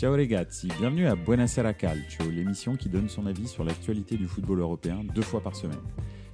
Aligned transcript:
Ciao 0.00 0.16
ragazzi, 0.16 0.66
bienvenue 0.78 1.06
à 1.08 1.14
Buonasera 1.14 1.74
Calcio, 1.74 2.30
l'émission 2.30 2.74
qui 2.74 2.88
donne 2.88 3.10
son 3.10 3.26
avis 3.26 3.46
sur 3.46 3.64
l'actualité 3.64 4.16
du 4.16 4.26
football 4.26 4.60
européen 4.60 5.04
deux 5.14 5.20
fois 5.20 5.42
par 5.42 5.54
semaine. 5.54 5.76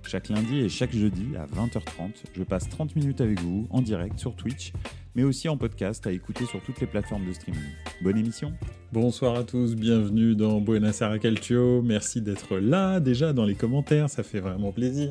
Chaque 0.04 0.28
lundi 0.28 0.60
et 0.60 0.68
chaque 0.68 0.92
jeudi 0.92 1.34
à 1.36 1.46
20h30, 1.46 2.26
je 2.32 2.44
passe 2.44 2.68
30 2.68 2.94
minutes 2.94 3.20
avec 3.20 3.40
vous 3.40 3.66
en 3.70 3.82
direct 3.82 4.20
sur 4.20 4.36
Twitch, 4.36 4.72
mais 5.16 5.24
aussi 5.24 5.48
en 5.48 5.56
podcast 5.56 6.06
à 6.06 6.12
écouter 6.12 6.44
sur 6.44 6.62
toutes 6.62 6.78
les 6.78 6.86
plateformes 6.86 7.26
de 7.26 7.32
streaming. 7.32 7.58
Bonne 8.02 8.18
émission 8.18 8.52
Bonsoir 8.92 9.34
à 9.34 9.44
tous, 9.44 9.74
bienvenue 9.74 10.36
dans 10.36 10.60
Buenos 10.60 11.00
Aires 11.00 11.18
Calcio. 11.18 11.82
Merci 11.82 12.20
d'être 12.20 12.58
là 12.58 13.00
déjà 13.00 13.32
dans 13.32 13.46
les 13.46 13.54
commentaires, 13.54 14.10
ça 14.10 14.22
fait 14.22 14.40
vraiment 14.40 14.72
plaisir. 14.72 15.10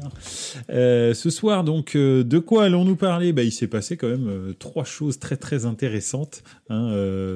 Euh, 0.70 1.14
ce 1.14 1.30
soir, 1.30 1.64
donc, 1.64 1.96
euh, 1.96 2.24
de 2.24 2.38
quoi 2.38 2.66
allons-nous 2.66 2.96
parler? 2.96 3.34
Bah, 3.34 3.44
Il 3.44 3.52
s'est 3.52 3.68
passé 3.68 3.98
quand 3.98 4.08
même 4.08 4.30
euh, 4.30 4.54
trois 4.54 4.86
choses 4.86 5.20
très 5.20 5.38
très 5.38 5.66
intéressantes 5.66 6.44
hein, 6.70 6.90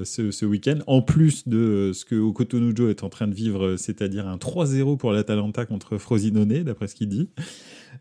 ce, 0.05 0.29
ce 0.31 0.45
week-end, 0.45 0.77
en 0.86 1.01
plus 1.01 1.47
de 1.47 1.91
ce 1.93 2.05
que 2.05 2.15
Okotonujo 2.15 2.89
est 2.89 3.03
en 3.03 3.09
train 3.09 3.27
de 3.27 3.36
vivre, 3.36 3.75
c'est-à-dire 3.77 4.27
un 4.27 4.38
3-0 4.38 4.97
pour 4.97 5.11
l'Atalanta 5.11 5.66
contre 5.66 5.97
Frosinone, 5.97 6.63
d'après 6.63 6.88
ce 6.88 6.95
qu'il 6.95 7.09
dit. 7.09 7.30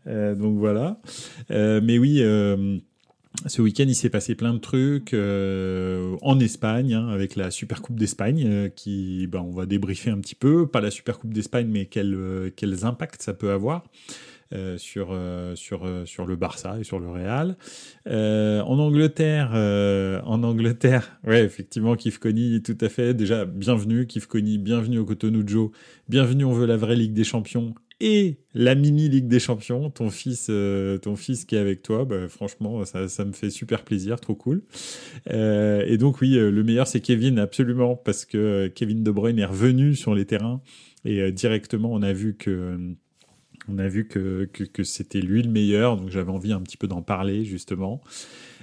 donc 0.05 0.57
voilà. 0.57 1.01
mais 1.49 1.97
oui 1.97 2.23
ce 3.45 3.61
week-end, 3.61 3.85
il 3.87 3.95
s'est 3.95 4.09
passé 4.09 4.35
plein 4.35 4.53
de 4.53 4.59
trucs 4.59 5.13
euh, 5.13 6.17
en 6.21 6.39
Espagne, 6.39 6.93
hein, 6.93 7.07
avec 7.09 7.35
la 7.35 7.51
Super 7.51 7.81
Coupe 7.81 7.97
d'Espagne, 7.97 8.43
euh, 8.45 8.69
qui, 8.69 9.27
ben, 9.27 9.39
on 9.39 9.51
va 9.51 9.65
débriefer 9.65 10.09
un 10.09 10.19
petit 10.19 10.35
peu. 10.35 10.67
Pas 10.67 10.81
la 10.81 10.91
Super 10.91 11.19
Coupe 11.19 11.33
d'Espagne, 11.33 11.67
mais 11.69 11.85
quel, 11.85 12.13
euh, 12.13 12.49
quels 12.55 12.85
impacts 12.85 13.21
ça 13.21 13.33
peut 13.33 13.51
avoir. 13.51 13.83
sur, 14.77 15.15
sur, 15.53 15.87
sur 16.05 16.25
le 16.25 16.35
Barça 16.35 16.79
et 16.79 16.83
sur 16.83 16.99
le 16.99 17.07
Real. 17.07 17.55
en 18.07 18.79
Angleterre, 18.79 19.51
en 20.25 20.43
Angleterre, 20.43 21.19
ouais, 21.27 21.43
effectivement, 21.43 21.95
Kifkoni, 21.95 22.63
tout 22.63 22.77
à 22.81 22.89
fait. 22.89 23.13
Déjà, 23.13 23.45
bienvenue, 23.45 24.07
Kifkoni, 24.07 24.57
bienvenue 24.57 24.97
au 24.97 25.05
Cotonou 25.05 25.43
Joe, 25.45 25.69
bienvenue, 26.07 26.45
on 26.45 26.53
veut 26.53 26.65
la 26.65 26.77
vraie 26.77 26.95
Ligue 26.95 27.13
des 27.13 27.23
Champions 27.23 27.75
et 28.01 28.37
la 28.53 28.75
mini 28.75 29.09
Ligue 29.09 29.27
des 29.27 29.39
Champions, 29.39 29.89
ton 29.89 30.09
fils, 30.09 30.47
euh, 30.49 30.97
ton 30.97 31.15
fils 31.15 31.43
qui 31.43 31.55
est 31.55 31.59
avec 31.59 31.83
toi, 31.83 32.05
bah, 32.05 32.29
franchement, 32.29 32.83
ça, 32.85 33.25
me 33.25 33.33
fait 33.33 33.49
super 33.49 33.83
plaisir, 33.83 34.19
trop 34.19 34.35
cool. 34.35 34.61
Euh, 35.29 35.83
et 35.85 35.97
donc 35.97 36.21
oui, 36.21 36.37
euh, 36.37 36.49
le 36.49 36.63
meilleur 36.63 36.87
c'est 36.87 37.01
Kevin, 37.01 37.39
absolument, 37.39 37.95
parce 37.95 38.25
que 38.25 38.71
Kevin 38.73 39.03
De 39.03 39.11
Bruyne 39.11 39.39
est 39.39 39.45
revenu 39.45 39.95
sur 39.95 40.15
les 40.15 40.25
terrains 40.25 40.61
et 41.05 41.31
directement 41.31 41.91
on 41.93 42.01
a 42.01 42.11
vu 42.13 42.35
que 42.35 42.95
c'était 44.83 45.21
lui 45.21 45.41
le 45.41 45.49
meilleur, 45.49 45.97
donc 45.97 46.09
j'avais 46.09 46.31
envie 46.31 46.53
un 46.53 46.61
petit 46.61 46.77
peu 46.77 46.87
d'en 46.87 47.01
parler 47.01 47.43
justement. 47.45 48.01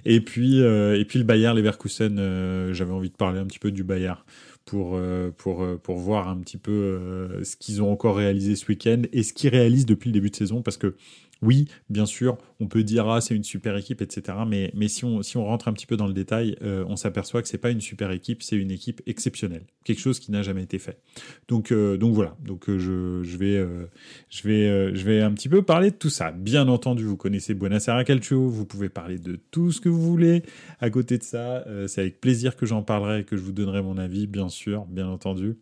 Et 0.05 0.20
puis, 0.20 0.59
et 0.61 1.05
puis 1.07 1.19
le 1.19 1.25
Bayern 1.25 1.57
Leverkusen, 1.57 2.73
j'avais 2.73 2.92
envie 2.92 3.11
de 3.11 3.17
parler 3.17 3.39
un 3.39 3.47
petit 3.47 3.59
peu 3.59 3.70
du 3.70 3.84
Bayern 3.84 4.19
pour, 4.67 4.97
euh, 4.97 5.31
pour, 5.36 5.62
euh, 5.62 5.81
pour 5.83 5.97
voir 5.97 6.28
un 6.28 6.36
petit 6.39 6.59
peu 6.59 6.72
euh, 6.72 7.45
ce 7.45 7.56
qu'ils 7.56 7.83
ont 7.83 7.91
encore 7.91 8.17
réalisé 8.17 8.56
ce 8.56 8.67
week-end 8.67 9.03
et 9.12 9.23
ce 9.23 9.33
qu'ils 9.33 9.50
réalisent 9.50 9.86
depuis 9.86 10.08
le 10.08 10.14
début 10.14 10.28
de 10.28 10.36
saison 10.36 10.61
parce 10.61 10.77
que 10.77 10.97
oui, 11.42 11.69
bien 11.91 12.06
sûr, 12.06 12.39
on 12.61 12.67
peut 12.67 12.83
dire 12.83 13.09
ah 13.09 13.20
c'est 13.20 13.34
une 13.34 13.45
super 13.45 13.77
équipe, 13.77 14.01
etc. 14.01 14.39
Mais, 14.47 14.70
mais 14.75 14.89
si, 14.89 15.05
on, 15.05 15.23
si 15.23 15.37
on 15.37 15.45
rentre 15.45 15.69
un 15.69 15.75
petit 15.75 15.87
peu 15.87 15.97
dans 15.97 16.06
le 16.06 16.15
détail, 16.15 16.56
euh, 16.62 16.84
on 16.89 16.97
s'aperçoit 16.97 17.42
que 17.42 17.48
c'est 17.48 17.59
pas 17.59 17.70
une 17.70 17.83
super 17.83 18.11
équipe, 18.11 18.42
c'est 18.42 18.56
une 18.56 18.70
équipe 18.70 19.03
exceptionnelle, 19.06 19.64
quelque 19.84 20.01
chose 20.01 20.19
qui 20.19 20.31
n'a 20.31 20.42
jamais 20.42 20.62
été 20.62 20.79
fait. 20.79 20.98
Donc, 21.48 21.73
euh, 21.73 21.98
donc 21.98 22.14
voilà, 22.14 22.37
donc 22.42 22.70
euh, 22.70 22.79
je, 22.79 23.23
je, 23.23 23.37
vais, 23.37 23.67
je, 24.31 24.48
vais, 24.48 24.95
je 24.95 25.05
vais 25.05 25.20
un 25.20 25.33
petit 25.33 25.48
peu 25.51 25.62
parler 25.62 25.91
de 25.91 25.97
tout 25.97 26.11
ça. 26.11 26.31
Bien 26.31 26.69
entendu, 26.69 27.05
vous 27.05 27.17
connaissez 27.17 27.53
Buonasera 27.53 28.05
Calcio, 28.05 28.48
vous 28.48 28.64
pouvez 28.64 28.89
parler 28.89 29.19
de 29.19 29.39
tout 29.51 29.73
ce 29.73 29.81
que 29.81 29.91
vous 29.91 30.03
voulez. 30.03 30.42
À 30.81 30.89
côté 30.89 31.19
de 31.19 31.23
ça, 31.23 31.64
c'est 31.87 32.01
avec 32.01 32.20
plaisir 32.20 32.57
que 32.57 32.64
j'en 32.64 32.83
parlerai 32.83 33.20
et 33.20 33.25
que 33.25 33.37
je 33.37 33.42
vous 33.42 33.53
donnerai 33.53 33.83
mon 33.83 33.98
avis, 33.98 34.27
bien 34.27 34.48
sûr, 34.48 34.87
bien 34.87 35.09
entendu. 35.09 35.57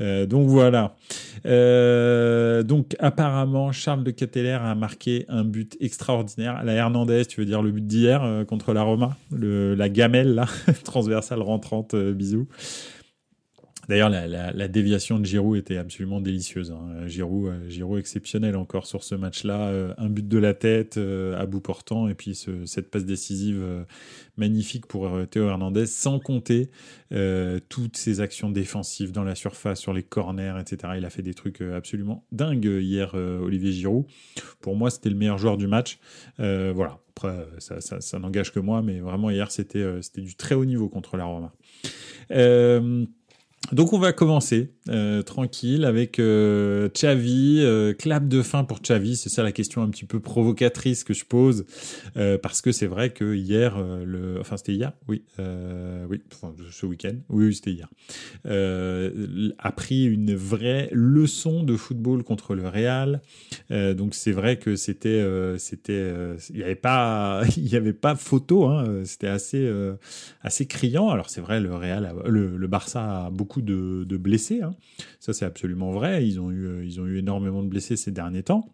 donc 0.00 0.48
voilà. 0.48 0.96
donc 1.44 2.96
apparemment, 2.98 3.70
Charles 3.70 4.02
de 4.02 4.10
Ketteler 4.10 4.58
a 4.60 4.74
marqué 4.74 5.11
un 5.28 5.44
but 5.44 5.76
extraordinaire. 5.80 6.62
La 6.64 6.72
Hernandez, 6.72 7.24
tu 7.26 7.40
veux 7.40 7.46
dire 7.46 7.62
le 7.62 7.70
but 7.70 7.86
d'hier 7.86 8.22
euh, 8.22 8.44
contre 8.44 8.72
la 8.72 8.82
Roma, 8.82 9.16
le, 9.30 9.74
la 9.74 9.88
gamelle 9.88 10.34
là, 10.34 10.46
transversale 10.84 11.42
rentrante, 11.42 11.94
euh, 11.94 12.12
bisous. 12.12 12.48
D'ailleurs, 13.92 14.08
la, 14.08 14.68
déviation 14.68 15.18
de 15.18 15.26
Giroud 15.26 15.58
était 15.58 15.76
absolument 15.76 16.22
délicieuse. 16.22 16.70
Hein. 16.70 17.06
Giroud, 17.06 17.48
euh, 17.48 17.68
Giroud 17.68 17.98
exceptionnel 17.98 18.56
encore 18.56 18.86
sur 18.86 19.04
ce 19.04 19.14
match-là. 19.14 19.92
un 19.98 20.08
but 20.08 20.26
de 20.26 20.38
la 20.38 20.54
tête 20.54 20.96
à 20.96 21.44
bout 21.44 21.60
portant 21.60 22.08
et 22.08 22.14
puis 22.14 22.34
cette 22.64 22.90
passe 22.90 23.04
décisive 23.04 23.62
magnifique 24.38 24.86
pour 24.86 25.10
Théo 25.28 25.46
Hernandez, 25.46 25.84
sans 25.84 26.20
compter 26.20 26.70
toutes 27.68 27.98
ses 27.98 28.20
actions 28.22 28.48
défensives 28.48 29.12
dans 29.12 29.24
la 29.24 29.34
surface, 29.34 29.78
sur 29.78 29.92
les 29.92 30.02
corners, 30.02 30.54
etc. 30.58 30.94
Il 30.96 31.04
a 31.04 31.10
fait 31.10 31.20
des 31.20 31.34
trucs 31.34 31.60
absolument 31.60 32.24
dingues 32.32 32.64
hier, 32.80 33.12
Olivier 33.14 33.72
Giroud. 33.72 34.06
Pour 34.62 34.74
moi, 34.74 34.88
c'était 34.88 35.10
le 35.10 35.16
meilleur 35.16 35.36
joueur 35.36 35.58
du 35.58 35.66
match. 35.66 35.98
voilà. 36.38 36.98
Après, 37.14 37.46
ça, 37.58 38.00
ça 38.00 38.18
n'engage 38.18 38.52
que 38.54 38.58
moi, 38.58 38.80
mais 38.80 39.00
vraiment 39.00 39.28
hier, 39.28 39.50
c'était 39.50 40.00
du 40.16 40.34
très 40.34 40.54
haut 40.54 40.64
niveau 40.64 40.88
contre 40.88 41.18
la 41.18 41.26
Roma. 41.26 41.52
Donc 43.70 43.92
on 43.92 43.98
va 43.98 44.12
commencer 44.12 44.72
euh, 44.88 45.22
tranquille 45.22 45.84
avec 45.84 46.18
euh, 46.18 46.88
euh, 47.04 47.92
clap 47.94 48.26
de 48.26 48.42
fin 48.42 48.64
pour 48.64 48.80
Xavi, 48.80 49.16
c'est 49.16 49.28
ça 49.28 49.42
la 49.42 49.52
question 49.52 49.82
un 49.82 49.88
petit 49.88 50.04
peu 50.04 50.18
provocatrice 50.18 51.04
que 51.04 51.14
je 51.14 51.24
pose 51.24 51.64
euh, 52.16 52.36
parce 52.36 52.60
que 52.60 52.72
c'est 52.72 52.86
vrai 52.86 53.10
que 53.10 53.34
hier 53.34 53.80
le 54.04 54.40
enfin 54.40 54.56
c'était 54.56 54.74
hier, 54.74 54.92
oui 55.08 55.22
oui, 55.38 56.20
ce 56.70 56.86
week-end, 56.86 57.14
oui, 57.28 57.54
c'était 57.54 57.70
hier. 57.70 57.88
a 58.44 59.72
pris 59.72 60.04
une 60.04 60.34
vraie 60.34 60.88
leçon 60.92 61.62
de 61.62 61.76
football 61.76 62.24
contre 62.24 62.54
le 62.54 62.68
Real. 62.68 63.22
donc 63.70 64.14
c'est 64.14 64.32
vrai 64.32 64.58
que 64.58 64.74
c'était 64.74 65.24
c'était 65.58 66.12
il 66.50 66.58
y 66.58 66.64
avait 66.64 66.74
pas 66.74 67.42
il 67.56 67.74
avait 67.76 67.92
pas 67.92 68.16
photo 68.16 68.66
hein, 68.66 69.02
c'était 69.04 69.28
assez 69.28 69.70
assez 70.42 70.66
criant. 70.66 71.08
Alors 71.10 71.30
c'est 71.30 71.40
vrai 71.40 71.60
le 71.60 71.74
Real 71.74 72.12
le, 72.26 72.56
le 72.56 72.66
Barça 72.66 73.26
a 73.26 73.30
beaucoup 73.30 73.51
de, 73.60 74.16
blessés. 74.16 74.62
Hein. 74.62 74.74
Ça, 75.20 75.32
c'est 75.32 75.44
absolument 75.44 75.90
vrai. 75.90 76.26
Ils 76.26 76.40
ont, 76.40 76.50
eu, 76.50 76.66
euh, 76.66 76.84
ils 76.84 77.00
ont 77.00 77.06
eu 77.06 77.18
énormément 77.18 77.62
de 77.62 77.68
blessés 77.68 77.96
ces 77.96 78.12
derniers 78.12 78.44
temps. 78.44 78.72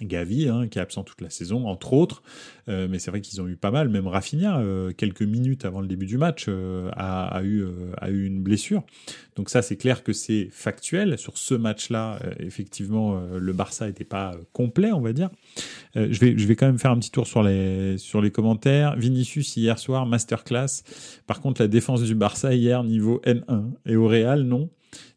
Gavi, 0.00 0.48
hein, 0.48 0.68
qui 0.68 0.78
est 0.78 0.82
absent 0.82 1.04
toute 1.04 1.20
la 1.20 1.30
saison, 1.30 1.66
entre 1.66 1.92
autres. 1.92 2.22
Euh, 2.68 2.88
mais 2.88 2.98
c'est 2.98 3.10
vrai 3.10 3.20
qu'ils 3.20 3.40
ont 3.40 3.48
eu 3.48 3.56
pas 3.56 3.70
mal. 3.70 3.88
Même 3.88 4.06
Rafinha, 4.06 4.58
euh, 4.58 4.92
quelques 4.92 5.22
minutes 5.22 5.64
avant 5.64 5.80
le 5.80 5.86
début 5.86 6.06
du 6.06 6.18
match, 6.18 6.48
a, 6.48 7.40
eu, 7.44 7.64
a 7.98 8.10
eu 8.10 8.26
une 8.26 8.42
blessure. 8.42 8.82
Donc 9.36 9.50
ça, 9.50 9.62
c'est 9.62 9.76
clair 9.76 10.02
que 10.02 10.12
c'est 10.12 10.48
factuel. 10.50 11.18
Sur 11.18 11.38
ce 11.38 11.54
match-là, 11.54 12.18
effectivement, 12.38 13.20
le 13.20 13.52
Barça 13.52 13.86
n'était 13.86 14.04
pas 14.04 14.32
complet, 14.52 14.92
on 14.92 15.00
va 15.00 15.12
dire. 15.12 15.30
je, 15.94 16.18
vais, 16.18 16.36
je 16.36 16.46
vais 16.46 16.56
quand 16.56 16.66
même 16.66 16.78
faire 16.78 16.90
un 16.90 16.98
petit 16.98 17.10
tour 17.10 17.26
sur 17.26 17.42
les, 17.42 17.98
sur 17.98 18.20
les 18.20 18.30
commentaires. 18.30 18.96
Vinicius, 18.96 19.56
hier 19.56 19.78
soir, 19.78 20.06
masterclass. 20.06 20.82
Par 21.26 21.40
contre, 21.40 21.62
la 21.62 21.68
défense 21.68 22.02
du 22.02 22.14
Barça, 22.14 22.54
hier, 22.54 22.84
niveau 22.84 23.20
N1. 23.24 23.72
Et 23.86 23.96
au 23.96 24.06
Real, 24.06 24.42
non. 24.42 24.68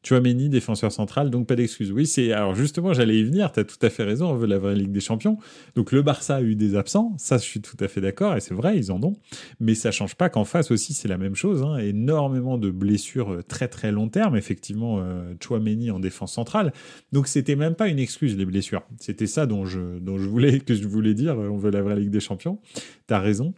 Chouameni, 0.05 0.49
défenseur 0.49 0.91
central, 0.91 1.29
donc 1.29 1.47
pas 1.47 1.55
d'excuse. 1.55 1.91
Oui, 1.91 2.05
c'est 2.05 2.31
alors 2.31 2.53
justement, 2.53 2.93
j'allais 2.93 3.17
y 3.17 3.23
venir. 3.23 3.51
Tu 3.51 3.59
as 3.59 3.63
tout 3.63 3.77
à 3.81 3.89
fait 3.89 4.03
raison. 4.03 4.29
On 4.29 4.35
veut 4.35 4.47
la 4.47 4.59
vraie 4.59 4.75
Ligue 4.75 4.91
des 4.91 4.99
Champions. 4.99 5.37
Donc 5.75 5.91
le 5.91 6.01
Barça 6.01 6.35
a 6.35 6.41
eu 6.41 6.55
des 6.55 6.75
absents. 6.75 7.13
Ça, 7.17 7.37
je 7.37 7.43
suis 7.43 7.61
tout 7.61 7.77
à 7.79 7.87
fait 7.87 8.01
d'accord 8.01 8.35
et 8.35 8.39
c'est 8.39 8.53
vrai, 8.53 8.77
ils 8.77 8.91
en 8.91 9.01
ont. 9.03 9.15
Mais 9.59 9.73
ça 9.73 9.91
change 9.91 10.15
pas 10.15 10.29
qu'en 10.29 10.45
face 10.45 10.69
aussi, 10.69 10.93
c'est 10.93 11.07
la 11.07 11.17
même 11.17 11.35
chose. 11.35 11.63
Hein. 11.63 11.77
Énormément 11.77 12.57
de 12.57 12.69
blessures 12.69 13.33
euh, 13.33 13.41
très 13.41 13.67
très 13.67 13.91
long 13.91 14.07
terme. 14.07 14.37
Effectivement, 14.37 14.99
euh, 14.99 15.33
Chouameni 15.43 15.89
en 15.89 15.99
défense 15.99 16.33
centrale. 16.33 16.71
Donc 17.11 17.27
c'était 17.27 17.55
même 17.55 17.75
pas 17.75 17.87
une 17.87 17.99
excuse 17.99 18.37
les 18.37 18.45
blessures. 18.45 18.83
C'était 18.99 19.27
ça 19.27 19.47
dont 19.47 19.65
je 19.65 19.99
dont 19.99 20.17
je 20.17 20.27
voulais 20.27 20.59
que 20.59 20.75
je 20.75 20.87
voulais 20.87 21.13
dire. 21.13 21.35
On 21.37 21.57
veut 21.57 21.71
la 21.71 21.81
vraie 21.81 21.95
Ligue 21.95 22.11
des 22.11 22.19
Champions. 22.19 22.59
T'as 23.07 23.19
raison 23.19 23.53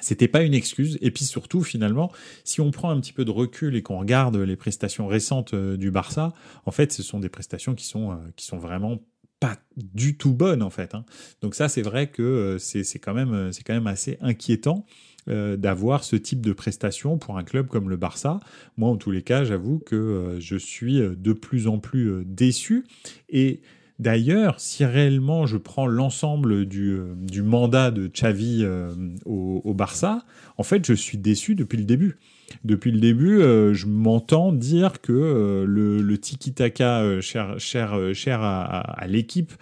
c'était 0.00 0.28
pas 0.28 0.42
une 0.42 0.54
excuse. 0.54 0.98
Et 1.00 1.10
puis 1.10 1.24
surtout, 1.24 1.62
finalement, 1.62 2.12
si 2.44 2.60
on 2.60 2.70
prend 2.70 2.90
un 2.90 3.00
petit 3.00 3.12
peu 3.12 3.24
de 3.24 3.30
recul 3.30 3.74
et 3.74 3.82
qu'on 3.82 3.98
regarde 3.98 4.36
les 4.36 4.56
prestations 4.56 5.06
récentes 5.06 5.54
euh, 5.54 5.76
du 5.76 5.90
Barça, 5.90 6.32
en 6.64 6.70
fait, 6.70 6.92
ce 6.92 7.02
sont 7.02 7.18
des 7.18 7.28
prestations 7.28 7.74
qui 7.74 7.86
sont, 7.86 8.12
euh, 8.12 8.16
qui 8.36 8.46
sont 8.46 8.58
vraiment 8.58 9.00
pas 9.40 9.56
du 9.76 10.16
tout 10.16 10.32
bonnes, 10.32 10.62
en 10.62 10.70
fait. 10.70 10.94
Hein. 10.94 11.04
Donc 11.40 11.54
ça, 11.54 11.68
c'est 11.68 11.82
vrai 11.82 12.08
que 12.08 12.22
euh, 12.22 12.58
c'est 12.58 12.98
quand, 12.98 13.14
même, 13.14 13.50
quand 13.66 13.72
même 13.72 13.86
assez 13.86 14.16
inquiétant 14.20 14.86
d'avoir 15.26 16.02
ce 16.02 16.16
type 16.16 16.40
de 16.40 16.52
prestations 16.52 17.16
pour 17.16 17.38
un 17.38 17.44
club 17.44 17.68
comme 17.68 17.88
le 17.88 17.96
Barça. 17.96 18.40
Moi, 18.76 18.90
en 18.90 18.96
tous 18.96 19.12
les 19.12 19.22
cas, 19.22 19.44
j'avoue 19.44 19.78
que 19.78 20.38
je 20.40 20.56
suis 20.56 20.98
de 20.98 21.32
plus 21.32 21.68
en 21.68 21.78
plus 21.78 22.24
déçu. 22.24 22.84
Et 23.28 23.60
D'ailleurs, 24.00 24.60
si 24.60 24.86
réellement 24.86 25.44
je 25.44 25.58
prends 25.58 25.86
l'ensemble 25.86 26.64
du, 26.64 26.92
euh, 26.92 27.42
mandat 27.42 27.90
de 27.90 28.06
Xavi 28.06 28.60
euh, 28.62 28.94
au, 29.26 29.74
Barça, 29.74 30.24
en 30.56 30.62
fait, 30.62 30.86
je 30.86 30.94
suis 30.94 31.18
déçu 31.18 31.54
depuis 31.54 31.76
le 31.76 31.84
début. 31.84 32.16
Depuis 32.64 32.92
le 32.92 32.98
début, 32.98 33.42
euh, 33.42 33.74
je 33.74 33.86
m'entends 33.86 34.52
dire 34.52 35.02
que 35.02 35.66
le, 35.68 36.16
tiki-taka 36.16 37.20
cher, 37.20 38.42
à, 38.42 39.06
l'équipe 39.06 39.52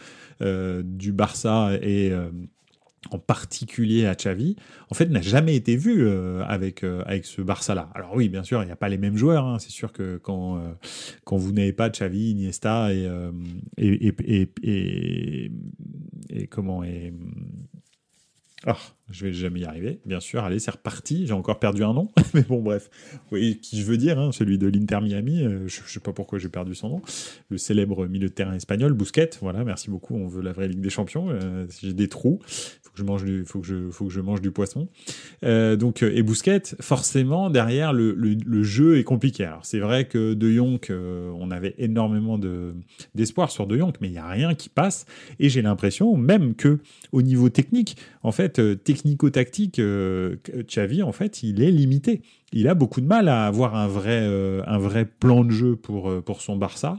du 0.40 1.10
Barça 1.10 1.72
et 1.82 2.12
en 3.10 3.18
particulier 3.18 4.06
à 4.06 4.14
Xavi, 4.14 4.56
en 4.90 4.94
fait, 4.94 5.06
n'a 5.06 5.20
jamais 5.20 5.54
été 5.54 5.76
vu 5.76 6.06
euh, 6.06 6.44
avec, 6.46 6.82
euh, 6.82 7.02
avec 7.06 7.24
ce 7.24 7.40
Barça-là. 7.40 7.90
Alors 7.94 8.14
oui, 8.14 8.28
bien 8.28 8.42
sûr, 8.42 8.62
il 8.62 8.66
n'y 8.66 8.72
a 8.72 8.76
pas 8.76 8.88
les 8.88 8.98
mêmes 8.98 9.16
joueurs. 9.16 9.46
Hein. 9.46 9.58
C'est 9.58 9.70
sûr 9.70 9.92
que 9.92 10.18
quand, 10.18 10.58
euh, 10.58 10.72
quand 11.24 11.36
vous 11.36 11.52
n'avez 11.52 11.72
pas 11.72 11.90
Xavi, 11.90 12.32
Iniesta 12.32 12.92
et, 12.92 13.08
et, 13.78 14.14
et, 14.24 14.50
et, 14.62 15.52
et, 16.30 16.46
comment 16.48 16.82
et 16.84 17.12
ah, 18.66 18.76
je 19.10 19.24
vais 19.24 19.32
jamais 19.32 19.60
y 19.60 19.64
arriver, 19.64 20.00
bien 20.04 20.20
sûr. 20.20 20.44
Allez, 20.44 20.58
c'est 20.58 20.70
reparti. 20.70 21.26
J'ai 21.26 21.32
encore 21.32 21.58
perdu 21.58 21.82
un 21.82 21.94
nom, 21.94 22.08
mais 22.34 22.42
bon, 22.42 22.60
bref. 22.60 22.90
Oui, 23.32 23.58
qui 23.62 23.80
je 23.80 23.86
veux 23.86 23.96
dire, 23.96 24.18
hein, 24.18 24.32
celui 24.32 24.58
de 24.58 24.66
l'Inter 24.66 25.00
Miami. 25.00 25.44
Euh, 25.44 25.66
je, 25.66 25.80
ne 25.80 25.86
sais 25.86 26.00
pas 26.00 26.12
pourquoi 26.12 26.38
j'ai 26.38 26.50
perdu 26.50 26.74
son 26.74 26.90
nom. 26.90 27.02
Le 27.48 27.56
célèbre 27.56 28.06
milieu 28.06 28.28
de 28.28 28.34
terrain 28.34 28.54
espagnol, 28.54 28.92
Bousquet. 28.92 29.30
Voilà, 29.40 29.64
merci 29.64 29.88
beaucoup. 29.88 30.14
On 30.14 30.26
veut 30.26 30.42
la 30.42 30.52
vraie 30.52 30.68
Ligue 30.68 30.82
des 30.82 30.90
Champions. 30.90 31.30
Euh, 31.30 31.66
j'ai 31.80 31.94
des 31.94 32.08
trous. 32.08 32.40
Faut 32.46 32.90
que 32.90 32.98
je 32.98 33.02
mange 33.02 33.24
du, 33.24 33.44
faut 33.46 33.60
que 33.60 33.66
je, 33.66 33.90
faut 33.90 34.06
que 34.06 34.12
je 34.12 34.20
mange 34.20 34.42
du 34.42 34.50
poisson. 34.50 34.88
Euh, 35.42 35.76
donc, 35.76 36.02
et 36.02 36.22
Bousquet, 36.22 36.62
forcément, 36.80 37.48
derrière 37.48 37.94
le, 37.94 38.12
le, 38.12 38.62
jeu 38.62 38.98
est 38.98 39.04
compliqué. 39.04 39.44
Alors, 39.44 39.64
c'est 39.64 39.78
vrai 39.78 40.06
que 40.06 40.34
De 40.34 40.50
Jong, 40.50 40.80
on 40.90 41.50
avait 41.50 41.74
énormément 41.78 42.38
de 42.38 42.74
d'espoir 43.14 43.50
sur 43.50 43.66
De 43.66 43.78
Jong, 43.78 43.94
mais 44.00 44.08
il 44.08 44.14
y 44.14 44.18
a 44.18 44.28
rien 44.28 44.54
qui 44.54 44.68
passe. 44.68 45.06
Et 45.38 45.48
j'ai 45.48 45.62
l'impression, 45.62 46.16
même 46.16 46.54
que 46.54 46.80
au 47.12 47.22
niveau 47.22 47.48
technique, 47.48 47.96
en 48.22 48.32
fait, 48.32 48.60
technique 48.84 48.97
technico-tactique, 48.98 49.78
euh, 49.78 50.36
Xavi, 50.66 51.02
en 51.02 51.12
fait, 51.12 51.42
il 51.42 51.62
est 51.62 51.70
limité. 51.70 52.22
Il 52.52 52.68
a 52.68 52.74
beaucoup 52.74 53.00
de 53.00 53.06
mal 53.06 53.28
à 53.28 53.46
avoir 53.46 53.76
un 53.76 53.86
vrai, 53.86 54.20
euh, 54.22 54.62
un 54.66 54.78
vrai 54.78 55.04
plan 55.04 55.44
de 55.44 55.50
jeu 55.50 55.76
pour, 55.76 56.10
euh, 56.10 56.20
pour 56.20 56.42
son 56.42 56.56
Barça. 56.56 56.98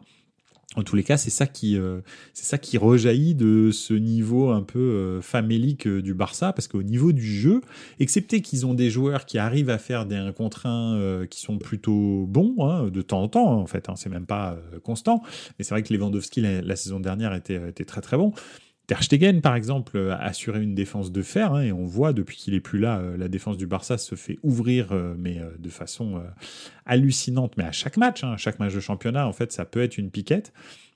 En 0.75 0.83
tous 0.83 0.95
les 0.95 1.03
cas, 1.03 1.17
c'est 1.17 1.31
ça 1.31 1.47
qui, 1.47 1.79
c'est 2.35 2.45
ça 2.45 2.59
qui 2.59 2.77
rejaillit 2.77 3.33
de 3.33 3.71
ce 3.71 3.95
niveau 3.95 4.51
un 4.51 4.61
peu 4.61 5.19
famélique 5.19 5.87
du 5.87 6.13
Barça, 6.13 6.53
parce 6.53 6.67
qu'au 6.67 6.83
niveau 6.83 7.11
du 7.11 7.25
jeu, 7.25 7.61
excepté 7.99 8.43
qu'ils 8.43 8.67
ont 8.67 8.75
des 8.75 8.91
joueurs 8.91 9.25
qui 9.25 9.39
arrivent 9.39 9.71
à 9.71 9.79
faire 9.79 10.05
des 10.05 10.15
1 10.15 10.31
contre 10.31 10.67
1 10.67 11.25
qui 11.25 11.41
sont 11.41 11.57
plutôt 11.57 12.27
bons, 12.27 12.53
hein, 12.59 12.87
de 12.91 13.01
temps 13.01 13.23
en 13.23 13.27
temps, 13.27 13.59
en 13.59 13.65
fait, 13.65 13.89
hein, 13.89 13.95
c'est 13.95 14.09
même 14.11 14.27
pas 14.27 14.59
constant, 14.83 15.23
mais 15.57 15.65
c'est 15.65 15.73
vrai 15.73 15.81
que 15.81 15.91
Lewandowski 15.91 16.39
la, 16.39 16.61
la 16.61 16.75
saison 16.75 16.99
dernière 16.99 17.33
était, 17.33 17.69
était 17.69 17.85
très 17.85 18.01
très 18.01 18.17
bon. 18.17 18.31
Ter 18.89 19.03
Stegen, 19.03 19.41
par 19.41 19.55
exemple, 19.55 19.99
a 20.09 20.17
assuré 20.23 20.63
une 20.63 20.73
défense 20.73 21.11
de 21.11 21.21
fer, 21.21 21.53
hein, 21.53 21.61
et 21.61 21.71
on 21.71 21.85
voit 21.85 22.11
depuis 22.11 22.37
qu'il 22.37 22.55
est 22.55 22.59
plus 22.59 22.79
là, 22.79 22.97
euh, 22.97 23.17
la 23.17 23.27
défense 23.27 23.55
du 23.55 23.67
Barça 23.67 23.99
se 23.99 24.15
fait 24.15 24.39
ouvrir, 24.41 24.93
euh, 24.93 25.13
mais 25.15 25.37
euh, 25.37 25.51
de 25.59 25.69
façon 25.69 26.23
hallucinante, 26.87 27.55
mais 27.55 27.65
à 27.65 27.71
chaque 27.71 27.97
match, 27.97 28.23
hein, 28.23 28.35
chaque 28.37 28.57
match 28.57 28.73
de 28.73 28.79
championnat, 28.79 29.27
en 29.27 29.31
fait, 29.31 29.51
ça 29.51 29.63
peut 29.63 29.79
être 29.83 29.99
une 29.99 30.09
piquette. 30.09 30.53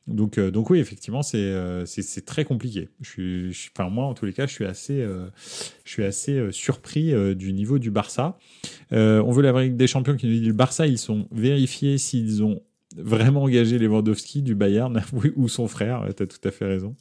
Donc, 0.07 0.39
donc 0.39 0.71
oui, 0.71 0.79
effectivement, 0.79 1.21
c'est 1.21 2.25
très 2.25 2.45
compliqué. 2.45 2.89
Moi, 3.77 4.05
en 4.05 4.15
tous 4.15 4.25
les 4.25 4.33
cas, 4.33 4.47
je 4.47 4.53
suis 4.53 4.65
assez, 4.65 5.07
je 5.85 5.89
suis 5.89 6.03
assez 6.03 6.51
surpris 6.51 7.13
du 7.35 7.53
niveau 7.53 7.77
du 7.77 7.91
Barça. 7.91 8.39
on 8.91 9.31
veut 9.31 9.43
la 9.43 9.69
des 9.69 9.87
Champions 9.87 10.17
qui 10.17 10.25
nous 10.25 10.33
dit 10.33 10.47
le 10.47 10.53
Barça, 10.53 10.87
ils 10.87 10.97
sont 10.97 11.27
vérifiés 11.31 11.99
s'ils 11.99 12.43
ont 12.43 12.63
vraiment 12.97 13.43
engagé 13.43 13.77
Lewandowski 13.77 14.41
du 14.41 14.55
Bayern 14.55 14.99
ou 15.35 15.47
son 15.47 15.67
frère. 15.67 16.03
Tu 16.17 16.23
as 16.23 16.27
tout 16.27 16.45
à 16.47 16.51
fait 16.51 16.65
raison. 16.65 16.95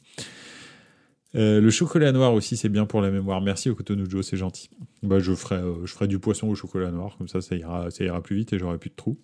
Euh, 1.35 1.59
le 1.59 1.69
chocolat 1.71 2.11
noir 2.11 2.33
aussi, 2.33 2.57
c'est 2.57 2.69
bien 2.69 2.85
pour 2.85 3.01
la 3.01 3.09
mémoire. 3.09 3.41
Merci 3.41 3.69
au 3.69 3.75
Cotonou 3.75 4.05
c'est 4.21 4.37
gentil. 4.37 4.69
Bah, 5.01 5.19
je 5.19 5.33
ferai, 5.33 5.55
euh, 5.55 5.85
je 5.85 5.93
ferai 5.93 6.07
du 6.07 6.19
poisson 6.19 6.47
au 6.47 6.55
chocolat 6.55 6.91
noir, 6.91 7.15
comme 7.17 7.27
ça, 7.27 7.41
ça 7.41 7.55
ira, 7.55 7.89
ça 7.89 8.03
ira 8.03 8.21
plus 8.21 8.35
vite 8.35 8.53
et 8.53 8.59
j'aurai 8.59 8.77
plus 8.77 8.89
de 8.89 8.95
trous. 8.95 9.17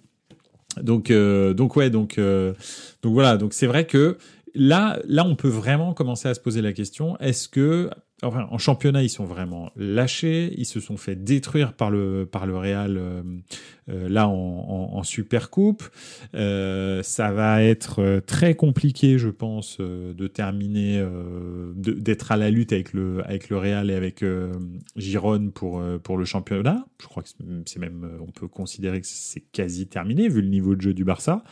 Donc, 0.81 1.11
euh, 1.11 1.53
donc 1.53 1.75
ouais, 1.75 1.89
donc, 1.89 2.19
donc 2.19 3.13
voilà. 3.13 3.37
Donc 3.37 3.53
c'est 3.53 3.67
vrai 3.67 3.85
que 3.85 4.17
là, 4.55 4.99
là, 5.07 5.25
on 5.25 5.35
peut 5.35 5.49
vraiment 5.49 5.93
commencer 5.93 6.27
à 6.27 6.33
se 6.33 6.39
poser 6.39 6.61
la 6.61 6.73
question 6.73 7.17
est-ce 7.19 7.47
que 7.47 7.89
enfin, 8.23 8.47
en 8.49 8.57
championnat, 8.57 9.03
ils 9.03 9.09
sont 9.09 9.25
vraiment 9.25 9.71
lâchés. 9.75 10.53
Ils 10.57 10.65
se 10.65 10.79
sont 10.79 10.97
fait 10.97 11.15
détruire 11.15 11.73
par 11.73 11.89
le, 11.89 12.27
par 12.29 12.45
le 12.45 12.57
Real 12.57 12.97
euh, 12.97 13.21
euh, 13.89 14.09
là 14.09 14.27
en, 14.27 14.33
en, 14.93 15.03
Super 15.03 15.49
Coupe. 15.49 15.83
Euh, 16.35 17.01
ça 17.03 17.31
va 17.31 17.63
être 17.63 18.21
très 18.25 18.55
compliqué, 18.55 19.17
je 19.17 19.29
pense, 19.29 19.79
de 19.79 20.27
terminer, 20.27 21.03
d'être 21.75 22.31
à 22.31 22.37
la 22.37 22.49
lutte 22.49 22.73
avec 22.73 22.93
le, 22.93 23.25
avec 23.25 23.49
le 23.49 23.57
Real 23.57 23.89
et 23.89 23.95
avec 23.95 24.23
Giron 24.95 25.49
pour, 25.49 25.81
pour 26.03 26.17
le 26.17 26.25
championnat. 26.25 26.85
Je 27.01 27.07
crois 27.07 27.23
que 27.23 27.29
c'est 27.65 27.79
même, 27.79 28.09
on 28.21 28.31
peut 28.31 28.47
considérer 28.47 29.01
que 29.01 29.07
c'est 29.07 29.43
quasi 29.51 29.87
terminé 29.87 30.27
vu 30.27 30.41
le 30.41 30.49
niveau 30.49 30.75
de 30.75 30.81
jeu 30.81 30.93
du 30.93 31.03
Barça. 31.03 31.43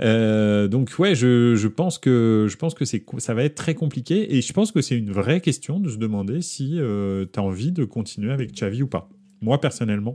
Euh, 0.00 0.66
donc 0.66 0.92
ouais, 0.98 1.14
je, 1.14 1.66
pense 1.68 1.98
que 1.98 2.46
je 2.48 2.56
pense 2.56 2.74
que 2.74 2.84
c'est 2.84 3.04
ça 3.18 3.34
va 3.34 3.44
être 3.44 3.54
très 3.54 3.74
compliqué 3.74 4.34
et 4.34 4.42
je 4.42 4.52
pense 4.52 4.72
que 4.72 4.80
c'est 4.80 4.96
une 4.96 5.12
vraie 5.12 5.40
question 5.40 5.78
de 5.78 5.88
se 5.88 5.98
demander 5.98 6.42
si 6.42 6.80
euh, 6.80 7.26
tu 7.32 7.38
as 7.38 7.42
envie 7.42 7.70
de 7.70 7.84
continuer 7.84 8.32
avec 8.32 8.52
Xavi 8.52 8.82
ou 8.82 8.88
pas. 8.88 9.08
Moi 9.40 9.60
personnellement, 9.60 10.14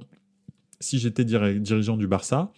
si 0.80 1.00
j'étais 1.00 1.24
dirigeant 1.24 1.98
du 1.98 2.08
Barça, 2.08 2.52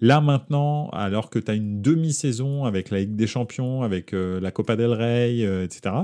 là 0.00 0.20
maintenant, 0.20 0.88
alors 0.90 1.28
que 1.28 1.38
tu 1.38 1.50
as 1.50 1.54
une 1.54 1.82
demi-saison 1.82 2.64
avec 2.64 2.90
la 2.90 3.00
Ligue 3.00 3.16
des 3.16 3.26
Champions, 3.26 3.82
avec 3.82 4.12
euh, 4.12 4.40
la 4.40 4.50
Copa 4.52 4.76
del 4.76 4.92
Rey, 4.92 5.40
etc. 5.64 5.94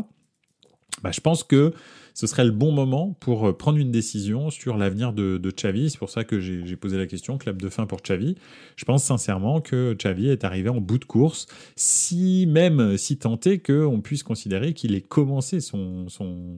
Bah, 1.02 1.10
je 1.12 1.20
pense 1.20 1.44
que 1.44 1.72
ce 2.16 2.26
serait 2.26 2.46
le 2.46 2.50
bon 2.50 2.72
moment 2.72 3.14
pour 3.20 3.46
euh, 3.46 3.52
prendre 3.52 3.76
une 3.76 3.90
décision 3.90 4.48
sur 4.48 4.78
l'avenir 4.78 5.12
de, 5.12 5.36
de, 5.36 5.50
Xavi. 5.50 5.90
C'est 5.90 5.98
pour 5.98 6.08
ça 6.08 6.24
que 6.24 6.40
j'ai 6.40 6.74
posé 6.74 6.96
la 6.96 7.06
question, 7.06 7.36
clap 7.36 7.60
de 7.60 7.68
fin 7.68 7.84
pour 7.84 8.00
Xavi. 8.00 8.36
Je 8.76 8.86
pense 8.86 9.04
sincèrement 9.04 9.60
que 9.60 9.92
Xavi 9.92 10.30
est 10.30 10.42
arrivé 10.42 10.70
en 10.70 10.80
bout 10.80 10.96
de 10.96 11.04
course, 11.04 11.46
si 11.76 12.46
même 12.48 12.96
si 12.96 13.18
tenté 13.18 13.58
qu'on 13.58 14.00
puisse 14.00 14.22
considérer 14.22 14.72
qu'il 14.72 14.94
ait 14.94 15.02
commencé 15.02 15.60
son, 15.60 16.08
son, 16.08 16.56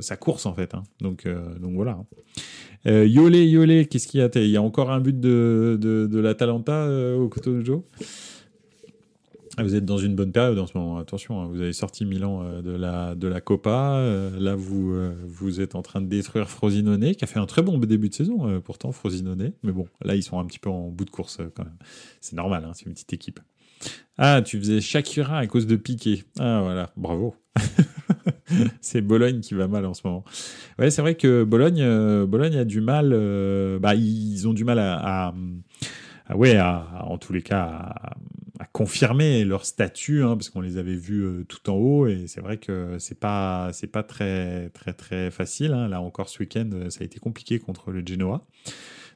sa 0.00 0.16
course 0.16 0.44
en 0.44 0.54
fait. 0.54 0.74
Hein. 0.74 0.82
Donc, 1.00 1.26
euh, 1.26 1.56
donc 1.60 1.74
voilà. 1.74 2.00
Euh, 2.86 3.06
Yolé, 3.06 3.46
Yolé, 3.46 3.86
qu'est-ce 3.86 4.08
qu'il 4.08 4.18
y 4.18 4.22
a? 4.24 4.28
Il 4.34 4.50
y 4.50 4.56
a 4.56 4.62
encore 4.62 4.90
un 4.90 4.98
but 4.98 5.20
de, 5.20 5.78
de, 5.80 6.08
de 6.10 6.18
l'Atalanta 6.18 6.88
au 7.16 7.28
Coto 7.28 7.64
Joe? 7.64 7.82
ah, 8.00 8.35
vous 9.62 9.74
êtes 9.74 9.84
dans 9.84 9.98
une 9.98 10.14
bonne 10.14 10.32
période 10.32 10.58
en 10.58 10.66
ce 10.66 10.76
moment. 10.76 10.98
Attention, 10.98 11.40
hein, 11.40 11.46
vous 11.46 11.60
avez 11.60 11.72
sorti 11.72 12.04
Milan 12.04 12.42
euh, 12.42 12.62
de 12.62 12.72
la 12.72 13.14
de 13.14 13.26
la 13.26 13.40
Copa. 13.40 13.94
Euh, 13.94 14.38
là, 14.38 14.54
vous 14.54 14.92
euh, 14.92 15.14
vous 15.26 15.60
êtes 15.60 15.74
en 15.74 15.82
train 15.82 16.00
de 16.00 16.06
détruire 16.06 16.48
Frosinone, 16.50 17.14
qui 17.14 17.24
a 17.24 17.26
fait 17.26 17.38
un 17.38 17.46
très 17.46 17.62
bon 17.62 17.78
début 17.78 18.08
de 18.08 18.14
saison, 18.14 18.60
pourtant 18.60 18.92
Frosinone. 18.92 19.52
Mais 19.62 19.72
bon, 19.72 19.86
là, 20.02 20.14
ils 20.14 20.22
sont 20.22 20.38
un 20.38 20.44
petit 20.44 20.58
peu 20.58 20.68
en 20.68 20.88
bout 20.88 21.04
de 21.04 21.10
course 21.10 21.38
quand 21.54 21.64
même. 21.64 21.76
C'est 22.20 22.36
normal, 22.36 22.64
hein, 22.66 22.72
c'est 22.74 22.86
une 22.86 22.92
petite 22.92 23.12
équipe. 23.12 23.40
Ah, 24.18 24.42
tu 24.42 24.58
faisais 24.58 24.80
Shakira 24.80 25.38
à 25.38 25.46
cause 25.46 25.66
de 25.66 25.76
Piqué. 25.76 26.24
Ah 26.38 26.60
voilà, 26.62 26.90
bravo. 26.96 27.36
c'est 28.80 29.00
Bologne 29.00 29.40
qui 29.40 29.54
va 29.54 29.68
mal 29.68 29.84
en 29.86 29.94
ce 29.94 30.02
moment. 30.04 30.24
Ouais, 30.78 30.90
c'est 30.90 31.02
vrai 31.02 31.14
que 31.14 31.44
Bologne, 31.44 32.24
Bologne 32.26 32.56
a 32.56 32.64
du 32.64 32.80
mal. 32.80 33.10
bah, 33.80 33.94
ils 33.94 34.46
ont 34.48 34.52
du 34.52 34.64
mal 34.64 34.78
à, 34.78 35.34
à 36.26 36.36
ouais, 36.36 36.58
en 36.60 37.18
tous 37.18 37.32
les 37.32 37.42
cas, 37.42 37.62
à, 37.62 38.12
à 38.12 38.16
confirmer 38.76 39.46
leur 39.46 39.64
statut, 39.64 40.22
hein, 40.22 40.36
parce 40.36 40.50
qu'on 40.50 40.60
les 40.60 40.76
avait 40.76 40.96
vus 40.96 41.24
euh, 41.24 41.44
tout 41.48 41.70
en 41.70 41.76
haut, 41.76 42.06
et 42.08 42.26
c'est 42.26 42.42
vrai 42.42 42.58
que 42.58 42.98
c'est 42.98 43.18
pas 43.18 43.70
c'est 43.72 43.86
pas 43.86 44.02
très 44.02 44.68
très 44.68 44.92
très 44.92 45.30
facile. 45.30 45.72
Hein. 45.72 45.88
Là 45.88 46.02
encore 46.02 46.28
ce 46.28 46.40
week-end, 46.40 46.68
euh, 46.74 46.90
ça 46.90 47.00
a 47.00 47.04
été 47.04 47.18
compliqué 47.18 47.58
contre 47.58 47.90
le 47.90 48.06
Genoa. 48.06 48.46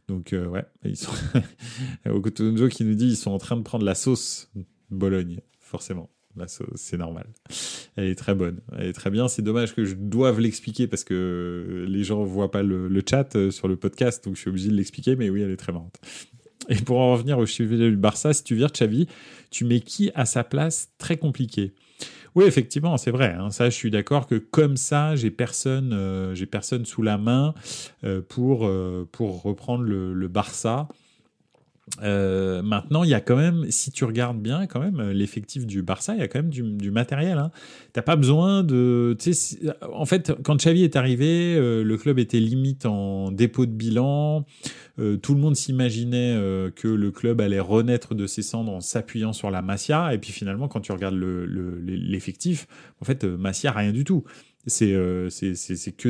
Donc 0.08 0.32
euh, 0.32 0.46
ouais, 0.46 0.64
ils 0.84 0.96
sont 0.96 1.12
Okotonjo 2.08 2.68
qui 2.68 2.86
nous 2.86 2.94
dit 2.94 3.08
ils 3.08 3.18
sont 3.18 3.32
en 3.32 3.36
train 3.36 3.58
de 3.58 3.60
prendre 3.60 3.84
la 3.84 3.94
sauce 3.94 4.50
Bologne, 4.88 5.40
forcément. 5.58 6.08
La 6.36 6.48
sauce, 6.48 6.68
c'est 6.76 6.96
normal. 6.96 7.26
Elle 7.96 8.06
est 8.06 8.14
très 8.14 8.34
bonne, 8.34 8.62
elle 8.78 8.86
est 8.86 8.92
très 8.94 9.10
bien. 9.10 9.28
C'est 9.28 9.42
dommage 9.42 9.74
que 9.74 9.84
je 9.84 9.94
doive 9.94 10.40
l'expliquer 10.40 10.86
parce 10.86 11.04
que 11.04 11.84
les 11.86 12.02
gens 12.02 12.24
voient 12.24 12.50
pas 12.50 12.62
le, 12.62 12.88
le, 12.88 13.02
chat 13.06 13.50
sur 13.50 13.68
le 13.68 13.76
podcast, 13.76 14.24
donc 14.24 14.36
je 14.36 14.40
suis 14.40 14.48
obligé 14.48 14.70
de 14.70 14.74
l'expliquer. 14.76 15.16
Mais 15.16 15.28
oui, 15.28 15.42
elle 15.42 15.50
est 15.50 15.58
très 15.58 15.72
marrante. 15.72 16.00
Et 16.68 16.76
pour 16.76 16.98
en 16.98 17.12
revenir 17.12 17.38
au 17.38 17.46
sujet 17.46 17.76
du 17.76 17.96
Barça, 17.96 18.32
si 18.32 18.44
tu 18.44 18.54
vires 18.54 18.70
Xavi, 18.70 19.06
tu 19.50 19.64
mets 19.64 19.80
qui 19.80 20.10
à 20.14 20.26
sa 20.26 20.44
place 20.44 20.90
Très 20.98 21.16
compliqué. 21.16 21.72
Oui, 22.36 22.44
effectivement, 22.44 22.96
c'est 22.96 23.10
vrai. 23.10 23.34
Hein. 23.38 23.50
Ça, 23.50 23.70
je 23.70 23.74
suis 23.74 23.90
d'accord 23.90 24.26
que 24.26 24.36
comme 24.36 24.76
ça, 24.76 25.16
j'ai 25.16 25.30
personne, 25.30 25.92
euh, 25.92 26.34
j'ai 26.34 26.46
personne 26.46 26.84
sous 26.84 27.02
la 27.02 27.18
main 27.18 27.54
euh, 28.04 28.20
pour 28.20 28.66
euh, 28.66 29.08
pour 29.10 29.42
reprendre 29.42 29.82
le 29.82 30.28
Barça. 30.28 30.86
Euh, 32.02 32.62
maintenant, 32.62 33.04
il 33.04 33.10
y 33.10 33.14
a 33.14 33.20
quand 33.20 33.36
même, 33.36 33.66
si 33.70 33.90
tu 33.90 34.04
regardes 34.04 34.40
bien, 34.40 34.66
quand 34.66 34.80
même, 34.80 35.10
l'effectif 35.10 35.66
du 35.66 35.82
Barça, 35.82 36.14
il 36.14 36.20
y 36.20 36.22
a 36.22 36.28
quand 36.28 36.38
même 36.38 36.50
du, 36.50 36.62
du 36.62 36.90
matériel. 36.90 37.38
Hein. 37.38 37.50
T'as 37.92 38.02
pas 38.02 38.16
besoin 38.16 38.62
de, 38.62 39.16
en 39.92 40.06
fait, 40.06 40.32
quand 40.44 40.56
Xavi 40.56 40.84
est 40.84 40.96
arrivé, 40.96 41.56
euh, 41.56 41.82
le 41.82 41.96
club 41.96 42.18
était 42.18 42.40
limite 42.40 42.86
en 42.86 43.30
dépôt 43.32 43.66
de 43.66 43.72
bilan. 43.72 44.46
Euh, 44.98 45.16
tout 45.16 45.34
le 45.34 45.40
monde 45.40 45.56
s'imaginait 45.56 46.34
euh, 46.36 46.70
que 46.70 46.88
le 46.88 47.10
club 47.10 47.40
allait 47.40 47.60
renaître 47.60 48.14
de 48.14 48.26
ses 48.26 48.42
cendres 48.42 48.72
en 48.72 48.80
s'appuyant 48.80 49.32
sur 49.32 49.50
la 49.50 49.62
Masia. 49.62 50.14
Et 50.14 50.18
puis 50.18 50.32
finalement, 50.32 50.68
quand 50.68 50.80
tu 50.80 50.92
regardes 50.92 51.18
l'effectif, 51.86 52.66
le, 52.70 53.02
en 53.02 53.04
fait, 53.04 53.24
Masia 53.24 53.72
rien 53.72 53.92
du 53.92 54.04
tout. 54.04 54.24
C'est 54.66 54.94
c'est 55.30 55.92
que 55.92 56.08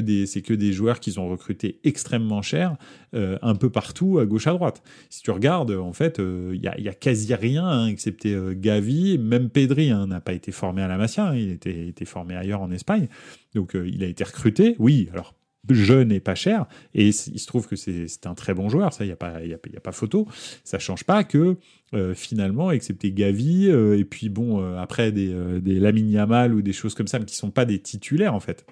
des 0.55 0.73
joueurs 0.73 1.01
qu'ils 1.01 1.21
ont 1.21 1.29
recrutés 1.29 1.81
extrêmement 1.85 2.43
cher 2.43 2.77
un 3.13 3.55
peu 3.55 3.71
partout 3.71 4.19
à 4.19 4.27
gauche 4.27 4.47
à 4.47 4.53
droite. 4.53 4.83
Si 5.09 5.23
tu 5.23 5.31
regardes, 5.31 5.73
en 5.73 5.93
fait, 5.93 6.19
il 6.19 6.61
y 6.61 6.69
a, 6.69 6.79
y, 6.81 6.89
a, 6.89 6.95
quasi 6.95 7.35
rien, 7.35 7.65
hein, 7.65 7.87
excepté 7.87 8.37
Gavi, 8.53 9.19
même 9.19 9.51
Pedri 9.51 9.91
hein, 9.91 10.07
n'a 10.07 10.21
pas 10.21 10.33
été 10.33 10.53
formé 10.53 10.83
à 10.83 10.89
la 10.89 10.97
Masia, 10.97 11.29
hein, 11.29 11.37
il 11.37 11.51
était, 11.51 11.89
été 11.89 12.05
formé 12.05 12.37
ailleurs 12.37 12.61
en 12.61 12.71
Espagne, 12.71 13.09
donc 13.55 13.75
il 13.75 14.05
a 14.05 14.07
été 14.07 14.25
recruté. 14.25 14.77
Oui, 14.79 15.09
alors 15.13 15.35
jeune 15.69 16.11
et 16.13 16.21
pas 16.21 16.35
cher, 16.35 16.67
et 16.95 17.09
il 17.09 17.13
se 17.13 17.47
trouve 17.47 17.69
que 17.69 17.77
c'est 17.77 18.27
un 18.27 18.35
très 18.35 18.55
bon 18.55 18.69
joueur, 18.69 18.93
ça, 18.93 19.05
il 19.05 19.09
n'y 19.09 19.13
a, 19.13 19.17
pas, 19.17 19.45
y 19.45 19.55
a, 19.55 19.81
pas 19.81 19.93
photo. 19.93 20.27
Ça 20.65 20.79
change 20.79 21.05
pas 21.05 21.25
que 21.25 21.57
euh, 21.95 22.15
finalement, 22.15 22.71
excepté 22.71 23.13
Gavi, 23.13 23.69
euh, 23.69 23.99
et 23.99 24.05
puis 24.05 24.29
bon, 24.29 24.63
euh, 24.63 24.79
après 24.79 25.13
des, 25.13 25.35
des 25.61 25.79
Lamine 25.79 26.19
ou 26.53 26.63
des 26.63 26.73
choses 26.73 26.95
comme 26.95 27.09
ça, 27.09 27.19
mais 27.19 27.25
qui 27.25 27.37
sont 27.37 27.51
pas 27.51 27.65
des 27.65 27.79
titulaires 27.79 28.35
en 28.35 28.41
fait. 28.41 28.65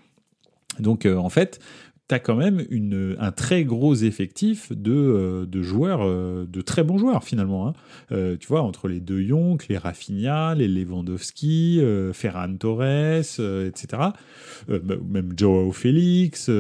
Donc 0.79 1.07
en 1.07 1.29
fait, 1.29 1.59
tu 2.09 2.15
as 2.15 2.19
quand 2.19 2.37
même 2.37 2.65
une, 2.71 3.17
un 3.19 3.33
très 3.33 3.65
gros 3.65 3.95
effectif 3.95 4.73
de, 4.73 4.93
euh, 4.93 5.47
de 5.47 5.63
joueurs, 5.63 6.01
euh, 6.03 6.47
de 6.49 6.61
très 6.63 6.83
bons 6.83 6.97
joueurs 6.99 7.23
finalement. 7.23 7.69
Hein. 7.69 7.75
Euh, 8.13 8.37
tu 8.39 8.49
vois, 8.49 8.63
entre 8.63 8.89
les 8.89 9.01
deux 9.01 9.21
Yonk, 9.21 9.69
les 9.69 9.77
Rafinha, 9.77 10.55
les 10.55 10.69
Lewandowski, 10.69 11.83
Ferran 12.15 12.57
Torres, 12.57 12.83
etc. 13.67 14.03
même 14.69 15.35
Joao 15.37 15.73
Félix, 15.73 16.51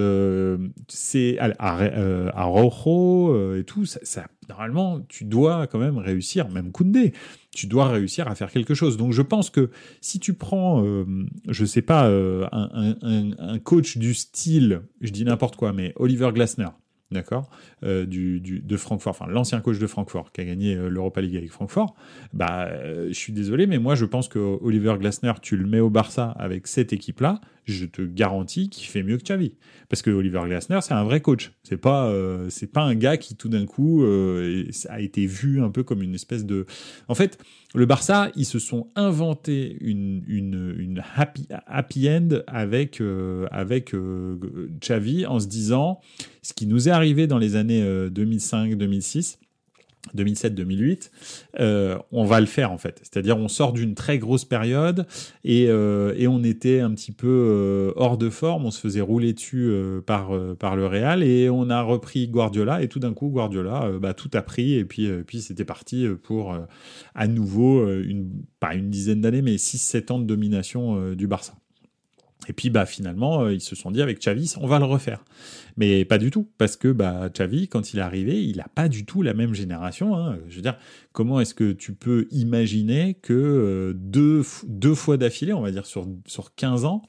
c'est 0.89 1.39
Araujo 1.59 3.57
et 3.57 3.65
tout. 3.65 3.87
Ça, 3.87 4.01
ça, 4.03 4.27
normalement, 4.49 5.01
tu 5.09 5.25
dois 5.25 5.67
quand 5.67 5.79
même 5.79 5.99
réussir, 5.99 6.49
même 6.49 6.73
Koundé 6.73 7.13
tu 7.59 7.67
dois 7.67 7.89
réussir 7.89 8.29
à 8.29 8.37
faire 8.37 8.51
quelque 8.53 8.75
chose. 8.75 8.97
Donc 8.97 9.13
je 9.13 9.23
pense 9.23 9.51
que 9.51 9.71
si 10.01 10.21
tu 10.21 10.35
prends, 10.35 10.85
euh, 10.85 11.05
je 11.49 11.65
sais 11.65 11.83
pas, 11.83 12.09
euh, 12.09 12.47
un, 12.53 13.59
coach 13.59 13.99
du 13.99 14.15
style, 14.15 14.83
je 15.01 15.11
dis 15.11 15.25
n'importe 15.25 15.57
quoi, 15.57 15.73
mais 15.73 15.93
Oliver 15.97 16.31
Glasner, 16.33 16.69
d'accord, 17.11 17.51
euh, 17.85 18.07
de 18.07 18.77
Francfort, 18.77 19.11
enfin 19.11 19.27
l'ancien 19.29 19.61
coach 19.61 19.79
de 19.79 19.87
Francfort 19.87 20.33
qui 20.33 20.41
a 20.41 20.45
gagné 20.45 20.75
l'Europa 20.75 21.21
League 21.21 21.37
avec 21.37 21.51
Francfort, 21.51 21.95
bah 22.33 22.71
je 23.09 23.13
suis 23.13 23.33
désolé, 23.33 23.67
mais 23.67 23.79
moi 23.79 23.95
je 23.95 24.05
pense 24.05 24.29
que 24.29 24.39
Oliver 24.39 24.97
Glasner, 24.99 25.33
tu 25.41 25.57
le 25.57 25.67
mets 25.67 25.81
au 25.81 25.91
Barça 25.91 26.31
avec 26.39 26.67
cette 26.67 26.93
équipe-là, 26.93 27.41
je 27.69 27.85
te 27.85 28.03
garantis 28.03 28.71
qu'il 28.71 28.89
fait 28.89 29.03
mieux 29.03 29.19
que 29.19 29.23
Xavi. 29.23 29.55
Parce 29.89 30.03
que 30.03 30.11
Oliver 30.11 30.43
Glasner, 30.47 30.81
c'est 30.81 30.95
un 30.95 31.05
vrai 31.05 31.21
coach. 31.21 31.53
C'est 31.63 31.77
pas, 31.77 32.07
euh, 32.09 32.47
c'est 32.51 32.67
pas 32.73 32.83
un 32.83 32.95
gars 32.95 33.17
qui 33.17 33.37
tout 33.37 33.49
d'un 33.49 33.67
coup 33.67 34.03
euh, 34.03 34.65
a 34.89 35.01
été 35.01 35.27
vu 35.27 35.63
un 35.63 35.71
peu 35.71 35.83
comme 35.83 36.03
une 36.03 36.15
espèce 36.15 36.45
de. 36.45 36.67
En 37.09 37.15
fait, 37.15 37.39
le 37.75 37.85
Barça, 37.85 38.31
ils 38.35 38.47
se 38.47 38.59
sont 38.59 38.89
inventés 38.97 39.77
une, 39.81 41.03
happy, 41.67 42.09
end 42.09 42.29
avec, 42.47 43.01
euh, 43.01 43.47
avec 43.51 43.95
Xavi 44.81 45.27
en 45.27 45.39
se 45.39 45.47
disant 45.47 46.01
ce 46.43 46.55
qui 46.55 46.67
nous 46.67 46.89
est 46.89 46.93
arrivé 46.93 47.27
dans 47.27 47.39
les 47.39 47.57
années 47.57 47.83
2005-2006 48.09 49.39
2007-2008, 50.17 51.11
euh, 51.61 51.99
on 52.13 52.25
va 52.25 52.41
le 52.41 52.47
faire 52.47 52.73
en 52.73 52.79
fait. 52.79 53.01
C'est-à-dire 53.03 53.37
on 53.37 53.49
sort 53.49 53.73
d'une 53.73 53.95
très 53.95 54.19
grosse 54.19 54.45
période 54.45 55.07
et, 55.45 55.67
euh, 55.69 56.15
et, 56.17 56.29
on 56.29 56.43
était 56.43 56.81
un 56.81 56.91
petit 56.93 57.13
peu 57.13 57.27
euh, 57.29 57.93
hors 57.97 58.19
de 58.19 58.31
forme, 58.31 58.67
on 58.67 58.71
se 58.71 58.81
faisait 58.81 59.01
rouler 59.01 59.33
dessus 59.33 59.73
par, 60.07 60.31
par 60.59 60.77
le 60.77 60.87
Real 60.87 61.23
et 61.23 61.49
on 61.51 61.71
a 61.71 61.83
repris 61.83 62.29
Guardiola 62.29 62.83
et 62.83 62.89
tout 62.89 62.99
d'un 62.99 63.15
coup 63.15 63.29
Guardiola 63.29 63.91
bah, 64.01 64.15
tout 64.15 64.31
a 64.35 64.43
pris 64.43 64.75
et 64.75 64.85
puis, 64.85 65.11
puis 65.27 65.41
c'était 65.41 65.65
parti 65.65 66.07
pour 66.23 66.57
à 67.15 67.27
nouveau 67.27 67.89
une, 68.01 68.31
pas 68.61 68.75
une 68.75 68.91
dizaine 68.91 69.21
d'années 69.21 69.43
mais 69.43 69.57
6-7 69.57 70.13
ans 70.13 70.19
de 70.19 70.25
domination 70.25 71.13
du 71.15 71.27
Barça. 71.27 71.55
Et 72.49 72.55
puis 72.55 72.71
bah 72.71 72.87
finalement 72.87 73.43
euh, 73.43 73.53
ils 73.53 73.61
se 73.61 73.77
sont 73.77 73.91
dit 73.91 74.01
avec 74.01 74.21
Xavi 74.21 74.55
on 74.61 74.67
va 74.67 74.79
le 74.79 74.87
refaire. 74.87 75.25
Mais 75.77 76.05
pas 76.05 76.19
du 76.19 76.31
tout 76.31 76.49
parce 76.57 76.77
que 76.77 76.89
bah 76.89 77.29
Xavi 77.29 77.69
quand 77.69 77.93
il 77.93 77.99
est 77.99 78.03
arrivé 78.03 78.43
il 78.43 78.57
n'a 78.57 78.69
pas 78.75 78.89
du 78.89 79.05
tout 79.05 79.23
la 79.23 79.35
même 79.35 79.55
génération. 79.55 80.17
Hein. 80.17 80.39
Je 80.49 80.57
veux 80.57 80.63
dire 80.63 80.79
comment 81.13 81.41
est-ce 81.41 81.55
que 81.55 81.73
tu 81.73 81.93
peux 81.93 82.27
imaginer 82.31 83.15
que 83.15 83.35
euh, 83.35 83.93
deux, 83.95 84.43
deux 84.67 84.95
fois 84.95 85.19
d'affilée 85.19 85.53
on 85.53 85.61
va 85.61 85.71
dire 85.71 85.87
sur, 85.87 86.09
sur 86.27 86.55
15 86.55 86.85
ans 86.87 87.03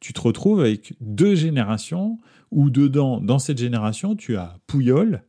tu 0.00 0.12
te 0.12 0.20
retrouves 0.20 0.60
avec 0.60 0.92
deux 1.00 1.34
générations 1.34 2.18
où 2.50 2.68
dedans 2.68 3.22
dans 3.22 3.38
cette 3.38 3.56
génération 3.56 4.14
tu 4.14 4.36
as 4.36 4.58
Puyol, 4.66 5.24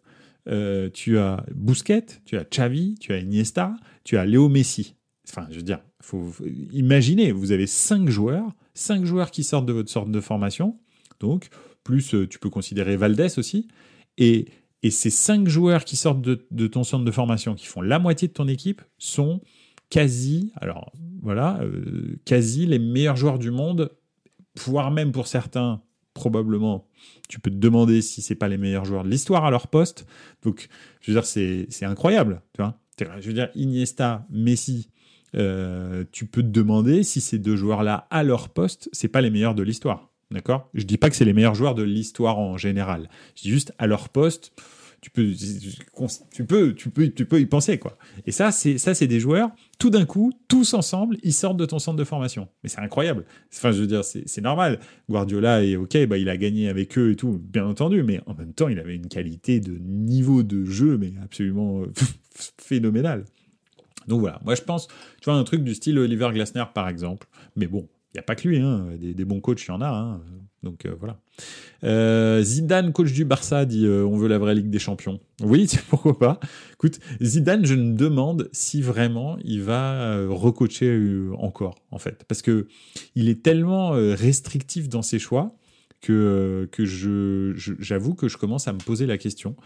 euh, 0.50 0.90
tu 0.94 1.18
as 1.18 1.46
Busquets, 1.56 2.06
tu 2.26 2.38
as 2.38 2.44
Xavi, 2.44 2.96
tu 3.00 3.14
as 3.14 3.20
Iniesta, 3.20 3.74
tu 4.04 4.18
as 4.18 4.26
Léo 4.26 4.50
Messi. 4.50 4.96
Enfin 5.30 5.48
je 5.50 5.56
veux 5.56 5.64
dire 5.64 5.80
faut, 6.02 6.22
faut 6.26 6.46
imaginer 6.74 7.32
vous 7.32 7.54
avez 7.54 7.68
cinq 7.68 8.10
joueurs 8.10 8.54
5 8.76 9.06
joueurs 9.06 9.32
qui 9.32 9.44
sortent 9.44 9.66
de 9.66 9.74
votre 9.74 9.90
sorte 9.90 10.12
de 10.12 10.22
formation, 10.22 10.78
donc 11.20 11.50
plus 11.84 12.14
euh, 12.14 12.28
tu 12.28 12.40
peux 12.40 12.50
considérer 12.50 12.98
Valdès 12.98 13.38
aussi, 13.38 13.68
et, 14.18 14.48
et 14.84 14.92
ces 14.92 15.10
5 15.10 15.48
joueurs 15.48 15.86
qui 15.86 15.96
sortent 15.96 16.22
de, 16.22 16.68
ton 16.68 16.84
centre 16.84 17.06
de 17.06 17.12
formation, 17.12 17.56
qui 17.56 17.66
font 17.66 17.82
la 17.82 18.00
moitié 18.00 18.28
de 18.28 18.34
ton 18.34 18.48
équipe, 18.48 18.82
sont 18.98 19.42
quasi, 19.90 20.52
alors 20.58 20.92
voilà, 21.22 21.60
euh, 21.62 22.20
quasi 22.26 22.66
les 22.66 22.80
meilleurs 22.80 23.16
joueurs 23.16 23.40
du 23.40 23.52
monde, 23.52 23.92
voire 24.58 24.92
même 24.92 25.12
pour 25.12 25.28
certains, 25.28 25.82
probablement, 26.14 26.88
tu 27.30 27.40
peux 27.40 27.52
te 27.52 27.56
demander 27.56 28.02
si 28.02 28.22
c'est 28.22 28.36
pas 28.36 28.48
les 28.48 28.58
meilleurs 28.58 28.86
joueurs 28.86 29.04
de 29.04 29.10
l'histoire 29.10 29.46
à 29.46 29.52
leur 29.52 29.68
poste. 29.68 30.06
Donc, 30.44 30.70
je 31.02 31.12
veux 31.12 31.20
dire, 31.20 31.26
c'est 31.26 31.86
incroyable, 31.86 32.42
tu 32.54 32.62
vois. 32.62 32.80
Je 33.20 33.28
veux 33.28 33.34
dire, 33.34 33.50
Iniesta, 33.56 34.26
Messi, 34.30 34.90
euh, 35.36 36.04
tu 36.12 36.26
peux 36.26 36.42
te 36.42 36.48
demander 36.48 37.04
si 37.04 37.22
ces 37.22 37.40
deux 37.40 37.56
joueurs-là, 37.56 38.08
à 38.10 38.24
leur 38.24 38.50
poste, 38.50 38.90
c'est 38.92 39.08
pas 39.08 39.22
les 39.22 39.30
meilleurs 39.30 39.56
de 39.56 39.64
l'histoire. 39.64 40.10
D'accord? 40.32 40.70
Je 40.74 40.84
dis 40.84 40.98
pas 40.98 41.10
que 41.10 41.16
c'est 41.16 41.26
les 41.26 41.34
meilleurs 41.34 41.56
joueurs 41.56 41.76
de 41.76 41.84
l'histoire 41.84 42.40
en 42.40 42.58
général. 42.58 43.10
Je 43.36 43.44
dis 43.44 43.50
juste 43.50 43.74
à 43.78 43.88
leur 43.88 44.10
poste, 44.10 44.54
tu 45.02 45.12
peux, 45.12 45.32
tu 46.32 46.44
peux, 46.44 46.74
tu 46.74 46.90
peux, 46.90 47.10
tu 47.10 47.26
peux 47.26 47.40
y 47.40 47.46
penser 47.46 47.78
quoi. 47.78 47.96
Et 48.26 48.32
ça, 48.32 48.52
c'est 48.52 48.80
ça, 48.80 48.96
c'est 48.96 49.06
des 49.06 49.20
joueurs. 49.20 49.52
Tout 49.78 49.92
d'un 49.92 50.06
coup, 50.06 50.32
tous 50.48 50.74
ensemble, 50.74 51.18
ils 51.22 51.34
sortent 51.34 51.58
de 51.58 51.66
ton 51.66 51.78
centre 51.78 51.98
de 51.98 52.04
formation. 52.04 52.48
Mais 52.64 52.70
c'est 52.70 52.80
incroyable. 52.80 53.24
Enfin, 53.54 53.72
je 53.72 53.82
veux 53.82 53.88
dire, 53.88 54.04
c'est 54.04 54.42
normal. 54.42 54.80
Guardiola 55.08 55.64
est 55.64 55.76
ok, 55.76 56.08
bah 56.08 56.18
il 56.18 56.28
a 56.28 56.38
gagné 56.38 56.70
avec 56.70 56.98
eux 56.98 57.12
et 57.12 57.16
tout, 57.16 57.40
bien 57.40 57.68
entendu. 57.68 58.02
Mais 58.02 58.20
en 58.26 58.34
même 58.34 58.54
temps, 58.54 58.68
il 58.68 58.80
avait 58.80 58.96
une 58.96 59.08
qualité 59.08 59.60
de 59.60 59.78
niveau 59.78 60.42
de 60.42 60.66
jeu, 60.66 60.98
mais 60.98 61.14
absolument 61.24 61.84
phénoménale. 62.58 63.26
Donc 64.08 64.22
voilà, 64.22 64.40
moi 64.44 64.56
je 64.56 64.62
pense, 64.62 64.88
tu 64.88 65.26
vois, 65.26 65.36
un 65.36 65.44
truc 65.44 65.64
du 65.64 65.74
style 65.76 65.98
Oliver 66.00 66.30
Glasner 66.34 66.66
par 66.74 66.90
exemple, 66.90 67.28
mais 67.56 67.68
bon, 67.68 67.88
il 68.16 68.20
n'y 68.20 68.20
a 68.20 68.24
pas 68.24 68.36
que 68.36 68.48
lui, 68.48 68.60
hein. 68.60 68.88
des, 68.98 69.26
bons 69.26 69.42
coachs, 69.42 69.62
il 69.66 69.68
y 69.68 69.72
en 69.72 69.82
a. 69.82 69.90
Hein. 69.90 70.22
Donc 70.64 70.86
euh, 70.86 70.96
voilà. 70.98 71.20
Euh, 71.84 72.42
Zidane, 72.42 72.94
coach 72.94 73.12
du 73.12 73.26
Barça, 73.26 73.66
dit 73.66 73.86
euh, 73.86 74.06
on 74.06 74.16
veut 74.16 74.30
la 74.30 74.38
vraie 74.38 74.56
Ligue 74.56 74.70
des 74.70 74.80
Champions. 74.80 75.20
Oui, 75.42 75.70
pourquoi 75.90 76.18
pas. 76.18 76.40
Écoute, 76.76 77.00
Zidane, 77.22 77.66
je 77.66 77.76
me 77.76 77.94
demande 77.94 78.50
si 78.54 78.82
vraiment 78.82 79.38
il 79.44 79.64
va 79.64 80.26
recoacher 80.28 80.98
encore, 81.38 81.76
en 81.92 82.00
fait. 82.00 82.24
Parce 82.26 82.42
que 82.42 82.68
il 83.16 83.28
est 83.28 83.44
tellement 83.44 83.92
restrictif 83.92 84.88
dans 84.88 85.02
ses 85.02 85.20
choix 85.20 85.58
que, 86.00 86.70
que 86.72 86.86
je, 86.86 87.54
j'avoue 87.80 88.14
que 88.14 88.30
je 88.30 88.38
commence 88.38 88.70
à 88.70 88.74
me 88.74 88.80
poser 88.80 89.08
la 89.08 89.18
question 89.18 89.58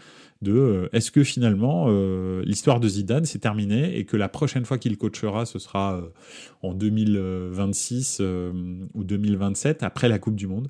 de 0.42 0.52
euh, 0.52 0.88
est-ce 0.92 1.10
que 1.10 1.22
finalement 1.22 1.86
euh, 1.88 2.42
l'histoire 2.44 2.80
de 2.80 2.88
Zidane 2.88 3.24
s'est 3.24 3.38
terminée 3.38 3.98
et 3.98 4.04
que 4.04 4.16
la 4.16 4.28
prochaine 4.28 4.64
fois 4.64 4.78
qu'il 4.78 4.96
coachera 4.96 5.44
ce 5.44 5.58
sera 5.58 5.96
euh, 5.96 6.08
en 6.62 6.72
2026 6.74 8.22
ou 8.94 9.04
2027 9.04 9.82
après 9.82 10.08
la 10.08 10.18
Coupe 10.18 10.36
du 10.36 10.46
Monde 10.46 10.68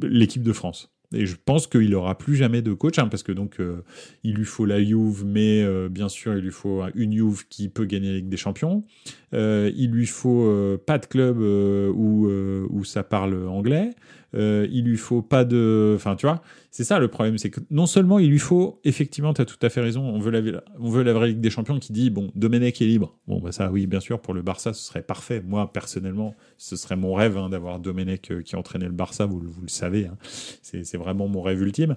l'équipe 0.00 0.42
de 0.42 0.52
France. 0.52 0.90
Et 1.14 1.26
je 1.26 1.36
pense 1.42 1.66
qu'il 1.66 1.90
n'aura 1.90 2.16
plus 2.16 2.36
jamais 2.36 2.62
de 2.62 2.72
coach, 2.72 2.98
hein, 2.98 3.06
parce 3.06 3.22
que 3.22 3.32
donc 3.32 3.58
il 4.24 4.32
lui 4.32 4.46
faut 4.46 4.64
la 4.64 4.82
Juve, 4.82 5.26
mais 5.26 5.62
bien 5.90 6.08
sûr 6.08 6.34
il 6.34 6.40
lui 6.40 6.50
faut 6.50 6.82
une 6.94 7.12
Juve 7.12 7.46
qui 7.50 7.68
peut 7.68 7.84
gagner 7.84 8.08
la 8.08 8.16
Ligue 8.16 8.30
des 8.30 8.38
Champions. 8.38 8.82
il 9.34 9.90
lui 9.90 10.06
faut 10.06 10.78
pas 10.86 10.96
de 10.96 11.04
club 11.04 11.38
où 11.94 12.84
ça 12.84 13.02
parle 13.02 13.46
anglais. 13.46 13.90
Euh, 14.34 14.66
il 14.70 14.84
lui 14.84 14.96
faut 14.96 15.22
pas 15.22 15.44
de. 15.44 15.92
Enfin, 15.94 16.16
tu 16.16 16.26
vois, 16.26 16.42
c'est 16.70 16.84
ça 16.84 16.98
le 16.98 17.08
problème. 17.08 17.36
C'est 17.38 17.50
que 17.50 17.60
non 17.70 17.86
seulement 17.86 18.18
il 18.18 18.30
lui 18.30 18.38
faut, 18.38 18.80
effectivement, 18.84 19.34
tu 19.34 19.42
as 19.42 19.44
tout 19.44 19.58
à 19.62 19.68
fait 19.68 19.80
raison, 19.80 20.02
on 20.02 20.18
veut, 20.18 20.30
la, 20.30 20.62
on 20.78 20.88
veut 20.88 21.02
la 21.02 21.12
vraie 21.12 21.28
Ligue 21.28 21.40
des 21.40 21.50
Champions 21.50 21.78
qui 21.78 21.92
dit, 21.92 22.10
bon, 22.10 22.30
Domenech 22.34 22.80
est 22.80 22.86
libre. 22.86 23.18
Bon, 23.26 23.40
bah 23.40 23.52
ça, 23.52 23.70
oui, 23.70 23.86
bien 23.86 24.00
sûr, 24.00 24.20
pour 24.20 24.34
le 24.34 24.42
Barça, 24.42 24.72
ce 24.72 24.82
serait 24.84 25.02
parfait. 25.02 25.42
Moi, 25.46 25.70
personnellement, 25.72 26.34
ce 26.56 26.76
serait 26.76 26.96
mon 26.96 27.14
rêve 27.14 27.36
hein, 27.36 27.50
d'avoir 27.50 27.78
Domenech 27.78 28.30
euh, 28.30 28.42
qui 28.42 28.56
entraînait 28.56 28.86
le 28.86 28.92
Barça, 28.92 29.26
vous, 29.26 29.40
vous 29.40 29.62
le 29.62 29.68
savez. 29.68 30.06
Hein. 30.06 30.16
C'est 30.62 30.96
vraiment 30.96 31.28
mon 31.28 31.42
rêve 31.42 31.60
ultime. 31.60 31.96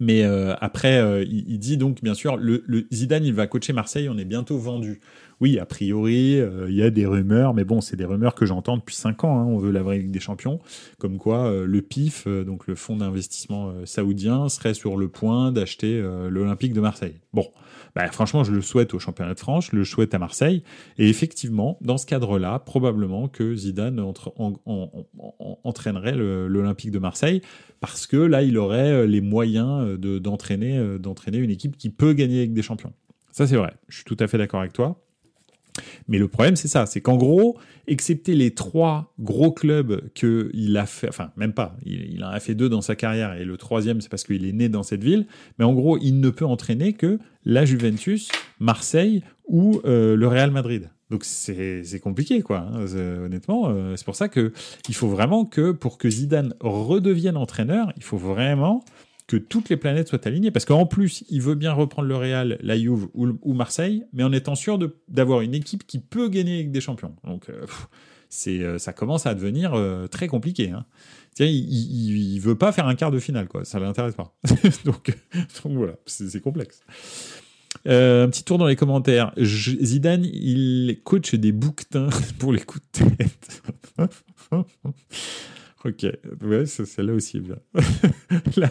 Mais 0.00 0.24
euh, 0.24 0.54
après, 0.60 1.24
il, 1.28 1.58
dit 1.60 1.76
donc, 1.76 2.02
bien 2.02 2.14
sûr, 2.14 2.36
le, 2.36 2.64
le, 2.66 2.88
Zidane, 2.92 3.24
il 3.24 3.34
va 3.34 3.46
coacher 3.46 3.72
Marseille, 3.72 4.08
on 4.08 4.18
est 4.18 4.24
bientôt 4.24 4.58
vendu. 4.58 5.00
Oui, 5.40 5.58
a 5.58 5.66
priori, 5.66 6.38
il 6.68 6.74
y 6.74 6.82
a 6.82 6.90
des 6.90 7.06
rumeurs, 7.06 7.54
mais 7.54 7.64
bon, 7.64 7.80
c'est 7.80 7.96
des 7.96 8.04
rumeurs 8.04 8.34
que 8.34 8.46
j'entends 8.46 8.76
depuis 8.76 8.94
5 8.94 9.24
ans. 9.24 9.38
Hein. 9.38 9.44
on 9.44 9.58
veut 9.58 9.70
la 9.70 9.82
vraie 9.82 9.98
Ligue 9.98 10.10
des 10.10 10.20
Champions, 10.20 10.60
comme 10.98 11.18
quoi 11.18 11.52
le 11.64 11.82
PIF, 11.82 12.26
donc 12.26 12.66
le 12.66 12.74
fonds 12.74 12.96
d'investissement 12.96 13.72
saoudien, 13.84 14.48
serait 14.48 14.74
sur 14.74 14.96
le 14.96 15.08
point 15.08 15.52
d'acheter 15.52 16.00
l'Olympique 16.30 16.72
de 16.72 16.80
Marseille. 16.80 17.16
Bon, 17.32 17.46
bah, 17.96 18.06
franchement, 18.12 18.44
je 18.44 18.52
le 18.52 18.60
souhaite 18.60 18.92
au 18.92 18.98
championnat 18.98 19.32
de 19.32 19.40
France, 19.40 19.70
je 19.72 19.76
le 19.76 19.82
souhaite 19.82 20.12
à 20.12 20.18
Marseille. 20.18 20.62
Et 20.98 21.08
effectivement, 21.08 21.78
dans 21.80 21.96
ce 21.96 22.04
cadre-là, 22.04 22.58
probablement 22.58 23.26
que 23.26 23.56
Zidane 23.56 23.98
entraînerait 25.64 26.14
l'Olympique 26.14 26.90
de 26.90 26.98
Marseille, 26.98 27.40
parce 27.80 28.06
que 28.06 28.18
là, 28.18 28.42
il 28.42 28.58
aurait 28.58 28.92
euh, 28.92 29.06
les 29.06 29.22
moyens 29.22 29.96
euh, 30.04 30.20
d'entraîner 30.20 30.76
euh, 30.76 30.98
d'entraîner 30.98 31.38
une 31.38 31.50
équipe 31.50 31.78
qui 31.78 31.88
peut 31.88 32.12
gagner 32.12 32.40
avec 32.40 32.52
des 32.52 32.60
champions. 32.60 32.92
Ça, 33.32 33.46
c'est 33.46 33.56
vrai. 33.56 33.72
Je 33.88 33.96
suis 33.96 34.04
tout 34.04 34.16
à 34.20 34.26
fait 34.26 34.36
d'accord 34.36 34.60
avec 34.60 34.74
toi. 34.74 35.05
Mais 36.08 36.18
le 36.18 36.28
problème, 36.28 36.56
c'est 36.56 36.68
ça, 36.68 36.86
c'est 36.86 37.00
qu'en 37.00 37.16
gros, 37.16 37.56
excepté 37.86 38.34
les 38.34 38.52
trois 38.52 39.12
gros 39.20 39.52
clubs 39.52 40.02
qu'il 40.14 40.76
a 40.76 40.86
fait, 40.86 41.08
enfin 41.08 41.30
même 41.36 41.52
pas, 41.52 41.76
il, 41.84 42.22
en 42.24 42.28
a 42.28 42.40
fait 42.40 42.54
deux 42.54 42.68
dans 42.68 42.80
sa 42.80 42.96
carrière 42.96 43.34
et 43.34 43.44
le 43.44 43.56
troisième, 43.56 44.00
c'est 44.00 44.08
parce 44.08 44.24
qu'il 44.24 44.44
est 44.46 44.52
né 44.52 44.68
dans 44.68 44.82
cette 44.82 45.04
ville. 45.04 45.26
Mais 45.58 45.64
en 45.64 45.74
gros, 45.74 45.98
il 45.98 46.20
ne 46.20 46.30
peut 46.30 46.46
entraîner 46.46 46.92
que 46.92 47.18
la 47.44 47.64
Juventus, 47.64 48.28
Marseille 48.58 49.22
ou 49.46 49.80
euh, 49.84 50.16
le 50.16 50.28
Real 50.28 50.50
Madrid. 50.50 50.90
Donc 51.10 51.24
c'est 51.24 52.00
compliqué, 52.02 52.42
quoi. 52.42 52.66
Hein, 52.72 52.86
honnêtement, 53.24 53.68
euh, 53.68 53.94
c'est 53.94 54.04
pour 54.04 54.16
ça 54.16 54.28
que 54.28 54.52
il 54.88 54.94
faut 54.94 55.06
vraiment 55.06 55.44
que 55.44 55.70
pour 55.70 55.98
que 55.98 56.10
Zidane 56.10 56.54
redevienne 56.58 57.36
entraîneur, 57.36 57.92
il 57.96 58.02
faut 58.02 58.16
vraiment 58.16 58.84
que 59.26 59.36
toutes 59.36 59.68
les 59.68 59.76
planètes 59.76 60.08
soient 60.08 60.26
alignées. 60.26 60.50
Parce 60.50 60.64
qu'en 60.64 60.86
plus, 60.86 61.24
il 61.30 61.42
veut 61.42 61.54
bien 61.54 61.72
reprendre 61.72 62.08
le 62.08 62.16
Real, 62.16 62.58
la 62.60 62.78
Juve 62.78 63.08
ou, 63.14 63.52
Marseille, 63.54 64.04
mais 64.12 64.22
en 64.22 64.32
étant 64.32 64.54
sûr 64.54 64.78
d'avoir 65.08 65.40
une 65.40 65.54
équipe 65.54 65.86
qui 65.86 65.98
peut 65.98 66.28
gagner 66.28 66.56
avec 66.56 66.70
des 66.70 66.80
champions. 66.80 67.14
Donc, 67.24 67.48
euh, 67.48 67.66
c'est, 68.28 68.60
euh, 68.60 68.78
ça 68.78 68.92
commence 68.92 69.26
à 69.26 69.34
devenir 69.34 69.74
euh, 69.74 70.06
très 70.06 70.28
compliqué. 70.28 70.70
Hein. 70.70 70.84
Il, 71.38 71.46
il, 71.46 72.38
veut 72.40 72.54
pas 72.54 72.72
faire 72.72 72.86
un 72.86 72.94
quart 72.94 73.10
de 73.10 73.18
finale, 73.18 73.46
quoi. 73.48 73.64
Ça 73.64 73.78
l'intéresse 73.78 74.14
pas. 74.14 74.34
donc, 74.84 75.14
voilà, 75.64 75.94
c'est, 76.06 76.40
complexe. 76.40 76.80
un 77.84 78.28
petit 78.28 78.42
tour 78.42 78.56
dans 78.56 78.66
les 78.66 78.76
commentaires. 78.76 79.32
Zidane, 79.38 80.24
il 80.24 80.98
coach 81.04 81.34
des 81.34 81.52
bouquetins 81.52 82.08
pour 82.38 82.52
les 82.52 82.60
coups 82.60 82.82
de 82.94 83.04
tête. 83.16 83.62
Ok, 85.86 86.04
ouais, 86.42 86.66
celle-là 86.66 87.12
aussi 87.12 87.36
est 87.36 87.40
bien. 87.40 87.58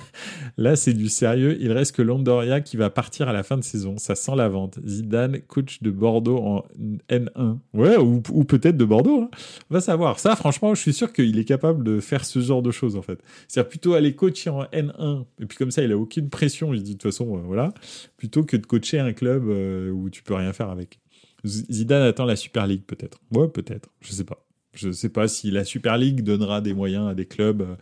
là, 0.57 0.75
c'est 0.75 0.93
du 0.93 1.07
sérieux. 1.07 1.55
Il 1.62 1.72
reste 1.72 1.95
que 1.95 2.01
Londoria 2.01 2.60
qui 2.60 2.75
va 2.75 2.89
partir 2.89 3.29
à 3.29 3.34
la 3.34 3.43
fin 3.43 3.57
de 3.57 3.63
saison. 3.63 3.98
Ça 3.98 4.15
sent 4.15 4.36
la 4.36 4.50
vente. 4.50 4.79
Zidane, 4.86 5.39
coach 5.39 5.81
de 5.81 5.91
Bordeaux 5.91 6.39
en 6.39 6.65
N1. 7.10 7.60
Ouais, 7.74 7.95
ou, 7.95 8.19
peut-être 8.19 8.75
de 8.75 8.84
Bordeaux. 8.84 9.22
Hein. 9.22 9.29
On 9.69 9.75
va 9.75 9.79
savoir. 9.79 10.19
Ça, 10.19 10.36
franchement, 10.36 10.75
je 10.75 10.81
suis 10.81 10.91
sûr 10.91 11.13
qu'il 11.13 11.39
est 11.39 11.45
capable 11.45 11.86
de 11.86 12.01
faire 12.01 12.25
ce 12.25 12.39
genre 12.39 12.62
de 12.62 12.72
choses, 12.72 12.98
en 12.98 13.01
fait. 13.01 13.19
C'est-à-dire 13.48 13.69
plutôt 13.69 13.93
aller 13.93 14.13
coacher 14.13 14.50
en 14.50 14.63
N1. 14.65 15.24
Et 15.41 15.45
puis 15.45 15.57
comme 15.57 15.72
ça, 15.72 15.84
il 15.84 15.93
a 15.93 15.98
aucune 15.98 16.29
pression. 16.29 16.74
Il 16.74 16.84
dit 16.84 16.95
de 16.95 16.98
toute 16.98 17.13
façon, 17.13 17.38
euh, 17.38 17.41
voilà. 17.45 17.74
Plutôt 18.17 18.43
que 18.43 18.57
de 18.57 18.65
coacher 18.65 19.00
un 19.00 19.13
club 19.13 19.48
euh, 19.48 19.89
où 19.89 20.10
tu 20.10 20.22
peux 20.22 20.34
rien 20.34 20.51
faire 20.51 20.69
avec. 20.69 21.00
Zidane 21.45 22.01
attend 22.01 22.25
la 22.25 22.36
Super 22.36 22.67
League, 22.67 22.84
peut-être. 22.86 23.22
Ouais, 23.31 23.48
peut-être. 23.48 23.89
Je 24.01 24.12
sais 24.12 24.25
pas. 24.25 24.44
Je 24.75 24.89
ne 24.89 24.94
sais 24.94 25.10
pas 25.10 25.27
si 25.27 25.51
la 25.51 25.63
Super 25.63 25.98
League 25.98 26.22
donnera 26.22 26.62
des 26.62 26.74
moyens 26.74 27.10
à 27.10 27.15
des 27.15 27.25
clubs 27.25 27.62
euh, 27.62 27.75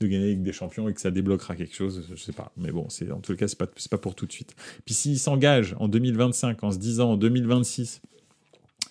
de 0.00 0.06
gagner 0.06 0.26
avec 0.26 0.42
des 0.42 0.52
champions 0.52 0.88
et 0.88 0.94
que 0.94 1.00
ça 1.00 1.10
débloquera 1.10 1.56
quelque 1.56 1.74
chose. 1.74 2.04
Je 2.06 2.12
ne 2.12 2.18
sais 2.18 2.32
pas. 2.32 2.52
Mais 2.56 2.72
bon, 2.72 2.86
c'est 2.88 3.10
en 3.10 3.20
tout 3.20 3.36
cas, 3.36 3.48
ce 3.48 3.54
n'est 3.54 3.66
pas, 3.66 3.66
pas 3.90 3.98
pour 3.98 4.14
tout 4.14 4.26
de 4.26 4.32
suite. 4.32 4.56
Puis 4.84 4.94
s'il 4.94 5.18
s'engage 5.18 5.76
en 5.78 5.88
2025 5.88 6.64
en 6.64 6.72
se 6.72 6.78
disant 6.78 7.12
en 7.12 7.16
2026, 7.16 8.00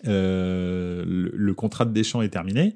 euh, 0.06 1.04
le, 1.34 1.54
contrat 1.54 1.86
de 1.86 1.92
Deschamps 1.92 2.22
est 2.22 2.30
terminé, 2.30 2.76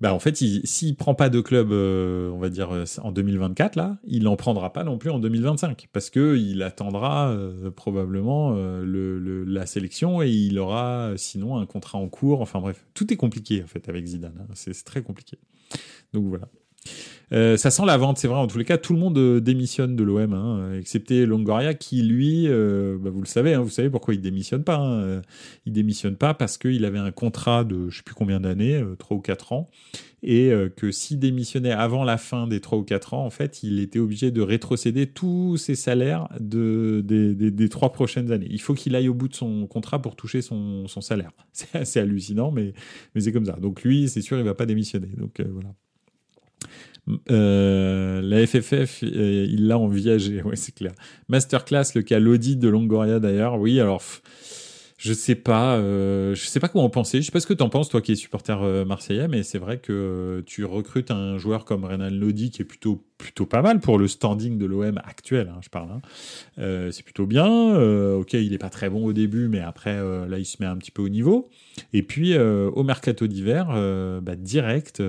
bah 0.00 0.14
en 0.14 0.20
fait, 0.20 0.36
s'il 0.36 0.96
prend 0.96 1.14
pas 1.14 1.28
de 1.28 1.40
club, 1.40 1.72
euh, 1.72 2.30
on 2.30 2.38
va 2.38 2.50
dire 2.50 2.72
euh, 2.72 2.84
en 3.02 3.10
2024 3.10 3.74
là, 3.74 3.98
il 4.04 4.22
n'en 4.22 4.36
prendra 4.36 4.72
pas 4.72 4.84
non 4.84 4.96
plus 4.96 5.10
en 5.10 5.18
2025 5.18 5.88
parce 5.92 6.08
que 6.08 6.36
il 6.36 6.62
attendra 6.62 7.30
euh, 7.30 7.70
probablement 7.72 8.52
le, 8.52 9.44
la 9.44 9.66
sélection 9.66 10.22
et 10.22 10.30
il 10.30 10.58
aura 10.58 11.12
sinon 11.16 11.58
un 11.58 11.66
contrat 11.66 11.98
en 11.98 12.08
cours. 12.08 12.40
Enfin 12.40 12.60
bref, 12.60 12.86
tout 12.94 13.12
est 13.12 13.16
compliqué 13.16 13.62
en 13.64 13.66
fait 13.66 13.88
avec 13.88 14.06
Zidane. 14.06 14.38
Hein. 14.40 14.52
C'est 14.54 14.84
très 14.84 15.02
compliqué. 15.02 15.38
Donc 16.12 16.26
voilà. 16.26 16.48
Euh, 17.32 17.56
ça 17.56 17.70
sent 17.70 17.84
la 17.86 17.96
vente, 17.96 18.18
c'est 18.18 18.28
vrai. 18.28 18.38
En 18.38 18.46
tous 18.46 18.58
les 18.58 18.64
cas, 18.64 18.78
tout 18.78 18.94
le 18.94 18.98
monde 18.98 19.18
euh, 19.18 19.40
démissionne 19.40 19.96
de 19.96 20.02
l'OM, 20.02 20.32
hein, 20.32 20.74
excepté 20.78 21.26
Longoria 21.26 21.74
qui, 21.74 22.02
lui, 22.02 22.46
euh, 22.48 22.96
bah, 22.98 23.10
vous 23.10 23.20
le 23.20 23.26
savez, 23.26 23.54
hein, 23.54 23.60
vous 23.60 23.70
savez 23.70 23.90
pourquoi 23.90 24.14
il 24.14 24.20
démissionne 24.20 24.64
pas. 24.64 24.76
Hein. 24.76 25.22
Il 25.66 25.72
démissionne 25.72 26.16
pas 26.16 26.34
parce 26.34 26.56
qu'il 26.56 26.84
avait 26.84 26.98
un 26.98 27.10
contrat 27.10 27.64
de 27.64 27.90
je 27.90 27.98
sais 27.98 28.02
plus 28.02 28.14
combien 28.14 28.40
d'années, 28.40 28.82
3 28.98 29.16
ou 29.16 29.20
4 29.20 29.52
ans, 29.52 29.70
et 30.22 30.52
que 30.76 30.90
s'il 30.90 31.18
démissionnait 31.18 31.72
avant 31.72 32.04
la 32.04 32.16
fin 32.16 32.46
des 32.46 32.60
3 32.60 32.78
ou 32.78 32.82
4 32.82 33.14
ans, 33.14 33.24
en 33.24 33.30
fait, 33.30 33.62
il 33.62 33.78
était 33.80 33.98
obligé 33.98 34.30
de 34.30 34.40
rétrocéder 34.40 35.06
tous 35.06 35.56
ses 35.56 35.74
salaires 35.74 36.28
de, 36.40 37.02
des, 37.04 37.34
des, 37.34 37.68
3 37.68 37.92
prochaines 37.92 38.32
années. 38.32 38.48
Il 38.50 38.60
faut 38.60 38.74
qu'il 38.74 38.96
aille 38.96 39.08
au 39.08 39.14
bout 39.14 39.28
de 39.28 39.34
son 39.34 39.66
contrat 39.66 40.00
pour 40.00 40.16
toucher 40.16 40.42
son, 40.42 40.86
son 40.88 41.00
salaire. 41.00 41.32
C'est 41.52 41.76
assez 41.76 42.00
hallucinant, 42.00 42.50
mais, 42.50 42.72
mais 43.14 43.20
c'est 43.20 43.32
comme 43.32 43.46
ça. 43.46 43.56
Donc 43.60 43.82
lui, 43.82 44.08
c'est 44.08 44.22
sûr, 44.22 44.38
il 44.38 44.44
va 44.44 44.54
pas 44.54 44.66
démissionner. 44.66 45.08
Donc 45.16 45.40
voilà. 45.40 45.74
Euh, 47.30 48.20
la 48.22 48.46
FFF, 48.46 49.02
euh, 49.02 49.46
il 49.48 49.66
l'a 49.66 49.78
en 49.78 49.88
viager, 49.88 50.42
ouais, 50.44 50.56
c'est 50.56 50.74
clair. 50.74 50.92
Masterclass, 51.28 51.94
le 51.94 52.02
cas 52.02 52.18
Lodi 52.18 52.56
de 52.56 52.68
Longoria 52.68 53.20
d'ailleurs. 53.20 53.58
Oui, 53.58 53.80
alors 53.80 54.02
je 54.98 55.12
sais 55.12 55.36
pas, 55.36 55.76
euh, 55.76 56.34
je 56.34 56.44
sais 56.44 56.58
pas 56.58 56.68
comment 56.68 56.90
penser. 56.90 57.20
Je 57.20 57.26
sais 57.26 57.32
pas 57.32 57.40
ce 57.40 57.46
que 57.46 57.54
tu 57.54 57.62
en 57.62 57.68
penses, 57.68 57.88
toi 57.88 58.00
qui 58.00 58.12
es 58.12 58.14
supporter 58.16 58.84
marseillais, 58.84 59.28
mais 59.28 59.44
c'est 59.44 59.58
vrai 59.58 59.78
que 59.78 60.42
tu 60.44 60.64
recrutes 60.64 61.12
un 61.12 61.38
joueur 61.38 61.64
comme 61.64 61.84
Renan 61.84 62.10
Lodi 62.10 62.50
qui 62.50 62.62
est 62.62 62.64
plutôt 62.64 63.04
plutôt 63.16 63.46
pas 63.46 63.62
mal 63.62 63.80
pour 63.80 63.98
le 63.98 64.06
standing 64.06 64.58
de 64.58 64.66
l'OM 64.66 64.98
actuel. 65.04 65.52
Hein, 65.52 65.60
je 65.62 65.68
parle. 65.68 65.90
Hein. 65.90 66.90
c'est 66.90 67.04
plutôt 67.04 67.26
bien. 67.26 67.46
ok, 68.14 68.32
il 68.32 68.52
est 68.52 68.58
pas 68.58 68.70
très 68.70 68.90
bon 68.90 69.04
au 69.04 69.12
début, 69.12 69.46
mais 69.48 69.60
après 69.60 69.96
là, 70.28 70.38
il 70.38 70.44
se 70.44 70.56
met 70.60 70.66
un 70.66 70.76
petit 70.76 70.90
peu 70.90 71.02
au 71.02 71.08
niveau. 71.08 71.48
Et 71.92 72.02
puis 72.02 72.36
au 72.36 72.82
mercato 72.82 73.28
d'hiver, 73.28 73.68
bah, 74.20 74.34
direct. 74.34 75.00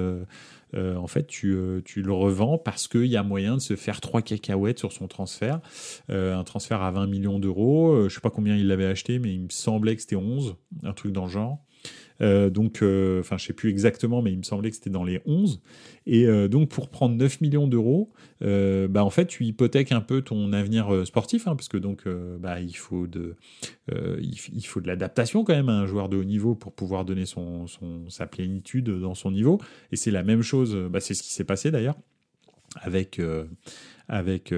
Euh, 0.76 0.96
en 0.96 1.08
fait, 1.08 1.30
euh, 1.44 1.82
tu, 1.84 2.02
le 2.02 2.14
revends 2.14 2.58
parce 2.58 2.88
qu'il 2.88 3.06
y 3.06 3.18
a 3.18 3.24
moyen 3.24 3.56
de 3.56 3.62
se 3.62 3.76
faire 3.76 4.02
trois 4.02 4.22
cacahuètes 4.22 4.80
sur 4.80 4.92
son 4.92 5.08
transfert. 5.08 5.60
Euh, 6.10 6.36
un 6.36 6.44
transfert 6.44 6.82
à 6.82 6.92
20 6.92 7.08
millions 7.08 7.40
d'euros. 7.40 8.08
je 8.08 8.14
sais 8.14 8.22
pas 8.22 8.30
combien 8.30 8.56
il 8.56 8.68
l'avait 8.68 8.86
acheté, 8.86 9.20
mais 9.20 9.34
il 9.34 9.42
me 9.42 9.50
semblait 9.50 9.96
que 9.96 10.02
c'était 10.02 10.16
11, 10.16 10.56
un 10.84 10.94
truc 10.94 11.12
dans 11.12 11.26
le 11.26 11.32
genre. 11.32 11.60
Euh, 12.22 12.50
donc, 12.50 12.82
euh, 12.82 13.22
enfin, 13.22 13.38
je 13.38 13.46
sais 13.46 13.54
plus 13.54 13.70
exactement, 13.70 14.22
mais 14.22 14.32
il 14.32 14.38
me 14.38 14.44
semblait 14.44 14.70
que 14.70 14.76
c'était 14.76 14.90
dans 14.90 15.04
les 15.04 15.22
11. 15.26 15.62
Et 16.06 16.26
euh, 16.26 16.48
donc, 16.48 16.70
pour 16.70 16.90
prendre 16.90 17.16
9 17.16 17.42
millions 17.42 17.68
d'euros, 17.68 18.12
bah, 18.42 19.04
en 19.04 19.10
fait, 19.10 19.28
tu 19.28 19.46
hypothèques 19.46 19.92
un 19.92 20.02
peu 20.02 20.22
ton 20.22 20.54
avenir 20.54 21.06
sportif, 21.06 21.48
hein, 21.48 21.56
parce 21.56 21.68
que 21.68 21.78
donc, 21.78 22.06
bah, 22.40 22.60
il 22.60 22.76
faut 22.76 23.08
de, 23.08 23.36
il, 23.92 24.66
faut 24.66 24.82
de 24.82 24.88
l'adaptation 24.88 25.44
quand 25.44 25.54
même 25.56 25.70
à 25.70 25.74
un 25.74 25.86
joueur 25.86 26.10
de 26.10 26.18
haut 26.18 26.24
niveau 26.24 26.56
pour 26.56 26.74
pouvoir 26.74 27.06
donner 27.06 27.26
son, 27.26 27.68
son 27.68 28.10
sa 28.10 28.28
plénitude 28.28 28.90
dans 28.90 29.16
son 29.16 29.32
niveau. 29.32 29.60
Et 29.92 29.96
c'est 29.96 30.12
la 30.12 30.24
même 30.24 30.42
chose, 30.42 30.76
bah, 30.90 31.00
c'est 31.00 31.14
ce 31.14 31.24
qui 31.24 31.34
s'est 31.34 31.44
passé 31.44 31.72
d'ailleurs 31.72 31.96
avec 32.82 33.20
avec 34.08 34.54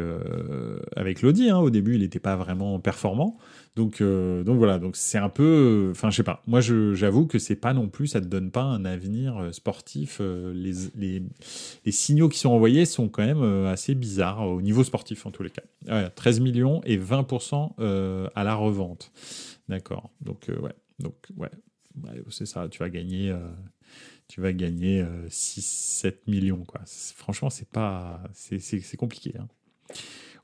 avec 0.96 1.22
Lodi. 1.22 1.50
Hein. 1.50 1.58
Au 1.58 1.70
début, 1.70 1.96
il 1.96 2.02
n'était 2.02 2.20
pas 2.20 2.36
vraiment 2.36 2.80
performant. 2.80 3.38
Donc, 3.76 4.02
euh, 4.02 4.44
donc 4.44 4.58
voilà, 4.58 4.80
donc 4.80 4.98
c'est 4.98 5.18
un 5.18 5.30
peu, 5.30 5.90
enfin 5.92 6.10
je 6.10 6.18
sais 6.18 6.24
pas. 6.24 6.44
Moi, 6.46 6.60
j'avoue 6.60 7.26
que 7.26 7.40
c'est 7.40 7.56
pas 7.56 7.74
non 7.74 7.88
plus, 7.88 8.08
ça 8.08 8.20
te 8.20 8.26
donne 8.26 8.52
pas 8.52 8.64
un 8.64 8.84
avenir 8.84 9.38
euh, 9.38 9.52
sportif. 9.54 10.18
Euh, 10.20 10.54
les, 10.54 10.74
les, 10.96 11.24
les, 11.86 11.92
signaux 11.92 12.28
qui 12.28 12.38
sont 12.38 12.50
envoyés 12.50 12.86
sont 12.86 13.08
quand 13.08 13.26
même 13.26 13.44
assez 13.68 13.96
bizarres 13.96 14.42
au 14.42 14.62
niveau 14.62 14.84
sportif 14.84 15.26
en 15.26 15.32
tous 15.32 15.44
les 15.44 15.52
cas. 15.52 16.10
13 16.10 16.42
millions 16.42 16.82
et 16.84 16.98
20% 16.98 18.30
à 18.36 18.44
la 18.44 18.56
revente. 18.56 19.12
D'accord. 19.70 20.10
Donc 20.20 20.50
ouais, 20.50 20.74
donc 21.00 21.16
ouais, 21.38 21.52
c'est 22.30 22.46
ça. 22.46 22.68
Tu 22.68 22.80
vas 22.80 22.90
gagner, 22.90 23.34
tu 24.28 24.42
vas 24.42 24.52
gagner 24.52 25.06
6-7 25.30 26.16
millions 26.28 26.66
quoi. 26.66 26.82
Franchement, 27.16 27.50
c'est 27.50 27.70
pas, 27.70 28.22
c'est 28.34 28.98
compliqué. 28.98 29.34
Hein. 29.40 29.48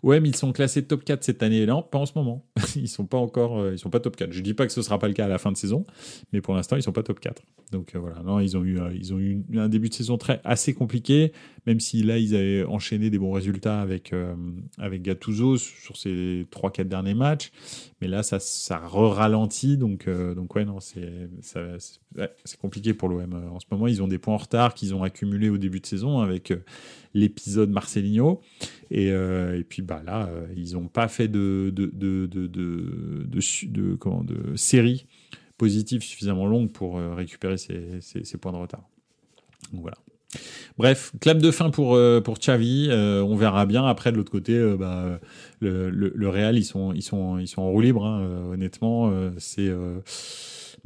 Ouais, 0.04 0.20
mais 0.20 0.30
ils 0.30 0.36
sont 0.36 0.52
classés 0.52 0.86
top 0.86 1.04
4 1.04 1.24
cette 1.24 1.42
année. 1.42 1.66
Non, 1.66 1.82
pas 1.82 1.98
en 1.98 2.06
ce 2.06 2.14
moment. 2.16 2.46
ils 2.76 2.88
sont 2.88 3.06
pas 3.06 3.18
encore, 3.18 3.60
euh, 3.60 3.74
ils 3.74 3.80
sont 3.80 3.90
pas 3.90 4.00
top 4.00 4.16
4. 4.16 4.32
Je 4.32 4.42
dis 4.42 4.54
pas 4.54 4.68
que 4.68 4.74
ce 4.74 4.82
sera 4.82 5.00
pas 5.00 5.08
le 5.08 5.14
cas 5.14 5.26
à 5.26 5.28
la 5.28 5.38
fin 5.38 5.52
de 5.52 5.58
saison, 5.58 5.86
mais 6.32 6.42
pour 6.42 6.54
l'instant, 6.54 6.76
ils 6.76 6.84
sont 6.84 6.92
pas 6.92 7.04
top 7.04 7.20
4. 7.20 7.42
Donc 7.72 7.96
euh, 7.96 8.00
voilà, 8.00 8.22
non, 8.22 8.40
ils 8.40 8.56
ont 8.56 8.64
eu, 8.64 8.80
euh, 8.80 8.94
ils 8.94 9.14
ont 9.14 9.20
eu 9.20 9.44
un 9.56 9.70
début 9.70 9.90
de 9.90 9.94
saison 9.94 10.18
très 10.18 10.40
assez 10.44 10.74
compliqué, 10.74 11.34
même 11.66 11.80
si 11.80 12.04
là, 12.04 12.18
ils 12.18 12.36
avaient 12.36 12.64
enchaîné 12.64 13.10
des 13.10 13.18
bons 13.18 13.32
résultats 13.32 13.82
avec 13.82 14.14
avec 14.78 15.02
Gattuso 15.02 15.58
sur 15.58 15.98
ces 15.98 16.46
3-4 16.52 16.84
derniers 16.84 17.14
matchs. 17.14 17.52
Mais 18.02 18.08
là, 18.08 18.22
ça, 18.22 18.40
ça 18.40 18.78
ralentit. 18.78 19.78
Donc 19.78 20.08
donc 20.08 20.56
ouais, 20.56 20.66
non, 20.66 20.80
c'est 20.80 21.30
compliqué 22.62 22.94
pour 22.94 23.10
l'OM 23.10 23.34
en 23.52 23.60
ce 23.60 23.66
moment. 23.72 23.88
Ils 23.88 24.04
ont 24.04 24.08
des 24.08 24.20
points 24.20 24.36
en 24.36 24.38
retard 24.38 24.74
qu'ils 24.74 24.94
ont 24.94 25.04
accumulés 25.04 25.50
au 25.50 25.58
début 25.58 25.80
de 25.80 25.86
saison 25.86 26.20
avec 26.20 26.54
l'épisode 27.14 27.70
Marcelinho. 27.70 28.42
Et, 28.92 29.12
euh, 29.12 29.60
et, 29.60 29.64
puis 29.64 29.82
bah, 29.82 30.02
là, 30.06 30.28
euh, 30.28 30.48
ils 30.56 30.74
n'ont 30.74 30.88
pas 30.88 31.08
fait 31.08 31.28
de, 31.28 31.72
de, 31.74 31.92
de, 31.94 32.28
de, 32.28 33.96
comment, 33.96 34.26
série 34.56 35.08
positive 35.58 36.04
suffisamment 36.04 36.46
longue 36.46 36.72
pour 36.72 36.98
récupérer 36.98 37.58
ses, 37.58 38.38
points 38.40 38.52
de 38.52 38.58
retard. 38.58 38.88
Donc 39.74 39.82
voilà. 39.82 39.98
Bref, 40.78 41.12
clap 41.22 41.38
de 41.40 41.52
fin 41.52 41.70
pour, 41.70 41.98
pour 42.24 42.38
Xavi. 42.38 42.90
on 42.92 43.36
verra 43.36 43.66
bien. 43.66 43.86
Après, 43.86 44.12
de 44.12 44.18
l'autre 44.18 44.32
côté, 44.32 44.60
bah, 44.78 45.20
le, 45.60 45.90
le, 45.90 46.30
Real, 46.30 46.58
ils 46.58 46.66
sont, 46.66 46.94
ils 46.94 47.02
sont, 47.02 47.38
ils 47.38 47.48
sont 47.48 47.62
en 47.62 47.70
roue 47.70 47.82
libre. 47.82 48.06
Hein. 48.06 48.52
honnêtement, 48.52 49.12
c'est 49.38 49.72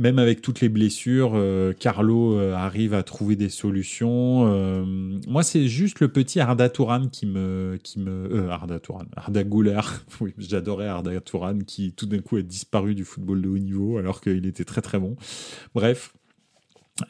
même 0.01 0.19
avec 0.19 0.41
toutes 0.41 0.62
les 0.62 0.69
blessures, 0.69 1.34
euh, 1.36 1.73
Carlo 1.73 2.38
euh, 2.38 2.54
arrive 2.54 2.93
à 2.93 3.04
trouver 3.04 3.36
des 3.36 3.49
solutions. 3.49 4.47
Euh, 4.47 4.84
moi, 5.27 5.43
c'est 5.43 5.67
juste 5.67 5.99
le 5.99 6.08
petit 6.08 6.39
Arda 6.39 6.69
Touran 6.69 7.08
qui 7.08 7.25
me, 7.25 7.77
qui 7.84 7.99
me, 7.99 8.49
Arda 8.49 8.80
Touran, 8.80 9.06
Arda 9.15 9.43
Goulart. 9.43 10.04
oui, 10.21 10.34
j'adorais 10.38 10.88
Arda 10.88 11.19
Touran 11.21 11.60
qui 11.60 11.93
tout 11.93 12.08
d'un 12.08 12.19
coup 12.19 12.38
a 12.38 12.41
disparu 12.41 12.95
du 12.95 13.06
football 13.06 13.41
de 13.41 13.49
haut 13.49 13.60
niveau 13.60 13.97
alors 13.97 14.21
qu'il 14.21 14.45
était 14.45 14.65
très 14.65 14.82
très 14.82 14.99
bon. 14.99 15.15
Bref. 15.75 16.13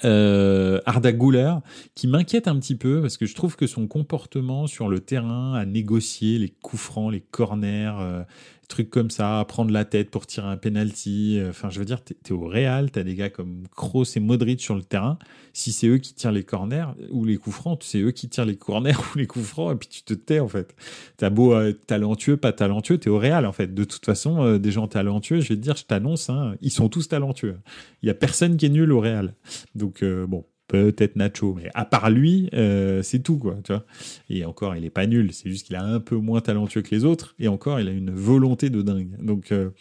Arda 0.02 1.12
Güler 1.12 1.56
qui 1.96 2.08
m'inquiète 2.08 2.48
un 2.48 2.58
petit 2.60 2.76
peu 2.76 3.02
parce 3.02 3.18
que 3.18 3.26
je 3.26 3.36
trouve 3.36 3.56
que 3.56 3.68
son 3.68 3.88
comportement 3.88 4.68
sur 4.68 4.90
le 4.90 5.00
terrain 5.00 5.54
à 5.54 5.66
négocier 5.66 6.38
les 6.38 6.50
coups 6.50 6.82
francs, 6.82 7.12
les 7.12 7.22
corners, 7.22 8.24
trucs 8.72 8.90
comme 8.90 9.10
ça, 9.12 9.46
prendre 9.48 9.72
la 9.72 9.86
tête 9.86 10.10
pour 10.10 10.26
tirer 10.26 10.48
un 10.48 10.58
penalty. 10.58 11.40
Enfin, 11.50 11.70
je 11.70 11.80
veux 11.80 11.86
dire, 11.86 12.04
tu 12.04 12.14
es, 12.14 12.32
au 12.32 12.48
Real, 12.48 12.92
tu 12.92 13.00
as 13.00 13.04
des 13.04 13.16
gars 13.16 13.30
comme 13.30 13.64
Kroos 13.76 14.06
et 14.16 14.20
Modric 14.20 14.62
sur 14.62 14.76
le 14.76 14.84
terrain. 14.84 15.18
Si 15.54 15.72
c'est 15.72 15.88
eux 15.88 15.98
qui 15.98 16.14
tirent 16.14 16.32
les 16.32 16.44
corners 16.44 16.88
ou 17.10 17.26
les 17.26 17.38
coups 17.38 17.56
francs, 17.56 17.80
c'est 17.84 18.00
eux 18.00 18.12
qui 18.12 18.30
tirent 18.30 18.46
les 18.46 18.56
corners 18.56 18.96
ou 19.16 19.18
les 19.18 19.28
coups 19.28 19.46
francs, 19.46 19.74
et 19.74 19.76
puis 19.76 19.90
tu 19.90 20.04
te 20.04 20.14
tais 20.14 20.40
en 20.40 20.48
fait. 20.48 20.74
T'as 21.18 21.30
beau 21.30 21.54
euh, 21.54 21.74
talentueux, 21.88 22.38
pas 22.38 22.54
talentueux, 22.54 22.98
tu 22.98 23.10
es 23.10 23.12
au 23.12 23.20
Real 23.20 23.46
en 23.46 23.52
fait. 23.52 23.74
De 23.74 23.84
toute 23.84 24.06
façon, 24.06 24.44
euh, 24.44 24.58
des 24.58 24.72
gens 24.72 24.88
talentueux, 24.88 25.42
je 25.42 25.50
vais 25.50 25.56
te 25.56 25.62
dire, 25.62 25.76
je 25.76 25.86
t'annonce, 25.86 26.30
hein, 26.30 26.56
ils 26.62 26.72
sont 26.72 26.90
tous 26.90 27.10
talentueux. 27.10 27.58
Il 28.02 28.08
y 28.08 28.10
a 28.10 28.14
personne 28.14 28.58
qui 28.58 28.66
est 28.66 28.70
nul 28.70 28.92
au 28.92 29.02
Real. 29.02 29.34
Donc 29.76 30.04
euh, 30.04 30.26
bon, 30.26 30.46
peut-être 30.72 31.18
Nacho, 31.18 31.54
mais 31.54 31.70
à 31.74 31.84
part 31.84 32.10
lui, 32.10 32.50
euh, 32.54 33.04
c'est 33.04 33.20
tout, 33.20 33.38
quoi, 33.38 33.58
tu 33.62 33.74
vois. 33.74 33.84
Et 34.30 34.46
encore, 34.46 34.74
il 34.78 34.86
est 34.86 34.90
pas 34.90 35.06
nul, 35.06 35.34
c'est 35.34 35.50
juste 35.50 35.68
qu'il 35.68 35.76
a 35.76 35.84
un 35.84 36.00
peu 36.00 36.16
moins 36.16 36.40
talentueux 36.40 36.82
que 36.82 36.96
les 36.96 37.04
autres, 37.04 37.36
et 37.40 37.50
encore, 37.50 37.82
il 37.82 37.90
a 37.90 37.92
une 37.92 38.12
volonté 38.12 38.70
de 38.70 38.82
dingue. 38.82 39.22
Donc, 39.22 39.52
euh, 39.52 39.72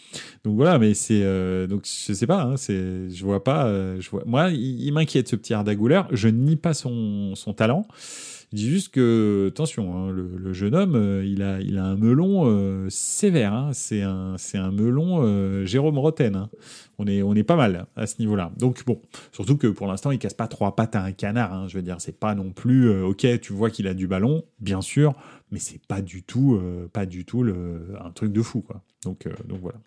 donc 0.43 0.57
voilà, 0.57 0.81
mais 0.81 0.95
c'est, 0.95 1.23
euh, 1.23 1.69
donc 1.69 1.87
je 1.87 2.13
sais 2.13 2.27
pas, 2.27 2.43
hein, 2.43 2.57
c'est, 2.57 3.09
je 3.09 3.25
vois 3.25 3.45
pas, 3.45 3.71
je 4.01 4.11
vois, 4.11 4.25
moi, 4.27 4.51
il, 4.51 4.91
m'inquiète 4.93 5.29
ce 5.29 5.37
petit 5.37 5.55
Arda 5.55 5.75
je 6.11 6.29
nie 6.29 6.57
pas 6.57 6.75
son, 6.75 7.37
son 7.37 7.55
talent. 7.55 7.87
Je 8.53 8.57
dis 8.57 8.69
juste 8.69 8.93
que, 8.93 9.49
attention, 9.51 9.95
hein, 9.97 10.11
le, 10.11 10.53
jeune 10.53 10.75
homme, 10.75 11.23
il, 11.25 11.43
a, 11.43 11.61
il 11.61 11.79
a 11.79 11.85
un 11.85 11.97
melon 11.97 12.89
sévère. 12.89 13.55
Hein, 13.55 13.71
c'est 13.73 14.03
un, 14.03 14.73
melon 14.73 15.65
Jérôme 15.65 15.99
Roten. 15.99 16.35
Hein 16.35 16.51
on 17.01 17.35
est, 17.35 17.43
pas 17.43 17.57
mal 17.57 17.87
à 17.97 18.07
ce 18.07 18.17
niveau-là. 18.19 18.53
Donc 18.57 18.85
bon, 18.85 19.01
surtout 19.33 19.57
que 19.57 19.67
pour 19.67 19.87
l'instant, 19.87 20.11
il 20.11 20.19
casse 20.19 20.35
pas 20.35 20.49
trois 20.49 20.77
pattes 20.77 20.97
à 20.97 21.03
un 21.03 21.13
canard. 21.13 21.69
Je 21.69 21.77
veux 21.77 21.83
dire, 21.83 21.97
c'est 22.01 22.19
pas 22.19 22.35
non 22.35 22.51
plus 22.51 22.89
euh, 22.89 23.07
ok. 23.07 23.41
Tu 23.41 23.53
vois 23.53 23.71
qu'il 23.71 23.87
a 23.89 23.95
du 23.95 24.07
ballon, 24.07 24.45
bien 24.59 24.81
sûr, 24.81 25.15
mais 25.51 25.59
c'est 25.59 25.85
pas 25.87 26.03
du 26.03 26.23
tout, 26.23 26.55
euh, 26.57 26.89
pas 26.93 27.07
du 27.07 27.25
tout 27.25 27.45
un 27.99 28.11
truc 28.11 28.33
de 28.33 28.43
fou 28.43 28.61
quoi. 28.61 28.83
Donc, 29.05 29.27
euh, 29.27 29.33
donc 29.47 29.61
voilà. 29.61 29.79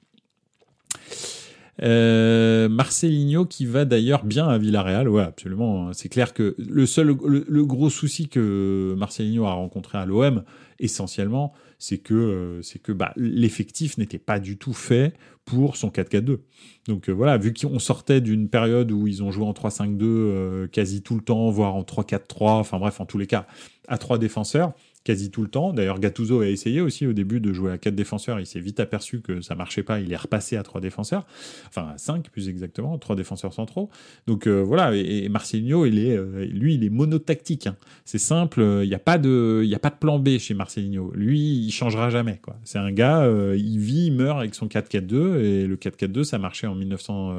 Marcelinho 1.79 3.45
qui 3.45 3.65
va 3.65 3.85
d'ailleurs 3.85 4.25
bien 4.25 4.47
à 4.47 4.57
Villarreal, 4.57 5.09
ouais 5.09 5.23
absolument. 5.23 5.91
C'est 5.93 6.09
clair 6.09 6.33
que 6.33 6.55
le 6.57 6.85
seul, 6.85 7.15
le, 7.25 7.65
gros 7.65 7.89
souci 7.89 8.29
que 8.29 8.93
Marcelinho 8.97 9.45
a 9.45 9.53
rencontré 9.53 9.97
à 9.97 10.05
l'OM, 10.05 10.43
essentiellement, 10.79 11.53
c'est 11.79 11.97
que 11.97 12.59
c'est 12.61 12.79
que 12.79 12.91
bah, 12.91 13.13
l'effectif 13.15 13.97
n'était 13.97 14.19
pas 14.19 14.39
du 14.39 14.57
tout 14.57 14.73
fait 14.73 15.13
pour 15.45 15.77
son 15.77 15.89
4-4-2. 15.89 16.39
Donc 16.87 17.09
euh, 17.09 17.11
voilà, 17.11 17.37
vu 17.37 17.53
qu'on 17.53 17.79
sortait 17.79 18.21
d'une 18.21 18.49
période 18.49 18.91
où 18.91 19.07
ils 19.07 19.23
ont 19.23 19.31
joué 19.31 19.45
en 19.45 19.51
3-5-2 19.51 19.97
euh, 20.01 20.67
quasi 20.67 21.01
tout 21.01 21.15
le 21.15 21.21
temps, 21.21 21.49
voire 21.49 21.75
en 21.75 21.83
3-4-3, 21.83 22.19
enfin 22.59 22.79
bref, 22.79 23.01
en 23.01 23.05
tous 23.05 23.17
les 23.17 23.27
cas, 23.27 23.45
à 23.87 23.97
trois 23.97 24.17
défenseurs, 24.17 24.73
quasi 25.03 25.31
tout 25.31 25.41
le 25.41 25.49
temps. 25.49 25.73
D'ailleurs, 25.73 25.99
Gattuso 25.99 26.41
a 26.41 26.47
essayé 26.47 26.81
aussi 26.81 27.05
au 27.05 27.13
début 27.13 27.39
de 27.39 27.51
jouer 27.51 27.71
à 27.71 27.77
quatre 27.77 27.95
défenseurs. 27.95 28.39
Il 28.39 28.45
s'est 28.45 28.59
vite 28.59 28.79
aperçu 28.79 29.21
que 29.21 29.41
ça 29.41 29.55
marchait 29.55 29.83
pas. 29.83 29.99
Il 29.99 30.11
est 30.11 30.17
repassé 30.17 30.55
à 30.55 30.63
trois 30.63 30.81
défenseurs, 30.81 31.25
enfin 31.67 31.89
à 31.93 31.97
cinq 31.97 32.29
plus 32.29 32.49
exactement, 32.49 32.97
trois 32.97 33.15
défenseurs 33.15 33.53
centraux. 33.53 33.89
Donc 34.27 34.47
euh, 34.47 34.61
voilà. 34.61 34.95
Et, 34.95 35.27
Marcelinho, 35.29 35.85
il 35.85 35.99
est, 35.99 36.15
euh, 36.15 36.45
lui, 36.45 36.75
il 36.75 36.83
est 36.83 36.89
monotactique. 36.89 37.67
Hein. 37.67 37.75
C'est 38.05 38.17
simple. 38.17 38.61
Il 38.83 38.87
n'y 38.87 38.95
a 38.95 38.99
pas 38.99 39.17
de, 39.17 39.67
a 39.73 39.79
pas 39.79 39.89
de 39.89 39.95
plan 39.95 40.19
B 40.19 40.37
chez 40.37 40.53
Marcelinho. 40.53 41.11
Lui, 41.13 41.39
il 41.39 41.71
changera 41.71 42.09
jamais. 42.09 42.39
Quoi. 42.41 42.55
C'est 42.63 42.79
un 42.79 42.91
gars, 42.91 43.23
euh, 43.23 43.55
il 43.57 43.79
vit, 43.79 44.07
il 44.07 44.11
meurt 44.13 44.39
avec 44.39 44.55
son 44.55 44.67
4-4-2 44.67 45.39
et 45.39 45.67
le 45.67 45.75
4-4-2, 45.75 46.23
ça 46.23 46.37
marchait 46.37 46.67
en 46.67 46.75
1900. 46.75 47.35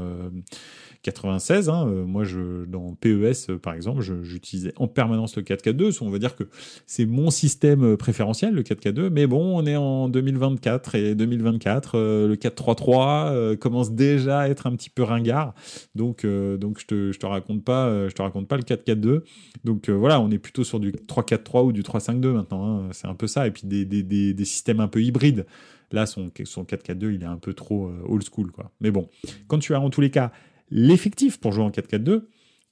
96. 1.04 1.68
Hein, 1.68 1.86
euh, 1.86 2.04
moi, 2.04 2.24
je, 2.24 2.64
dans 2.64 2.94
PES, 2.94 3.50
euh, 3.50 3.58
par 3.58 3.74
exemple, 3.74 4.02
j'utilisais 4.22 4.72
en 4.76 4.88
permanence 4.88 5.36
le 5.36 5.42
4K2. 5.42 5.98
On 6.00 6.10
va 6.10 6.18
dire 6.18 6.34
que 6.34 6.44
c'est 6.86 7.04
mon 7.04 7.30
système 7.30 7.84
euh, 7.84 7.96
préférentiel, 7.96 8.54
le 8.54 8.62
4K2. 8.62 9.10
Mais 9.10 9.26
bon, 9.26 9.58
on 9.58 9.66
est 9.66 9.76
en 9.76 10.08
2024 10.08 10.94
et 10.94 11.14
2024, 11.14 11.98
le 11.98 12.34
4-3-3 12.34 13.56
commence 13.58 13.92
déjà 13.92 14.40
à 14.40 14.48
être 14.48 14.66
un 14.66 14.74
petit 14.74 14.90
peu 14.90 15.02
ringard. 15.02 15.54
Donc, 15.94 16.26
donc 16.26 16.80
je 16.80 16.86
te, 16.86 17.12
je 17.12 17.18
te 17.18 17.26
raconte 17.26 17.64
pas, 17.64 18.08
te 18.14 18.22
raconte 18.22 18.48
pas 18.48 18.56
le 18.56 18.62
4-4-2. 18.62 19.20
Donc 19.64 19.90
voilà, 19.90 20.20
on 20.20 20.30
est 20.30 20.38
plutôt 20.38 20.64
sur 20.64 20.80
du 20.80 20.92
3-4-3 20.92 21.66
ou 21.66 21.72
du 21.72 21.82
3-5-2 21.82 22.28
maintenant. 22.28 22.64
Hein. 22.64 22.88
C'est 22.92 23.06
un 23.06 23.14
peu 23.14 23.26
ça. 23.26 23.46
Et 23.46 23.50
puis 23.50 23.66
des, 23.66 23.84
des, 23.84 24.02
des, 24.02 24.32
des 24.32 24.44
systèmes 24.44 24.80
un 24.80 24.88
peu 24.88 25.02
hybrides. 25.02 25.46
Là, 25.92 26.06
son, 26.06 26.30
son 26.44 26.64
4-4-2, 26.64 27.14
il 27.14 27.22
est 27.22 27.26
un 27.26 27.36
peu 27.36 27.52
trop 27.52 27.90
old 28.06 28.24
school. 28.24 28.50
Quoi. 28.50 28.72
Mais 28.80 28.90
bon, 28.90 29.08
quand 29.46 29.58
tu 29.58 29.74
as 29.74 29.80
en 29.80 29.90
tous 29.90 30.00
les 30.00 30.10
cas 30.10 30.32
l'effectif 30.74 31.38
pour 31.38 31.52
jouer 31.52 31.64
en 31.64 31.70
4-4-2, 31.70 32.24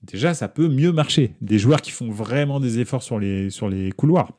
déjà 0.02 0.34
ça 0.34 0.48
peut 0.48 0.68
mieux 0.68 0.92
marcher. 0.92 1.36
Des 1.40 1.58
joueurs 1.58 1.80
qui 1.80 1.92
font 1.92 2.10
vraiment 2.10 2.60
des 2.60 2.80
efforts 2.80 3.02
sur 3.02 3.18
les, 3.18 3.48
sur 3.48 3.70
les 3.70 3.92
couloirs. 3.92 4.32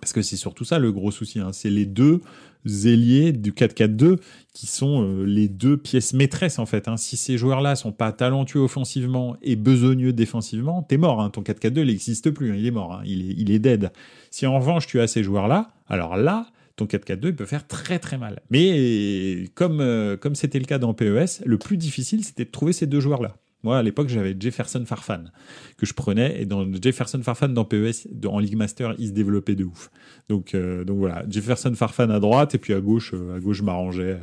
Parce 0.00 0.12
que 0.12 0.20
c'est 0.20 0.36
surtout 0.36 0.64
ça 0.64 0.78
le 0.78 0.92
gros 0.92 1.10
souci. 1.10 1.38
Hein. 1.38 1.52
C'est 1.52 1.70
les 1.70 1.86
deux 1.86 2.20
ailiers 2.84 3.32
du 3.32 3.52
4-4-2 3.52 4.18
qui 4.52 4.66
sont 4.66 5.02
euh, 5.02 5.24
les 5.24 5.48
deux 5.48 5.76
pièces 5.76 6.12
maîtresses 6.12 6.58
en 6.58 6.66
fait. 6.66 6.88
Hein. 6.88 6.96
Si 6.98 7.16
ces 7.16 7.38
joueurs-là 7.38 7.76
sont 7.76 7.92
pas 7.92 8.12
talentueux 8.12 8.60
offensivement 8.60 9.36
et 9.40 9.56
besogneux 9.56 10.12
défensivement, 10.12 10.82
t'es 10.82 10.98
mort. 10.98 11.22
Hein. 11.22 11.30
Ton 11.30 11.42
4-4-2 11.42 11.80
il 11.80 11.86
n'existe 11.86 12.30
plus. 12.30 12.58
Il 12.58 12.66
est 12.66 12.70
mort. 12.72 13.00
Il, 13.06 13.30
est, 13.30 13.34
il 13.38 13.50
est 13.50 13.58
dead. 13.58 13.90
Si 14.30 14.46
en 14.46 14.58
revanche 14.58 14.86
tu 14.86 15.00
as 15.00 15.06
ces 15.06 15.22
joueurs-là, 15.22 15.70
alors 15.88 16.16
là, 16.16 16.48
ton 16.76 16.84
4-4-2 16.84 17.34
peut 17.34 17.46
faire 17.46 17.66
très 17.66 17.98
très 17.98 18.18
mal. 18.18 18.40
Mais 18.50 19.44
comme 19.54 19.80
euh, 19.80 20.16
comme 20.16 20.34
c'était 20.34 20.58
le 20.58 20.66
cas 20.66 20.78
dans 20.78 20.94
PES, 20.94 21.42
le 21.44 21.58
plus 21.58 21.76
difficile 21.76 22.22
c'était 22.24 22.44
de 22.44 22.50
trouver 22.50 22.72
ces 22.72 22.86
deux 22.86 23.00
joueurs-là. 23.00 23.36
Moi, 23.62 23.78
à 23.78 23.82
l'époque, 23.82 24.08
j'avais 24.08 24.36
Jefferson 24.38 24.84
Farfan 24.86 25.24
que 25.76 25.86
je 25.86 25.94
prenais. 25.94 26.40
Et 26.40 26.44
dans 26.44 26.70
Jefferson 26.80 27.20
Farfan 27.20 27.48
dans 27.48 27.64
PES, 27.64 28.06
en 28.26 28.38
League 28.38 28.54
Master, 28.54 28.94
il 28.98 29.08
se 29.08 29.12
développait 29.12 29.56
de 29.56 29.64
ouf. 29.64 29.90
Donc, 30.28 30.54
euh, 30.54 30.84
donc 30.84 30.98
voilà, 30.98 31.24
Jefferson 31.28 31.74
Farfan 31.74 32.10
à 32.10 32.20
droite 32.20 32.54
et 32.54 32.58
puis 32.58 32.74
à 32.74 32.80
gauche, 32.80 33.12
euh, 33.12 33.36
à 33.36 33.40
gauche, 33.40 33.56
je 33.56 33.62
m'arrangeais. 33.64 34.20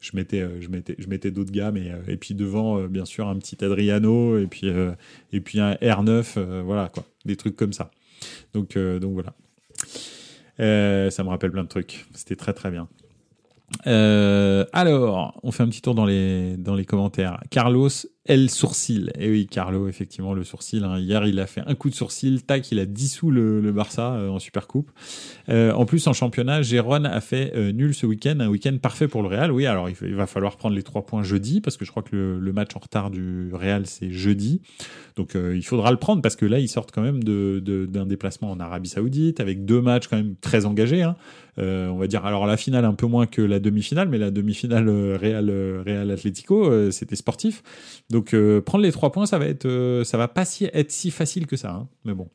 Je 0.00 0.10
mettais, 0.14 0.46
je 0.60 0.68
mettais, 0.68 0.96
je 0.98 1.06
mettais 1.06 1.30
d'autres 1.30 1.52
gammes 1.52 1.78
et, 1.78 1.92
et 2.06 2.18
puis 2.18 2.34
devant, 2.34 2.82
bien 2.82 3.06
sûr, 3.06 3.28
un 3.28 3.38
petit 3.38 3.64
Adriano 3.64 4.36
et 4.36 4.46
puis 4.46 4.66
et 5.32 5.40
puis 5.40 5.60
un 5.60 5.72
R9, 5.74 6.60
voilà 6.62 6.90
quoi, 6.92 7.04
des 7.24 7.36
trucs 7.36 7.56
comme 7.56 7.72
ça. 7.72 7.90
Donc 8.52 8.76
donc 8.76 9.14
voilà. 9.14 9.32
Euh, 10.60 11.10
ça 11.10 11.24
me 11.24 11.28
rappelle 11.28 11.50
plein 11.50 11.64
de 11.64 11.68
trucs. 11.68 12.06
C'était 12.14 12.36
très 12.36 12.52
très 12.52 12.70
bien. 12.70 12.88
Euh, 13.86 14.64
alors, 14.72 15.38
on 15.42 15.50
fait 15.50 15.62
un 15.62 15.68
petit 15.68 15.80
tour 15.82 15.94
dans 15.94 16.04
les, 16.04 16.56
dans 16.56 16.74
les 16.74 16.84
commentaires. 16.84 17.40
Carlos 17.50 17.88
El 18.24 18.50
Sourcil. 18.50 19.10
Et 19.18 19.28
oui, 19.28 19.48
Carlo, 19.48 19.88
effectivement, 19.88 20.32
le 20.32 20.44
sourcil. 20.44 20.84
Hein. 20.84 21.00
Hier, 21.00 21.26
il 21.26 21.40
a 21.40 21.46
fait 21.46 21.62
un 21.66 21.74
coup 21.74 21.90
de 21.90 21.94
sourcil, 21.94 22.44
tac, 22.44 22.70
il 22.70 22.78
a 22.78 22.86
dissous 22.86 23.32
le, 23.32 23.72
Barça 23.72 24.14
euh, 24.14 24.28
en 24.28 24.38
Super 24.38 24.68
Coupe. 24.68 24.92
Euh, 25.48 25.72
en 25.72 25.86
plus, 25.86 26.06
en 26.06 26.12
championnat, 26.12 26.62
Gérone 26.62 27.06
a 27.06 27.20
fait 27.20 27.52
euh, 27.56 27.72
nul 27.72 27.94
ce 27.94 28.06
week-end, 28.06 28.38
un 28.38 28.46
week-end 28.46 28.76
parfait 28.80 29.08
pour 29.08 29.22
le 29.22 29.28
Real. 29.28 29.50
Oui, 29.50 29.66
alors 29.66 29.90
il, 29.90 30.14
va 30.14 30.28
falloir 30.28 30.56
prendre 30.56 30.76
les 30.76 30.84
trois 30.84 31.04
points 31.04 31.24
jeudi, 31.24 31.60
parce 31.60 31.76
que 31.76 31.84
je 31.84 31.90
crois 31.90 32.04
que 32.04 32.14
le, 32.14 32.52
match 32.52 32.76
en 32.76 32.78
retard 32.78 33.10
du 33.10 33.50
Real, 33.52 33.86
c'est 33.86 34.12
jeudi. 34.12 34.60
Donc 35.16 35.34
il 35.34 35.64
faudra 35.64 35.90
le 35.90 35.96
prendre, 35.96 36.22
parce 36.22 36.36
que 36.36 36.46
là, 36.46 36.58
ils 36.58 36.68
sortent 36.68 36.92
quand 36.92 37.02
même 37.02 37.24
d'un 37.24 38.06
déplacement 38.06 38.50
en 38.50 38.60
Arabie 38.60 38.88
Saoudite, 38.88 39.40
avec 39.40 39.64
deux 39.64 39.80
matchs 39.80 40.06
quand 40.06 40.16
même 40.16 40.36
très 40.36 40.64
engagés. 40.64 41.02
Hein. 41.02 41.16
on 41.56 41.96
va 41.96 42.06
dire, 42.06 42.24
alors 42.24 42.46
la 42.46 42.56
finale 42.56 42.84
un 42.84 42.94
peu 42.94 43.06
moins 43.06 43.26
que 43.26 43.42
la 43.42 43.58
demi-finale, 43.58 44.08
mais 44.08 44.18
la 44.18 44.30
demi-finale 44.30 44.88
Real, 45.16 45.50
Real 45.84 46.10
Atlético, 46.10 46.90
c'était 46.90 47.16
sportif. 47.16 47.62
Donc 48.12 48.34
euh, 48.34 48.60
prendre 48.60 48.84
les 48.84 48.92
trois 48.92 49.10
points, 49.10 49.26
ça 49.26 49.38
va 49.38 49.46
être, 49.46 49.64
euh, 49.64 50.04
ça 50.04 50.18
va 50.18 50.28
pas 50.28 50.44
si, 50.44 50.68
être 50.72 50.92
si 50.92 51.10
facile 51.10 51.46
que 51.46 51.56
ça. 51.56 51.72
Hein. 51.72 51.88
Mais 52.04 52.12
bon. 52.12 52.28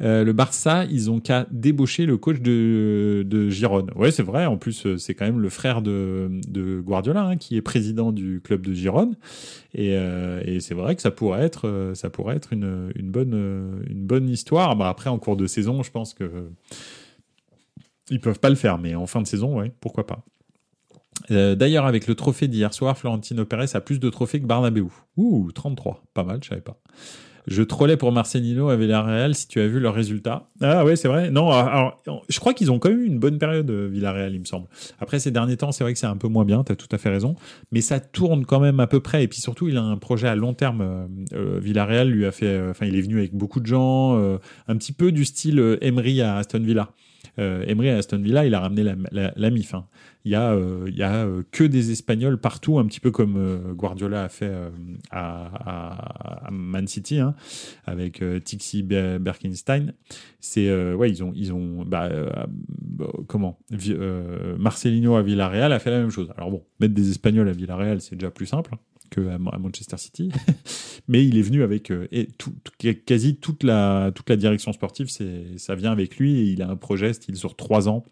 Euh, 0.00 0.22
le 0.22 0.32
Barça, 0.32 0.84
ils 0.84 1.10
ont 1.10 1.18
qu'à 1.18 1.46
débaucher 1.50 2.06
le 2.06 2.18
coach 2.18 2.40
de, 2.40 3.24
de 3.26 3.48
Gironne. 3.48 3.90
Ouais, 3.96 4.12
c'est 4.12 4.22
vrai. 4.22 4.46
En 4.46 4.56
plus, 4.56 4.86
c'est 4.96 5.14
quand 5.14 5.24
même 5.24 5.40
le 5.40 5.48
frère 5.48 5.82
de, 5.82 6.30
Guardiola 6.84 7.22
hein, 7.22 7.36
qui 7.36 7.56
est 7.56 7.62
président 7.62 8.12
du 8.12 8.40
club 8.40 8.64
de 8.64 8.74
Gironne. 8.74 9.16
Et, 9.74 9.96
c'est 10.60 10.74
vrai 10.74 10.94
que 10.94 11.02
ça 11.02 11.10
pourrait 11.10 11.42
être, 11.42 11.66
une 12.52 12.92
bonne 13.10 14.28
histoire. 14.28 14.76
Bah, 14.76 14.88
après, 14.88 15.10
en 15.10 15.18
cours 15.18 15.36
de 15.36 15.48
saison, 15.48 15.82
je 15.82 15.90
pense 15.90 16.14
que 16.14 16.30
ils 18.10 18.20
peuvent 18.20 18.38
pas 18.38 18.50
le 18.50 18.56
faire, 18.56 18.78
mais 18.78 18.94
en 18.94 19.06
fin 19.06 19.20
de 19.20 19.26
saison, 19.26 19.58
ouais, 19.58 19.72
pourquoi 19.80 20.06
pas. 20.06 20.24
D'ailleurs, 21.30 21.86
avec 21.86 22.06
le 22.06 22.14
trophée 22.14 22.48
d'hier 22.48 22.72
soir, 22.72 22.96
Florentino 22.96 23.44
Pérez 23.44 23.66
a 23.74 23.80
plus 23.80 23.98
de 23.98 24.08
trophées 24.10 24.40
que 24.40 24.46
Barnabeu. 24.46 24.86
Ouh, 25.16 25.50
33, 25.52 26.02
pas 26.14 26.24
mal, 26.24 26.40
je 26.42 26.48
savais 26.48 26.60
pas. 26.60 26.80
Je 27.48 27.62
trollais 27.62 27.96
pour 27.96 28.12
Marcelino 28.12 28.68
à 28.68 28.76
Villarreal 28.76 29.34
si 29.34 29.48
tu 29.48 29.58
as 29.58 29.66
vu 29.66 29.80
leurs 29.80 29.94
résultats. 29.94 30.50
Ah 30.60 30.84
ouais, 30.84 30.96
c'est 30.96 31.08
vrai. 31.08 31.30
Non, 31.30 31.50
alors, 31.50 31.98
je 32.28 32.38
crois 32.40 32.52
qu'ils 32.52 32.70
ont 32.70 32.78
quand 32.78 32.90
même 32.90 33.00
eu 33.00 33.06
une 33.06 33.18
bonne 33.18 33.38
période, 33.38 33.70
euh, 33.70 33.88
Villarreal, 33.90 34.34
il 34.34 34.40
me 34.40 34.44
semble. 34.44 34.66
Après, 35.00 35.18
ces 35.18 35.30
derniers 35.30 35.56
temps, 35.56 35.72
c'est 35.72 35.82
vrai 35.82 35.94
que 35.94 35.98
c'est 35.98 36.06
un 36.06 36.18
peu 36.18 36.28
moins 36.28 36.44
bien, 36.44 36.62
tu 36.62 36.72
as 36.72 36.76
tout 36.76 36.88
à 36.92 36.98
fait 36.98 37.08
raison. 37.08 37.36
Mais 37.72 37.80
ça 37.80 38.00
tourne 38.00 38.44
quand 38.44 38.60
même 38.60 38.80
à 38.80 38.86
peu 38.86 39.00
près. 39.00 39.24
Et 39.24 39.28
puis 39.28 39.40
surtout, 39.40 39.66
il 39.66 39.78
a 39.78 39.82
un 39.82 39.96
projet 39.96 40.28
à 40.28 40.36
long 40.36 40.52
terme. 40.52 40.82
Euh, 40.82 41.06
euh, 41.32 41.58
Villarreal 41.58 42.10
lui 42.10 42.26
a 42.26 42.32
fait. 42.32 42.68
Enfin, 42.68 42.84
il 42.84 42.94
est 42.96 43.00
venu 43.00 43.16
avec 43.16 43.34
beaucoup 43.34 43.60
de 43.60 43.66
gens, 43.66 44.18
un 44.18 44.76
petit 44.76 44.92
peu 44.92 45.10
du 45.10 45.24
style 45.24 45.78
Emery 45.80 46.20
à 46.20 46.36
Aston 46.36 46.60
Villa. 46.60 46.90
Emery 47.38 47.90
à 47.90 47.98
Aston 47.98 48.18
Villa, 48.18 48.46
il 48.46 48.54
a 48.54 48.60
ramené 48.60 48.82
la, 48.82 49.32
la, 49.34 49.50
MIF. 49.50 49.74
Hein 49.74 49.86
il 50.28 50.32
y 50.32 50.34
a, 50.34 50.52
euh, 50.52 50.90
y 50.94 51.02
a 51.02 51.24
euh, 51.24 51.42
que 51.52 51.64
des 51.64 51.90
Espagnols 51.90 52.38
partout, 52.38 52.78
un 52.78 52.84
petit 52.84 53.00
peu 53.00 53.10
comme 53.10 53.36
euh, 53.38 53.72
Guardiola 53.72 54.24
a 54.24 54.28
fait 54.28 54.52
à, 55.10 56.48
Man 56.50 56.86
City, 56.86 57.18
hein, 57.18 57.34
avec 57.86 58.22
Tixi 58.44 58.82
Berkenstein. 58.82 59.94
C'est 60.40 60.70
ouais, 60.92 61.10
ils 61.10 61.24
ont, 61.24 61.32
ils 61.34 61.52
ont, 61.52 61.84
bah, 61.84 62.10
comment, 63.26 63.58
Marcelino 64.58 65.16
à 65.16 65.22
Villarreal 65.22 65.72
a 65.72 65.78
fait 65.78 65.90
la 65.90 66.00
même 66.00 66.10
chose. 66.10 66.30
Alors 66.36 66.50
bon, 66.50 66.62
mettre 66.80 66.94
des 66.94 67.10
Espagnols 67.10 67.48
à 67.48 67.52
Villarreal, 67.52 68.00
c'est 68.00 68.16
déjà 68.16 68.30
plus 68.30 68.46
simple 68.46 68.72
hein, 69.16 69.38
que 69.38 69.52
à 69.52 69.58
Manchester 69.58 69.96
City, 69.96 70.30
mais 71.08 71.26
il 71.26 71.38
est 71.38 71.42
venu 71.42 71.62
avec 71.62 71.92
tout, 72.38 72.52
quasi 73.06 73.36
toute 73.36 73.62
la 73.62 74.12
toute 74.14 74.28
la 74.30 74.36
direction 74.36 74.72
sportive, 74.72 75.08
ça 75.56 75.74
vient 75.74 75.92
avec 75.92 76.16
lui 76.16 76.38
et 76.38 76.44
il 76.44 76.62
a 76.62 76.68
un 76.68 76.76
projet 76.76 77.12
style 77.12 77.36
sur 77.36 77.56
trois 77.56 77.88
ans 77.88 78.04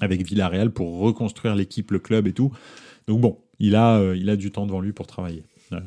avec 0.00 0.26
Villarreal 0.26 0.70
pour 0.70 0.98
reconstruire 0.98 1.54
l'équipe, 1.54 1.90
le 1.90 1.98
club 1.98 2.26
et 2.26 2.32
tout. 2.32 2.52
Donc 3.06 3.20
bon, 3.20 3.38
il 3.58 3.76
a, 3.76 3.98
euh, 3.98 4.16
il 4.16 4.28
a 4.30 4.36
du 4.36 4.50
temps 4.50 4.66
devant 4.66 4.80
lui 4.80 4.92
pour 4.92 5.06
travailler. 5.06 5.44
Euh, 5.72 5.80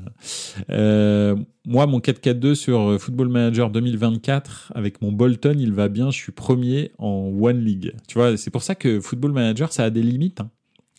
euh, 0.69 1.35
moi, 1.65 1.85
mon 1.85 1.99
4-4-2 1.99 2.55
sur 2.55 2.99
Football 2.99 3.29
Manager 3.29 3.69
2024 3.69 4.71
avec 4.73 5.01
mon 5.01 5.11
Bolton, 5.11 5.55
il 5.59 5.73
va 5.73 5.89
bien. 5.89 6.09
Je 6.11 6.17
suis 6.17 6.31
premier 6.31 6.91
en 6.97 7.31
One 7.39 7.59
League. 7.59 7.93
Tu 8.07 8.17
vois, 8.17 8.37
c'est 8.37 8.51
pour 8.51 8.63
ça 8.63 8.75
que 8.75 8.99
Football 8.99 9.33
Manager, 9.33 9.71
ça 9.71 9.83
a 9.83 9.89
des 9.89 10.01
limites. 10.01 10.41
Hein. 10.41 10.49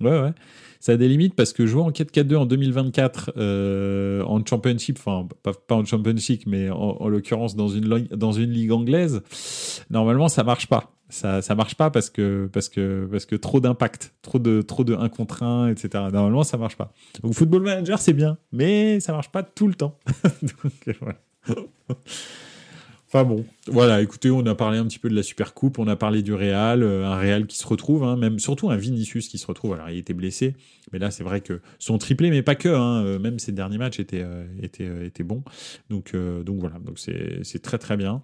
Ouais, 0.01 0.21
ouais. 0.21 0.33
Ça 0.81 0.93
a 0.93 0.97
des 0.97 1.09
limites 1.09 1.35
parce 1.35 1.53
que 1.53 1.67
jouer 1.67 1.83
en 1.83 1.91
4-4-2 1.91 2.37
en 2.37 2.47
2024 2.47 4.23
en 4.27 4.45
Championship, 4.45 4.99
enfin 4.99 5.27
pas, 5.43 5.75
en 5.75 5.85
Championship, 5.85 6.43
mais 6.47 6.71
en, 6.71 6.77
en 6.77 7.09
l'occurrence 7.09 7.57
dans 7.57 7.69
une, 7.69 8.07
dans 8.11 8.33
une 8.33 8.51
ligue 8.51 8.73
anglaise, 8.73 9.23
normalement 9.91 10.29
ça 10.29 10.45
marche 10.45 10.67
pas 10.67 10.93
ça 11.09 11.41
ça 11.43 11.55
marche 11.55 11.75
pas 11.77 11.91
parce 11.91 12.11
que 12.11 12.49
parce 12.53 12.69
que 12.69 13.09
parce 13.11 13.27
que 13.27 13.37
trop 13.37 13.61
d'impact, 13.61 14.15
trop 14.23 14.39
de 14.39 14.63
trop 14.63 14.85
de 14.85 14.95
1 14.95 15.09
contre 15.09 15.43
1, 15.43 15.69
etc. 15.69 15.89
Normalement 16.13 16.43
ça 16.43 16.57
marche 16.57 16.77
pas. 16.77 16.93
Donc 17.23 17.35
Football 17.35 17.63
Manager 17.63 17.99
c'est 17.99 18.13
bien, 18.13 18.39
mais 18.53 19.01
ça 19.01 19.13
marche 19.13 19.31
pas 19.31 19.43
tout 19.43 19.69
le 19.69 19.75
temps. 19.75 19.99
Enfin 23.09 23.23
bon, 23.23 23.45
voilà, 23.69 24.03
écoutez, 24.03 24.33
on 24.33 24.45
a 24.47 24.57
parlé 24.57 24.79
un 24.79 24.85
petit 24.85 24.99
peu 24.99 25.09
de 25.09 25.15
la 25.15 25.23
Super 25.23 25.55
Coupe, 25.55 25.79
on 25.79 25.87
a 25.87 25.95
parlé 25.95 26.23
du 26.23 26.35
Real, 26.35 26.83
euh, 26.83 27.07
un 27.07 27.17
Real 27.17 27.47
qui 27.47 27.57
se 27.57 27.67
retrouve, 27.67 28.03
hein, 28.03 28.17
même 28.17 28.41
surtout 28.41 28.69
un 28.69 28.77
Vinicius 28.77 29.29
qui 29.29 29.39
se 29.39 29.47
retrouve. 29.47 29.75
Alors 29.75 29.91
il 29.91 29.99
était 29.99 30.13
blessé, 30.13 30.57
mais 30.93 30.99
là 30.99 31.13
c'est 31.13 31.23
vrai 31.23 31.41
que 31.41 31.61
son 31.79 31.99
triplé, 31.99 32.31
mais 32.31 32.43
pas 32.43 32.57
que, 32.57 32.69
hein, 32.69 33.05
euh, 33.05 33.19
même 33.21 33.39
ses 33.39 33.53
derniers 33.53 33.79
matchs 33.79 34.01
étaient 34.01 34.25
euh, 34.25 34.45
étaient, 34.61 35.07
étaient 35.07 35.23
bons. 35.23 35.45
Donc 35.89 36.17
donc 36.17 36.59
voilà, 36.59 36.81
donc 36.81 36.99
c'est 36.99 37.63
très 37.63 37.79
très 37.79 37.97
bien 37.97 38.23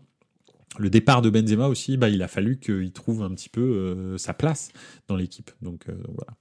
le 0.79 0.89
départ 0.89 1.21
de 1.21 1.29
Benzema 1.29 1.69
aussi, 1.69 1.99
bah, 1.99 2.09
il 2.09 2.23
a 2.23 2.29
fallu 2.29 2.59
qu'il 2.59 2.93
trouve 2.93 3.23
un 3.23 3.31
petit 3.35 3.51
peu 3.51 4.17
sa 4.17 4.33
place 4.33 4.73
dans 5.07 5.17
l'équipe. 5.17 5.51
Donc, 5.61 5.85
voilà. 5.87 6.33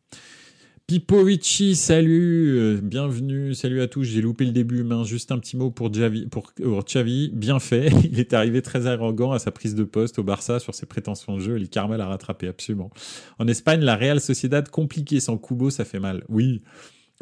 Pipovici, 0.91 1.77
salut, 1.77 2.57
euh, 2.57 2.81
bienvenue, 2.83 3.55
salut 3.55 3.81
à 3.81 3.87
tous. 3.87 4.03
J'ai 4.03 4.19
loupé 4.19 4.43
le 4.43 4.51
début, 4.51 4.83
mais 4.83 5.05
juste 5.05 5.31
un 5.31 5.39
petit 5.39 5.55
mot 5.55 5.71
pour 5.71 5.89
Xavi, 5.89 6.27
pour, 6.27 6.51
Xavi, 6.83 7.29
bien 7.33 7.61
fait. 7.61 7.87
Il 8.11 8.19
est 8.19 8.33
arrivé 8.33 8.61
très 8.61 8.87
arrogant 8.87 9.31
à 9.31 9.39
sa 9.39 9.51
prise 9.51 9.73
de 9.73 9.85
poste 9.85 10.19
au 10.19 10.23
Barça 10.23 10.59
sur 10.59 10.75
ses 10.75 10.85
prétentions 10.85 11.37
de 11.37 11.39
jeu. 11.39 11.57
Le 11.57 11.67
Carmel 11.67 12.01
a 12.01 12.07
rattrapé 12.07 12.49
absolument. 12.49 12.91
En 13.39 13.47
Espagne, 13.47 13.79
la 13.79 13.95
Real 13.95 14.19
Sociedad 14.19 14.67
compliquée 14.67 15.21
sans 15.21 15.37
Kubo, 15.37 15.69
ça 15.69 15.85
fait 15.85 16.01
mal. 16.01 16.25
Oui. 16.27 16.61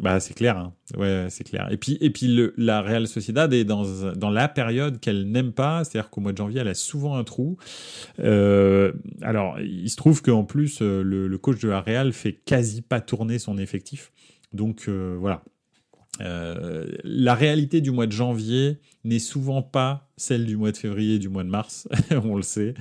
Bah, 0.02 0.18
c'est 0.18 0.32
clair, 0.32 0.56
hein. 0.56 0.72
ouais, 0.96 1.26
c'est 1.28 1.44
clair. 1.44 1.68
Et 1.70 1.76
puis, 1.76 1.98
et 2.00 2.10
puis 2.10 2.26
le, 2.26 2.54
la 2.56 2.80
Real 2.80 3.06
Sociedad 3.06 3.52
est 3.52 3.64
dans, 3.64 3.84
dans 4.14 4.30
la 4.30 4.48
période 4.48 4.98
qu'elle 4.98 5.30
n'aime 5.30 5.52
pas, 5.52 5.84
c'est-à-dire 5.84 6.08
qu'au 6.08 6.22
mois 6.22 6.32
de 6.32 6.38
janvier, 6.38 6.60
elle 6.60 6.68
a 6.68 6.74
souvent 6.74 7.16
un 7.16 7.24
trou. 7.24 7.58
Euh, 8.18 8.92
alors, 9.20 9.60
il 9.60 9.90
se 9.90 9.96
trouve 9.96 10.22
qu'en 10.22 10.44
plus, 10.44 10.80
euh, 10.80 11.02
le, 11.02 11.38
coach 11.38 11.60
de 11.60 11.68
la 11.68 11.82
Real 11.82 12.12
fait 12.12 12.32
quasi 12.32 12.80
pas 12.80 13.00
tourner 13.00 13.38
son 13.38 13.58
effectif. 13.58 14.12
Donc, 14.54 14.84
euh, 14.88 15.16
voilà. 15.20 15.42
La 17.04 17.34
réalité 17.34 17.80
du 17.80 17.92
mois 17.92 18.06
de 18.06 18.12
janvier 18.12 18.78
n'est 19.04 19.18
souvent 19.18 19.62
pas 19.62 20.10
celle 20.16 20.44
du 20.44 20.56
mois 20.56 20.70
de 20.70 20.76
février 20.76 21.14
et 21.14 21.18
du 21.18 21.30
mois 21.30 21.44
de 21.44 21.48
mars, 21.48 21.88
on 22.24 22.36
le 22.36 22.42
sait. 22.42 22.74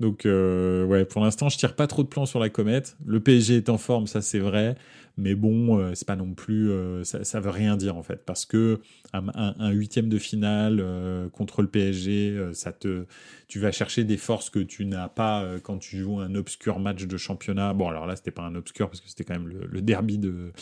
Donc, 0.00 0.26
euh, 0.26 0.84
ouais, 0.84 1.04
pour 1.04 1.22
l'instant, 1.22 1.48
je 1.48 1.56
tire 1.56 1.76
pas 1.76 1.86
trop 1.86 2.02
de 2.02 2.08
plans 2.08 2.26
sur 2.26 2.40
la 2.40 2.48
comète. 2.48 2.96
Le 3.06 3.20
PSG 3.20 3.56
est 3.56 3.68
en 3.68 3.78
forme, 3.78 4.06
ça 4.06 4.20
c'est 4.20 4.40
vrai. 4.40 4.74
Mais 5.20 5.34
bon, 5.34 5.78
euh, 5.78 5.90
c'est 5.94 6.06
pas 6.06 6.16
non 6.16 6.32
plus, 6.32 6.70
euh, 6.70 7.04
ça, 7.04 7.24
ça, 7.24 7.40
veut 7.40 7.50
rien 7.50 7.76
dire 7.76 7.98
en 7.98 8.02
fait, 8.02 8.24
parce 8.24 8.46
que 8.46 8.80
un, 9.12 9.70
huitième 9.70 10.08
de 10.08 10.16
finale 10.16 10.80
euh, 10.80 11.28
contre 11.28 11.60
le 11.60 11.68
PSG, 11.68 12.52
ça 12.54 12.72
te, 12.72 13.04
tu 13.46 13.58
vas 13.58 13.70
chercher 13.70 14.04
des 14.04 14.16
forces 14.16 14.48
que 14.48 14.60
tu 14.60 14.86
n'as 14.86 15.08
pas 15.08 15.44
quand 15.62 15.76
tu 15.76 15.98
joues 15.98 16.20
un 16.20 16.34
obscur 16.34 16.78
match 16.78 17.04
de 17.04 17.16
championnat. 17.18 17.74
Bon, 17.74 17.88
alors 17.88 18.06
là, 18.06 18.16
c'était 18.16 18.30
pas 18.30 18.42
un 18.42 18.54
obscur 18.54 18.88
parce 18.88 19.02
que 19.02 19.08
c'était 19.08 19.24
quand 19.24 19.34
même 19.34 19.48
le, 19.48 19.82
derby 19.82 20.16
de, 20.16 20.52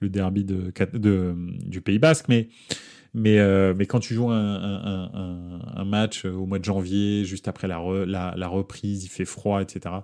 le 0.00 0.08
derby 0.08 0.44
de, 0.44 0.72
du 1.66 1.82
Pays 1.82 1.98
Basque, 1.98 2.26
mais 2.28 2.48
mais, 3.12 3.38
mais 3.74 3.86
quand 3.86 4.00
tu 4.00 4.14
joues 4.14 4.30
un, 4.30 4.34
un, 4.34 5.60
un, 5.74 5.84
match 5.84 6.24
au 6.26 6.44
mois 6.46 6.58
de 6.58 6.64
janvier, 6.64 7.24
juste 7.24 7.48
après 7.48 7.66
la, 7.66 7.82
la, 8.06 8.34
la, 8.36 8.48
reprise, 8.48 9.04
il 9.04 9.08
fait 9.08 9.24
froid, 9.24 9.62
etc. 9.62 9.94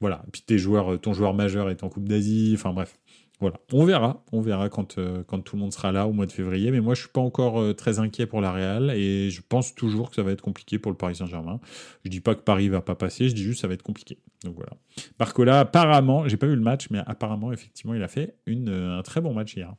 Voilà. 0.00 0.22
Et 0.26 0.30
puis 0.32 0.42
tes 0.42 0.58
joueurs, 0.58 1.00
ton 1.00 1.12
joueur 1.12 1.34
majeur 1.34 1.70
est 1.70 1.84
en 1.84 1.88
Coupe 1.88 2.08
d'Asie. 2.08 2.52
Enfin 2.56 2.72
bref. 2.72 2.98
Voilà, 3.40 3.60
on 3.72 3.84
verra, 3.84 4.24
on 4.32 4.40
verra 4.40 4.68
quand, 4.68 4.98
euh, 4.98 5.22
quand 5.24 5.38
tout 5.38 5.54
le 5.54 5.62
monde 5.62 5.72
sera 5.72 5.92
là 5.92 6.08
au 6.08 6.12
mois 6.12 6.26
de 6.26 6.32
février. 6.32 6.72
Mais 6.72 6.80
moi, 6.80 6.94
je 6.94 7.02
suis 7.02 7.08
pas 7.08 7.20
encore 7.20 7.60
euh, 7.60 7.72
très 7.72 8.00
inquiet 8.00 8.26
pour 8.26 8.40
la 8.40 8.50
Real 8.50 8.90
et 8.90 9.30
je 9.30 9.40
pense 9.48 9.76
toujours 9.76 10.10
que 10.10 10.16
ça 10.16 10.24
va 10.24 10.32
être 10.32 10.42
compliqué 10.42 10.80
pour 10.80 10.90
le 10.90 10.96
Paris 10.98 11.14
Saint-Germain. 11.14 11.60
Je 12.04 12.10
dis 12.10 12.20
pas 12.20 12.34
que 12.34 12.40
Paris 12.40 12.68
va 12.68 12.80
pas 12.80 12.96
passer, 12.96 13.28
je 13.28 13.34
dis 13.34 13.44
juste 13.44 13.58
que 13.58 13.60
ça 13.60 13.68
va 13.68 13.74
être 13.74 13.84
compliqué. 13.84 14.18
Donc 14.42 14.56
voilà. 14.56 14.72
Barcola, 15.20 15.60
apparemment, 15.60 16.26
j'ai 16.26 16.36
pas 16.36 16.48
vu 16.48 16.56
le 16.56 16.62
match, 16.62 16.88
mais 16.90 16.98
apparemment, 17.06 17.52
effectivement, 17.52 17.94
il 17.94 18.02
a 18.02 18.08
fait 18.08 18.34
euh, 18.48 18.98
un 18.98 19.02
très 19.02 19.20
bon 19.20 19.32
match 19.32 19.54
hier. 19.54 19.72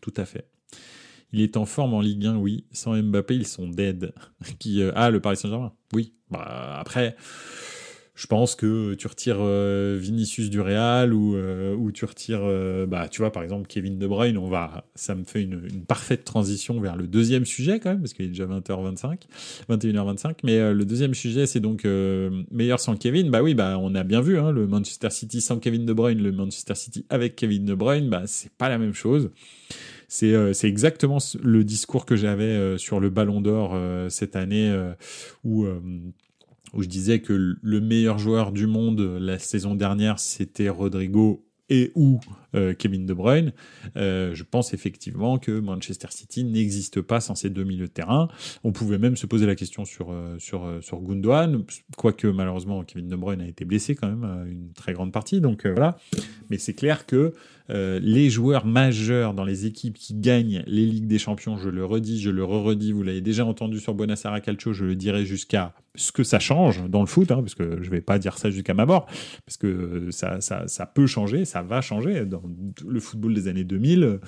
Tout 0.00 0.14
à 0.16 0.24
fait. 0.24 0.48
Il 1.34 1.42
est 1.42 1.58
en 1.58 1.66
forme 1.66 1.92
en 1.92 2.00
Ligue 2.00 2.24
1, 2.24 2.36
oui. 2.36 2.64
Sans 2.72 2.96
Mbappé, 2.96 3.34
ils 3.36 3.46
sont 3.46 3.68
dead. 3.68 4.14
Qui, 4.58 4.82
ah, 4.94 5.10
le 5.10 5.20
Paris 5.20 5.36
Saint-Germain? 5.36 5.72
Oui. 5.92 6.14
Bah, 6.30 6.78
après 6.78 7.16
je 8.14 8.26
pense 8.26 8.54
que 8.54 8.92
tu 8.94 9.06
retires 9.06 9.38
euh, 9.40 9.98
Vinicius 9.98 10.50
du 10.50 10.60
Real 10.60 11.14
ou, 11.14 11.34
euh, 11.34 11.74
ou 11.74 11.92
tu 11.92 12.04
retires, 12.04 12.42
euh, 12.42 12.84
bah, 12.86 13.08
tu 13.08 13.22
vois, 13.22 13.32
par 13.32 13.42
exemple, 13.42 13.66
Kevin 13.66 13.98
De 13.98 14.06
Bruyne, 14.06 14.36
on 14.36 14.48
va, 14.48 14.84
ça 14.94 15.14
me 15.14 15.24
fait 15.24 15.42
une, 15.42 15.62
parfaite 15.86 16.24
transition 16.24 16.78
vers 16.78 16.96
le 16.96 17.06
deuxième 17.06 17.46
sujet 17.46 17.80
quand 17.80 17.90
même, 17.90 18.00
parce 18.00 18.12
qu'il 18.12 18.26
est 18.26 18.28
déjà 18.28 18.44
20h25, 18.44 19.20
21h25. 19.70 20.34
Mais 20.44 20.74
le 20.74 20.84
deuxième 20.84 21.14
sujet, 21.14 21.46
c'est 21.46 21.60
donc 21.60 21.84
meilleur 22.50 22.80
sans 22.80 22.96
Kevin. 22.96 23.30
Bah 23.30 23.42
oui, 23.42 23.54
bah, 23.54 23.78
on 23.80 23.94
a 23.94 24.04
bien 24.04 24.20
vu, 24.20 24.38
hein, 24.38 24.50
le 24.50 24.66
Manchester 24.66 25.10
City 25.10 25.40
sans 25.40 25.58
Kevin 25.58 25.86
De 25.86 25.92
Bruyne, 25.92 26.22
le 26.22 26.32
Manchester 26.32 26.74
City 26.74 27.06
avec 27.08 27.34
Kevin 27.34 27.64
De 27.64 27.74
Bruyne, 27.74 28.10
bah, 28.10 28.22
c'est 28.26 28.52
pas 28.52 28.68
la 28.68 28.78
même 28.78 28.94
chose. 28.94 29.30
C'est 30.08 30.64
exactement 30.64 31.18
le 31.42 31.64
discours 31.64 32.04
que 32.04 32.16
j'avais 32.16 32.76
sur 32.76 33.00
le 33.00 33.08
Ballon 33.08 33.40
d'Or 33.40 33.74
cette 34.10 34.36
année 34.36 34.70
où 35.42 35.66
où 36.72 36.82
je 36.82 36.88
disais 36.88 37.20
que 37.20 37.32
le 37.60 37.80
meilleur 37.80 38.18
joueur 38.18 38.52
du 38.52 38.66
monde 38.66 39.00
la 39.00 39.38
saison 39.38 39.74
dernière, 39.74 40.18
c'était 40.18 40.68
Rodrigo 40.68 41.46
et 41.68 41.92
ou 41.94 42.20
euh, 42.54 42.74
Kevin 42.74 43.06
De 43.06 43.14
Bruyne, 43.14 43.52
euh, 43.96 44.34
je 44.34 44.44
pense 44.44 44.74
effectivement 44.74 45.38
que 45.38 45.58
Manchester 45.58 46.08
City 46.10 46.44
n'existe 46.44 47.00
pas 47.00 47.20
sans 47.20 47.34
ces 47.34 47.50
deux 47.50 47.64
milieux 47.64 47.86
de 47.86 47.92
terrain. 47.92 48.28
On 48.64 48.72
pouvait 48.72 48.98
même 48.98 49.16
se 49.16 49.26
poser 49.26 49.46
la 49.46 49.54
question 49.54 49.84
sur 49.84 50.10
euh, 50.10 50.36
sur 50.38 50.68
sur 50.80 51.00
Gundogan, 51.00 51.64
quoique 51.96 52.26
malheureusement 52.26 52.82
Kevin 52.84 53.08
De 53.08 53.16
Bruyne 53.16 53.40
a 53.40 53.48
été 53.48 53.64
blessé 53.64 53.94
quand 53.94 54.08
même 54.08 54.46
une 54.48 54.72
très 54.72 54.92
grande 54.92 55.12
partie. 55.12 55.40
Donc 55.40 55.66
voilà, 55.66 55.96
mais 56.50 56.58
c'est 56.58 56.74
clair 56.74 57.06
que 57.06 57.32
les 57.68 58.28
joueurs 58.28 58.66
majeurs 58.66 59.32
dans 59.32 59.44
les 59.44 59.64
équipes 59.64 59.96
qui 59.96 60.14
gagnent 60.14 60.62
les 60.66 60.84
ligues 60.84 61.06
des 61.06 61.18
champions, 61.18 61.56
je 61.56 61.70
le 61.70 61.86
redis, 61.86 62.20
je 62.20 62.28
le 62.28 62.44
re-redis, 62.44 62.92
vous 62.92 63.02
l'avez 63.02 63.22
déjà 63.22 63.46
entendu 63.46 63.80
sur 63.80 63.94
Buonasera 63.94 64.42
Calcio, 64.42 64.74
je 64.74 64.84
le 64.84 64.94
dirai 64.94 65.24
jusqu'à 65.24 65.72
ce 65.94 66.10
que 66.10 66.22
ça 66.22 66.38
change 66.38 66.88
dans 66.88 67.00
le 67.00 67.06
foot, 67.06 67.30
hein, 67.30 67.40
parce 67.40 67.54
que 67.54 67.82
je 67.82 67.90
vais 67.90 68.00
pas 68.00 68.18
dire 68.18 68.38
ça 68.38 68.50
jusqu'à 68.50 68.74
ma 68.74 68.86
mort, 68.86 69.06
parce 69.46 69.58
que 69.58 70.08
ça, 70.10 70.40
ça, 70.40 70.66
ça 70.66 70.86
peut 70.86 71.06
changer, 71.06 71.44
ça 71.44 71.62
va 71.62 71.80
changer 71.80 72.24
dans 72.24 72.41
le 72.86 73.00
football 73.00 73.34
des 73.34 73.48
années 73.48 73.64
2000. 73.64 74.20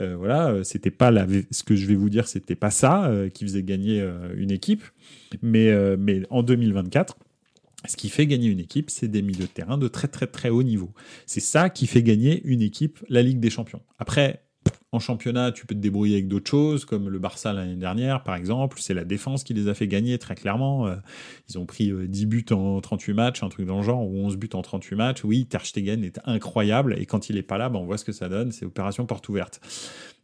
Euh, 0.00 0.16
voilà, 0.16 0.62
c'était 0.64 0.90
pas 0.90 1.12
ce 1.50 1.62
que 1.62 1.76
je 1.76 1.86
vais 1.86 1.94
vous 1.94 2.10
dire, 2.10 2.28
c'était 2.28 2.56
pas 2.56 2.70
ça 2.70 3.06
euh, 3.06 3.28
qui 3.28 3.44
faisait 3.44 3.62
gagner 3.62 4.00
euh, 4.00 4.34
une 4.36 4.50
équipe, 4.50 4.82
mais, 5.42 5.72
mais 5.96 6.22
en 6.30 6.42
2024 6.42 7.16
Ce 7.86 7.96
qui 7.96 8.08
fait 8.08 8.26
gagner 8.26 8.48
une 8.48 8.60
équipe, 8.60 8.90
c'est 8.90 9.08
des 9.08 9.22
milieux 9.22 9.46
de 9.46 9.50
terrain 9.50 9.78
de 9.78 9.88
très 9.88 10.08
très 10.08 10.26
très 10.26 10.50
haut 10.50 10.62
niveau. 10.62 10.92
C'est 11.26 11.40
ça 11.40 11.70
qui 11.70 11.86
fait 11.86 12.02
gagner 12.02 12.42
une 12.44 12.62
équipe 12.62 12.98
la 13.08 13.22
Ligue 13.22 13.40
des 13.40 13.50
Champions. 13.50 13.82
Après, 13.98 14.42
en 14.92 14.98
championnat, 14.98 15.52
tu 15.52 15.66
peux 15.66 15.74
te 15.74 15.80
débrouiller 15.80 16.14
avec 16.14 16.28
d'autres 16.28 16.50
choses, 16.50 16.84
comme 16.84 17.08
le 17.08 17.18
Barça 17.18 17.52
l'année 17.52 17.76
dernière, 17.76 18.22
par 18.22 18.34
exemple. 18.34 18.78
C'est 18.80 18.94
la 18.94 19.04
défense 19.04 19.44
qui 19.44 19.52
les 19.52 19.68
a 19.68 19.74
fait 19.74 19.86
gagner 19.86 20.18
très 20.18 20.34
clairement. 20.34 20.86
Euh, 20.86 20.96
ils 21.48 21.58
ont 21.58 21.66
pris 21.66 21.92
10 21.92 22.24
euh, 22.24 22.26
buts 22.26 22.46
en 22.50 22.80
38 22.80 23.12
matchs, 23.12 23.42
un 23.42 23.48
truc 23.48 23.66
dans 23.66 23.78
le 23.78 23.82
genre, 23.82 24.02
ou 24.02 24.24
11 24.24 24.36
buts 24.36 24.48
en 24.54 24.62
38 24.62 24.96
matchs. 24.96 25.24
Oui, 25.24 25.46
Ter 25.46 25.64
Stegen 25.66 26.02
est 26.04 26.20
incroyable, 26.24 26.94
et 26.98 27.06
quand 27.06 27.28
il 27.28 27.36
est 27.36 27.42
pas 27.42 27.58
là, 27.58 27.68
ben, 27.68 27.78
on 27.78 27.84
voit 27.84 27.98
ce 27.98 28.04
que 28.04 28.12
ça 28.12 28.28
donne. 28.28 28.50
C'est 28.50 28.64
opération 28.64 29.04
porte 29.04 29.28
ouverte. 29.28 29.60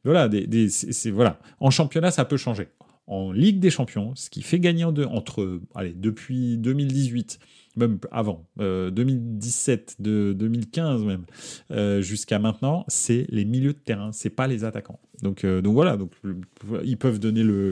Voilà, 0.05 0.29
des, 0.29 0.69
voilà. 1.13 1.39
En 1.61 1.71
championnat, 1.71 2.11
ça 2.11 2.25
peut 2.25 2.37
changer. 2.37 2.69
En 3.07 3.33
Ligue 3.33 3.61
des 3.61 3.71
Champions, 3.71 4.15
ce 4.15 4.31
qui 4.31 4.41
fait 4.41 4.61
gagner 4.61 4.85
en 4.85 4.93
deux, 4.93 5.05
entre, 5.05 5.61
allez, 5.75 5.93
depuis 5.93 6.57
2018 6.57 7.39
même 7.77 7.99
avant, 8.11 8.47
2017, 8.59 9.97
euh, 10.01 10.03
de 10.03 10.33
2015 10.35 11.03
même, 11.05 11.25
euh, 11.71 12.01
jusqu'à 12.03 12.39
maintenant, 12.39 12.85
c'est 12.89 13.27
les 13.31 13.45
milieux 13.45 13.73
de 13.73 13.79
terrain, 13.79 14.13
c'est 14.13 14.31
pas 14.31 14.47
les 14.47 14.65
attaquants. 14.65 15.01
Donc, 15.23 15.45
euh, 15.45 15.61
donc 15.61 15.75
voilà, 15.75 15.97
donc, 15.97 16.11
ils 16.85 16.99
peuvent 16.99 17.19
donner 17.19 17.43
le, 17.43 17.71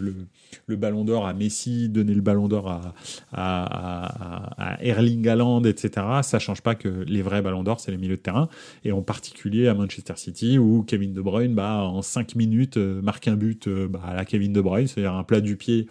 le, 0.66 0.76
ballon 0.76 1.04
d'or 1.04 1.26
à 1.26 1.34
Messi, 1.34 1.88
donner 1.88 2.14
le 2.14 2.20
ballon 2.20 2.48
d'or 2.48 2.68
à, 2.68 2.94
à, 3.32 4.74
à, 4.74 4.82
Erling 4.82 5.26
Haaland, 5.28 5.64
etc. 5.64 6.06
Ça 6.22 6.38
change 6.38 6.62
pas 6.62 6.74
que 6.74 6.88
les 6.88 7.20
vrais 7.20 7.42
ballons 7.42 7.62
d'or, 7.62 7.80
c'est 7.80 7.90
les 7.90 7.98
milieux 7.98 8.16
de 8.16 8.22
terrain. 8.22 8.48
Et 8.84 8.92
en 8.92 9.02
particulier 9.02 9.68
à 9.68 9.74
Manchester 9.74 10.14
City, 10.16 10.58
où 10.58 10.82
Kevin 10.82 11.12
De 11.12 11.20
Bruyne, 11.20 11.54
bah, 11.54 11.82
en 11.82 12.00
5 12.00 12.36
minutes, 12.36 12.76
marque 12.76 13.28
un 13.28 13.36
but 13.36 13.68
bah, 13.68 14.00
à 14.06 14.14
la 14.14 14.24
Kevin 14.24 14.52
De 14.52 14.60
Bruyne, 14.60 14.86
c'est-à-dire 14.86 15.14
un 15.14 15.24
plat 15.24 15.40
du 15.40 15.56
pied 15.56 15.88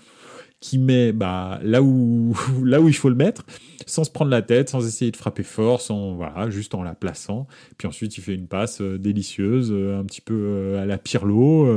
qui 0.62 0.78
met 0.78 1.12
bah, 1.12 1.60
là, 1.63 1.82
où, 1.82 2.34
là 2.63 2.80
où 2.80 2.88
il 2.88 2.93
faut 2.93 3.10
le 3.10 3.15
mettre, 3.15 3.43
sans 3.86 4.06
se 4.06 4.12
prendre 4.12 4.32
la 4.32 4.41
tête, 4.41 4.69
sans 4.69 4.88
essayer 4.88 5.12
de 5.12 5.17
frapper 5.17 5.43
fort, 5.43 5.82
sans, 5.82 6.13
voilà, 6.13 6.50
juste 6.50 6.74
en 6.76 6.84
la 6.84 6.95
plaçant. 6.95 7.47
Puis 7.78 7.88
ensuite, 7.88 8.17
il 8.17 8.21
fait 8.21 8.36
une 8.36 8.47
passe 8.47 8.80
euh, 8.80 8.97
délicieuse, 8.97 9.71
euh, 9.74 10.00
un 10.00 10.06
petit 10.06 10.21
peu 10.21 10.36
euh, 10.36 10.82
à 10.82 10.86
la 10.86 10.97
Pirlo, 10.97 11.67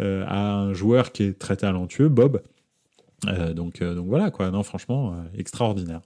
à 0.00 0.54
un 0.54 0.72
joueur 0.72 1.12
qui 1.12 1.22
est 1.24 1.38
très 1.38 1.56
talentueux, 1.56 2.08
Bob. 2.08 2.42
donc, 3.54 3.82
donc 3.82 4.06
voilà, 4.06 4.30
quoi. 4.30 4.50
Non, 4.50 4.62
franchement, 4.62 5.14
extraordinaire. 5.36 6.00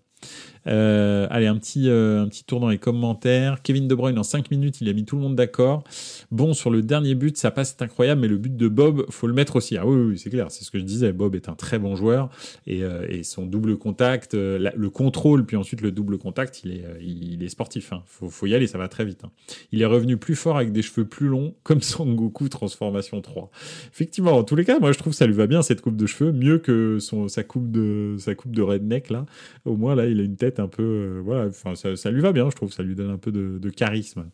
Euh, 0.66 1.26
allez, 1.30 1.46
un 1.46 1.56
petit, 1.56 1.88
euh, 1.88 2.22
un 2.22 2.28
petit 2.28 2.44
tour 2.44 2.60
dans 2.60 2.68
les 2.68 2.78
commentaires. 2.78 3.62
Kevin 3.62 3.88
De 3.88 3.94
Bruyne, 3.94 4.18
en 4.18 4.22
5 4.22 4.50
minutes, 4.50 4.80
il 4.80 4.88
a 4.88 4.92
mis 4.92 5.04
tout 5.04 5.16
le 5.16 5.22
monde 5.22 5.36
d'accord. 5.36 5.84
Bon, 6.30 6.52
sur 6.52 6.70
le 6.70 6.82
dernier 6.82 7.14
but, 7.14 7.36
ça 7.36 7.50
passe, 7.50 7.74
c'est 7.76 7.84
incroyable, 7.84 8.20
mais 8.20 8.28
le 8.28 8.36
but 8.36 8.56
de 8.56 8.68
Bob, 8.68 9.06
faut 9.10 9.26
le 9.26 9.32
mettre 9.32 9.56
aussi. 9.56 9.76
Ah 9.76 9.86
oui, 9.86 9.96
oui, 9.96 10.18
c'est 10.18 10.30
clair, 10.30 10.50
c'est 10.50 10.64
ce 10.64 10.70
que 10.70 10.78
je 10.78 10.84
disais. 10.84 11.12
Bob 11.12 11.34
est 11.34 11.48
un 11.48 11.54
très 11.54 11.78
bon 11.78 11.96
joueur 11.96 12.30
et, 12.66 12.82
euh, 12.82 13.06
et 13.08 13.22
son 13.22 13.46
double 13.46 13.76
contact, 13.76 14.34
le 14.34 14.88
contrôle, 14.88 15.46
puis 15.46 15.56
ensuite 15.56 15.80
le 15.80 15.92
double 15.92 16.18
contact, 16.18 16.62
il 16.64 16.72
est, 16.72 16.84
il 17.00 17.42
est 17.42 17.48
sportif. 17.48 17.92
Hein. 17.92 18.02
Faut, 18.06 18.28
faut 18.28 18.46
y 18.46 18.54
aller, 18.54 18.66
ça 18.66 18.78
va 18.78 18.88
très 18.88 19.04
vite. 19.04 19.24
Hein. 19.24 19.30
Il 19.72 19.82
est 19.82 19.86
revenu 19.86 20.16
plus 20.16 20.36
fort 20.36 20.56
avec 20.56 20.72
des 20.72 20.82
cheveux 20.82 21.06
plus 21.06 21.28
longs, 21.28 21.54
comme 21.62 21.80
Son 21.80 22.12
Goku 22.12 22.48
Transformation 22.48 23.20
3. 23.20 23.50
Effectivement, 23.92 24.32
en 24.32 24.44
tous 24.44 24.56
les 24.56 24.64
cas, 24.64 24.78
moi 24.78 24.92
je 24.92 24.98
trouve 24.98 25.12
que 25.12 25.16
ça 25.16 25.26
lui 25.26 25.34
va 25.34 25.46
bien 25.46 25.62
cette 25.62 25.80
coupe 25.80 25.96
de 25.96 26.06
cheveux, 26.06 26.32
mieux 26.32 26.58
que 26.58 26.98
son, 27.00 27.28
sa 27.28 27.42
coupe 27.42 27.70
de 27.70 28.16
sa 28.18 28.34
coupe 28.34 28.54
de 28.54 28.62
redneck 28.62 29.10
là. 29.10 29.26
Au 29.64 29.76
moins 29.76 29.94
là, 29.94 30.06
il 30.10 30.20
a 30.20 30.22
une 30.22 30.36
tête 30.36 30.60
un 30.60 30.68
peu. 30.68 30.82
Euh, 30.82 31.20
voilà, 31.24 31.48
enfin, 31.48 31.74
ça, 31.74 32.10
lui 32.10 32.20
va 32.20 32.32
bien, 32.32 32.48
je 32.50 32.56
trouve, 32.56 32.72
ça 32.72 32.82
lui 32.82 32.94
donne 32.94 33.10
un 33.10 33.18
peu 33.18 33.32
de, 33.32 33.70
charisme. 33.70 34.26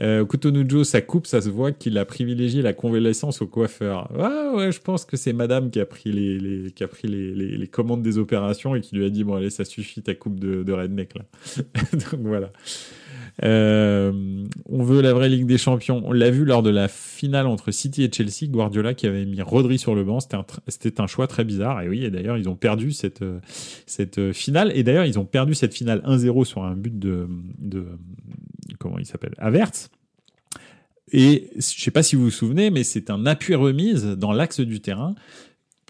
Euh, 0.00 0.24
Kutonujo, 0.24 0.84
ça 0.84 1.02
coupe, 1.02 1.26
ça 1.26 1.40
se 1.40 1.48
voit 1.48 1.72
qu'il 1.72 1.98
a 1.98 2.04
privilégié 2.04 2.62
la 2.62 2.72
convalescence 2.72 3.42
au 3.42 3.46
coiffeur. 3.46 4.10
Ouais, 4.16 4.56
ouais, 4.56 4.72
je 4.72 4.80
pense 4.80 5.04
que 5.04 5.16
c'est 5.16 5.32
madame 5.32 5.70
qui 5.70 5.80
a 5.80 5.86
pris 5.86 6.12
les, 6.12 6.70
qui 6.72 6.84
a 6.84 6.88
pris 6.88 7.08
les, 7.08 7.68
commandes 7.68 8.02
des 8.02 8.18
opérations 8.18 8.74
et 8.74 8.80
qui 8.80 8.96
lui 8.96 9.04
a 9.04 9.10
dit 9.10 9.24
Bon, 9.24 9.34
allez, 9.34 9.50
ça 9.50 9.64
suffit 9.64 10.02
ta 10.02 10.14
coupe 10.14 10.40
de, 10.40 10.62
de 10.62 10.72
redneck 10.72 11.14
là. 11.14 11.24
Donc 11.92 12.20
voilà. 12.22 12.52
Euh, 13.42 14.44
on 14.66 14.82
veut 14.82 15.00
la 15.00 15.12
vraie 15.12 15.28
Ligue 15.28 15.46
des 15.46 15.58
Champions. 15.58 16.02
On 16.04 16.12
l'a 16.12 16.30
vu 16.30 16.44
lors 16.44 16.62
de 16.62 16.70
la 16.70 16.88
finale 16.88 17.46
entre 17.46 17.70
City 17.70 18.02
et 18.04 18.10
Chelsea, 18.12 18.50
Guardiola 18.50 18.94
qui 18.94 19.06
avait 19.06 19.24
mis 19.24 19.40
Rodri 19.42 19.78
sur 19.78 19.94
le 19.94 20.04
banc. 20.04 20.18
C'était 20.68 21.00
un, 21.00 21.06
choix 21.06 21.26
très 21.26 21.44
bizarre. 21.44 21.82
Et 21.82 21.88
oui, 21.88 22.04
et 22.04 22.10
d'ailleurs, 22.10 22.36
ils 22.36 22.48
ont 22.48 22.56
perdu 22.56 22.92
cette, 22.92 23.24
cette 23.86 24.32
finale. 24.32 24.72
Et 24.74 24.82
d'ailleurs, 24.82 25.06
ils 25.06 25.18
ont 25.18 25.24
perdu 25.24 25.54
cette 25.54 25.74
finale 25.74 26.02
1-0 26.06 26.44
sur 26.44 26.64
un 26.64 26.74
but 26.74 26.98
de, 26.98 27.28
de 27.58 27.86
comment 28.78 28.98
il 28.98 29.06
s'appelle 29.06 29.34
Avertz. 29.38 29.90
Et 31.12 31.50
je 31.52 31.56
ne 31.56 31.60
sais 31.60 31.90
pas 31.90 32.02
si 32.02 32.16
vous 32.16 32.24
vous 32.24 32.30
souvenez, 32.30 32.70
mais 32.70 32.84
c'est 32.84 33.10
un 33.10 33.26
appui 33.26 33.54
remise 33.54 34.04
dans 34.04 34.32
l'axe 34.32 34.60
du 34.60 34.80
terrain 34.80 35.14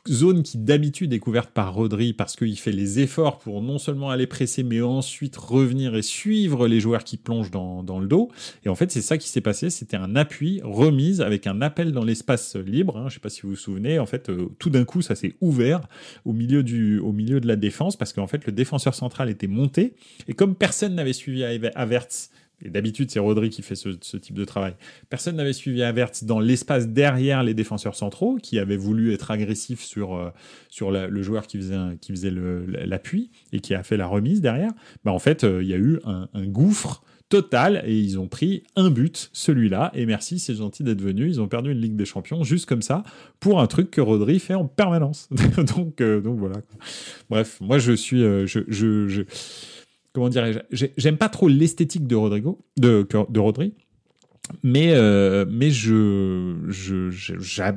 zone 0.08 0.42
qui 0.42 0.58
d'habitude 0.58 1.12
est 1.12 1.18
couverte 1.18 1.50
par 1.50 1.74
Rodri 1.74 2.12
parce 2.12 2.36
qu'il 2.36 2.58
fait 2.58 2.72
les 2.72 3.00
efforts 3.00 3.38
pour 3.38 3.62
non 3.62 3.78
seulement 3.78 4.10
aller 4.10 4.26
presser, 4.26 4.62
mais 4.62 4.80
ensuite 4.80 5.36
revenir 5.36 5.94
et 5.94 6.02
suivre 6.02 6.68
les 6.68 6.80
joueurs 6.80 7.04
qui 7.04 7.16
plongent 7.16 7.50
dans, 7.50 7.82
dans 7.82 8.00
le 8.00 8.06
dos. 8.06 8.30
Et 8.64 8.68
en 8.68 8.74
fait, 8.74 8.90
c'est 8.90 9.02
ça 9.02 9.18
qui 9.18 9.28
s'est 9.28 9.40
passé. 9.40 9.70
C'était 9.70 9.96
un 9.96 10.16
appui, 10.16 10.60
remise 10.64 11.20
avec 11.20 11.46
un 11.46 11.60
appel 11.62 11.92
dans 11.92 12.04
l'espace 12.04 12.56
libre. 12.56 12.96
Hein. 12.96 13.02
Je 13.02 13.06
ne 13.06 13.10
sais 13.10 13.20
pas 13.20 13.30
si 13.30 13.42
vous 13.42 13.50
vous 13.50 13.56
souvenez. 13.56 13.98
En 13.98 14.06
fait, 14.06 14.30
euh, 14.30 14.48
tout 14.58 14.70
d'un 14.70 14.84
coup, 14.84 15.02
ça 15.02 15.14
s'est 15.14 15.34
ouvert 15.40 15.80
au 16.24 16.32
milieu, 16.32 16.62
du, 16.62 16.98
au 16.98 17.12
milieu 17.12 17.40
de 17.40 17.46
la 17.46 17.56
défense 17.56 17.96
parce 17.96 18.12
qu'en 18.12 18.26
fait, 18.26 18.46
le 18.46 18.52
défenseur 18.52 18.94
central 18.94 19.28
était 19.30 19.46
monté. 19.46 19.94
Et 20.28 20.34
comme 20.34 20.54
personne 20.54 20.94
n'avait 20.94 21.12
suivi 21.12 21.44
Avertz 21.44 22.30
et 22.62 22.70
d'habitude, 22.70 23.10
c'est 23.10 23.18
Rodri 23.18 23.50
qui 23.50 23.62
fait 23.62 23.74
ce, 23.74 24.16
type 24.16 24.34
de 24.34 24.44
travail. 24.44 24.74
Personne 25.08 25.36
n'avait 25.36 25.52
suivi 25.52 25.82
Avertz 25.82 26.24
dans 26.24 26.40
l'espace 26.40 26.88
derrière 26.88 27.42
les 27.42 27.54
défenseurs 27.54 27.94
centraux, 27.94 28.36
qui 28.42 28.58
avaient 28.58 28.76
voulu 28.76 29.12
être 29.12 29.30
agressifs 29.30 29.82
sur, 29.82 30.14
euh, 30.14 30.30
sur 30.68 30.90
le 30.90 31.22
joueur 31.22 31.46
qui 31.46 31.56
faisait, 31.58 31.76
qui 32.00 32.12
faisait 32.12 32.32
l'appui 32.32 33.30
et 33.52 33.60
qui 33.60 33.74
a 33.74 33.82
fait 33.82 33.96
la 33.96 34.06
remise 34.06 34.40
derrière. 34.40 34.72
Bah, 35.04 35.12
en 35.12 35.18
fait, 35.18 35.44
euh, 35.44 35.62
il 35.62 35.68
y 35.68 35.74
a 35.74 35.78
eu 35.78 35.98
un, 36.04 36.28
gouffre 36.46 37.02
total 37.28 37.82
et 37.86 37.96
ils 37.96 38.18
ont 38.18 38.26
pris 38.26 38.64
un 38.74 38.90
but, 38.90 39.30
celui-là. 39.32 39.92
Et 39.94 40.04
merci, 40.04 40.38
c'est 40.38 40.56
gentil 40.56 40.82
d'être 40.82 41.00
venu. 41.00 41.28
Ils 41.28 41.40
ont 41.40 41.48
perdu 41.48 41.70
une 41.70 41.80
Ligue 41.80 41.96
des 41.96 42.04
Champions 42.04 42.42
juste 42.42 42.66
comme 42.66 42.82
ça 42.82 43.04
pour 43.38 43.60
un 43.60 43.66
truc 43.68 43.90
que 43.90 44.00
Rodri 44.00 44.40
fait 44.40 44.54
en 44.54 44.66
permanence. 44.66 45.28
donc, 45.76 46.00
euh, 46.00 46.20
donc 46.20 46.38
voilà. 46.38 46.56
Bref, 47.28 47.58
moi 47.60 47.78
je 47.78 47.92
suis, 47.92 48.20
je, 48.20 48.64
je 48.68 49.24
comment 50.12 50.28
dirais-je, 50.28 50.86
j'aime 50.96 51.16
pas 51.16 51.28
trop 51.28 51.48
l'esthétique 51.48 52.06
de 52.06 52.16
Rodrigo, 52.16 52.58
de, 52.76 53.06
de 53.28 53.40
Rodri, 53.40 53.74
mais, 54.62 54.92
euh, 54.92 55.44
mais 55.48 55.70
je, 55.70 56.56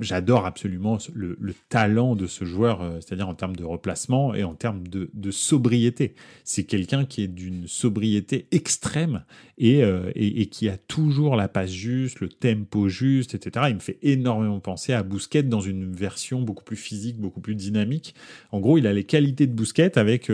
j'adore 0.02 0.46
absolument 0.46 0.98
le, 1.14 1.38
talent 1.70 2.16
de 2.16 2.28
ce 2.28 2.46
joueur, 2.46 2.82
euh, 2.82 3.00
c'est-à-dire 3.00 3.28
en 3.28 3.36
termes 3.36 3.56
de 3.56 3.64
replacement 3.64 4.34
et 4.34 4.44
en 4.44 4.56
termes 4.56 4.84
de, 4.88 5.10
sobriété. 5.32 6.16
C'est 6.44 6.64
quelqu'un 6.64 7.06
qui 7.06 7.24
est 7.24 7.28
d'une 7.28 7.68
sobriété 7.68 8.48
extrême 8.52 9.24
euh, 9.62 10.12
et, 10.16 10.42
et, 10.42 10.46
qui 10.48 10.70
a 10.70 10.78
toujours 10.78 11.36
la 11.36 11.48
passe 11.48 11.72
juste, 11.72 12.20
le 12.20 12.30
tempo 12.30 12.88
juste, 12.88 13.34
etc. 13.36 13.68
Il 13.70 13.76
me 13.76 13.80
fait 13.80 13.98
énormément 14.02 14.60
penser 14.60 14.94
à 14.94 15.04
Bousquet 15.04 15.44
dans 15.44 15.62
une 15.62 15.94
version 15.94 16.42
beaucoup 16.42 16.64
plus 16.64 16.76
physique, 16.76 17.18
beaucoup 17.18 17.42
plus 17.42 17.56
dynamique. 17.56 18.16
En 18.52 18.60
gros, 18.60 18.78
il 18.78 18.88
a 18.88 18.94
les 18.94 19.04
qualités 19.04 19.48
de 19.48 19.54
Bousquet 19.54 19.98
avec 19.98 20.30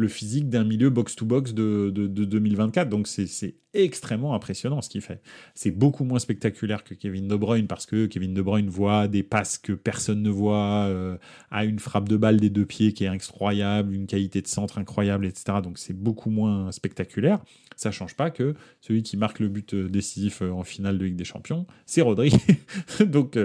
le 0.00 0.08
physique 0.08 0.48
d'un 0.48 0.64
milieu 0.64 0.90
box-to-box 0.90 1.54
de, 1.54 1.90
de, 1.90 2.24
2024. 2.24 2.88
Donc 2.88 3.06
c'est 3.06 3.54
extrêmement 3.72 4.34
impressionnant 4.34 4.80
ce 4.82 4.88
qu'il 4.88 5.00
fait. 5.00 5.20
C'est 5.54 5.70
beaucoup 5.70 6.02
moins 6.02 6.18
spectaculaire 6.18 6.82
que 6.82 6.94
Kevin 6.94 7.28
De 7.28 7.36
Bruyne 7.36 7.68
parce 7.68 7.86
que 7.86 8.06
Kevin 8.06 8.34
De 8.34 8.42
Bruyne 8.42 8.68
voit 8.68 9.06
des 9.06 9.22
passes 9.22 9.58
que 9.58 9.72
personne 9.72 10.22
ne 10.22 10.30
voit, 10.30 10.86
euh, 10.88 11.16
a 11.50 11.64
une 11.64 11.78
frappe 11.78 12.08
de 12.08 12.16
balle 12.16 12.40
des 12.40 12.50
deux 12.50 12.66
pieds 12.66 12.92
qui 12.92 13.04
est 13.04 13.08
incroyable, 13.08 13.94
une 13.94 14.06
qualité 14.06 14.42
de 14.42 14.48
centre 14.48 14.78
incroyable, 14.78 15.26
etc. 15.26 15.58
Donc 15.62 15.78
c'est 15.78 15.96
beaucoup 15.96 16.30
moins 16.30 16.72
spectaculaire. 16.72 17.40
Ça 17.76 17.90
change 17.90 18.14
pas 18.14 18.30
que 18.30 18.54
celui 18.80 19.02
qui 19.02 19.16
marque 19.16 19.38
le 19.38 19.48
but 19.48 19.74
euh, 19.74 19.88
décisif 19.88 20.42
euh, 20.42 20.50
en 20.50 20.64
finale 20.64 20.98
de 20.98 21.04
Ligue 21.04 21.16
des 21.16 21.24
Champions, 21.24 21.66
c'est 21.86 22.02
Rodri. 22.02 22.32
donc, 23.00 23.38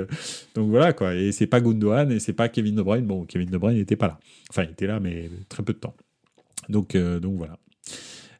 donc 0.55 0.69
voilà 0.69 0.93
quoi. 0.93 1.13
Et 1.15 1.31
c'est 1.31 1.47
pas 1.47 1.61
Gundogan 1.61 2.11
et 2.11 2.19
c'est 2.19 2.33
pas 2.33 2.49
Kevin 2.49 2.75
De 2.75 2.81
Bruyne. 2.81 3.05
Bon, 3.05 3.25
Kevin 3.25 3.49
De 3.49 3.57
Bruyne 3.57 3.77
n'était 3.77 3.95
pas 3.95 4.07
là. 4.07 4.19
Enfin, 4.49 4.63
il 4.63 4.71
était 4.71 4.87
là, 4.87 4.99
mais 4.99 5.29
très 5.49 5.63
peu 5.63 5.73
de 5.73 5.79
temps. 5.79 5.95
Donc, 6.69 6.95
euh, 6.95 7.19
donc 7.19 7.37
voilà. 7.37 7.57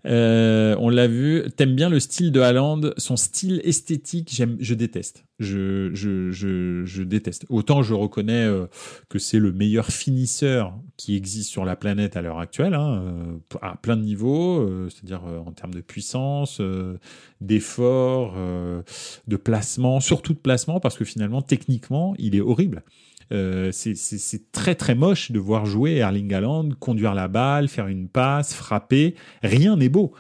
Euh, 0.05 0.75
on 0.79 0.89
l'a 0.89 1.07
vu. 1.07 1.45
T'aimes 1.57 1.75
bien 1.75 1.89
le 1.89 1.99
style 1.99 2.31
de 2.31 2.39
Haaland, 2.39 2.81
son 2.97 3.15
style 3.17 3.59
esthétique. 3.63 4.29
J'aime, 4.31 4.55
je 4.59 4.75
déteste. 4.75 5.25
Je, 5.39 5.89
je, 5.95 6.29
je, 6.31 7.03
déteste. 7.03 7.45
Autant 7.49 7.81
je 7.81 7.95
reconnais 7.95 8.45
euh, 8.45 8.67
que 9.09 9.17
c'est 9.17 9.39
le 9.39 9.51
meilleur 9.51 9.88
finisseur 9.88 10.75
qui 10.95 11.15
existe 11.15 11.49
sur 11.49 11.65
la 11.65 11.75
planète 11.75 12.17
à 12.17 12.21
l'heure 12.21 12.38
actuelle, 12.38 12.75
hein, 12.75 13.39
à 13.63 13.77
plein 13.77 13.97
de 13.97 14.03
niveaux, 14.03 14.89
c'est-à-dire 14.89 15.23
en 15.23 15.51
termes 15.51 15.73
de 15.73 15.81
puissance, 15.81 16.61
d'effort, 17.41 18.35
de 19.27 19.35
placement, 19.35 19.99
surtout 19.99 20.33
de 20.33 20.39
placement, 20.39 20.79
parce 20.79 20.97
que 20.97 21.03
finalement 21.03 21.41
techniquement 21.41 22.13
il 22.17 22.35
est 22.35 22.41
horrible. 22.41 22.83
Euh, 23.31 23.71
c'est 23.71 24.51
très 24.51 24.75
très 24.75 24.95
moche 24.95 25.31
de 25.31 25.39
voir 25.39 25.65
jouer 25.65 25.95
Erling 25.95 26.33
Haaland, 26.33 26.69
conduire 26.79 27.13
la 27.13 27.27
balle, 27.27 27.67
faire 27.67 27.88
une 27.88 28.07
passe, 28.07 28.53
frapper. 28.53 29.15
Rien 29.43 29.77
n'est 29.77 29.89
beau. 29.89 30.13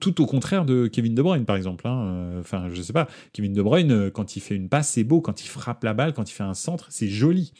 tout 0.00 0.22
au 0.22 0.26
contraire 0.26 0.64
de 0.64 0.86
Kevin 0.86 1.14
De 1.14 1.20
Bruyne, 1.20 1.44
par 1.44 1.56
exemple. 1.56 1.86
Hein. 1.86 2.38
Enfin, 2.40 2.68
je 2.72 2.80
sais 2.80 2.94
pas. 2.94 3.06
Kevin 3.34 3.52
De 3.52 3.60
Bruyne, 3.62 4.10
quand 4.10 4.36
il 4.36 4.40
fait 4.40 4.56
une 4.56 4.70
passe, 4.70 4.88
c'est 4.88 5.04
beau. 5.04 5.20
Quand 5.20 5.42
il 5.44 5.48
frappe 5.48 5.84
la 5.84 5.92
balle, 5.92 6.14
quand 6.14 6.30
il 6.30 6.32
fait 6.32 6.44
un 6.44 6.54
centre, 6.54 6.86
c'est 6.88 7.08
joli. 7.08 7.52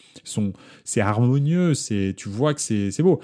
C'est 0.85 1.03
harmonieux. 1.03 1.73
Tu 2.17 2.29
vois 2.29 2.55
que 2.55 2.61
c'est 2.61 3.03
beau. 3.03 3.21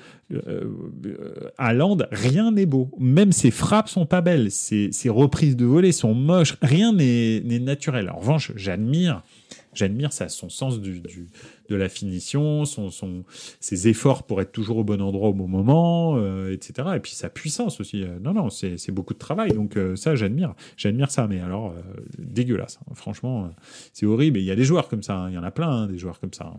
Land, 1.59 1.99
rien 2.13 2.53
n'est 2.53 2.67
beau. 2.67 2.91
Même 2.99 3.33
ses 3.33 3.51
frappes 3.51 3.89
sont 3.89 4.05
pas 4.05 4.21
belles. 4.21 4.51
Ses, 4.51 4.93
ses 4.93 5.09
reprises 5.09 5.57
de 5.57 5.65
volée 5.65 5.93
sont 5.93 6.15
moches. 6.15 6.57
Rien 6.61 6.93
n'est 6.93 7.41
naturel. 7.59 8.11
En 8.11 8.19
revanche, 8.19 8.53
j'admire 8.55 9.23
j'admire 9.75 10.13
son 10.13 10.49
sens 10.49 10.81
de 10.81 11.77
la 11.77 11.89
finition, 11.89 12.65
ses 13.61 13.89
efforts 13.89 14.25
pour 14.25 14.41
être 14.41 14.53
toujours 14.53 14.79
au 14.79 14.85
bon 14.85 15.01
endroit 15.01 15.31
au 15.31 15.35
bon 15.35 15.49
moment, 15.49 16.17
euh, 16.17 16.53
etc. 16.53 16.89
Et 16.97 17.01
puis 17.01 17.13
sa 17.13 17.29
puissance 17.29 17.81
aussi. 17.81 18.03
Euh, 18.03 18.19
non, 18.21 18.35
non, 18.35 18.51
c'est 18.51 18.91
beaucoup 18.91 19.15
de 19.15 19.19
travail. 19.19 19.53
Donc 19.53 19.77
euh, 19.77 19.97
ça, 19.97 20.15
j'admire. 20.15 20.55
J'admire 20.77 21.11
ça. 21.11 21.27
Mais 21.27 21.41
alors, 21.41 21.75
dégueulasse. 22.19 22.79
Hein. 22.83 22.93
Franchement, 22.95 23.51
c'est 23.93 24.07
horrible. 24.07 24.39
Et 24.39 24.43
il 24.43 24.47
y 24.47 24.51
a 24.51 24.57
des 24.57 24.65
joueurs 24.65 24.89
comme 24.89 25.03
ça. 25.03 25.17
Hein. 25.17 25.31
Il 25.31 25.35
y 25.35 25.39
en 25.39 25.45
a 25.45 25.51
plein, 25.51 25.71
hein, 25.71 25.87
des 25.87 25.99
joueurs 25.99 26.21
comme 26.21 26.33
ça. 26.33 26.55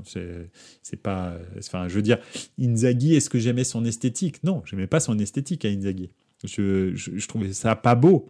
C'est 0.82 1.01
pas... 1.01 1.34
Enfin, 1.57 1.88
je 1.88 1.95
veux 1.95 2.01
dire, 2.01 2.18
Inzaghi, 2.59 3.16
est-ce 3.16 3.30
que 3.30 3.39
j'aimais 3.39 3.63
son 3.63 3.86
esthétique? 3.86 4.43
Non, 4.43 4.61
j'aimais 4.66 4.88
pas 4.88 4.99
son 4.99 5.20
esthétique 5.20 5.66
à 5.66 5.70
Inzaghi. 5.70 6.09
Je, 6.43 7.28
trouvais 7.28 7.53
ça 7.53 7.76
pas 7.76 7.95
beau. 7.95 8.30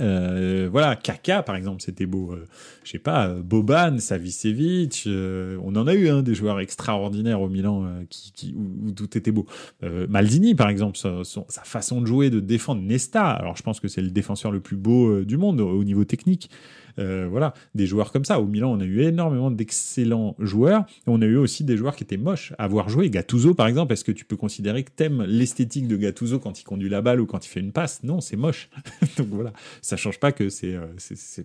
Euh, 0.00 0.68
voilà, 0.70 0.96
Kaka 0.96 1.42
par 1.42 1.56
exemple, 1.56 1.82
c'était 1.82 2.06
beau. 2.06 2.32
Euh, 2.32 2.46
je 2.84 2.90
sais 2.90 2.98
pas, 2.98 3.28
Boban, 3.28 3.98
Savicevic, 3.98 5.04
euh, 5.06 5.58
on 5.62 5.76
en 5.76 5.86
a 5.86 5.94
eu 5.94 6.08
hein, 6.08 6.22
des 6.22 6.34
joueurs 6.34 6.60
extraordinaires 6.60 7.40
au 7.40 7.48
Milan 7.48 7.86
qui, 8.10 8.54
où, 8.56 8.90
tout 8.92 9.16
était 9.16 9.30
beau. 9.30 9.46
Maldini 9.82 10.54
par 10.54 10.68
exemple, 10.68 10.98
sa, 10.98 11.22
façon 11.64 12.00
de 12.00 12.06
jouer, 12.06 12.30
de 12.30 12.40
défendre 12.40 12.82
Nesta. 12.82 13.30
Alors 13.30 13.56
je 13.56 13.62
pense 13.62 13.80
que 13.80 13.88
c'est 13.88 14.02
le 14.02 14.10
défenseur 14.10 14.50
le 14.52 14.60
plus 14.60 14.76
beau 14.76 15.22
du 15.22 15.36
monde 15.36 15.60
au 15.60 15.84
niveau 15.84 16.04
technique. 16.04 16.50
Euh, 16.98 17.28
voilà, 17.30 17.54
des 17.74 17.86
joueurs 17.86 18.12
comme 18.12 18.24
ça. 18.24 18.40
Au 18.40 18.46
Milan, 18.46 18.72
on 18.72 18.80
a 18.80 18.84
eu 18.84 19.02
énormément 19.02 19.50
d'excellents 19.50 20.34
joueurs. 20.38 20.84
On 21.06 21.22
a 21.22 21.26
eu 21.26 21.36
aussi 21.36 21.64
des 21.64 21.76
joueurs 21.76 21.96
qui 21.96 22.04
étaient 22.04 22.16
moches 22.16 22.52
à 22.58 22.66
voir 22.66 22.88
jouer. 22.88 23.10
Gattuso, 23.10 23.54
par 23.54 23.66
exemple, 23.66 23.92
est-ce 23.92 24.04
que 24.04 24.12
tu 24.12 24.24
peux 24.24 24.36
considérer 24.36 24.82
que 24.84 24.90
t'aimes 24.90 25.22
l'esthétique 25.22 25.88
de 25.88 25.96
Gattuso 25.96 26.38
quand 26.38 26.60
il 26.60 26.64
conduit 26.64 26.88
la 26.88 27.02
balle 27.02 27.20
ou 27.20 27.26
quand 27.26 27.44
il 27.46 27.48
fait 27.48 27.60
une 27.60 27.72
passe? 27.72 28.02
Non, 28.02 28.20
c'est 28.20 28.36
moche. 28.36 28.70
Donc 29.16 29.28
voilà, 29.28 29.52
ça 29.82 29.96
change 29.96 30.18
pas 30.18 30.32
que 30.32 30.48
c'est 30.48 30.74
euh, 30.74 30.86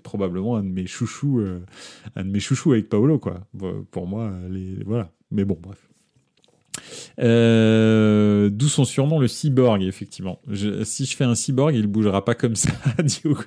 probablement 0.01 0.58
un 0.58 0.64
de 0.64 0.70
mes 0.70 0.88
chouchous, 0.88 1.39
euh, 1.39 1.60
un 2.16 2.24
de 2.24 2.30
mes 2.30 2.39
chouchous 2.39 2.74
avec 2.74 2.89
Paolo, 2.89 3.20
quoi. 3.20 3.41
Pour 3.91 4.08
moi, 4.08 4.32
les 4.49 4.84
voilà. 4.86 5.12
Mais 5.32 5.45
bon, 5.45 5.58
bref. 5.62 5.93
Euh, 7.20 8.50
d'où 8.50 8.68
son 8.68 8.86
surnom 8.86 9.20
le 9.20 9.28
cyborg, 9.28 9.84
effectivement. 9.84 10.42
si 10.84 11.06
je 11.06 11.16
fais 11.16 11.24
un 11.24 11.36
cyborg, 11.36 11.76
il 11.76 11.88
bougera 11.88 12.24
pas 12.26 12.36
comme 12.36 12.56
ça, 12.56 12.72
Diogo 13.04 13.42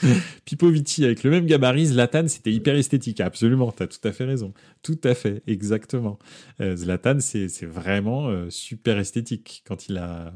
Pipovici, 0.44 1.04
avec 1.04 1.24
le 1.24 1.30
même 1.30 1.46
gabarit, 1.46 1.86
Zlatan, 1.86 2.28
c'était 2.28 2.52
hyper 2.52 2.74
esthétique. 2.76 3.20
Absolument, 3.20 3.72
tu 3.72 3.82
as 3.82 3.86
tout 3.86 4.06
à 4.06 4.12
fait 4.12 4.24
raison. 4.24 4.52
Tout 4.82 5.00
à 5.04 5.14
fait, 5.14 5.42
exactement. 5.46 6.18
Euh, 6.60 6.76
Zlatan, 6.76 7.18
c'est 7.20 7.66
vraiment 7.66 8.28
euh, 8.28 8.46
super 8.50 8.98
esthétique. 8.98 9.62
Quand 9.66 9.88
il 9.88 9.98
a... 9.98 10.32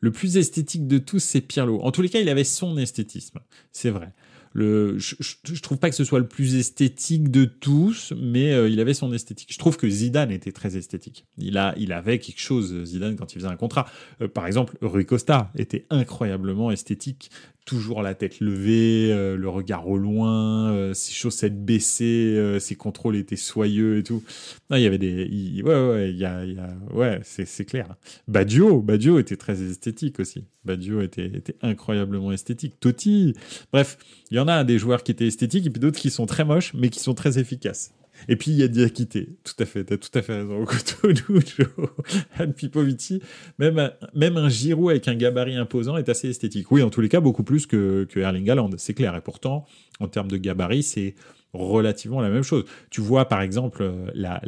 Le 0.00 0.12
plus 0.12 0.36
esthétique 0.36 0.86
de 0.86 0.98
tous, 0.98 1.20
c'est 1.20 1.40
Pirlo. 1.40 1.80
En 1.82 1.90
tous 1.90 2.02
les 2.02 2.08
cas, 2.08 2.20
il 2.20 2.28
avait 2.28 2.44
son 2.44 2.78
esthétisme. 2.78 3.40
C'est 3.72 3.90
vrai 3.90 4.12
je, 4.54 4.96
je, 4.98 5.60
trouve 5.62 5.78
pas 5.78 5.90
que 5.90 5.96
ce 5.96 6.04
soit 6.04 6.18
le 6.18 6.26
plus 6.26 6.56
esthétique 6.56 7.30
de 7.30 7.44
tous, 7.44 8.12
mais 8.20 8.52
euh, 8.52 8.68
il 8.68 8.80
avait 8.80 8.94
son 8.94 9.12
esthétique. 9.12 9.52
Je 9.52 9.58
trouve 9.58 9.76
que 9.76 9.88
Zidane 9.88 10.32
était 10.32 10.50
très 10.50 10.76
esthétique. 10.76 11.24
Il 11.38 11.56
a, 11.56 11.74
il 11.76 11.92
avait 11.92 12.18
quelque 12.18 12.40
chose, 12.40 12.84
Zidane, 12.84 13.16
quand 13.16 13.32
il 13.32 13.36
faisait 13.36 13.48
un 13.48 13.56
contrat. 13.56 13.86
Euh, 14.20 14.28
par 14.28 14.46
exemple, 14.46 14.76
Rui 14.82 15.06
Costa 15.06 15.52
était 15.56 15.86
incroyablement 15.90 16.70
esthétique 16.70 17.30
toujours 17.70 18.02
la 18.02 18.14
tête 18.14 18.40
levée, 18.40 19.12
euh, 19.12 19.36
le 19.36 19.48
regard 19.48 19.86
au 19.86 19.96
loin, 19.96 20.72
euh, 20.72 20.92
ses 20.92 21.12
chaussettes 21.12 21.64
baissées, 21.64 22.34
euh, 22.36 22.58
ses 22.58 22.74
contrôles 22.74 23.14
étaient 23.16 23.36
soyeux 23.36 23.98
et 23.98 24.02
tout. 24.02 24.24
Non, 24.70 24.76
il 24.76 24.82
y 24.82 24.86
avait 24.86 24.98
des, 24.98 25.62
ouais, 25.62 25.88
ouais, 25.88 26.10
il 26.10 26.18
y 26.18 26.24
a, 26.24 26.44
ouais, 26.92 27.20
c'est 27.22 27.64
clair. 27.64 27.94
Badio, 28.26 28.82
était 29.20 29.36
très 29.36 29.62
esthétique 29.62 30.18
aussi. 30.18 30.44
Badio 30.64 31.00
était, 31.00 31.26
était 31.26 31.56
incroyablement 31.62 32.32
esthétique. 32.32 32.80
Totti, 32.80 33.34
bref, 33.72 33.98
il 34.30 34.36
y 34.36 34.39
en 34.40 34.48
a 34.48 34.64
des 34.64 34.78
joueurs 34.78 35.02
qui 35.02 35.12
étaient 35.12 35.26
esthétiques 35.26 35.66
et 35.66 35.70
puis 35.70 35.80
d'autres 35.80 35.98
qui 35.98 36.10
sont 36.10 36.26
très 36.26 36.44
moches 36.44 36.72
mais 36.74 36.88
qui 36.88 37.00
sont 37.00 37.14
très 37.14 37.38
efficaces. 37.38 37.92
Et 38.28 38.36
puis 38.36 38.50
il 38.50 38.58
y 38.58 38.62
a 38.62 38.68
Diakité, 38.68 39.30
tout 39.44 39.54
à 39.58 39.64
fait, 39.64 39.84
t'as 39.84 39.96
tout 39.96 40.10
à 40.14 40.22
fait 40.22 40.34
raison. 40.34 40.64
Pipovici, 42.56 43.22
même 43.58 43.90
même 44.14 44.36
un 44.36 44.48
Giroud 44.48 44.90
avec 44.90 45.08
un 45.08 45.14
gabarit 45.14 45.56
imposant 45.56 45.96
est 45.96 46.08
assez 46.08 46.28
esthétique. 46.28 46.70
Oui, 46.70 46.82
en 46.82 46.90
tous 46.90 47.00
les 47.00 47.08
cas, 47.08 47.20
beaucoup 47.20 47.44
plus 47.44 47.66
que, 47.66 48.04
que 48.04 48.20
Erling 48.20 48.50
Haaland, 48.50 48.70
c'est 48.76 48.94
clair. 48.94 49.16
Et 49.16 49.20
pourtant, 49.20 49.64
en 50.00 50.08
termes 50.08 50.28
de 50.30 50.36
gabarit, 50.36 50.82
c'est 50.82 51.14
relativement 51.52 52.20
la 52.20 52.30
même 52.30 52.42
chose. 52.42 52.64
Tu 52.90 53.00
vois 53.00 53.26
par 53.26 53.42
exemple 53.42 53.90
la, 54.14 54.40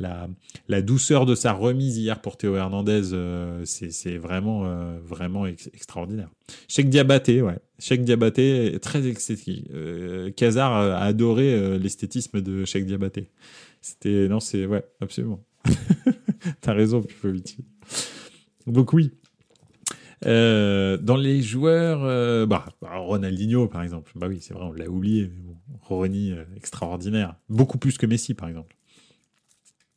la, 0.69 0.83
douceur 0.83 1.27
de 1.27 1.35
sa 1.35 1.53
remise 1.53 1.99
hier 1.99 2.21
pour 2.21 2.37
Théo 2.37 2.57
Hernandez, 2.57 3.13
euh, 3.13 3.63
c'est 3.65 4.17
vraiment, 4.17 4.67
euh, 4.67 4.99
vraiment 5.05 5.47
extraordinaire. 5.47 6.29
Cheikh 6.69 6.89
Diabaté, 6.89 7.43
ouais. 7.43 7.59
Cheikh 7.79 8.05
Diabaté, 8.05 8.79
très 8.81 9.07
esthétique. 9.07 9.69
Euh, 9.75 10.31
a 10.41 11.05
adoré 11.05 11.79
l'esthétisme 11.79 12.41
de 12.41 12.65
Cheikh 12.65 12.87
Diabaté. 12.87 13.31
C'était, 13.81 14.29
non, 14.29 14.41
c'est, 14.41 14.67
ouais, 14.67 14.85
absolument. 15.01 15.45
T'as 16.61 16.73
raison, 16.73 17.03
Pipovici. 17.03 17.65
Donc 18.67 18.93
oui, 18.93 19.13
euh, 20.27 20.97
dans 20.99 21.17
les 21.17 21.43
joueurs, 21.43 22.05
euh, 22.05 22.47
bah, 22.47 22.67
Ronaldinho 22.81 23.67
par 23.67 23.83
exemple, 23.83 24.13
bah 24.15 24.29
oui, 24.29 24.39
c'est 24.41 24.55
vrai, 24.55 24.65
on 24.65 24.73
l'a 24.73 24.89
oublié, 24.89 25.31
bon, 25.73 25.97
Ronny, 25.97 26.33
euh, 26.33 26.45
extraordinaire, 26.57 27.37
beaucoup 27.49 27.79
plus 27.79 27.99
que 27.99 28.07
Messi 28.07 28.35
par 28.35 28.49
exemple. 28.49 28.77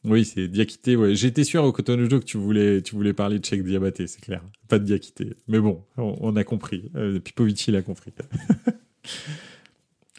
Oui, 0.05 0.23
c'est 0.23 0.47
Diakité. 0.47 0.95
Ouais. 0.95 1.15
J'étais 1.15 1.43
sûr 1.43 1.63
au 1.63 1.71
Cotonou 1.71 2.07
que 2.07 2.17
tu 2.17 2.37
voulais, 2.37 2.81
tu 2.81 2.95
voulais 2.95 3.13
parler 3.13 3.39
de 3.39 3.45
Cheikh 3.45 3.63
Diabaté, 3.63 4.07
c'est 4.07 4.21
clair. 4.21 4.43
Pas 4.67 4.77
de 4.77 4.85
Diakité. 4.85 5.33
Mais 5.47 5.59
bon, 5.59 5.83
on, 5.97 6.35
a 6.35 6.43
compris. 6.43 6.91
Euh, 6.95 7.19
Pipovici 7.19 7.71
l'a 7.71 7.81
compris. 7.81 8.13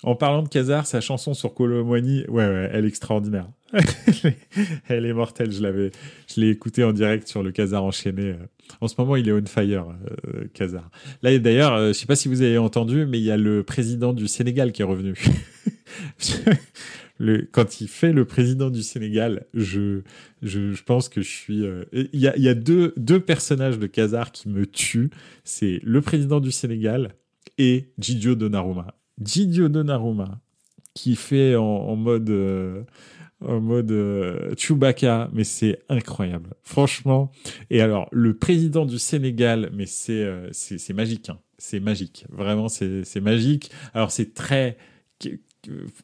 en 0.03 0.15
parlant 0.15 0.43
de 0.43 0.49
Kazar, 0.49 0.87
sa 0.87 1.01
chanson 1.01 1.35
sur 1.35 1.55
Colomboigny, 1.55 2.25
ouais, 2.29 2.47
ouais, 2.47 2.71
elle 2.73 2.85
est 2.85 2.89
extraordinaire. 2.89 3.49
elle 4.89 5.07
est 5.07 5.13
mortelle. 5.13 5.51
Je 5.53 5.63
l'avais, 5.63 5.91
je 6.29 6.41
l'ai 6.41 6.51
écoutée 6.51 6.85
en 6.85 6.93
direct 6.93 7.27
sur 7.27 7.43
le 7.43 7.51
Kazar 7.51 7.83
enchaîné. 7.83 8.37
En 8.81 8.89
ce 8.89 8.95
moment, 8.99 9.17
il 9.17 9.29
est 9.29 9.33
on 9.33 9.45
fire, 9.47 9.87
euh, 9.89 10.45
Kazar. 10.55 10.91
Là, 11.23 11.37
d'ailleurs, 11.39 11.75
euh, 11.75 11.89
je 11.89 11.93
sais 11.95 12.07
pas 12.07 12.17
si 12.17 12.29
vous 12.29 12.43
avez 12.43 12.59
entendu, 12.59 13.07
mais 13.07 13.19
il 13.19 13.25
y 13.25 13.31
a 13.31 13.37
le 13.37 13.63
président 13.63 14.13
du 14.13 14.29
Sénégal 14.29 14.73
qui 14.73 14.83
est 14.83 14.85
revenu. 14.85 15.15
quand 17.53 17.81
il 17.81 17.89
fait 17.89 18.13
le 18.13 18.25
président 18.25 18.71
du 18.71 18.83
Sénégal, 18.83 19.47
je, 19.55 20.03
je, 20.43 20.73
je 20.73 20.83
pense 20.83 21.09
que 21.09 21.23
je 21.23 21.31
suis. 21.31 21.65
Euh, 21.65 21.85
il 21.93 22.21
y, 22.21 22.29
a, 22.29 22.37
y 22.37 22.49
a 22.49 22.55
deux, 22.55 22.93
deux 22.97 23.21
personnages 23.21 23.79
de 23.79 23.87
Kazar 23.87 24.31
qui 24.33 24.49
me 24.49 24.67
tuent. 24.67 25.11
C'est 25.45 25.81
le 25.83 26.01
président 26.03 26.41
du 26.41 26.53
Sénégal 26.53 27.15
et 27.59 27.93
Gidio 27.99 28.35
Donnarumma. 28.35 28.95
Gidio 29.23 29.69
Donnarumma, 29.69 30.41
qui 30.95 31.17
fait 31.17 31.57
en, 31.57 31.65
en 31.65 31.97
mode 31.97 32.87
en 33.45 33.61
mode 33.61 33.91
euh, 33.93 34.55
Chewbacca, 34.57 35.29
mais 35.33 35.45
c'est 35.45 35.81
incroyable. 35.89 36.55
Franchement. 36.63 37.31
Et 37.71 37.81
alors, 37.81 38.09
le 38.13 38.37
président 38.37 38.87
du 38.87 38.99
Sénégal, 38.99 39.71
mais 39.75 39.87
c'est 39.87 40.23
euh, 40.23 40.49
c'est 40.53 40.93
magique. 40.95 41.29
Hein. 41.29 41.39
C'est 41.59 41.81
magique. 41.81 42.27
Vraiment, 42.31 42.69
c'est 42.69 43.21
magique. 43.21 43.71
Alors, 43.95 44.11
c'est 44.11 44.35
très... 44.35 44.77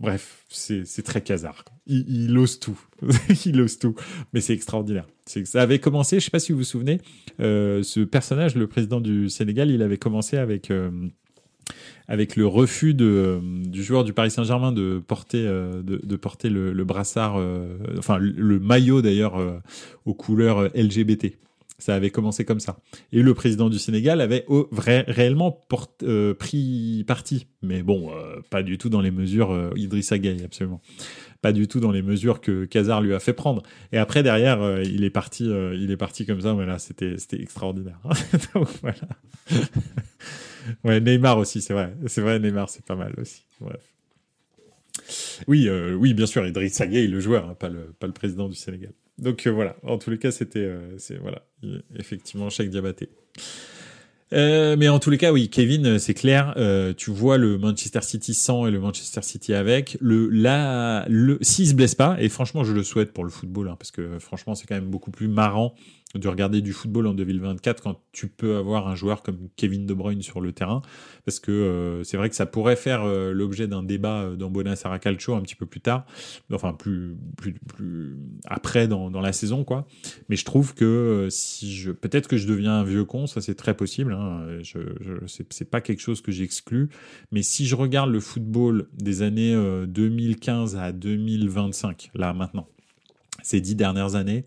Bref, 0.01 0.45
c'est 0.49 1.05
très 1.05 1.21
casard. 1.21 1.65
Il, 1.87 2.05
il, 2.09 2.39
ose 2.39 2.59
tout. 2.59 2.81
il 3.45 3.61
ose 3.61 3.79
tout. 3.79 3.95
Mais 4.33 4.41
c'est 4.41 4.55
extraordinaire. 4.55 5.07
Ça 5.27 5.63
avait 5.63 5.79
commencé, 5.79 6.19
je 6.19 6.25
sais 6.25 6.31
pas 6.31 6.41
si 6.41 6.53
vous 6.53 6.59
vous 6.59 6.65
souvenez, 6.65 7.01
euh, 7.39 7.83
ce 7.83 8.01
personnage, 8.01 8.57
le 8.57 8.67
président 8.67 9.01
du 9.01 9.29
Sénégal, 9.29 9.71
il 9.71 9.83
avait 9.83 9.99
commencé 9.99 10.37
avec... 10.37 10.73
Avec 12.09 12.37
le 12.37 12.47
refus 12.47 12.97
euh, 13.01 13.41
du 13.43 13.83
joueur 13.83 14.05
du 14.05 14.13
Paris 14.13 14.31
Saint-Germain 14.31 14.73
de 14.73 15.03
porter, 15.07 15.45
euh, 15.47 15.83
le, 15.83 16.85
brassard, 16.85 17.37
euh, 17.39 17.79
enfin 17.99 18.19
le, 18.19 18.59
maillot 18.59 19.03
d'ailleurs 19.03 19.41
aux 20.05 20.15
couleurs 20.15 20.65
LGBT. 20.75 21.39
Ça 21.79 21.95
avait 21.95 22.11
commencé 22.11 22.45
comme 22.45 22.61
ça. 22.61 22.79
Et 23.13 23.23
le 23.23 23.35
président 23.35 23.69
du 23.69 23.79
Sénégal 23.79 24.21
avait 24.21 24.45
réellement 24.81 25.59
pris 26.39 27.05
parti. 27.09 27.47
Mais 27.63 27.83
bon, 27.83 28.13
pas 28.51 28.63
du 28.63 28.79
tout 28.79 28.89
dans 28.89 29.01
les 29.01 29.11
mesures 29.11 29.73
Idrissa 29.75 30.19
Gueye, 30.19 30.45
absolument. 30.45 30.81
Pas 31.41 31.53
du 31.53 31.67
tout 31.67 31.81
dans 31.81 31.91
les 31.91 32.03
mesures 32.03 32.41
que 32.41 32.67
Kazar 32.67 33.01
lui 33.01 33.15
a 33.15 33.19
fait 33.19 33.33
prendre. 33.33 33.63
Et 33.91 33.99
après, 33.99 34.23
derrière, 34.23 34.81
il 34.83 35.03
est 35.03 35.11
parti, 35.11 35.45
il 35.45 35.91
est 35.91 35.97
parti 35.97 36.25
comme 36.25 36.41
ça. 36.41 36.55
Mais 36.55 36.67
là, 36.67 36.79
c'était 36.79 37.17
extraordinaire. 37.33 37.99
Donc, 38.55 38.69
voilà. 38.81 39.09
Ouais, 40.85 41.01
Neymar 41.01 41.39
aussi, 41.39 41.61
c'est 41.61 41.75
vrai. 41.75 41.95
C'est 42.07 42.21
vrai, 42.21 42.39
Neymar, 42.39 42.69
c'est 42.69 42.85
pas 42.85 42.97
mal 42.97 43.15
aussi. 43.19 43.45
Bref. 43.61 43.81
Oui, 45.49 45.69
euh, 45.69 45.95
oui, 45.95 46.15
bien 46.15 46.27
sûr, 46.27 46.47
Idriss 46.47 46.81
Gueye, 46.83 47.09
le 47.09 47.21
joueur, 47.21 47.49
hein, 47.49 47.55
pas, 47.59 47.69
le, 47.69 47.93
pas 47.99 48.07
le 48.07 48.13
président 48.13 48.49
du 48.49 48.55
Sénégal. 48.55 48.93
Donc 49.19 49.47
euh, 49.47 49.51
voilà, 49.51 49.77
en 49.83 49.99
tous 49.99 50.11
les 50.11 50.19
cas, 50.19 50.31
c'était 50.31 50.65
euh, 50.65 50.97
voilà, 51.21 51.43
effectivement 51.97 52.51
Cheikh 52.51 52.71
Diabaté. 52.71 53.09
Euh, 54.33 54.77
mais 54.79 54.89
en 54.89 54.99
tous 54.99 55.11
les 55.11 55.19
cas, 55.19 55.31
oui, 55.31 55.51
Kevin, 55.51 55.99
c'est 55.99 56.15
clair. 56.15 56.55
Tu 56.97 57.11
vois 57.11 57.37
le 57.37 57.59
Manchester 57.59 58.01
City 58.01 58.33
sans 58.33 58.67
et 58.67 58.71
le 58.71 58.81
Manchester 58.81 59.21
City 59.23 59.53
avec. 59.53 59.99
Le 60.01 60.29
là, 60.29 61.05
le 61.09 61.39
s'il 61.43 61.69
se 61.69 61.75
blesse 61.75 61.95
pas, 61.95 62.17
et 62.19 62.31
franchement, 62.31 62.65
je 62.65 62.73
le 62.73 62.83
souhaite 62.83 63.13
pour 63.13 63.25
le 63.25 63.31
football, 63.31 63.69
hein, 63.69 63.77
parce 63.79 63.91
que 63.91 64.19
franchement, 64.19 64.55
c'est 64.55 64.67
quand 64.67 64.75
même 64.75 64.91
beaucoup 64.91 65.11
plus 65.11 65.29
marrant 65.29 65.75
de 66.15 66.29
regarder 66.29 66.61
du 66.61 66.73
football 66.73 67.07
en 67.07 67.15
2024 67.15 67.83
quand 67.83 68.01
tu 68.13 68.29
peux 68.29 68.57
avoir 68.57 68.89
un 68.89 68.95
joueur 68.95 69.23
comme 69.23 69.49
Kevin 69.57 69.87
De 69.87 69.95
Bruyne 69.95 70.23
sur 70.23 70.41
le 70.41 70.53
terrain, 70.53 70.83
parce 71.25 71.41
que 71.41 71.51
euh, 71.51 72.05
c'est 72.05 72.17
vrai 72.17 72.29
que 72.29 72.37
ça 72.37 72.47
pourrait 72.47 72.77
faire 72.77 73.03
euh, 73.03 73.33
l'objet 73.33 73.67
d'un 73.67 73.83
débat 73.83 74.23
euh, 74.23 74.37
dans 74.37 74.51
Bonasara 74.51 74.99
Calcio 74.99 75.35
un 75.35 75.41
petit 75.41 75.55
peu 75.55 75.67
plus 75.67 75.81
tard, 75.81 76.05
enfin 76.53 76.75
plus, 76.75 77.17
plus, 77.37 77.55
plus 77.55 78.17
après 78.47 78.89
dans, 78.89 79.11
dans, 79.11 79.21
la 79.21 79.33
saison, 79.33 79.65
quoi. 79.65 79.87
Mais 80.29 80.37
je 80.37 80.45
trouve 80.45 80.75
que 80.75 81.29
si 81.31 81.75
je, 81.75 81.93
peut-être 81.93 82.29
que 82.29 82.37
je 82.37 82.47
deviens 82.47 82.81
un 82.81 82.85
vieux 82.85 83.05
con, 83.05 83.27
ça 83.27 83.41
c'est 83.41 83.55
très 83.55 83.75
possible, 83.75 84.13
hein, 84.13 84.47
je, 84.63 84.81
je 85.01 85.13
c'est 85.27 85.71
pas 85.71 85.81
quelque 85.81 86.01
chose 86.01 86.21
que 86.21 86.33
j'exclus, 86.33 86.89
mais 87.31 87.43
si 87.43 87.67
je 87.67 87.75
regarde 87.75 88.11
le 88.11 88.21
football 88.21 88.89
des 88.93 89.23
années 89.23 89.55
2015 89.87 90.77
à 90.77 90.93
2025, 90.93 92.11
là 92.15 92.33
maintenant, 92.33 92.67
ces 93.43 93.61
dix 93.61 93.75
dernières 93.75 94.15
années, 94.15 94.45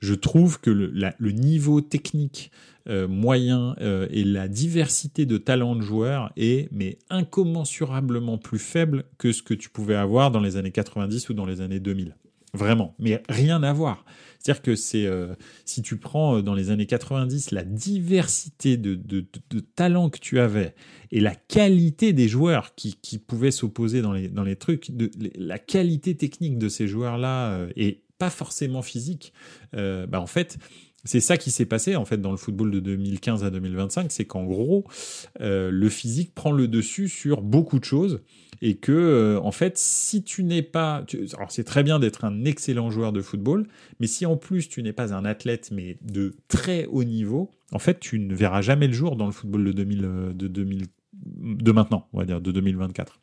je 0.00 0.14
trouve 0.14 0.60
que 0.60 0.70
le, 0.70 1.30
niveau 1.32 1.80
technique 1.80 2.50
euh, 2.88 3.08
moyen 3.08 3.74
euh, 3.80 4.06
et 4.10 4.24
la 4.24 4.48
diversité 4.48 5.26
de 5.26 5.38
talents 5.38 5.76
de 5.76 5.82
joueurs 5.82 6.32
est 6.36 6.68
mais 6.72 6.98
incommensurablement 7.10 8.38
plus 8.38 8.58
faible 8.58 9.04
que 9.18 9.32
ce 9.32 9.42
que 9.42 9.54
tu 9.54 9.70
pouvais 9.70 9.94
avoir 9.94 10.30
dans 10.30 10.40
les 10.40 10.56
années 10.56 10.70
90 10.70 11.30
ou 11.30 11.34
dans 11.34 11.46
les 11.46 11.60
années 11.60 11.80
2000. 11.80 12.16
Vraiment, 12.52 12.94
mais 12.98 13.22
rien 13.28 13.62
à 13.62 13.72
voir. 13.72 14.04
C'est-à-dire 14.38 14.62
que 14.62 14.76
c'est 14.76 15.06
euh, 15.06 15.34
si 15.64 15.82
tu 15.82 15.96
prends 15.96 16.40
dans 16.40 16.54
les 16.54 16.70
années 16.70 16.86
90 16.86 17.50
la 17.50 17.64
diversité 17.64 18.76
de, 18.76 19.24
talents 19.74 20.10
que 20.10 20.18
tu 20.18 20.38
avais 20.38 20.74
et 21.10 21.20
la 21.20 21.34
qualité 21.34 22.12
des 22.12 22.28
joueurs 22.28 22.74
qui, 22.76 22.96
pouvaient 23.26 23.50
s'opposer 23.50 24.02
dans 24.02 24.12
les, 24.12 24.28
dans 24.28 24.44
les 24.44 24.56
trucs, 24.56 24.92
la 25.36 25.58
qualité 25.58 26.16
technique 26.16 26.58
de 26.58 26.68
ces 26.68 26.86
joueurs-là 26.86 27.66
est 27.76 28.03
pas 28.18 28.30
forcément 28.30 28.82
physique, 28.82 29.32
euh, 29.74 30.06
bah 30.06 30.20
en 30.20 30.26
fait, 30.26 30.58
c'est 31.04 31.20
ça 31.20 31.36
qui 31.36 31.50
s'est 31.50 31.66
passé 31.66 31.96
en 31.96 32.04
fait 32.04 32.18
dans 32.18 32.30
le 32.30 32.36
football 32.36 32.70
de 32.70 32.80
2015 32.80 33.44
à 33.44 33.50
2025, 33.50 34.10
c'est 34.10 34.24
qu'en 34.24 34.44
gros, 34.44 34.84
euh, 35.40 35.70
le 35.70 35.88
physique 35.88 36.34
prend 36.34 36.50
le 36.50 36.66
dessus 36.66 37.08
sur 37.08 37.42
beaucoup 37.42 37.78
de 37.78 37.84
choses 37.84 38.22
et 38.62 38.76
que 38.76 38.92
euh, 38.92 39.40
en 39.40 39.52
fait, 39.52 39.76
si 39.76 40.22
tu 40.22 40.44
n'es 40.44 40.62
pas, 40.62 41.04
alors 41.36 41.52
c'est 41.52 41.64
très 41.64 41.82
bien 41.82 41.98
d'être 41.98 42.24
un 42.24 42.44
excellent 42.44 42.90
joueur 42.90 43.12
de 43.12 43.20
football, 43.20 43.66
mais 44.00 44.06
si 44.06 44.24
en 44.24 44.36
plus 44.36 44.68
tu 44.68 44.82
n'es 44.82 44.92
pas 44.92 45.12
un 45.14 45.24
athlète 45.24 45.70
mais 45.72 45.98
de 46.00 46.34
très 46.48 46.86
haut 46.86 47.04
niveau, 47.04 47.50
en 47.72 47.78
fait, 47.78 48.00
tu 48.00 48.18
ne 48.18 48.34
verras 48.34 48.62
jamais 48.62 48.86
le 48.86 48.94
jour 48.94 49.16
dans 49.16 49.26
le 49.26 49.32
football 49.32 49.64
de 49.64 49.72
2000, 49.72 50.00
de 50.34 50.48
2000, 50.48 50.86
de 51.12 51.72
maintenant, 51.72 52.08
on 52.12 52.18
va 52.18 52.24
dire 52.24 52.40
de 52.40 52.52
2024. 52.52 53.20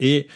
Et 0.00 0.26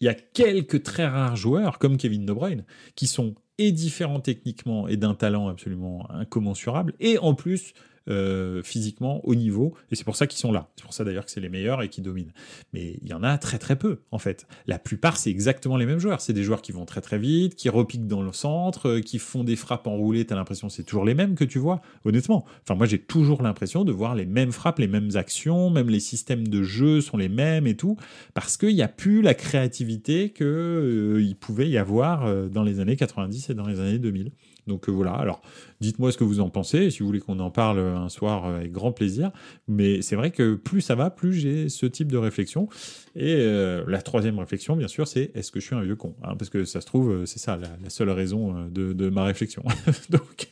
il 0.00 0.04
y 0.04 0.08
a 0.08 0.14
quelques 0.14 0.82
très 0.82 1.06
rares 1.06 1.36
joueurs 1.36 1.78
comme 1.78 1.96
Kevin 1.96 2.24
De 2.24 2.32
Bruyne 2.32 2.64
qui 2.94 3.06
sont 3.06 3.34
et 3.58 3.72
différents 3.72 4.20
techniquement 4.20 4.88
et 4.88 4.96
d'un 4.96 5.14
talent 5.14 5.48
absolument 5.48 6.08
incommensurable 6.10 6.94
et 7.00 7.18
en 7.18 7.34
plus 7.34 7.74
euh, 8.08 8.62
physiquement 8.62 9.20
au 9.26 9.34
niveau, 9.34 9.74
et 9.90 9.94
c'est 9.94 10.04
pour 10.04 10.16
ça 10.16 10.26
qu'ils 10.26 10.38
sont 10.38 10.52
là. 10.52 10.68
C'est 10.76 10.84
pour 10.84 10.94
ça 10.94 11.04
d'ailleurs 11.04 11.26
que 11.26 11.30
c'est 11.30 11.40
les 11.40 11.48
meilleurs 11.48 11.82
et 11.82 11.88
qui 11.88 12.00
dominent. 12.00 12.32
Mais 12.72 12.98
il 13.02 13.08
y 13.08 13.12
en 13.12 13.22
a 13.22 13.36
très 13.38 13.58
très 13.58 13.76
peu 13.76 14.00
en 14.10 14.18
fait. 14.18 14.46
La 14.66 14.78
plupart 14.78 15.16
c'est 15.16 15.30
exactement 15.30 15.76
les 15.76 15.86
mêmes 15.86 15.98
joueurs. 15.98 16.20
C'est 16.20 16.32
des 16.32 16.42
joueurs 16.42 16.62
qui 16.62 16.72
vont 16.72 16.84
très 16.84 17.00
très 17.00 17.18
vite, 17.18 17.54
qui 17.54 17.68
repiquent 17.68 18.06
dans 18.06 18.22
le 18.22 18.32
centre, 18.32 18.88
euh, 18.88 19.00
qui 19.00 19.18
font 19.18 19.44
des 19.44 19.56
frappes 19.56 19.86
enroulées. 19.86 20.24
T'as 20.24 20.36
l'impression 20.36 20.68
c'est 20.68 20.84
toujours 20.84 21.04
les 21.04 21.14
mêmes 21.14 21.34
que 21.34 21.44
tu 21.44 21.58
vois. 21.58 21.80
Honnêtement, 22.04 22.44
enfin 22.62 22.74
moi 22.74 22.86
j'ai 22.86 22.98
toujours 22.98 23.42
l'impression 23.42 23.84
de 23.84 23.92
voir 23.92 24.14
les 24.14 24.26
mêmes 24.26 24.52
frappes, 24.52 24.78
les 24.78 24.88
mêmes 24.88 25.10
actions, 25.14 25.70
même 25.70 25.90
les 25.90 26.00
systèmes 26.00 26.48
de 26.48 26.62
jeu 26.62 27.00
sont 27.00 27.16
les 27.16 27.28
mêmes 27.28 27.66
et 27.66 27.76
tout, 27.76 27.96
parce 28.34 28.56
qu'il 28.56 28.74
n'y 28.74 28.82
a 28.82 28.88
plus 28.88 29.22
la 29.22 29.34
créativité 29.34 30.30
que 30.30 30.44
euh, 30.44 31.34
pouvait 31.40 31.68
y 31.68 31.78
avoir 31.78 32.48
dans 32.48 32.62
les 32.62 32.80
années 32.80 32.96
90 32.96 33.50
et 33.50 33.54
dans 33.54 33.66
les 33.66 33.80
années 33.80 33.98
2000. 33.98 34.32
Donc 34.68 34.88
voilà, 34.88 35.14
alors 35.14 35.42
dites-moi 35.80 36.12
ce 36.12 36.18
que 36.18 36.24
vous 36.24 36.40
en 36.40 36.50
pensez, 36.50 36.90
si 36.90 37.00
vous 37.00 37.06
voulez 37.06 37.20
qu'on 37.20 37.38
en 37.40 37.50
parle 37.50 37.78
un 37.78 38.08
soir 38.08 38.46
euh, 38.46 38.56
avec 38.58 38.72
grand 38.72 38.92
plaisir, 38.92 39.30
mais 39.66 40.02
c'est 40.02 40.16
vrai 40.16 40.30
que 40.30 40.54
plus 40.54 40.80
ça 40.80 40.94
va, 40.94 41.10
plus 41.10 41.32
j'ai 41.32 41.68
ce 41.68 41.86
type 41.86 42.10
de 42.10 42.16
réflexion. 42.16 42.68
Et 43.16 43.34
euh, 43.34 43.84
la 43.88 44.02
troisième 44.02 44.38
réflexion, 44.38 44.76
bien 44.76 44.88
sûr, 44.88 45.08
c'est 45.08 45.30
est-ce 45.34 45.50
que 45.50 45.60
je 45.60 45.66
suis 45.66 45.74
un 45.74 45.82
vieux 45.82 45.96
con 45.96 46.14
hein, 46.22 46.36
Parce 46.36 46.50
que 46.50 46.64
ça 46.64 46.80
se 46.80 46.86
trouve, 46.86 47.10
euh, 47.10 47.26
c'est 47.26 47.38
ça 47.38 47.56
la, 47.56 47.90
seule 47.90 48.10
raison 48.10 48.68
de, 48.70 49.08
ma 49.08 49.24
réflexion. 49.24 49.64
donc 50.10 50.48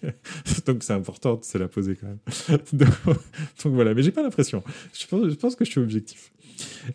c'est 0.81 0.93
important 0.93 1.37
de 1.37 1.45
se 1.45 1.59
la 1.59 1.69
poser 1.69 1.97
quand 1.97 2.07
même. 2.07 2.59
donc, 2.73 2.89
voilà, 3.67 3.95
mais 3.95 4.03
j'ai 4.03 4.13
pas 4.13 4.23
l'impression. 4.23 4.63
Je 4.93 5.35
pense 5.35 5.57
que 5.57 5.65
je 5.65 5.71
suis 5.71 5.81
objectif. 5.81 6.33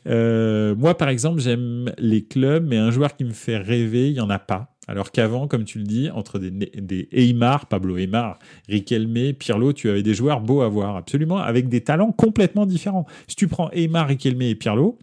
Moi, 0.06 0.98
par 0.98 1.10
exemple, 1.10 1.42
j'aime 1.42 1.92
les 1.98 2.24
clubs, 2.24 2.66
mais 2.68 2.78
un 2.78 2.92
joueur 2.92 3.16
qui 3.16 3.24
me 3.24 3.34
fait 3.34 3.58
rêver, 3.58 4.10
il 4.10 4.14
n'y 4.14 4.20
en 4.20 4.30
a 4.30 4.40
pas. 4.40 4.72
Alors 4.88 5.12
qu'avant, 5.12 5.48
comme 5.48 5.64
tu 5.64 5.78
le 5.78 5.86
dis, 5.86 6.10
entre 6.10 6.40
des, 6.40 6.52
des 6.52 7.08
Aymar, 7.12 7.68
Pablo 7.68 7.98
Aymar, 7.98 8.40
Riquelme, 8.68 9.34
Pirlo, 9.34 9.74
tu 9.74 9.90
avais 9.90 10.04
des 10.04 10.14
joueurs 10.14 10.42
beaux 10.42 10.62
à 10.62 10.68
voir, 10.68 10.96
absolument, 10.96 11.38
avec 11.38 11.70
des 11.70 11.82
talents 11.82 12.12
complètement 12.12 12.66
différents. 12.66 13.06
Si 13.28 13.36
tu 13.36 13.48
prends 13.48 13.70
Aymar, 13.72 14.08
Riquelme 14.08 14.42
et 14.42 14.56
Pirlo, 14.56 14.98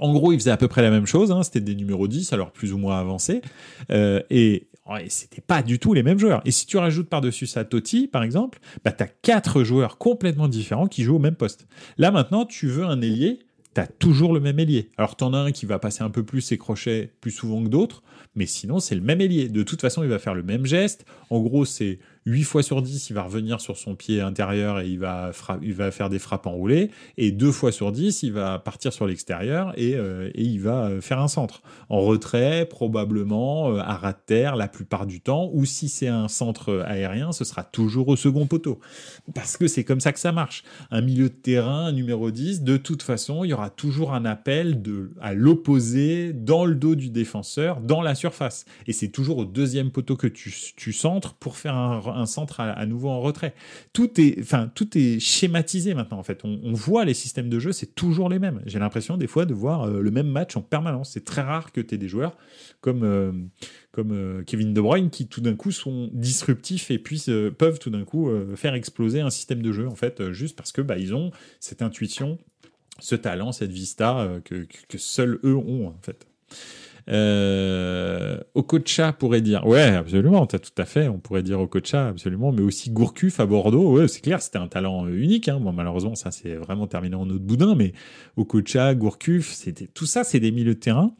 en 0.00 0.12
gros, 0.12 0.32
ils 0.32 0.38
faisaient 0.38 0.50
à 0.50 0.56
peu 0.56 0.68
près 0.68 0.82
la 0.82 0.90
même 0.90 1.06
chose, 1.06 1.30
hein, 1.30 1.42
c'était 1.42 1.60
des 1.60 1.74
numéros 1.74 2.08
10, 2.08 2.32
alors 2.32 2.50
plus 2.50 2.72
ou 2.72 2.78
moins 2.78 2.98
avancés, 2.98 3.42
euh, 3.90 4.20
et, 4.30 4.68
et 5.00 5.08
c'était 5.10 5.42
pas 5.42 5.62
du 5.62 5.78
tout 5.78 5.94
les 5.94 6.02
mêmes 6.02 6.18
joueurs. 6.18 6.42
Et 6.44 6.50
si 6.50 6.66
tu 6.66 6.78
rajoutes 6.78 7.08
par-dessus 7.08 7.46
ça 7.46 7.64
Totti, 7.64 8.08
par 8.08 8.22
exemple, 8.22 8.58
bah, 8.84 8.90
tu 8.90 9.04
as 9.04 9.06
quatre 9.06 9.62
joueurs 9.62 9.98
complètement 9.98 10.48
différents 10.48 10.86
qui 10.86 11.04
jouent 11.04 11.16
au 11.16 11.20
même 11.20 11.36
poste. 11.36 11.68
Là, 11.98 12.10
maintenant, 12.10 12.46
tu 12.46 12.66
veux 12.66 12.84
un 12.84 13.00
ailier, 13.00 13.40
tu 13.74 13.80
as 13.80 13.86
toujours 13.86 14.32
le 14.32 14.40
même 14.40 14.58
ailier. 14.58 14.90
Alors, 14.96 15.16
tu 15.16 15.24
en 15.24 15.34
as 15.34 15.38
un 15.38 15.52
qui 15.52 15.66
va 15.66 15.78
passer 15.78 16.02
un 16.02 16.10
peu 16.10 16.22
plus 16.22 16.40
ses 16.40 16.58
crochets 16.58 17.10
plus 17.20 17.30
souvent 17.30 17.62
que 17.62 17.68
d'autres, 17.68 18.02
mais 18.34 18.46
sinon, 18.46 18.78
c'est 18.78 18.94
le 18.94 19.00
même 19.00 19.20
ailier. 19.20 19.48
De 19.48 19.62
toute 19.62 19.80
façon, 19.80 20.02
il 20.02 20.08
va 20.08 20.18
faire 20.18 20.34
le 20.34 20.42
même 20.42 20.66
geste. 20.66 21.04
En 21.30 21.40
gros, 21.40 21.64
c'est 21.64 21.98
8 22.26 22.42
fois 22.44 22.62
sur 22.62 22.80
10, 22.80 23.10
il 23.10 23.12
va 23.12 23.22
revenir 23.22 23.60
sur 23.60 23.76
son 23.76 23.94
pied 23.94 24.20
intérieur 24.22 24.80
et 24.80 24.88
il 24.88 24.98
va, 24.98 25.32
il 25.60 25.74
va 25.74 25.90
faire 25.90 26.08
des 26.08 26.18
frappes 26.18 26.46
enroulées. 26.46 26.90
Et 27.18 27.32
2 27.32 27.52
fois 27.52 27.70
sur 27.70 27.92
10, 27.92 28.22
il 28.22 28.32
va 28.32 28.58
partir 28.58 28.94
sur 28.94 29.06
l'extérieur 29.06 29.72
et, 29.76 29.94
euh, 29.94 30.30
et, 30.34 30.42
il 30.42 30.60
va 30.60 30.86
euh, 30.86 31.00
faire 31.02 31.18
un 31.18 31.28
centre. 31.28 31.60
En 31.90 32.00
retrait, 32.00 32.66
probablement, 32.66 33.70
euh, 33.70 33.78
à 33.80 33.96
ras 33.96 34.12
de 34.12 34.18
terre 34.24 34.56
la 34.56 34.68
plupart 34.68 35.06
du 35.06 35.20
temps. 35.20 35.50
Ou 35.52 35.66
si 35.66 35.88
c'est 35.88 36.08
un 36.08 36.28
centre 36.28 36.82
aérien, 36.86 37.32
ce 37.32 37.44
sera 37.44 37.62
toujours 37.62 38.08
au 38.08 38.16
second 38.16 38.46
poteau. 38.46 38.80
Parce 39.34 39.58
que 39.58 39.68
c'est 39.68 39.84
comme 39.84 40.00
ça 40.00 40.12
que 40.12 40.20
ça 40.20 40.32
marche. 40.32 40.64
Un 40.90 41.02
milieu 41.02 41.28
de 41.28 41.34
terrain, 41.34 41.92
numéro 41.92 42.30
10, 42.30 42.62
de 42.62 42.78
toute 42.78 43.02
façon, 43.02 43.44
il 43.44 43.50
y 43.50 43.52
aura 43.52 43.68
toujours 43.68 44.14
un 44.14 44.24
appel 44.24 44.80
de, 44.80 45.10
à 45.20 45.34
l'opposé, 45.34 46.32
dans 46.32 46.64
le 46.64 46.74
dos 46.74 46.94
du 46.94 47.10
défenseur, 47.10 47.80
dans 47.80 48.00
la 48.00 48.14
surface. 48.14 48.64
Et 48.86 48.94
c'est 48.94 49.08
toujours 49.08 49.38
au 49.38 49.44
deuxième 49.44 49.90
poteau 49.90 50.16
que 50.16 50.26
tu, 50.26 50.54
tu 50.74 50.92
centres 50.94 51.34
pour 51.34 51.56
faire 51.56 51.74
un, 51.74 52.13
un 52.14 52.26
centre 52.26 52.60
à, 52.60 52.86
nouveau 52.86 53.08
en 53.08 53.20
retrait. 53.20 53.54
Tout 53.92 54.20
est, 54.20 54.40
enfin, 54.40 54.70
tout 54.74 54.96
est 54.96 55.18
schématisé 55.20 55.94
maintenant 55.94 56.18
en 56.18 56.22
fait. 56.22 56.42
On, 56.44 56.72
voit 56.72 57.04
les 57.04 57.14
systèmes 57.14 57.48
de 57.48 57.58
jeu, 57.58 57.72
c'est 57.72 57.94
toujours 57.94 58.28
les 58.28 58.38
mêmes. 58.38 58.60
J'ai 58.66 58.78
l'impression 58.78 59.16
des 59.16 59.26
fois 59.26 59.46
de 59.46 59.54
voir 59.54 59.82
euh, 59.82 60.00
le 60.00 60.10
même 60.10 60.28
match 60.28 60.56
en 60.56 60.62
permanence. 60.62 61.10
C'est 61.10 61.24
très 61.24 61.42
rare 61.42 61.72
que 61.72 61.80
tu 61.80 61.94
aies 61.94 61.98
des 61.98 62.08
joueurs 62.08 62.36
comme 62.80 63.02
euh, 63.04 63.32
comme 63.92 64.12
euh, 64.12 64.42
Kevin 64.44 64.74
De 64.74 64.80
Bruyne 64.80 65.10
qui 65.10 65.26
tout 65.28 65.40
d'un 65.40 65.54
coup 65.54 65.70
sont 65.70 66.10
disruptifs 66.12 66.90
et 66.90 66.98
puissent 66.98 67.30
peuvent 67.58 67.78
tout 67.78 67.90
d'un 67.90 68.04
coup 68.04 68.30
faire 68.56 68.74
exploser 68.74 69.20
un 69.20 69.30
système 69.30 69.62
de 69.62 69.72
jeu 69.72 69.88
en 69.88 69.94
fait 69.94 70.32
juste 70.32 70.56
parce 70.56 70.72
que 70.72 70.80
bah, 70.80 70.98
ils 70.98 71.14
ont 71.14 71.30
cette 71.60 71.82
intuition, 71.82 72.38
ce 72.98 73.14
talent, 73.14 73.52
cette 73.52 73.72
vista 73.72 74.28
que, 74.44 74.66
que 74.88 74.98
seuls 74.98 75.38
eux 75.44 75.56
ont 75.56 75.88
en 75.88 75.98
fait. 76.02 76.26
Euh, 77.10 78.38
Okocha 78.54 79.12
pourrait 79.12 79.42
dire, 79.42 79.66
ouais, 79.66 79.82
absolument, 79.82 80.44
as 80.44 80.58
tout 80.58 80.70
à 80.78 80.84
fait, 80.84 81.08
on 81.08 81.18
pourrait 81.18 81.42
dire 81.42 81.60
Okocha, 81.60 82.08
absolument, 82.08 82.50
mais 82.52 82.62
aussi 82.62 82.90
Gourcuff 82.90 83.40
à 83.40 83.46
Bordeaux, 83.46 83.92
ouais, 83.92 84.08
c'est 84.08 84.20
clair, 84.20 84.40
c'était 84.40 84.58
un 84.58 84.68
talent 84.68 85.06
euh, 85.06 85.10
unique. 85.10 85.48
Hein. 85.48 85.60
Bon, 85.60 85.72
malheureusement, 85.72 86.14
ça 86.14 86.30
c'est 86.30 86.54
vraiment 86.54 86.86
terminé 86.86 87.14
en 87.14 87.28
autre 87.28 87.44
boudin, 87.44 87.74
mais 87.74 87.92
Okocha, 88.36 88.94
Gourcuff, 88.94 89.52
c'était 89.52 89.86
tout 89.86 90.06
ça, 90.06 90.24
c'est 90.24 90.40
des 90.40 90.50
milieux 90.50 90.74
de 90.74 90.80
terrain 90.80 91.14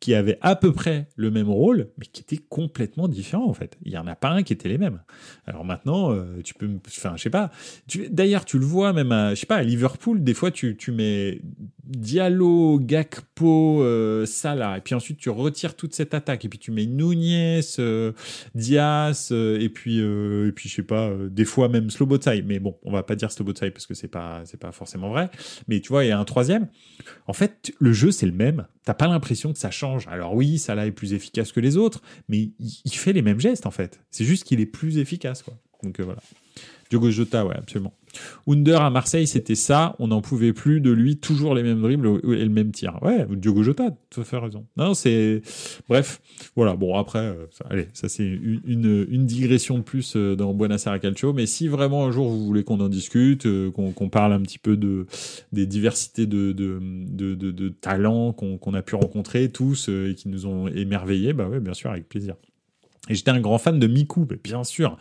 qui 0.00 0.14
avaient 0.14 0.38
à 0.42 0.56
peu 0.56 0.72
près 0.72 1.08
le 1.16 1.30
même 1.30 1.48
rôle, 1.48 1.88
mais 1.98 2.06
qui 2.06 2.20
étaient 2.20 2.42
complètement 2.48 3.08
différents 3.08 3.48
en 3.48 3.54
fait. 3.54 3.78
Il 3.82 3.92
y 3.92 3.98
en 3.98 4.06
a 4.06 4.14
pas 4.14 4.30
un 4.30 4.42
qui 4.42 4.52
était 4.52 4.68
les 4.68 4.78
mêmes. 4.78 5.02
Alors 5.46 5.64
maintenant, 5.64 6.12
euh, 6.12 6.42
tu 6.44 6.54
peux, 6.54 6.68
enfin, 6.86 7.14
je 7.16 7.22
sais 7.22 7.30
pas. 7.30 7.50
D'ailleurs, 8.10 8.44
tu 8.44 8.58
le 8.58 8.64
vois 8.64 8.92
même 8.92 9.10
à, 9.12 9.34
je 9.34 9.40
sais 9.40 9.46
pas, 9.46 9.56
à 9.56 9.62
Liverpool, 9.62 10.22
des 10.22 10.34
fois 10.34 10.50
tu, 10.50 10.76
tu 10.76 10.92
mets 10.92 11.40
Diallo, 11.84 12.78
Gakpo, 12.80 13.82
euh, 13.82 14.26
Salah, 14.26 14.78
et 14.78 14.80
puis 14.80 14.94
ensuite 14.94 15.18
tu 15.18 15.30
retires 15.30 15.76
toute 15.76 15.94
cette 15.94 16.14
attaque, 16.14 16.44
et 16.44 16.48
puis 16.48 16.58
tu 16.58 16.72
mets 16.72 16.86
Nunez, 16.86 17.60
euh, 17.78 18.12
Diaz, 18.54 19.30
euh, 19.32 19.58
et 19.58 19.68
puis 19.68 19.98
et 19.98 20.52
puis 20.52 20.68
je 20.68 20.74
sais 20.74 20.82
pas, 20.82 21.10
des 21.30 21.44
fois 21.44 21.68
même 21.68 21.90
Slobotsai. 21.90 22.42
Mais 22.42 22.58
bon, 22.58 22.76
on 22.82 22.92
va 22.92 23.02
pas 23.02 23.14
dire 23.14 23.30
Slobotsai 23.30 23.70
parce 23.70 23.86
que 23.86 23.94
c'est 23.94 24.08
pas 24.08 24.42
pas 24.60 24.72
forcément 24.72 25.08
vrai. 25.08 25.30
Mais 25.68 25.80
tu 25.80 25.88
vois, 25.88 26.04
il 26.04 26.08
y 26.08 26.12
a 26.12 26.18
un 26.18 26.24
troisième. 26.24 26.68
En 27.26 27.32
fait, 27.32 27.72
le 27.78 27.92
jeu 27.92 28.10
c'est 28.10 28.26
le 28.26 28.32
même. 28.32 28.66
T'as 28.84 28.94
pas 28.94 29.08
l'impression 29.08 29.52
que 29.52 29.58
ça 29.58 29.70
change. 29.70 29.85
Alors 30.08 30.34
oui, 30.34 30.58
Salah 30.58 30.86
est 30.86 30.92
plus 30.92 31.12
efficace 31.12 31.52
que 31.52 31.60
les 31.60 31.76
autres, 31.76 32.02
mais 32.28 32.50
il, 32.58 32.92
fait 32.92 33.12
les 33.12 33.22
mêmes 33.22 33.40
gestes 33.40 33.66
en 33.66 33.70
fait. 33.70 34.00
C'est 34.10 34.24
juste 34.24 34.44
qu'il 34.44 34.60
est 34.60 34.66
plus 34.66 34.98
efficace 34.98 35.42
quoi. 35.42 35.54
Donc 35.82 36.00
voilà. 36.00 36.20
Diogo 36.90 37.10
Jota, 37.10 37.44
ouais, 37.44 37.56
absolument. 37.56 37.92
Under 38.48 38.80
à 38.82 38.90
Marseille, 38.90 39.26
c'était 39.26 39.54
ça. 39.54 39.96
On 39.98 40.08
n'en 40.08 40.20
pouvait 40.20 40.52
plus 40.52 40.80
de 40.80 40.90
lui, 40.90 41.16
toujours 41.16 41.54
les 41.54 41.62
mêmes 41.62 41.80
dribbles 41.80 42.20
et 42.32 42.44
le 42.44 42.50
même 42.50 42.72
tir. 42.72 42.98
Ouais, 43.02 43.26
Diogo 43.30 43.62
Jota, 43.62 43.90
tu 44.10 44.20
as 44.20 44.24
fait 44.24 44.38
raison. 44.38 44.66
Non, 44.76 44.94
c'est. 44.94 45.42
Bref, 45.88 46.20
voilà. 46.54 46.76
Bon, 46.76 46.96
après, 46.96 47.18
euh, 47.18 47.46
ça, 47.50 47.66
allez, 47.70 47.88
ça 47.92 48.08
c'est 48.08 48.24
une, 48.24 49.26
digression 49.26 49.78
de 49.78 49.82
plus 49.82 50.14
euh, 50.16 50.36
dans 50.36 50.54
Buenos 50.54 50.86
Aires 50.86 51.00
Calcio. 51.00 51.32
Mais 51.32 51.46
si 51.46 51.68
vraiment 51.68 52.06
un 52.06 52.10
jour 52.10 52.28
vous 52.28 52.44
voulez 52.44 52.64
qu'on 52.64 52.80
en 52.80 52.88
discute, 52.88 53.46
euh, 53.46 53.70
qu'on 53.70 54.08
parle 54.08 54.32
un 54.32 54.40
petit 54.40 54.58
peu 54.58 54.76
de, 54.76 55.06
des 55.52 55.66
diversités 55.66 56.26
de, 56.26 57.68
talents 57.80 58.32
qu'on 58.32 58.74
a 58.74 58.82
pu 58.82 58.94
rencontrer 58.94 59.50
tous 59.50 59.88
et 59.88 60.14
qui 60.16 60.28
nous 60.28 60.46
ont 60.46 60.68
émerveillés, 60.68 61.32
bah 61.32 61.48
ouais, 61.48 61.60
bien 61.60 61.74
sûr, 61.74 61.90
avec 61.90 62.08
plaisir. 62.08 62.34
Et 63.08 63.14
j'étais 63.14 63.30
un 63.30 63.40
grand 63.40 63.58
fan 63.58 63.78
de 63.78 63.86
Miku, 63.86 64.26
bien 64.42 64.64
sûr 64.64 64.96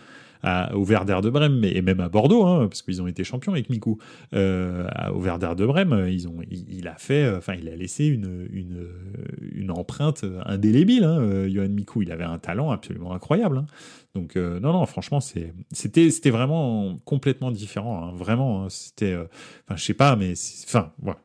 au 0.74 0.84
Werder 0.84 1.20
de 1.24 1.30
Brême, 1.30 1.60
mais, 1.60 1.72
et 1.72 1.82
même 1.82 2.00
à 2.00 2.10
Bordeaux, 2.10 2.46
hein, 2.46 2.68
parce 2.68 2.82
qu'ils 2.82 3.02
ont 3.02 3.08
été 3.08 3.24
champions 3.24 3.54
avec 3.54 3.70
Miku. 3.70 3.98
Euh, 4.34 4.88
au 5.14 5.22
Werder 5.22 5.54
de 5.58 5.66
Brême, 5.66 6.08
ils 6.10 6.28
ont, 6.28 6.38
il, 6.50 6.88
a 6.88 6.96
fait, 6.96 7.24
euh, 7.24 7.38
enfin, 7.38 7.54
il 7.56 7.70
a 7.70 7.76
laissé 7.76 8.06
une, 8.06 8.48
une, 8.52 9.72
empreinte 9.72 10.24
indélébile. 10.46 11.04
Hein, 11.04 11.48
Johan 11.48 11.70
Miku, 11.70 12.04
il 12.04 12.12
avait 12.12 12.24
un 12.24 12.38
talent 12.38 12.72
absolument 12.72 13.14
incroyable. 13.14 13.58
Hein. 13.58 13.66
Donc 14.14 14.36
non, 14.36 14.72
non, 14.72 14.86
franchement, 14.86 15.20
c'était, 15.20 15.52
c'était 16.10 16.30
vraiment 16.30 16.98
complètement 17.04 17.52
différent. 17.52 18.12
Vraiment, 18.14 18.70
c'était, 18.70 19.16
enfin, 19.16 19.76
je 19.76 19.84
sais 19.84 19.94
pas, 19.94 20.16
mais, 20.16 20.34
enfin, 20.66 20.92
voilà. 21.02 21.20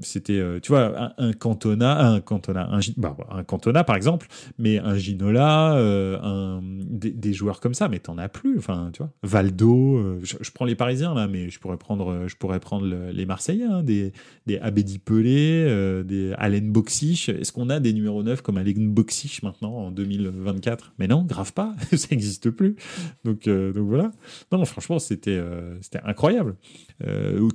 C'était, 0.00 0.38
euh, 0.38 0.60
tu 0.60 0.70
vois, 0.70 1.12
un, 1.18 1.32
Cantona, 1.32 2.10
un 2.10 2.20
Cantona, 2.20 2.68
un, 2.70 2.80
bah, 2.96 3.16
un 3.30 3.42
Cantona 3.42 3.82
par 3.82 3.96
exemple, 3.96 4.28
mais 4.58 4.78
un 4.78 4.96
Ginola, 4.96 5.76
euh, 5.76 6.60
des, 6.62 7.32
joueurs 7.32 7.60
comme 7.60 7.74
ça, 7.74 7.88
mais 7.88 7.98
t'en 7.98 8.16
as 8.18 8.28
plus. 8.28 8.58
Enfin, 8.58 8.90
tu 8.92 8.98
vois, 8.98 9.10
Valdo, 9.22 9.96
euh, 9.96 10.20
je, 10.22 10.50
prends 10.52 10.64
les 10.64 10.76
Parisiens 10.76 11.14
là, 11.14 11.26
mais 11.26 11.50
je 11.50 11.58
pourrais 11.58 11.78
prendre, 11.78 12.28
je 12.28 12.36
pourrais 12.36 12.60
prendre 12.60 12.86
les 12.86 13.26
Marseillais, 13.26 13.64
hein, 13.64 13.82
des, 13.82 14.12
des 14.46 14.58
Abedi 14.58 14.98
Pelé, 14.98 16.02
des 16.04 16.32
Allen 16.38 16.70
Boxich. 16.70 17.28
Est-ce 17.28 17.52
qu'on 17.52 17.68
a 17.68 17.80
des 17.80 17.92
numéros 17.92 18.22
9 18.22 18.42
comme 18.42 18.58
Allen 18.58 18.92
Boxich 18.92 19.42
maintenant 19.42 19.72
en 19.72 19.90
2024 19.90 20.94
Mais 20.98 21.08
non, 21.08 21.24
grave 21.24 21.52
pas, 21.52 21.74
ça 21.92 22.08
n'existe 22.12 22.50
plus. 22.50 22.76
Donc, 23.24 23.48
donc 23.48 23.88
voilà. 23.88 24.12
Non, 24.52 24.58
non 24.58 24.64
franchement, 24.64 25.00
c'était, 25.00 25.42
c'était 25.80 26.00
incroyable. 26.04 26.54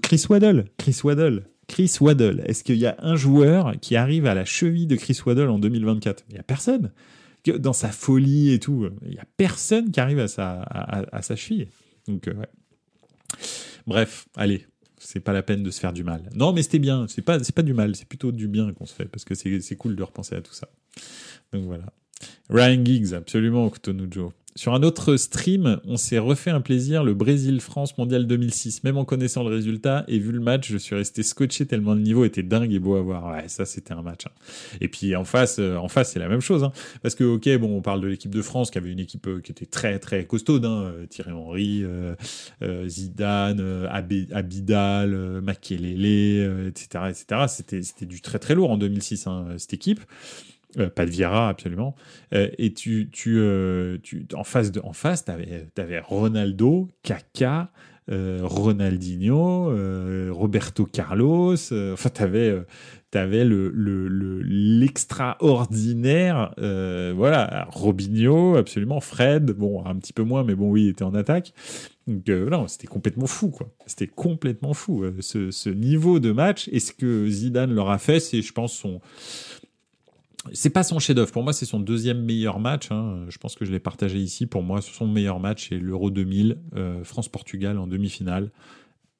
Chris 0.01 0.25
Waddle, 0.29 0.65
Chris 0.77 0.99
Waddle. 1.03 1.45
Chris 1.71 1.95
Waddle. 2.01 2.43
Est-ce 2.45 2.65
qu'il 2.65 2.75
y 2.75 2.85
a 2.85 2.97
un 2.99 3.15
joueur 3.15 3.75
qui 3.79 3.95
arrive 3.95 4.25
à 4.25 4.35
la 4.35 4.43
cheville 4.43 4.87
de 4.87 4.97
Chris 4.97 5.17
Waddle 5.25 5.49
en 5.49 5.57
2024 5.57 6.25
Il 6.27 6.33
n'y 6.33 6.39
a 6.39 6.43
personne. 6.43 6.91
Dans 7.45 7.71
sa 7.71 7.87
folie 7.89 8.51
et 8.51 8.59
tout, 8.59 8.89
il 9.05 9.11
n'y 9.11 9.17
a 9.17 9.25
personne 9.37 9.89
qui 9.89 10.01
arrive 10.01 10.19
à 10.19 10.27
sa, 10.27 10.61
à, 10.61 11.21
sa 11.21 11.37
cheville. 11.37 11.69
Donc, 12.09 12.27
euh, 12.27 12.33
Bref, 13.87 14.27
allez, 14.35 14.67
c'est 14.97 15.21
pas 15.21 15.31
la 15.31 15.43
peine 15.43 15.63
de 15.63 15.71
se 15.71 15.79
faire 15.79 15.93
du 15.93 16.03
mal. 16.03 16.29
Non, 16.35 16.51
mais 16.51 16.61
c'était 16.61 16.77
bien. 16.77 17.07
C'est 17.07 17.21
pas, 17.21 17.41
c'est 17.41 17.55
pas 17.55 17.63
du 17.63 17.73
mal, 17.73 17.95
c'est 17.95 18.07
plutôt 18.07 18.33
du 18.33 18.49
bien 18.49 18.73
qu'on 18.73 18.85
se 18.85 18.93
fait 18.93 19.05
parce 19.05 19.23
que 19.23 19.33
c'est, 19.33 19.75
cool 19.77 19.95
de 19.95 20.03
repenser 20.03 20.35
à 20.35 20.41
tout 20.41 20.53
ça. 20.53 20.67
Donc 21.53 21.63
voilà. 21.63 21.85
Ryan 22.49 22.83
Giggs, 22.83 23.13
absolument, 23.13 23.69
Kutonujo. 23.69 24.33
Sur 24.55 24.73
un 24.73 24.83
autre 24.83 25.15
stream, 25.15 25.79
on 25.85 25.95
s'est 25.95 26.17
refait 26.17 26.51
un 26.51 26.59
plaisir, 26.59 27.05
le 27.05 27.13
Brésil-France 27.13 27.97
Mondial 27.97 28.27
2006. 28.27 28.83
Même 28.83 28.97
en 28.97 29.05
connaissant 29.05 29.43
le 29.43 29.49
résultat 29.49 30.03
et 30.09 30.19
vu 30.19 30.33
le 30.33 30.41
match, 30.41 30.69
je 30.69 30.77
suis 30.77 30.93
resté 30.93 31.23
scotché 31.23 31.65
tellement 31.65 31.93
le 31.93 32.01
niveau 32.01 32.25
était 32.25 32.43
dingue 32.43 32.73
et 32.73 32.79
beau 32.79 32.95
à 32.95 33.01
voir. 33.01 33.31
Ouais, 33.31 33.47
ça 33.47 33.65
c'était 33.65 33.93
un 33.93 34.01
match. 34.01 34.25
Hein. 34.25 34.31
Et 34.81 34.89
puis 34.89 35.15
en 35.15 35.23
face, 35.23 35.57
euh, 35.59 35.77
en 35.77 35.87
face 35.87 36.11
c'est 36.11 36.19
la 36.19 36.27
même 36.27 36.41
chose. 36.41 36.65
Hein. 36.65 36.73
Parce 37.01 37.15
que 37.15 37.23
ok, 37.23 37.47
bon, 37.59 37.77
on 37.77 37.81
parle 37.81 38.01
de 38.01 38.07
l'équipe 38.07 38.35
de 38.35 38.41
France 38.41 38.71
qui 38.71 38.77
avait 38.77 38.91
une 38.91 38.99
équipe 38.99 39.25
euh, 39.27 39.39
qui 39.39 39.53
était 39.53 39.65
très 39.65 39.99
très 39.99 40.25
costaude. 40.25 40.65
Hein. 40.65 40.83
Euh, 40.83 41.05
Thierry 41.05 41.31
Henry, 41.31 41.85
Zidane, 42.87 43.87
Abidal, 43.89 45.41
Makelele, 45.41 46.67
etc., 46.67 47.05
etc. 47.09 47.45
C'était 47.47 47.83
c'était 47.83 48.05
du 48.05 48.19
très 48.19 48.39
très 48.39 48.55
lourd 48.55 48.71
en 48.71 48.77
2006 48.77 49.27
hein, 49.27 49.45
cette 49.57 49.73
équipe. 49.73 50.01
Euh, 50.77 50.89
pas 50.89 51.05
de 51.05 51.11
Vieira, 51.11 51.49
absolument. 51.49 51.95
Euh, 52.33 52.49
et 52.57 52.73
tu, 52.73 53.09
tu, 53.11 53.37
euh, 53.39 53.97
tu, 54.03 54.25
en 54.33 54.43
face, 54.43 54.71
de, 54.71 54.79
en 54.81 54.93
face, 54.93 55.25
t'avais, 55.25 55.67
avais 55.77 55.99
Ronaldo, 55.99 56.87
Kaka, 57.03 57.71
Ronaldinho, 58.09 59.71
Roberto 60.33 60.85
Carlos. 60.85 61.55
enfin, 61.55 62.09
t'avais, 62.09 62.61
avais 63.13 63.45
le, 63.45 63.69
le, 63.69 64.41
l'extraordinaire, 64.41 66.53
voilà, 66.57 67.67
Robinho, 67.69 68.57
absolument, 68.57 68.99
Fred, 68.99 69.51
bon, 69.51 69.85
un 69.85 69.95
petit 69.95 70.11
peu 70.11 70.23
moins, 70.23 70.43
mais 70.43 70.55
bon, 70.55 70.71
oui, 70.71 70.85
il 70.85 70.89
était 70.89 71.05
en 71.05 71.15
attaque. 71.15 71.53
Donc, 72.05 72.27
non, 72.27 72.67
c'était 72.67 72.87
complètement 72.87 73.27
fou, 73.27 73.49
quoi. 73.49 73.73
C'était 73.85 74.07
complètement 74.07 74.73
fou. 74.73 75.05
ce, 75.21 75.51
ce 75.51 75.69
niveau 75.69 76.19
de 76.19 76.33
match, 76.33 76.67
et 76.73 76.81
ce 76.81 76.91
que 76.91 77.29
Zidane 77.29 77.73
leur 77.73 77.91
a 77.91 77.97
fait, 77.97 78.19
c'est, 78.19 78.41
je 78.41 78.51
pense, 78.51 78.73
son 78.73 78.99
c'est 80.53 80.71
pas 80.71 80.83
son 80.83 80.99
chef-d'œuvre. 80.99 81.31
Pour 81.31 81.43
moi, 81.43 81.53
c'est 81.53 81.65
son 81.65 81.79
deuxième 81.79 82.23
meilleur 82.23 82.59
match. 82.59 82.91
Hein. 82.91 83.25
Je 83.29 83.37
pense 83.37 83.55
que 83.55 83.65
je 83.65 83.71
l'ai 83.71 83.79
partagé 83.79 84.17
ici. 84.17 84.47
Pour 84.47 84.63
moi, 84.63 84.81
son 84.81 85.07
meilleur 85.07 85.39
match, 85.39 85.69
c'est 85.69 85.77
l'Euro 85.77 86.09
2000, 86.09 86.57
euh, 86.75 87.03
France-Portugal 87.03 87.77
en 87.77 87.87
demi-finale. 87.87 88.51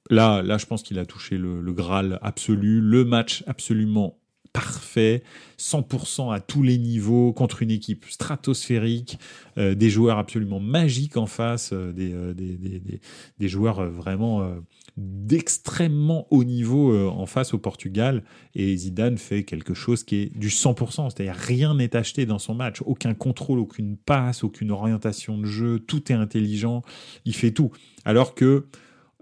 Là, 0.09 0.41
là, 0.41 0.57
je 0.57 0.65
pense 0.65 0.84
qu'il 0.84 0.99
a 0.99 1.05
touché 1.05 1.38
le, 1.38 1.61
Graal 1.72 2.19
absolu, 2.22 2.82
le 2.82 3.05
match 3.05 3.43
absolument 3.47 4.17
parfait, 4.51 5.24
100% 5.57 6.34
à 6.34 6.41
tous 6.41 6.63
les 6.63 6.78
niveaux, 6.78 7.32
contre 7.32 7.61
une 7.61 7.72
équipe 7.72 8.03
stratosphérique, 8.09 9.17
euh, 9.57 9.76
des 9.76 9.89
joueurs 9.89 10.17
absolument 10.17 10.59
magiques 10.59 11.15
en 11.15 11.28
face, 11.28 11.69
euh, 11.72 12.34
des, 12.34 13.47
joueurs 13.47 13.89
vraiment 13.89 14.55
d'extrêmement 14.98 16.28
haut 16.32 16.44
niveau 16.44 16.92
euh, 16.92 17.08
en 17.08 17.26
face 17.26 17.54
au 17.54 17.58
Portugal. 17.58 18.24
Et 18.56 18.76
Zidane 18.76 19.18
fait 19.18 19.44
quelque 19.44 19.74
chose 19.74 20.04
qui 20.04 20.18
est 20.18 20.38
du 20.38 20.50
100%, 20.50 21.10
c'est-à-dire 21.10 21.36
rien 21.36 21.76
n'est 21.76 21.96
acheté 21.96 22.26
dans 22.26 22.39
son 22.39 22.54
match, 22.54 22.82
aucun 22.86 23.14
contrôle, 23.14 23.60
aucune 23.60 23.98
passe, 23.98 24.44
aucune 24.44 24.72
orientation 24.72 25.38
de 25.38 25.46
jeu, 25.46 25.80
tout 25.80 26.12
est 26.12 26.16
intelligent, 26.16 26.82
il 27.26 27.36
fait 27.36 27.52
tout. 27.52 27.72
Alors 28.06 28.36
que 28.36 28.66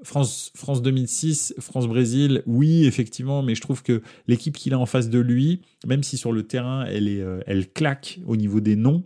France, 0.03 0.51
France 0.55 0.81
2006, 0.81 1.55
France-Brésil, 1.59 2.43
oui, 2.45 2.85
effectivement, 2.85 3.43
mais 3.43 3.55
je 3.55 3.61
trouve 3.61 3.83
que 3.83 4.01
l'équipe 4.27 4.55
qu'il 4.55 4.73
a 4.73 4.79
en 4.79 4.85
face 4.85 5.09
de 5.09 5.19
lui, 5.19 5.61
même 5.85 6.03
si 6.03 6.17
sur 6.17 6.31
le 6.31 6.43
terrain 6.43 6.85
elle, 6.85 7.07
est, 7.07 7.21
euh, 7.21 7.41
elle 7.45 7.69
claque 7.69 8.19
au 8.25 8.35
niveau 8.35 8.61
des 8.61 8.75
noms, 8.75 9.03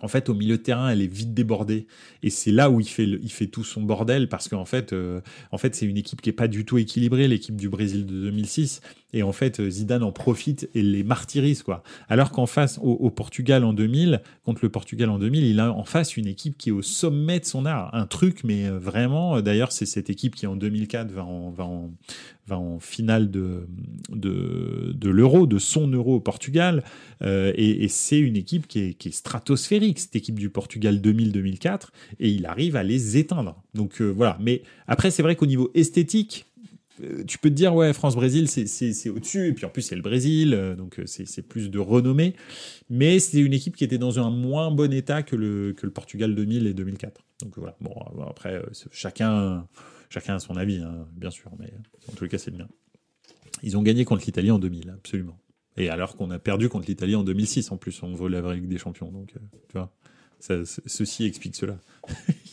en 0.00 0.08
fait, 0.08 0.28
au 0.28 0.34
milieu 0.34 0.58
de 0.58 0.62
terrain, 0.62 0.88
elle 0.88 1.00
est 1.00 1.12
vite 1.12 1.34
débordée. 1.34 1.86
Et 2.22 2.30
c'est 2.30 2.50
là 2.50 2.68
où 2.68 2.80
il 2.80 2.88
fait, 2.88 3.46
tout 3.46 3.64
son 3.64 3.82
bordel 3.82 4.28
parce 4.28 4.48
qu'en 4.48 4.64
fait, 4.64 4.92
euh, 4.92 5.20
fait, 5.56 5.74
c'est 5.74 5.86
une 5.86 5.96
équipe 5.96 6.20
qui 6.20 6.30
est 6.30 6.34
pas 6.34 6.48
du 6.48 6.64
tout 6.64 6.78
équilibrée, 6.78 7.28
l'équipe 7.28 7.56
du 7.56 7.68
Brésil 7.68 8.04
de 8.06 8.12
2006. 8.24 8.80
Et 9.14 9.22
en 9.22 9.32
fait, 9.32 9.60
euh, 9.60 9.70
Zidane 9.70 10.02
en 10.02 10.10
profite 10.10 10.68
et 10.74 10.82
les 10.82 11.04
martyrise, 11.04 11.62
quoi. 11.62 11.84
Alors 12.08 12.32
qu'en 12.32 12.46
face, 12.46 12.80
au, 12.82 13.10
Portugal 13.10 13.64
en 13.64 13.72
2000, 13.72 14.20
contre 14.44 14.60
le 14.64 14.70
Portugal 14.70 15.08
en 15.08 15.20
2000, 15.20 15.44
il 15.44 15.60
a 15.60 15.72
en 15.72 15.84
face 15.84 16.16
une 16.16 16.26
équipe 16.26 16.58
qui 16.58 16.70
est 16.70 16.72
au 16.72 16.82
sommet 16.82 17.38
de 17.38 17.44
son 17.44 17.64
art. 17.64 17.94
Un 17.94 18.06
truc, 18.06 18.42
mais 18.42 18.66
euh, 18.66 18.76
vraiment, 18.76 19.40
d'ailleurs, 19.40 19.70
c'est 19.70 19.86
cette 19.86 20.10
équipe 20.10 20.34
qui 20.34 20.48
en 20.48 20.56
2004 20.56 21.12
va 21.12 21.24
en, 21.24 22.78
finale 22.80 23.30
de, 23.30 23.68
l'euro, 25.04 25.46
de 25.46 25.58
son 25.58 25.86
euro 25.86 26.16
au 26.16 26.20
Portugal. 26.20 26.82
Euh, 27.22 27.52
et, 27.54 27.86
c'est 27.86 28.18
une 28.18 28.36
équipe 28.36 28.66
qui 28.66 28.80
est, 28.80 29.12
stratosphérique, 29.12 30.00
cette 30.00 30.16
équipe 30.16 30.40
du 30.40 30.50
Portugal 30.50 30.96
2000-2004. 30.96 31.90
Et 32.18 32.30
il 32.30 32.46
arrive 32.46 32.74
à 32.74 32.82
les 32.82 33.16
éteindre. 33.16 33.62
Donc 33.74 34.00
voilà. 34.00 34.36
Mais 34.40 34.62
après, 34.88 35.12
c'est 35.12 35.22
vrai 35.22 35.36
qu'au 35.36 35.46
niveau 35.46 35.70
esthétique, 35.74 36.46
euh, 36.53 36.53
tu 37.26 37.38
peux 37.38 37.50
te 37.50 37.54
dire, 37.54 37.74
ouais, 37.74 37.92
France-Brésil, 37.92 38.48
c'est 38.48 39.08
au-dessus, 39.10 39.48
et 39.48 39.52
puis 39.52 39.66
en 39.66 39.68
plus, 39.68 39.82
c'est 39.82 39.96
le 39.96 40.02
Brésil, 40.02 40.54
euh, 40.54 40.76
donc 40.76 40.98
euh, 40.98 41.06
c'est 41.06 41.42
plus 41.42 41.70
de 41.70 41.78
renommée. 41.78 42.34
Mais 42.90 43.18
c'est 43.18 43.40
une 43.40 43.52
équipe 43.52 43.76
qui 43.76 43.84
était 43.84 43.98
dans 43.98 44.18
un 44.18 44.30
moins 44.30 44.70
bon 44.70 44.92
état 44.92 45.22
que 45.22 45.36
le, 45.36 45.72
que 45.72 45.86
le 45.86 45.92
Portugal 45.92 46.34
2000 46.34 46.66
et 46.66 46.74
2004. 46.74 47.20
Donc 47.42 47.54
voilà, 47.56 47.76
bon, 47.80 47.94
après, 48.28 48.62
chacun, 48.92 49.66
chacun 50.08 50.36
a 50.36 50.38
son 50.38 50.56
avis, 50.56 50.78
hein, 50.78 51.06
bien 51.16 51.30
sûr, 51.30 51.50
mais 51.58 51.72
en 52.10 52.12
tout 52.12 52.28
cas, 52.28 52.38
c'est 52.38 52.50
le 52.50 52.58
mien. 52.58 52.68
Ils 53.62 53.76
ont 53.76 53.82
gagné 53.82 54.04
contre 54.04 54.24
l'Italie 54.26 54.50
en 54.50 54.58
2000, 54.58 54.90
absolument. 54.90 55.38
Et 55.76 55.88
alors 55.88 56.16
qu'on 56.16 56.30
a 56.30 56.38
perdu 56.38 56.68
contre 56.68 56.86
l'Italie 56.86 57.16
en 57.16 57.24
2006, 57.24 57.72
en 57.72 57.76
plus, 57.76 58.02
on 58.02 58.14
vaut 58.14 58.28
la 58.28 58.54
Ligue 58.54 58.68
des 58.68 58.78
Champions, 58.78 59.10
donc 59.10 59.34
tu 59.68 59.72
vois, 59.72 59.92
ceci 60.38 61.24
explique 61.24 61.56
cela. 61.56 61.78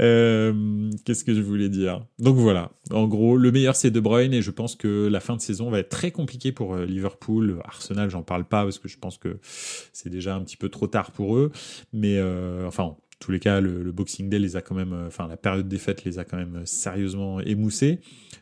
Euh, 0.00 0.90
qu'est-ce 1.04 1.24
que 1.24 1.34
je 1.34 1.42
voulais 1.42 1.68
dire? 1.68 2.06
Donc 2.18 2.36
voilà, 2.36 2.72
en 2.90 3.06
gros, 3.06 3.36
le 3.36 3.52
meilleur 3.52 3.76
c'est 3.76 3.90
De 3.90 4.00
Bruyne 4.00 4.32
et 4.32 4.42
je 4.42 4.50
pense 4.50 4.74
que 4.76 5.08
la 5.08 5.20
fin 5.20 5.36
de 5.36 5.40
saison 5.40 5.70
va 5.70 5.80
être 5.80 5.90
très 5.90 6.10
compliquée 6.10 6.52
pour 6.52 6.74
euh, 6.74 6.86
Liverpool. 6.86 7.60
Arsenal, 7.64 8.08
j'en 8.08 8.22
parle 8.22 8.44
pas 8.44 8.62
parce 8.62 8.78
que 8.78 8.88
je 8.88 8.98
pense 8.98 9.18
que 9.18 9.38
c'est 9.92 10.08
déjà 10.08 10.34
un 10.34 10.40
petit 10.42 10.56
peu 10.56 10.68
trop 10.68 10.86
tard 10.86 11.10
pour 11.10 11.36
eux. 11.36 11.52
Mais 11.92 12.18
euh, 12.18 12.66
enfin, 12.66 12.84
en 12.84 12.96
tous 13.22 13.30
les 13.30 13.38
cas, 13.38 13.60
le, 13.60 13.92
Boxing 13.92 14.28
Day 14.28 14.38
les 14.38 14.56
a 14.56 14.62
quand 14.62 14.74
même, 14.74 14.92
enfin 15.06 15.28
la 15.28 15.36
période 15.36 15.68
des 15.68 15.78
fêtes 15.78 16.04
les 16.04 16.18
a 16.18 16.24
quand 16.24 16.36
même 16.36 16.62
sérieusement 16.64 17.40
émoussés. 17.40 18.00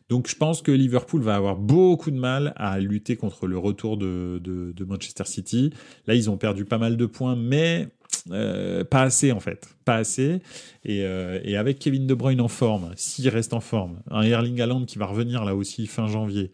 Donc 0.08 0.28
je 0.28 0.34
pense 0.34 0.62
que 0.62 0.72
Liverpool 0.72 1.22
va 1.22 1.36
avoir 1.36 1.56
beaucoup 1.56 2.10
de 2.10 2.18
mal 2.18 2.54
à 2.56 2.78
lutter 2.80 3.16
contre 3.16 3.46
le 3.46 3.58
retour 3.58 3.96
de, 3.96 4.84
Manchester 4.86 5.24
City. 5.26 5.72
Là, 6.06 6.14
ils 6.14 6.30
ont 6.30 6.36
perdu 6.36 6.64
pas 6.64 6.78
mal 6.78 6.96
de 6.96 7.06
points, 7.06 7.36
mais 7.36 7.88
pas 8.28 9.02
assez 9.02 9.32
en 9.32 9.40
fait, 9.40 9.68
pas 9.84 9.96
assez. 9.96 10.40
Et, 10.84 11.00
et, 11.00 11.56
avec 11.56 11.78
Kevin 11.78 12.06
De 12.06 12.14
Bruyne 12.14 12.40
en 12.40 12.48
forme, 12.48 12.92
s'il 12.96 13.28
reste 13.28 13.52
en 13.52 13.60
forme, 13.60 14.00
un 14.10 14.22
Erling 14.22 14.60
Haaland 14.60 14.86
qui 14.86 14.98
va 14.98 15.06
revenir 15.06 15.44
là 15.44 15.54
aussi 15.54 15.86
fin 15.86 16.06
janvier, 16.06 16.52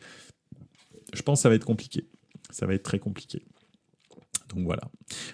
je 1.14 1.22
pense 1.22 1.39
que 1.39 1.43
ça 1.43 1.49
va 1.49 1.55
être 1.55 1.64
compliqué. 1.64 2.09
Ça 2.51 2.66
va 2.66 2.74
être 2.74 2.83
très 2.83 2.99
compliqué. 2.99 3.43
Donc 4.55 4.64
voilà. 4.64 4.82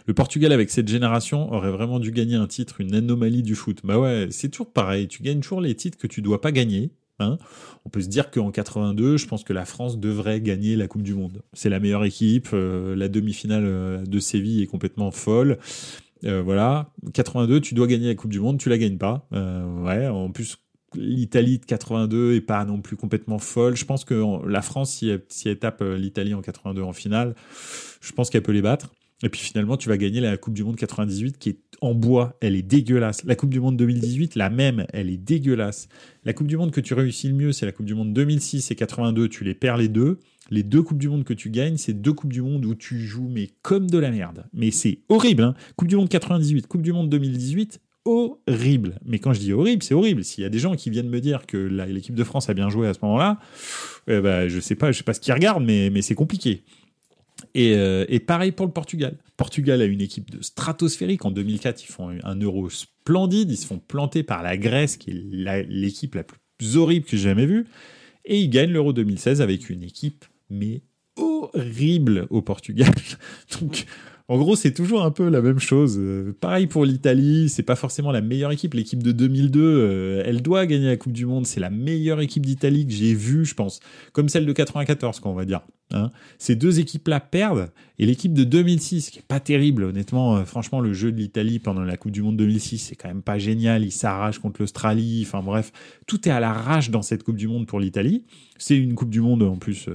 Le 0.07 0.15
Portugal 0.15 0.53
avec 0.53 0.71
cette 0.71 0.89
génération 0.89 1.53
aurait 1.53 1.71
vraiment 1.71 1.99
dû 1.99 2.13
gagner 2.13 2.37
un 2.37 2.47
titre, 2.47 2.81
une 2.81 2.95
anomalie 2.95 3.43
du 3.43 3.55
foot. 3.55 3.81
Bah 3.85 3.99
ouais, 3.99 4.29
c'est 4.31 4.49
toujours 4.49 4.73
pareil. 4.73 5.09
Tu 5.09 5.23
gagnes 5.23 5.41
toujours 5.41 5.61
les 5.61 5.75
titres 5.75 5.99
que 5.99 6.07
tu 6.07 6.23
dois 6.23 6.41
pas 6.41 6.53
gagner. 6.53 6.93
Hein. 7.23 7.39
On 7.85 7.91
peut 7.91 8.01
se 8.01 8.09
dire 8.09 8.31
qu'en 8.31 8.51
82, 8.51 9.17
je 9.17 9.27
pense 9.27 9.45
que 9.45 9.53
la 9.53 9.65
France 9.65 9.99
devrait 9.99 10.41
gagner 10.41 10.77
la 10.77 10.89
Coupe 10.89 11.03
du 11.03 11.15
Monde. 11.15 11.43
C'est 11.53 11.69
la 11.69 11.81
meilleure 11.81 12.05
équipe. 12.05 12.49
Euh, 12.53 12.95
la 12.97 13.09
demi-finale 13.09 13.65
euh, 13.65 14.05
de 14.05 14.19
Séville 14.19 14.63
est 14.63 14.67
complètement 14.67 15.11
folle. 15.11 15.59
Euh, 16.25 16.43
voilà. 16.43 16.93
82, 17.15 17.61
tu 17.61 17.75
dois 17.75 17.87
gagner 17.87 18.09
la 18.09 18.15
Coupe 18.15 18.31
du 18.31 18.41
Monde, 18.41 18.59
tu 18.59 18.69
la 18.69 18.79
gagnes 18.79 18.99
pas. 18.99 19.27
ouais. 19.33 20.07
En 20.07 20.31
plus, 20.31 20.59
l'Italie 20.95 21.59
de 21.59 21.65
82 21.65 22.35
est 22.35 22.41
pas 22.41 22.65
non 22.65 22.81
plus 22.81 22.97
complètement 22.97 23.39
folle. 23.39 23.77
Je 23.77 23.85
pense 23.85 24.05
que 24.05 24.47
la 24.47 24.63
France, 24.63 24.93
si 24.93 25.09
elle, 25.09 25.23
si 25.29 25.49
elle 25.49 25.59
tape 25.59 25.83
l'Italie 25.83 26.35
en 26.35 26.43
82 26.43 26.83
en 26.83 26.93
finale, 26.93 27.35
je 28.01 28.13
pense 28.13 28.31
qu'elle 28.31 28.43
peut 28.43 28.53
les 28.53 28.63
battre. 28.63 28.93
Et 29.23 29.29
puis 29.29 29.41
finalement, 29.41 29.77
tu 29.77 29.89
vas 29.89 29.97
gagner 29.97 30.21
la 30.21 30.37
Coupe 30.37 30.55
du 30.55 30.65
Monde 30.65 30.77
98 30.77 31.39
qui 31.39 31.51
est 31.51 31.59
en 31.81 31.95
bois, 31.95 32.37
elle 32.41 32.57
est 32.57 32.63
dégueulasse. 32.63 33.25
La 33.25 33.37
Coupe 33.37 33.51
du 33.51 33.61
Monde 33.61 33.77
2018, 33.77 34.35
la 34.35 34.51
même, 34.51 34.85
elle 34.93 35.11
est 35.11 35.17
dégueulasse. 35.17 35.89
La 36.25 36.33
Coupe 36.33 36.49
du 36.49 36.57
Monde 36.57 36.73
que 36.73 36.81
tu 36.81 36.95
réussis 36.95 37.29
le 37.29 37.35
mieux, 37.35 37.53
c'est 37.53 37.67
la 37.67 37.73
Coupe 37.73 37.87
du 37.87 37.95
Monde 37.95 38.13
2006 38.13 38.71
et 38.71 38.75
82, 38.75 39.29
tu 39.29 39.45
les 39.45 39.55
perds 39.55 39.77
les 39.77 39.89
deux. 39.89 40.19
Les 40.51 40.63
deux 40.65 40.83
Coupes 40.83 40.99
du 40.99 41.09
Monde 41.09 41.25
que 41.25 41.35
tu 41.35 41.51
gagnes, 41.51 41.77
c'est 41.77 41.93
deux 41.93 42.13
Coupes 42.13 42.33
du 42.33 42.43
Monde 42.43 42.65
où 42.65 42.75
tu 42.75 42.99
joues 43.01 43.29
mais 43.29 43.51
comme 43.63 43.89
de 43.89 43.99
la 43.99 44.11
merde. 44.11 44.45
Mais 44.53 44.71
c'est 44.71 44.99
horrible, 45.09 45.43
hein 45.45 45.55
Coupe 45.77 45.89
du 45.89 45.97
Monde 45.97 46.09
98, 46.09 46.67
Coupe 46.67 46.83
du 46.83 46.93
Monde 46.93 47.09
2018, 47.09 47.81
horrible. 48.05 48.99
Mais 49.05 49.19
quand 49.19 49.33
je 49.33 49.41
dis 49.41 49.53
horrible, 49.53 49.83
c'est 49.83 49.95
horrible. 49.95 50.25
S'il 50.25 50.43
y 50.43 50.47
a 50.47 50.51
des 50.51 50.59
gens 50.59 50.75
qui 50.75 50.91
viennent 50.91 51.09
me 51.09 51.21
dire 51.21 51.47
que 51.47 51.57
l'équipe 51.57 52.15
de 52.15 52.25
France 52.25 52.49
a 52.51 52.55
bien 52.55 52.69
joué 52.69 52.89
à 52.89 52.95
ce 52.95 52.99
moment-là, 53.03 53.39
eh 54.09 54.21
ben, 54.21 54.49
je 54.49 54.59
sais 54.59 54.75
pas, 54.75 54.91
je 54.93 54.99
sais 54.99 55.05
pas 55.05 55.15
ce 55.15 55.21
qu'ils 55.21 55.33
regardent, 55.33 55.65
mais, 55.65 55.91
mais 55.91 56.03
c'est 56.03 56.15
compliqué. 56.15 56.65
Euh, 57.57 58.05
et, 58.09 58.21
pareil 58.21 58.53
pour 58.53 58.67
le 58.67 58.73
Portugal. 58.73 59.17
Portugal 59.37 59.81
a 59.81 59.85
une 59.85 60.01
équipe 60.01 60.31
de 60.31 60.43
stratosphérique. 60.43 61.25
En 61.25 61.31
2004, 61.31 61.83
ils 61.85 61.91
font 61.91 62.17
un 62.23 62.37
euro 62.37 62.71
splendide. 62.71 63.51
Ils 63.51 63.57
se 63.57 63.67
font 63.67 63.79
planter 63.79 64.23
par 64.23 64.43
la 64.43 64.57
Grèce, 64.57 64.97
qui 64.97 65.11
est 65.11 65.67
l'équipe 65.69 66.15
la, 66.15 66.25
plus 66.25 66.77
horrible 66.77 67.07
que 67.07 67.17
j'ai 67.17 67.25
jamais 67.25 67.47
vue. 67.47 67.67
Et 68.25 68.41
ils 68.41 68.49
gagnent 68.49 68.73
l'euro 68.73 68.93
2016 68.93 69.41
avec 69.41 69.69
une 69.69 69.83
équipe, 69.83 70.25
mais 70.49 70.83
horrible 71.17 72.27
au 72.31 72.43
Portugal. 72.43 72.93
en 74.29 74.39
gros, 74.39 74.57
c'est 74.57 74.73
toujours 74.73 75.03
un 75.03 75.11
peu 75.11 75.29
la 75.29 75.43
même 75.43 75.59
chose. 75.59 75.99
Euh, 75.99 76.35
pareil 76.41 76.67
pour 76.67 76.85
l'Italie, 76.85 77.49
c'est 77.49 77.63
pas 77.63 77.77
forcément 77.77 78.13
la 78.13 78.21
meilleure 78.21 78.53
équipe. 78.53 78.75
L'équipe 78.75 79.03
de 79.03 79.13
2002, 79.13 79.61
euh, 79.61 80.23
elle 80.25 80.43
doit 80.43 80.67
gagner 80.67 80.87
la 80.87 80.97
Coupe 80.97 81.13
du 81.13 81.27
Monde. 81.27 81.45
C'est 81.45 81.61
la 81.61 81.71
meilleure 81.71 82.21
équipe 82.21 82.47
d'Italie 82.47 82.87
que 82.87 82.93
j'ai 82.93 83.15
vue, 83.15 83.45
je 83.45 83.55
pense. 83.55 83.81
Comme 84.13 84.29
celle 84.29 84.47
de 84.47 84.53
94, 84.53 85.21
qu'on 85.21 85.35
va 85.35 85.45
dire. 85.45 85.63
Hein. 85.91 86.11
Ces 86.39 86.55
deux 86.55 86.79
équipes-là 86.79 87.21
perdent. 87.21 87.71
Et 87.99 88.07
l'équipe 88.07 88.33
de 88.33 88.45
2006, 88.45 89.11
qui 89.11 89.19
est 89.19 89.27
pas 89.27 89.41
terrible, 89.41 89.85
honnêtement, 89.85 90.37
euh, 90.37 90.45
franchement, 90.45 90.81
le 90.81 90.93
jeu 90.93 91.11
de 91.11 91.17
l'Italie 91.17 91.59
pendant 91.59 91.83
la 91.83 91.97
Coupe 91.97 92.13
du 92.13 92.23
Monde 92.23 92.37
2006, 92.37 92.79
c'est 92.79 92.97
quand 92.97 93.09
même 93.09 93.23
pas 93.23 93.39
génial. 93.39 93.85
Ils 93.85 93.91
s'arrachent 93.91 94.39
contre 94.39 94.63
l'Australie. 94.63 95.25
Enfin 95.27 95.43
bref, 95.43 95.73
tout 96.07 96.29
est 96.29 96.33
à 96.33 96.39
l'arrache 96.39 96.91
dans 96.91 97.03
cette 97.03 97.25
Coupe 97.25 97.37
du 97.37 97.49
Monde 97.49 97.67
pour 97.67 97.81
l'Italie. 97.81 98.25
C'est 98.57 98.79
une 98.79 98.95
Coupe 98.95 99.11
du 99.11 99.21
Monde 99.21 99.43
en 99.43 99.57
plus 99.57 99.89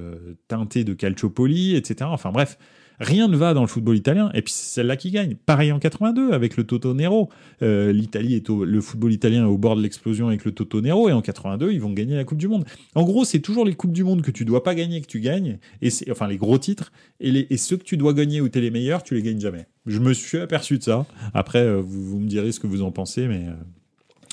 teintée 0.50 0.84
de 0.84 0.94
Calciopoli, 0.94 1.76
etc. 1.76 2.10
Enfin 2.12 2.32
bref, 2.32 2.58
Rien 3.00 3.28
ne 3.28 3.38
va 3.38 3.54
dans 3.54 3.62
le 3.62 3.68
football 3.68 3.96
italien, 3.96 4.32
et 4.34 4.42
puis 4.42 4.52
c'est 4.52 4.76
celle-là 4.76 4.98
qui 4.98 5.12
gagne. 5.12 5.36
Pareil 5.46 5.72
en 5.72 5.80
82 5.80 6.32
avec 6.32 6.58
le 6.58 6.64
Toto 6.64 6.94
Nero. 6.96 7.30
Euh, 7.62 7.92
L'Italie 7.92 8.36
est 8.36 8.50
le 8.50 8.82
football 8.82 9.14
italien 9.14 9.44
est 9.44 9.50
au 9.50 9.58
bord 9.58 9.76
de 9.76 9.82
l'explosion 9.82 10.28
avec 10.28 10.46
le 10.46 10.52
Toto 10.52 10.82
Nero, 10.82 11.08
et 11.08 11.14
en 11.14 11.22
82 11.22 11.72
ils 11.72 11.82
vont 11.82 11.92
gagner 11.92 12.16
la 12.16 12.24
Coupe 12.24 12.40
du 12.40 12.48
Monde. 12.48 12.66
En 12.96 13.04
gros, 13.04 13.24
c'est 13.24 13.40
toujours 13.40 13.66
les 13.66 13.76
coupes 13.76 13.92
du 13.92 14.04
monde 14.04 14.22
que 14.24 14.32
tu 14.32 14.46
dois 14.46 14.64
pas 14.64 14.74
gagner 14.74 15.02
que 15.02 15.08
tu 15.08 15.20
gagnes, 15.20 15.60
et 15.82 15.90
enfin 16.10 16.28
les 16.28 16.38
gros 16.38 16.58
titres, 16.58 16.92
et, 17.20 17.58
ceux 17.58 17.78
que 17.78 17.84
tu 17.84 17.98
dois 17.98 18.14
gagner 18.14 18.42
où 18.42 18.48
es 18.48 18.60
les 18.60 18.72
meilleurs, 18.72 19.04
tu 19.04 19.14
les 19.14 19.22
gagnes 19.22 19.40
jamais. 19.40 19.68
Je 19.86 20.00
me 20.00 20.14
suis 20.14 20.40
aperçu 20.40 20.78
de 20.78 20.84
ça. 20.84 21.06
Après, 21.34 21.60
euh, 21.60 21.82
vous, 21.82 22.04
vous, 22.04 22.20
me 22.20 22.28
direz 22.28 22.52
ce 22.52 22.60
que 22.60 22.68
vous 22.68 22.82
en 22.82 22.92
pensez, 22.92 23.28
mais 23.28 23.46
euh, 23.48 23.54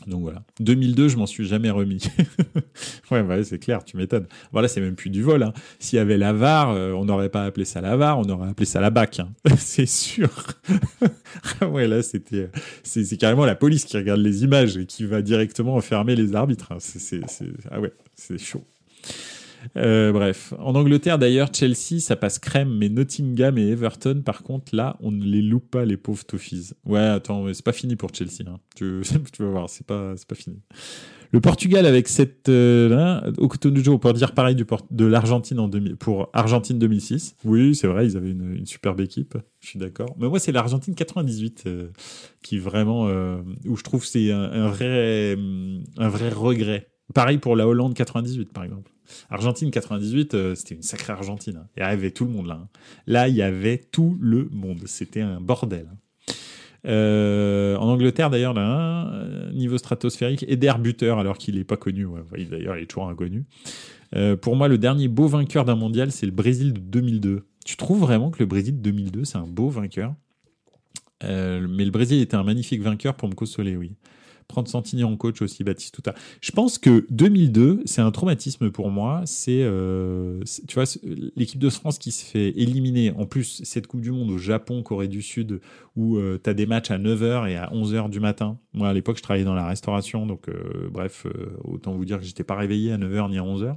donc 0.06 0.22
voilà. 0.22 0.42
2002, 0.60 1.08
je 1.08 1.16
m'en 1.16 1.26
suis 1.26 1.46
jamais 1.46 1.70
remis. 1.70 2.02
ouais, 3.10 3.44
c'est 3.44 3.58
clair, 3.58 3.84
tu 3.84 3.96
m'étonnes. 3.96 4.26
Voilà, 4.52 4.68
c'est 4.68 4.80
même 4.80 4.94
plus 4.94 5.10
du 5.10 5.22
vol. 5.22 5.42
Hein. 5.42 5.52
S'il 5.78 5.96
y 5.96 6.00
avait 6.00 6.18
la 6.18 6.32
VAR, 6.32 6.70
euh, 6.70 6.92
on 6.92 7.04
n'aurait 7.04 7.28
pas 7.28 7.44
appelé 7.44 7.64
ça 7.64 7.80
la 7.80 7.96
VAR, 7.96 8.18
on 8.18 8.24
aurait 8.24 8.48
appelé 8.48 8.66
ça 8.66 8.80
la 8.80 8.90
BAC. 8.90 9.20
Hein. 9.20 9.32
c'est 9.58 9.86
sûr. 9.86 10.30
ouais, 11.62 11.86
là, 11.86 12.02
c'était, 12.02 12.50
c'est, 12.82 13.16
carrément 13.16 13.44
la 13.44 13.54
police 13.54 13.84
qui 13.84 13.96
regarde 13.96 14.20
les 14.20 14.44
images 14.44 14.76
et 14.76 14.86
qui 14.86 15.04
va 15.04 15.22
directement 15.22 15.74
enfermer 15.74 16.16
les 16.16 16.34
arbitres. 16.34 16.72
Hein. 16.72 16.78
Ah 17.70 17.80
ouais, 17.80 17.92
c'est 18.14 18.38
chaud. 18.38 18.64
Euh, 19.76 20.12
bref, 20.12 20.54
en 20.58 20.74
Angleterre 20.74 21.18
d'ailleurs, 21.18 21.48
Chelsea, 21.52 22.00
ça 22.00 22.16
passe 22.16 22.38
crème, 22.38 22.76
mais 22.76 22.88
Nottingham 22.88 23.58
et 23.58 23.68
Everton, 23.68 24.22
par 24.24 24.42
contre, 24.42 24.74
là, 24.74 24.96
on 25.00 25.10
ne 25.10 25.24
les 25.24 25.42
loupe 25.42 25.70
pas, 25.70 25.84
les 25.84 25.96
pauvres 25.96 26.24
Toffees. 26.24 26.74
Ouais, 26.84 27.00
attends, 27.00 27.46
c'est 27.52 27.64
pas 27.64 27.72
fini 27.72 27.96
pour 27.96 28.14
Chelsea. 28.14 28.46
Hein. 28.46 28.58
Tu, 28.76 29.02
tu, 29.32 29.42
vas 29.42 29.50
voir, 29.50 29.68
c'est 29.68 29.86
pas, 29.86 30.14
pas 30.28 30.34
fini. 30.34 30.60
Le 31.34 31.40
Portugal 31.40 31.84
avec 31.84 32.06
cette 32.06 32.48
euh, 32.48 32.88
là, 32.88 33.24
au 33.38 33.48
on 33.48 33.98
peut 33.98 34.12
dire 34.12 34.34
pareil 34.34 34.54
du 34.54 34.64
de 34.92 35.04
l'Argentine 35.04 35.58
en 35.58 35.68
pour 35.98 36.30
Argentine 36.32 36.78
2006. 36.78 37.34
Oui, 37.44 37.74
c'est 37.74 37.88
vrai, 37.88 38.06
ils 38.06 38.16
avaient 38.16 38.30
une, 38.30 38.54
une 38.54 38.66
superbe 38.66 39.00
équipe. 39.00 39.36
Je 39.58 39.66
suis 39.66 39.80
d'accord. 39.80 40.14
Mais 40.16 40.28
moi, 40.28 40.38
c'est 40.38 40.52
l'Argentine 40.52 40.94
98 40.94 41.64
euh, 41.66 41.88
qui 42.40 42.58
vraiment 42.58 43.08
euh, 43.08 43.38
où 43.66 43.76
je 43.76 43.82
trouve 43.82 44.06
c'est 44.06 44.30
un, 44.30 44.42
un, 44.42 44.68
vrai 44.68 45.36
un 45.98 46.08
vrai 46.08 46.28
regret. 46.28 46.93
Pareil 47.12 47.38
pour 47.38 47.56
la 47.56 47.66
Hollande 47.66 47.94
98 47.94 48.52
par 48.52 48.64
exemple. 48.64 48.90
Argentine 49.30 49.70
98, 49.70 50.34
euh, 50.34 50.54
c'était 50.54 50.74
une 50.74 50.82
sacrée 50.82 51.12
Argentine. 51.12 51.56
Hein. 51.56 51.66
Il 51.76 51.80
y 51.80 51.82
avait 51.82 52.10
tout 52.10 52.24
le 52.24 52.30
monde 52.30 52.46
là. 52.46 52.60
Hein. 52.62 52.68
Là, 53.06 53.28
il 53.28 53.34
y 53.34 53.42
avait 53.42 53.78
tout 53.78 54.16
le 54.20 54.48
monde. 54.50 54.80
C'était 54.86 55.20
un 55.20 55.40
bordel. 55.40 55.86
Hein. 55.90 55.96
Euh, 56.86 57.76
en 57.76 57.88
Angleterre, 57.88 58.30
d'ailleurs, 58.30 58.52
là, 58.52 59.10
euh, 59.12 59.52
niveau 59.52 59.78
stratosphérique, 59.78 60.44
Eder 60.48 60.74
buteur, 60.78 61.18
alors 61.18 61.38
qu'il 61.38 61.56
n'est 61.56 61.64
pas 61.64 61.76
connu. 61.76 62.06
D'ailleurs, 62.50 62.76
il 62.76 62.82
est 62.82 62.86
toujours 62.86 63.08
inconnu. 63.08 63.44
pour 64.40 64.56
moi, 64.56 64.68
le 64.68 64.78
dernier 64.78 65.08
beau 65.08 65.26
vainqueur 65.26 65.64
d'un 65.64 65.76
mondial, 65.76 66.12
c'est 66.12 66.26
le 66.26 66.32
Brésil 66.32 66.72
de 66.72 66.80
2002. 66.80 67.46
Tu 67.64 67.76
trouves 67.76 68.00
vraiment 68.00 68.30
que 68.30 68.38
le 68.38 68.46
Brésil 68.46 68.76
de 68.76 68.82
2002, 68.82 69.24
c'est 69.24 69.38
un 69.38 69.46
beau 69.46 69.68
vainqueur? 69.68 70.14
Mais 71.22 71.86
le 71.86 71.90
Brésil 71.90 72.20
était 72.20 72.36
un 72.36 72.42
magnifique 72.42 72.82
vainqueur 72.82 73.14
pour 73.14 73.30
me 73.30 73.34
consoler, 73.34 73.76
oui 73.76 73.96
prendre 74.48 74.68
Santini 74.68 75.04
en 75.04 75.16
coach 75.16 75.42
aussi, 75.42 75.64
Baptiste 75.64 75.94
Touta. 75.94 76.14
Je 76.40 76.50
pense 76.52 76.78
que 76.78 77.06
2002, 77.10 77.82
c'est 77.84 78.00
un 78.00 78.10
traumatisme 78.10 78.70
pour 78.70 78.90
moi. 78.90 79.22
C'est, 79.24 79.62
euh, 79.62 80.40
tu 80.68 80.74
vois, 80.74 80.84
l'équipe 81.36 81.60
de 81.60 81.70
France 81.70 81.98
qui 81.98 82.12
se 82.12 82.24
fait 82.24 82.50
éliminer. 82.50 83.12
En 83.12 83.26
plus, 83.26 83.62
cette 83.64 83.86
Coupe 83.86 84.00
du 84.00 84.12
Monde 84.12 84.30
au 84.30 84.38
Japon, 84.38 84.82
Corée 84.82 85.08
du 85.08 85.22
Sud, 85.22 85.60
où 85.96 86.16
euh, 86.16 86.38
tu 86.42 86.48
as 86.50 86.54
des 86.54 86.66
matchs 86.66 86.90
à 86.90 86.98
9h 86.98 87.48
et 87.48 87.56
à 87.56 87.70
11h 87.72 88.10
du 88.10 88.20
matin. 88.20 88.58
Moi, 88.72 88.88
à 88.88 88.92
l'époque, 88.92 89.18
je 89.18 89.22
travaillais 89.22 89.44
dans 89.44 89.54
la 89.54 89.66
restauration, 89.66 90.26
donc 90.26 90.48
euh, 90.48 90.88
bref, 90.90 91.26
autant 91.62 91.92
vous 91.92 92.04
dire 92.04 92.18
que 92.18 92.24
j'étais 92.24 92.44
pas 92.44 92.56
réveillé 92.56 92.92
à 92.92 92.98
9h 92.98 93.30
ni 93.30 93.38
à 93.38 93.42
11h. 93.42 93.76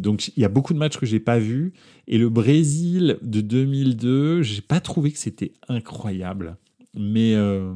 donc 0.00 0.28
il 0.36 0.40
y 0.40 0.44
a 0.44 0.48
beaucoup 0.48 0.74
de 0.74 0.78
matchs 0.78 0.96
que 0.96 1.06
j'ai 1.06 1.20
pas 1.20 1.38
vus 1.38 1.72
et 2.06 2.18
le 2.18 2.28
Brésil 2.28 3.18
de 3.22 3.40
2002, 3.40 4.42
j'ai 4.42 4.60
pas 4.60 4.80
trouvé 4.80 5.10
que 5.10 5.18
c'était 5.18 5.52
incroyable. 5.68 6.56
Mais 6.96 7.34
euh, 7.34 7.72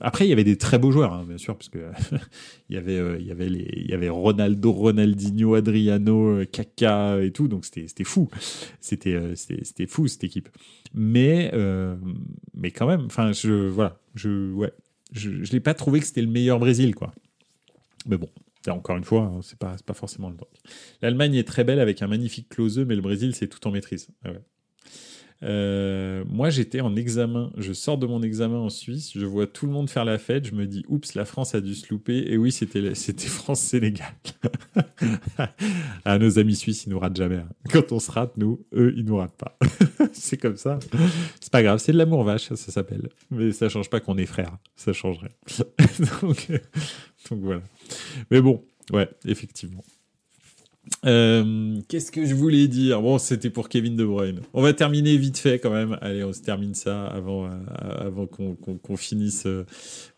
après, 0.00 0.26
il 0.26 0.30
y 0.30 0.32
avait 0.32 0.44
des 0.44 0.56
très 0.56 0.78
beaux 0.78 0.92
joueurs, 0.92 1.12
hein, 1.12 1.24
bien 1.26 1.38
sûr, 1.38 1.56
parce 1.56 1.68
que 1.68 1.90
il 2.68 2.76
y 2.76 2.78
avait, 2.78 2.96
euh, 2.98 3.18
il 3.18 3.26
y 3.26 3.32
avait 3.32 3.48
les, 3.48 3.68
il 3.74 3.90
y 3.90 3.94
avait 3.94 4.08
Ronaldo, 4.08 4.70
Ronaldinho, 4.70 5.54
Adriano, 5.54 6.38
euh, 6.38 6.44
Kaka 6.44 7.20
et 7.22 7.32
tout, 7.32 7.48
donc 7.48 7.64
c'était, 7.64 7.88
c'était 7.88 8.04
fou, 8.04 8.28
c'était, 8.80 9.34
c'était, 9.34 9.86
fou 9.86 10.06
cette 10.06 10.24
équipe. 10.24 10.48
Mais, 10.94 11.52
mais 12.54 12.70
quand 12.70 12.86
même, 12.86 13.06
enfin, 13.06 13.32
je, 13.32 13.68
voilà, 13.68 13.98
je, 14.14 14.52
ouais, 14.52 14.72
je, 15.12 15.42
je 15.42 15.52
l'ai 15.52 15.60
pas 15.60 15.74
trouvé 15.74 16.00
que 16.00 16.06
c'était 16.06 16.22
le 16.22 16.28
meilleur 16.28 16.58
Brésil, 16.58 16.94
quoi. 16.94 17.12
Mais 18.06 18.16
bon, 18.16 18.28
encore 18.68 18.96
une 18.96 19.04
fois, 19.04 19.22
hein, 19.22 19.40
c'est 19.42 19.58
pas, 19.58 19.76
pas 19.84 19.94
forcément 19.94 20.28
le 20.30 20.36
truc. 20.36 20.48
L'Allemagne 21.00 21.34
est 21.34 21.46
très 21.46 21.64
belle 21.64 21.80
avec 21.80 22.02
un 22.02 22.06
magnifique 22.06 22.48
closeux, 22.48 22.84
mais 22.84 22.94
le 22.94 23.02
Brésil, 23.02 23.34
c'est 23.34 23.48
tout 23.48 23.66
en 23.66 23.70
maîtrise. 23.70 24.08
Ah 24.24 24.30
ouais. 24.30 24.40
Euh, 25.42 26.24
moi, 26.28 26.50
j'étais 26.50 26.80
en 26.80 26.94
examen. 26.96 27.50
Je 27.56 27.72
sors 27.72 27.98
de 27.98 28.06
mon 28.06 28.22
examen 28.22 28.58
en 28.58 28.70
Suisse. 28.70 29.12
Je 29.14 29.26
vois 29.26 29.46
tout 29.46 29.66
le 29.66 29.72
monde 29.72 29.90
faire 29.90 30.04
la 30.04 30.18
fête. 30.18 30.46
Je 30.46 30.54
me 30.54 30.66
dis, 30.66 30.84
oups, 30.88 31.14
la 31.14 31.24
France 31.24 31.54
a 31.54 31.60
dû 31.60 31.74
se 31.74 31.88
louper. 31.90 32.24
Et 32.28 32.36
oui, 32.36 32.52
c'était, 32.52 32.94
France-Sénégal. 33.28 34.14
ah, 36.04 36.18
nos 36.18 36.38
amis 36.38 36.56
suisses, 36.56 36.86
ils 36.86 36.90
nous 36.90 36.98
ratent 36.98 37.16
jamais. 37.16 37.36
Hein. 37.36 37.48
Quand 37.70 37.92
on 37.92 37.98
se 37.98 38.10
rate, 38.10 38.36
nous, 38.36 38.64
eux, 38.74 38.94
ils 38.96 39.04
nous 39.04 39.16
ratent 39.16 39.36
pas. 39.36 39.58
c'est 40.12 40.36
comme 40.36 40.56
ça. 40.56 40.78
C'est 41.40 41.52
pas 41.52 41.62
grave. 41.62 41.78
C'est 41.78 41.92
de 41.92 41.98
l'amour 41.98 42.24
vache, 42.24 42.48
ça 42.48 42.56
s'appelle. 42.56 43.08
Mais 43.30 43.52
ça 43.52 43.68
change 43.68 43.90
pas 43.90 44.00
qu'on 44.00 44.18
est 44.18 44.26
frères. 44.26 44.56
Ça 44.76 44.92
changerait. 44.92 45.32
donc, 46.22 46.48
donc 47.30 47.40
voilà. 47.40 47.62
Mais 48.30 48.40
bon, 48.40 48.62
ouais, 48.92 49.08
effectivement. 49.24 49.84
Euh, 51.06 51.80
Qu'est-ce 51.88 52.10
que 52.10 52.24
je 52.26 52.34
voulais 52.34 52.66
dire? 52.68 53.00
Bon, 53.02 53.18
c'était 53.18 53.50
pour 53.50 53.68
Kevin 53.68 53.96
De 53.96 54.04
Bruyne. 54.04 54.40
On 54.52 54.62
va 54.62 54.72
terminer 54.72 55.16
vite 55.16 55.38
fait 55.38 55.58
quand 55.58 55.70
même. 55.70 55.96
Allez, 56.00 56.24
on 56.24 56.32
se 56.32 56.40
termine 56.40 56.74
ça 56.74 57.06
avant, 57.06 57.46
euh, 57.46 57.50
avant 57.98 58.26
qu'on 58.26 58.96
finisse 58.96 59.46
euh, 59.46 59.64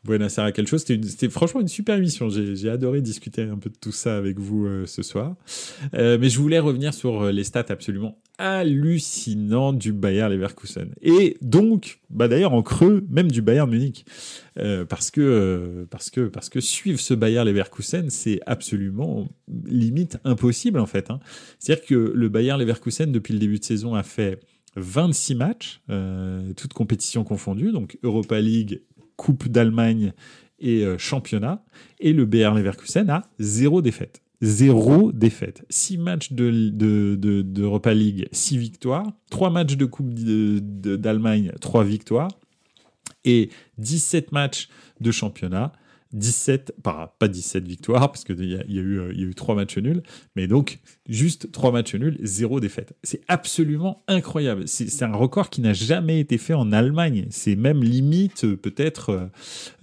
Buenos 0.05 0.37
Aires 0.39 0.45
à 0.45 0.53
quelque 0.53 0.69
chose. 0.69 0.85
C'était 0.85 1.31
franchement 1.31 1.61
une 1.61 1.69
super 1.69 1.97
émission. 1.97 2.29
J'ai 2.29 2.69
adoré 2.69 3.01
discuter 3.01 3.43
un 3.43 3.57
peu 3.57 3.71
de 3.71 3.77
tout 3.77 3.93
ça 3.93 4.17
avec 4.17 4.39
vous 4.39 4.67
euh, 4.67 4.87
ce 4.87 5.03
soir. 5.03 5.35
Euh, 5.95 6.19
mais 6.21 6.29
je 6.29 6.39
voulais 6.39 6.59
revenir 6.59 6.93
sur 6.93 7.23
euh, 7.23 7.33
les 7.33 7.45
stats 7.45 7.67
absolument 7.71 8.19
hallucinantes 8.37 9.79
du 9.79 9.93
Bayer 9.93 10.29
Leverkusen. 10.29 10.91
Et 11.01 11.37
donc, 11.41 12.01
bah 12.11 12.29
d'ailleurs 12.29 12.53
en 12.53 12.63
creux, 12.63 13.07
même 13.09 13.31
du 13.31 13.43
Bayern 13.43 13.71
Munich. 13.71 14.05
Parce 14.89 15.11
que 15.11 15.87
parce 15.91 16.11
que 16.11 16.29
parce 16.29 16.49
que 16.49 16.61
suivre 16.61 17.01
ce 17.01 17.15
Bayer 17.15 17.45
Leverkusen, 17.45 18.11
c'est 18.11 18.41
absolument 18.47 19.29
limite 19.67 20.19
impossible 20.25 20.79
en 20.79 20.87
fait. 20.87 21.11
Hein. 21.11 21.21
C'est-à-dire 21.59 21.85
que 21.87 21.95
le 21.95 22.29
Bayer 22.29 22.57
Leverkusen 22.59 23.11
depuis 23.11 23.35
le 23.35 23.41
début 23.41 23.59
de 23.59 23.65
saison 23.65 23.95
a 23.95 24.03
fait 24.03 24.41
26 24.77 25.35
matchs, 25.37 25.81
toutes 26.57 26.73
compétitions 26.73 27.23
confondues, 27.23 27.73
donc 27.73 27.99
Europa 28.03 28.41
League, 28.41 28.81
Coupe 29.17 29.49
d'Allemagne 29.49 30.13
et 30.59 30.85
euh, 30.85 30.99
championnat. 30.99 31.65
Et 32.01 32.13
le 32.13 32.25
Bayer 32.25 32.51
Leverkusen 32.55 33.11
a 33.11 33.23
zéro 33.39 33.83
défaite. 33.83 34.23
Zéro 34.43 35.13
défaite. 35.13 35.65
Six 35.71 35.97
matchs 35.97 36.33
de, 36.33 36.69
de, 36.71 37.91
League, 37.91 38.29
six 38.33 38.59
victoires. 38.59 39.07
Trois 39.31 39.51
matchs 39.51 39.77
de 39.77 39.85
Coupe 39.85 40.13
d'Allemagne, 40.13 41.53
trois 41.61 41.85
victoires 41.85 42.29
et 43.25 43.51
17 43.79 44.33
matchs 44.33 44.69
de 45.01 45.11
championnat. 45.11 45.73
17, 46.15 46.75
pas, 46.83 47.15
pas 47.19 47.29
17 47.29 47.67
victoires, 47.67 48.11
parce 48.11 48.25
qu'il 48.25 48.45
y, 48.45 48.55
a- 48.55 48.65
y, 48.67 48.79
eu, 48.79 49.15
y 49.15 49.25
a 49.25 49.27
eu 49.27 49.35
3 49.35 49.55
matchs 49.55 49.79
nuls, 49.79 50.03
mais 50.37 50.47
donc 50.47 50.79
juste 51.09 51.51
3 51.53 51.73
matchs 51.73 51.95
nuls, 51.95 52.19
0 52.23 52.61
défaite. 52.61 52.97
C'est 53.03 53.21
absolument 53.29 54.03
incroyable. 54.09 54.67
C'est 54.67 55.03
un 55.03 55.15
record 55.15 55.51
qui 55.51 55.61
n'a 55.61 55.73
jamais 55.73 56.21
été 56.21 56.39
fait 56.39 56.55
en 56.55 56.73
Allemagne. 56.73 57.27
C'est 57.31 57.57
même 57.57 57.83
limite, 57.83 58.55
peut-être, 58.57 59.11
euh, 59.11 59.27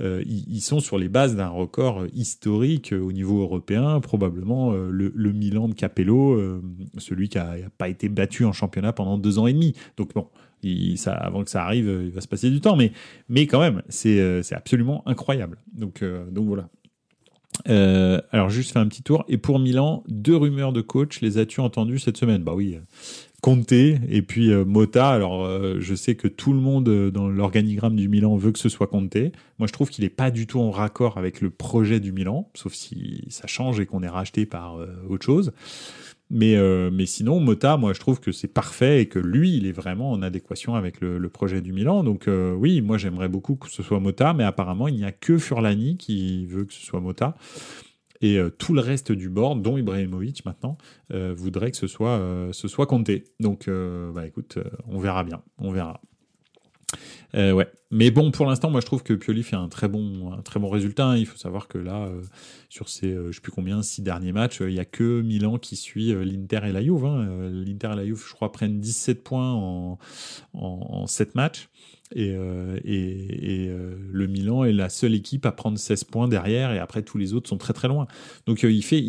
euh, 0.01 0.23
ils, 0.25 0.61
sont 0.61 0.79
sur 0.79 0.97
les 0.97 1.09
bases 1.09 1.36
d'un 1.36 1.49
record 1.49 2.05
historique 2.13 2.93
euh, 2.93 2.99
au 2.99 3.11
niveau 3.11 3.41
européen, 3.41 3.99
probablement 3.99 4.71
le, 4.71 5.11
Milan 5.32 5.67
de 5.67 5.73
Capello, 5.73 6.61
celui 6.97 7.29
qui 7.29 7.38
n'a 7.38 7.55
pas 7.77 7.89
été 7.89 8.09
battu 8.09 8.45
en 8.45 8.53
championnat 8.53 8.93
pendant 8.93 9.17
deux 9.17 9.39
ans 9.39 9.47
et 9.47 9.53
demi. 9.53 9.73
Donc 9.97 10.13
bon, 10.13 10.27
il- 10.64 10.97
ça, 10.97 11.14
avant 11.14 11.43
que 11.43 11.49
ça 11.49 11.64
arrive, 11.64 11.88
euh, 11.88 12.03
il 12.05 12.12
va 12.12 12.22
se 12.22 12.28
passer 12.28 12.49
du 12.49 12.62
temps, 12.62 12.76
mais, 12.76 12.91
mais 13.30 13.47
quand 13.47 13.59
même, 13.59 13.82
c'est 13.89 14.20
euh, 14.20 14.41
c'est 14.43 14.55
absolument 14.55 15.03
incroyable. 15.07 15.57
Donc, 15.74 16.01
euh, 16.01 16.30
donc 16.32 16.47
voilà. 16.47 16.70
Euh, 17.70 18.20
alors 18.32 18.49
juste 18.49 18.72
faire 18.72 18.82
un 18.82 18.88
petit 18.88 19.03
tour. 19.03 19.26
Et 19.28 19.38
pour 19.38 19.59
Milan, 19.59 20.03
deux 20.07 20.36
rumeurs 20.36 20.72
de 20.74 20.82
coach, 20.82 21.22
les 21.22 21.38
as-tu 21.38 21.59
entendues 21.59 21.99
cette 21.99 22.18
semaine? 22.18 22.43
Bah 22.43 22.53
oui, 22.55 22.76
euh, 22.76 22.80
Conte 23.41 23.74
et 23.74 24.22
puis 24.26 24.51
euh, 24.51 24.64
Mota. 24.64 25.09
Alors 25.09 25.43
euh, 25.43 25.78
je 25.80 25.93
sais 25.93 26.16
que 26.16 26.28
tout 26.30 26.53
le 26.53 26.59
monde 26.59 27.12
dans 27.12 27.28
l'organigramme 27.28 27.95
du 27.97 28.07
Milan 28.07 28.38
veut 28.38 28.51
que 28.51 28.59
ce 28.59 28.70
soit 28.70 28.88
Conte. 28.88 29.18
Moi 29.59 29.68
je 29.68 29.74
trouve 29.74 29.89
qu'il 29.89 30.03
n'est 30.03 30.09
pas 30.09 30.32
du 30.32 30.47
tout 30.47 30.59
en 30.59 30.72
raccord 30.72 31.18
avec 31.18 31.41
le 31.41 31.49
projet 31.49 31.99
du 31.99 32.14
Milan, 32.14 32.49
sauf 32.53 32.74
si 32.74 33.26
ça 33.30 33.47
change 33.47 33.80
et 33.80 33.86
qu'on 33.86 34.01
est 34.01 34.09
racheté 34.09 34.45
par 34.45 34.78
autre 35.09 35.26
chose. 35.26 35.51
Mais, 36.34 36.55
euh, 36.55 36.89
mais 36.93 37.05
sinon, 37.05 37.41
Mota, 37.41 37.75
moi, 37.75 37.91
je 37.91 37.99
trouve 37.99 38.21
que 38.21 38.32
c'est 38.32 38.47
parfait 38.47 39.01
et 39.01 39.05
que 39.07 39.19
lui, 39.19 39.57
il 39.57 39.67
est 39.67 39.73
vraiment 39.73 40.11
en 40.11 40.21
adéquation 40.21 40.75
avec 40.75 41.01
le, 41.01 41.19
projet 41.27 41.59
du 41.61 41.73
Milan. 41.73 42.05
Donc, 42.05 42.29
euh, 42.29 42.53
oui, 42.53 42.79
moi, 42.79 42.97
j'aimerais 42.97 43.27
beaucoup 43.27 43.55
que 43.55 43.69
ce 43.69 43.84
soit 43.84 43.99
Mota, 43.99 44.34
mais 44.34 44.45
apparemment, 44.45 44.88
il 44.88 44.95
n'y 44.95 45.03
a 45.03 45.11
que 45.11 45.38
Furlani 45.38 45.97
qui 45.97 46.45
veut 46.45 46.63
que 46.63 46.73
ce 46.73 46.86
soit 46.86 47.01
Mota. 47.01 47.36
Et 48.21 48.38
euh, 48.38 48.49
tout 48.49 48.73
le 48.73 48.79
reste 48.79 49.11
du 49.11 49.29
board, 49.29 49.61
dont 49.61 49.77
Ibrahimovic 49.77 50.45
maintenant, 50.45 50.77
voudrait 51.09 51.71
que 51.71 51.77
ce 51.77 51.88
soit, 51.88 52.49
ce 52.53 52.67
soit 52.69 52.86
Conte. 52.86 53.11
Donc, 53.41 53.69
bah, 53.69 54.25
écoute, 54.25 54.57
on 54.88 54.99
verra 54.99 55.25
bien. 55.25 55.41
On 55.57 55.71
verra. 55.71 55.99
Euh, 57.36 57.52
ouais. 57.54 57.68
Mais 57.92 58.12
bon, 58.12 58.32
pour 58.32 58.46
l'instant, 58.46 58.70
moi, 58.70 58.82
je 58.82 58.86
trouve 58.86 59.04
que 59.04 59.14
Pioli 59.14 59.44
fait 59.44 59.56
un 59.56 59.70
très 59.70 59.88
bon, 59.88 60.34
un 60.34 60.42
très 60.42 60.60
bon 60.60 60.70
résultat. 60.70 61.18
Il 61.18 61.26
faut 61.26 61.38
savoir 61.38 61.68
que 61.68 61.78
là, 61.78 62.06
euh, 62.06 62.22
sur 62.70 62.89
ces, 62.89 63.08
euh, 63.14 63.28
je 63.32 63.36
sais 63.36 63.42
plus 63.42 63.52
combien, 63.52 63.82
six 63.82 64.02
derniers 64.02 64.32
matchs, 64.32 64.62
euh, 64.62 64.70
il 64.70 64.76
y 64.76 64.80
a 64.80 64.86
que 64.86 65.22
Milan 65.22 65.58
qui 65.58 65.76
suit 65.76 66.14
l'Inter 66.14 66.60
et 66.66 66.72
la 66.72 66.84
Juve. 66.84 67.06
hein. 67.06 67.50
L'Inter 67.50 67.92
et 67.94 67.96
la 67.96 68.06
Juve, 68.06 68.24
je 68.28 68.34
crois, 68.34 68.52
prennent 68.52 68.80
17 68.80 69.24
points 69.24 69.52
en, 69.54 70.00
en, 70.54 70.88
en 70.89 71.08
7 71.08 71.36
matchs. 71.36 71.70
Et, 72.14 72.34
euh, 72.36 72.78
euh, 72.86 73.95
le 74.12 74.28
Milan 74.28 74.64
est 74.64 74.74
la 74.74 74.89
seule 74.89 75.14
équipe 75.14 75.45
à 75.45 75.51
prendre 75.51 75.78
16 75.78 76.03
points 76.05 76.28
derrière, 76.28 76.72
et 76.72 76.80
après 76.80 77.01
tous 77.01 77.18
les 77.18 77.34
autres 77.34 77.47
sont 77.49 77.57
très 77.57 77.74
très 77.74 77.88
loin. 77.88 78.07
Donc 78.47 78.64
euh, 78.64 78.72
il 78.72 78.82
fait, 78.82 79.03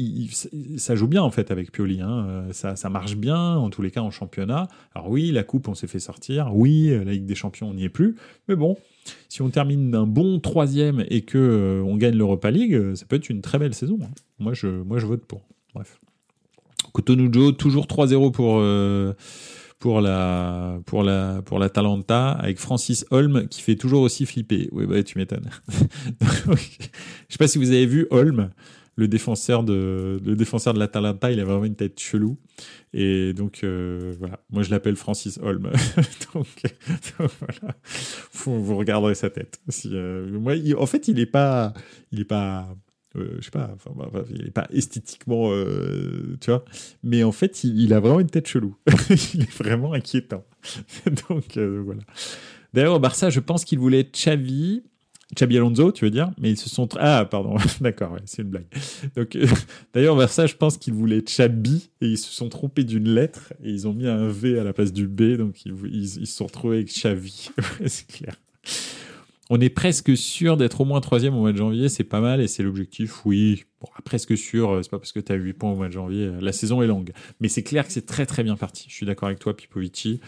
ça 0.76 0.94
joue 0.94 1.09
bien 1.09 1.22
en 1.22 1.30
fait 1.30 1.50
avec 1.50 1.72
Pioli. 1.72 2.00
Hein. 2.00 2.44
Ça, 2.53 2.88
marche 2.88 3.16
bien 3.16 3.57
en 3.57 3.70
tous 3.70 3.82
les 3.82 3.90
cas 3.90 4.03
en 4.03 4.11
championnat. 4.11 4.68
Alors 4.94 5.11
oui, 5.11 5.32
la 5.32 5.42
coupe 5.42 5.68
on 5.68 5.74
s'est 5.74 5.86
fait 5.86 6.00
sortir. 6.00 6.55
Oui, 6.55 6.90
la 6.90 7.12
Ligue 7.12 7.26
des 7.26 7.34
Champions 7.34 7.70
on 7.70 7.74
n'y 7.74 7.84
est 7.84 7.88
plus. 7.88 8.16
Mais 8.48 8.57
bon, 8.57 8.76
si 9.28 9.42
on 9.42 9.50
termine 9.50 9.90
d'un 9.90 10.07
bon 10.07 10.38
troisième 10.38 11.05
et 11.09 11.22
que 11.22 11.82
on 11.84 11.96
gagne 11.96 12.16
l'Europa 12.16 12.50
League, 12.50 12.94
ça 12.94 13.05
peut 13.07 13.16
être 13.16 13.30
une 13.30 13.40
très 13.40 13.59
belle 13.59 13.74
saison. 13.74 13.98
hein. 14.03 14.11
Moi 14.38 14.55
je, 14.55 14.68
moi 14.68 14.98
je 14.98 15.07
vote 15.07 15.24
pour. 15.24 15.42
Bref. 15.74 15.98
Cotonou 16.92 17.53
toujours 17.53 17.86
3-0 17.86 18.32
pour. 18.32 18.62
Pour 19.83 20.01
la 20.01 20.78
pour 20.87 21.03
la 21.03 21.43
pour 21.45 21.59
la 21.59 21.68
Talenta 21.68 22.30
avec 22.30 22.61
Francis 22.61 23.05
Holm 23.11 23.49
qui 23.49 23.62
fait 23.62 23.74
toujours 23.74 24.03
aussi 24.03 24.26
flipper. 24.26 24.68
Oui 24.70 24.87
bah 24.87 25.03
tu 25.03 25.18
m'étonnes. 25.18 25.51
Je 26.20 26.55
sais 27.28 27.37
pas 27.37 27.49
si 27.49 27.59
vous 27.59 27.68
avez 27.72 27.85
vu 27.85 28.07
Holm, 28.11 28.51
le 28.95 29.09
défenseur 29.09 29.64
de 29.64 30.20
le 30.24 30.37
défenseur 30.37 30.72
de 30.72 30.78
la 30.78 30.87
Talenta, 30.87 31.33
il 31.33 31.41
a 31.41 31.45
vraiment 31.45 31.64
une 31.64 31.74
tête 31.74 31.99
chelou 31.99 32.39
et 32.95 33.33
donc 33.33 33.64
euh, 33.64 34.14
voilà, 34.20 34.39
moi 34.51 34.62
je 34.62 34.70
l'appelle 34.70 34.95
Francis 34.95 35.41
Holm. 35.43 35.64
donc, 36.33 36.47
voilà, 37.18 37.74
vous, 38.35 38.76
regarderez 38.76 39.16
sa 39.16 39.30
tête. 39.30 39.61
Si, 39.68 39.91
euh, 39.93 40.30
moi, 40.39 40.55
en 40.78 40.87
fait, 40.87 41.09
il 41.09 41.18
est 41.18 41.26
pas 41.26 41.74
il 42.12 42.20
est 42.20 42.24
pas 42.24 42.68
euh, 43.16 43.36
je 43.40 43.44
sais 43.44 43.50
pas, 43.50 43.70
enfin, 43.74 43.90
bah, 43.94 44.08
bah, 44.12 44.24
il 44.30 44.46
est 44.46 44.50
pas 44.50 44.66
esthétiquement, 44.72 45.50
euh, 45.52 46.36
tu 46.40 46.50
vois, 46.50 46.64
mais 47.02 47.22
en 47.24 47.32
fait, 47.32 47.64
il, 47.64 47.92
a 47.92 48.00
vraiment 48.00 48.20
une 48.20 48.30
tête 48.30 48.48
chelou. 48.48 48.74
il 49.34 49.42
est 49.42 49.52
vraiment 49.52 49.92
inquiétant. 49.92 50.44
donc 51.28 51.56
euh, 51.56 51.82
voilà. 51.84 52.02
D'ailleurs, 52.72 52.94
au 52.94 53.00
Barça, 53.00 53.28
je 53.28 53.40
pense 53.40 53.64
qu'il 53.64 53.78
voulait 53.78 54.04
Xavi, 54.04 54.82
Xabi 55.36 55.58
Alonso, 55.58 55.92
tu 55.92 56.06
veux 56.06 56.10
dire, 56.10 56.30
mais 56.38 56.50
ils 56.50 56.56
se 56.56 56.70
sont. 56.70 56.88
Ah, 56.98 57.26
pardon, 57.30 57.56
d'accord, 57.82 58.16
c'est 58.24 58.42
une 58.42 58.48
blague. 58.48 58.66
Donc, 59.14 59.36
d'ailleurs, 59.92 60.14
au 60.14 60.18
Barça, 60.18 60.46
je 60.46 60.54
pense 60.54 60.78
qu'ils 60.78 60.94
voulaient 60.94 61.20
Xabi 61.20 61.90
et 62.00 62.06
ils 62.06 62.18
se 62.18 62.32
sont 62.32 62.48
trompés 62.48 62.84
d'une 62.84 63.08
lettre 63.08 63.52
et 63.62 63.70
ils 63.70 63.86
ont 63.86 63.92
mis 63.92 64.06
un 64.06 64.28
V 64.28 64.58
à 64.58 64.64
la 64.64 64.72
place 64.72 64.92
du 64.92 65.06
B, 65.06 65.36
donc 65.36 65.66
ils, 65.66 66.08
se 66.08 66.24
sont 66.24 66.46
retrouvés 66.46 66.76
avec 66.76 66.88
Xavi. 66.88 67.50
C'est 67.86 68.06
clair. 68.06 68.36
On 69.55 69.61
est 69.61 69.68
presque 69.68 70.16
sûr 70.16 70.57
d'être 70.57 70.80
au 70.80 70.86
moins 70.86 71.03
troisième 71.03 71.34
au 71.34 71.40
mois 71.40 71.53
de 71.53 71.59
janvier, 71.59 71.90
c'est 71.90 72.05
pas 72.05 72.20
mal 72.20 72.40
et 72.40 72.48
c'est 72.48 72.62
l'objectif, 72.62 73.26
oui. 73.26 73.64
Bon, 73.82 73.88
presque 74.03 74.34
sûr, 74.34 74.70
euh, 74.70 74.82
c'est 74.82 74.90
pas 74.90 74.98
parce 74.98 75.12
que 75.12 75.20
tu 75.20 75.30
as 75.30 75.34
8 75.34 75.53
points 75.53 75.72
au 75.72 75.76
mois 75.76 75.88
de 75.88 75.92
janvier, 75.92 76.28
euh, 76.28 76.40
la 76.40 76.53
saison 76.53 76.80
est 76.80 76.86
longue. 76.86 77.12
Mais 77.38 77.48
c'est 77.48 77.62
clair 77.62 77.86
que 77.86 77.92
c'est 77.92 78.07
très 78.07 78.24
très 78.24 78.44
bien 78.44 78.57
parti. 78.57 78.86
Je 78.88 78.94
suis 78.94 79.05
d'accord 79.05 79.26
avec 79.26 79.40
toi, 79.40 79.55
Pipovici. 79.55 80.22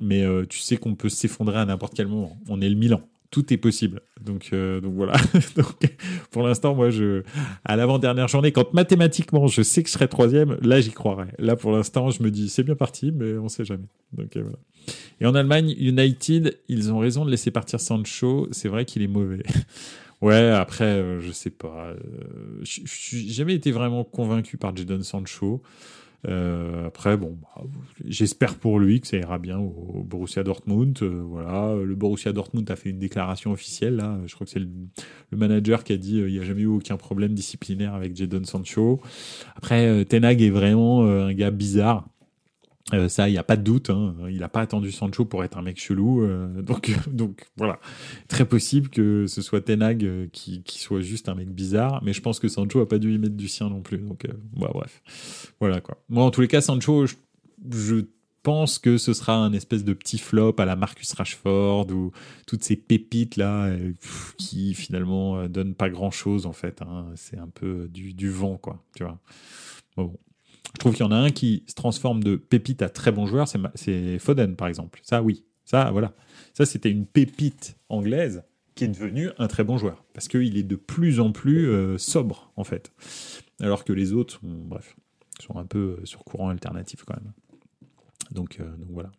Mais 0.00 0.22
euh, 0.22 0.46
tu 0.48 0.60
sais 0.60 0.76
qu'on 0.76 0.94
peut 0.94 1.08
s'effondrer 1.08 1.58
à 1.58 1.64
n'importe 1.64 1.94
quel 1.96 2.06
moment. 2.06 2.38
On 2.48 2.60
est 2.60 2.68
le 2.68 2.76
Milan. 2.76 3.00
Tout 3.30 3.52
est 3.52 3.56
possible. 3.56 4.02
Donc, 4.20 4.50
euh, 4.52 4.80
donc 4.80 4.94
voilà. 4.94 5.14
donc, 5.56 5.96
pour 6.30 6.42
l'instant, 6.42 6.74
moi, 6.74 6.90
je, 6.90 7.22
à 7.64 7.76
l'avant-dernière 7.76 8.28
journée, 8.28 8.50
quand 8.50 8.74
mathématiquement 8.74 9.46
je 9.46 9.62
sais 9.62 9.82
que 9.82 9.88
je 9.88 9.92
serai 9.92 10.08
troisième, 10.08 10.58
là, 10.62 10.80
j'y 10.80 10.90
croirais. 10.90 11.32
Là, 11.38 11.54
pour 11.54 11.72
l'instant, 11.72 12.10
je 12.10 12.22
me 12.22 12.30
dis, 12.30 12.48
c'est 12.48 12.64
bien 12.64 12.74
parti, 12.74 13.12
mais 13.12 13.34
on 13.38 13.48
sait 13.48 13.64
jamais. 13.64 13.86
Donc, 14.12 14.36
euh, 14.36 14.42
voilà. 14.42 14.58
Et 15.20 15.26
en 15.26 15.34
Allemagne, 15.34 15.74
United, 15.78 16.58
ils 16.68 16.92
ont 16.92 16.98
raison 16.98 17.24
de 17.24 17.30
laisser 17.30 17.50
partir 17.50 17.78
Sancho. 17.78 18.48
C'est 18.50 18.68
vrai 18.68 18.84
qu'il 18.84 19.02
est 19.02 19.08
mauvais. 19.08 19.42
Ouais, 20.20 20.50
après, 20.50 20.84
euh, 20.84 21.20
je 21.20 21.32
sais 21.32 21.50
pas. 21.50 21.94
Euh, 21.94 21.96
suis 22.62 23.32
jamais 23.32 23.54
été 23.54 23.72
vraiment 23.72 24.04
convaincu 24.04 24.58
par 24.58 24.76
Jadon 24.76 25.02
Sancho. 25.02 25.62
Euh, 26.28 26.86
après, 26.86 27.16
bon, 27.16 27.38
bah, 27.40 27.62
j'espère 28.04 28.56
pour 28.56 28.78
lui 28.78 29.00
que 29.00 29.06
ça 29.06 29.16
ira 29.16 29.38
bien 29.38 29.58
au, 29.58 30.04
Borussia 30.04 30.42
Dortmund. 30.42 30.98
Euh, 31.02 31.22
voilà, 31.24 31.74
le 31.82 31.94
Borussia 31.94 32.32
Dortmund 32.32 32.70
a 32.70 32.76
fait 32.76 32.90
une 32.90 32.98
déclaration 32.98 33.52
officielle. 33.52 33.96
Là, 33.96 34.18
je 34.26 34.34
crois 34.34 34.44
que 34.44 34.50
c'est 34.52 34.60
le, 34.60 34.68
le 35.30 35.38
manager 35.38 35.84
qui 35.84 35.92
a 35.92 35.96
dit 35.96 36.20
euh, 36.20 36.28
il 36.28 36.34
n'y 36.34 36.40
a 36.40 36.44
jamais 36.44 36.62
eu 36.62 36.66
aucun 36.66 36.96
problème 36.96 37.34
disciplinaire 37.34 37.94
avec 37.94 38.16
Jadon 38.16 38.44
Sancho. 38.44 39.00
Après, 39.56 39.86
euh, 39.86 40.04
Tenag 40.04 40.42
est 40.42 40.50
vraiment 40.50 41.04
euh, 41.04 41.26
un 41.26 41.34
gars 41.34 41.50
bizarre. 41.50 42.08
Euh, 42.92 43.08
ça, 43.08 43.28
il 43.28 43.32
n'y 43.32 43.38
a 43.38 43.42
pas 43.42 43.56
de 43.56 43.62
doute. 43.62 43.90
Hein. 43.90 44.14
Il 44.28 44.38
n'a 44.38 44.48
pas 44.48 44.60
attendu 44.60 44.90
Sancho 44.92 45.24
pour 45.24 45.44
être 45.44 45.58
un 45.58 45.62
mec 45.62 45.78
chelou. 45.80 46.22
euh, 46.22 46.62
donc, 46.62 46.90
donc 47.08 47.46
voilà. 47.56 47.78
Très 48.28 48.44
possible 48.44 48.88
que 48.88 49.26
ce 49.26 49.42
soit 49.42 49.60
Tenag 49.60 50.04
euh, 50.04 50.26
qui, 50.32 50.62
soit 50.66 51.00
juste 51.00 51.28
un 51.28 51.34
mec 51.34 51.50
bizarre. 51.50 52.02
Mais 52.02 52.12
je 52.12 52.20
pense 52.20 52.38
que 52.38 52.48
Sancho 52.48 52.80
n'a 52.80 52.86
pas 52.86 52.98
dû 52.98 53.14
y 53.14 53.18
mettre 53.18 53.36
du 53.36 53.48
sien 53.48 53.68
non 53.68 53.82
plus. 53.82 53.98
Donc, 53.98 54.24
euh, 54.24 54.32
bah, 54.56 54.70
bref. 54.72 55.02
Voilà 55.60 55.80
quoi. 55.80 56.02
Moi, 56.08 56.24
en 56.24 56.30
tous 56.30 56.40
les 56.40 56.48
cas, 56.48 56.60
Sancho, 56.60 57.06
je, 57.06 57.16
pense 58.42 58.78
que 58.78 58.96
ce 58.96 59.12
sera 59.12 59.36
un 59.36 59.52
espèce 59.52 59.84
de 59.84 59.92
petit 59.92 60.18
flop 60.18 60.54
à 60.58 60.64
la 60.64 60.76
Marcus 60.76 61.12
Rashford 61.12 61.90
ou 61.90 62.12
toutes 62.46 62.64
ces 62.64 62.76
pépites 62.76 63.36
là 63.36 63.66
euh, 63.66 63.92
qui 64.38 64.72
finalement 64.74 65.36
euh, 65.36 65.48
donnent 65.48 65.74
pas 65.74 65.90
grand 65.90 66.10
chose 66.10 66.46
en 66.46 66.52
fait. 66.52 66.80
hein. 66.82 67.06
C'est 67.16 67.38
un 67.38 67.48
peu 67.48 67.88
du, 67.88 68.14
du 68.14 68.30
vent 68.30 68.56
quoi. 68.56 68.82
Tu 68.94 69.04
vois. 69.04 69.18
Bon. 69.96 70.16
Je 70.74 70.78
trouve 70.78 70.94
qu'il 70.94 71.04
y 71.04 71.08
en 71.08 71.12
a 71.12 71.16
un 71.16 71.30
qui 71.30 71.64
se 71.66 71.74
transforme 71.74 72.22
de 72.22 72.36
pépite 72.36 72.82
à 72.82 72.88
très 72.88 73.12
bon 73.12 73.26
joueur, 73.26 73.46
c'est 73.74 74.18
Foden 74.18 74.56
par 74.56 74.68
exemple. 74.68 75.00
Ça, 75.02 75.22
oui. 75.22 75.44
Ça, 75.64 75.90
voilà. 75.90 76.14
Ça, 76.54 76.66
c'était 76.66 76.90
une 76.90 77.06
pépite 77.06 77.76
anglaise 77.88 78.42
qui 78.74 78.84
est 78.84 78.88
devenue 78.88 79.30
un 79.38 79.46
très 79.46 79.62
bon 79.62 79.78
joueur 79.78 80.04
parce 80.14 80.26
qu'il 80.26 80.56
est 80.56 80.62
de 80.62 80.76
plus 80.76 81.20
en 81.20 81.32
plus 81.32 81.68
euh, 81.68 81.98
sobre 81.98 82.52
en 82.56 82.64
fait. 82.64 82.92
Alors 83.60 83.84
que 83.84 83.92
les 83.92 84.12
autres, 84.12 84.40
bref, 84.42 84.96
sont 85.40 85.58
un 85.58 85.66
peu 85.66 85.98
sur 86.04 86.24
courant 86.24 86.48
alternatif 86.48 87.04
quand 87.04 87.14
même. 87.14 87.32
Donc, 88.30 88.58
euh, 88.60 88.76
donc 88.76 88.88
voilà. 88.90 89.10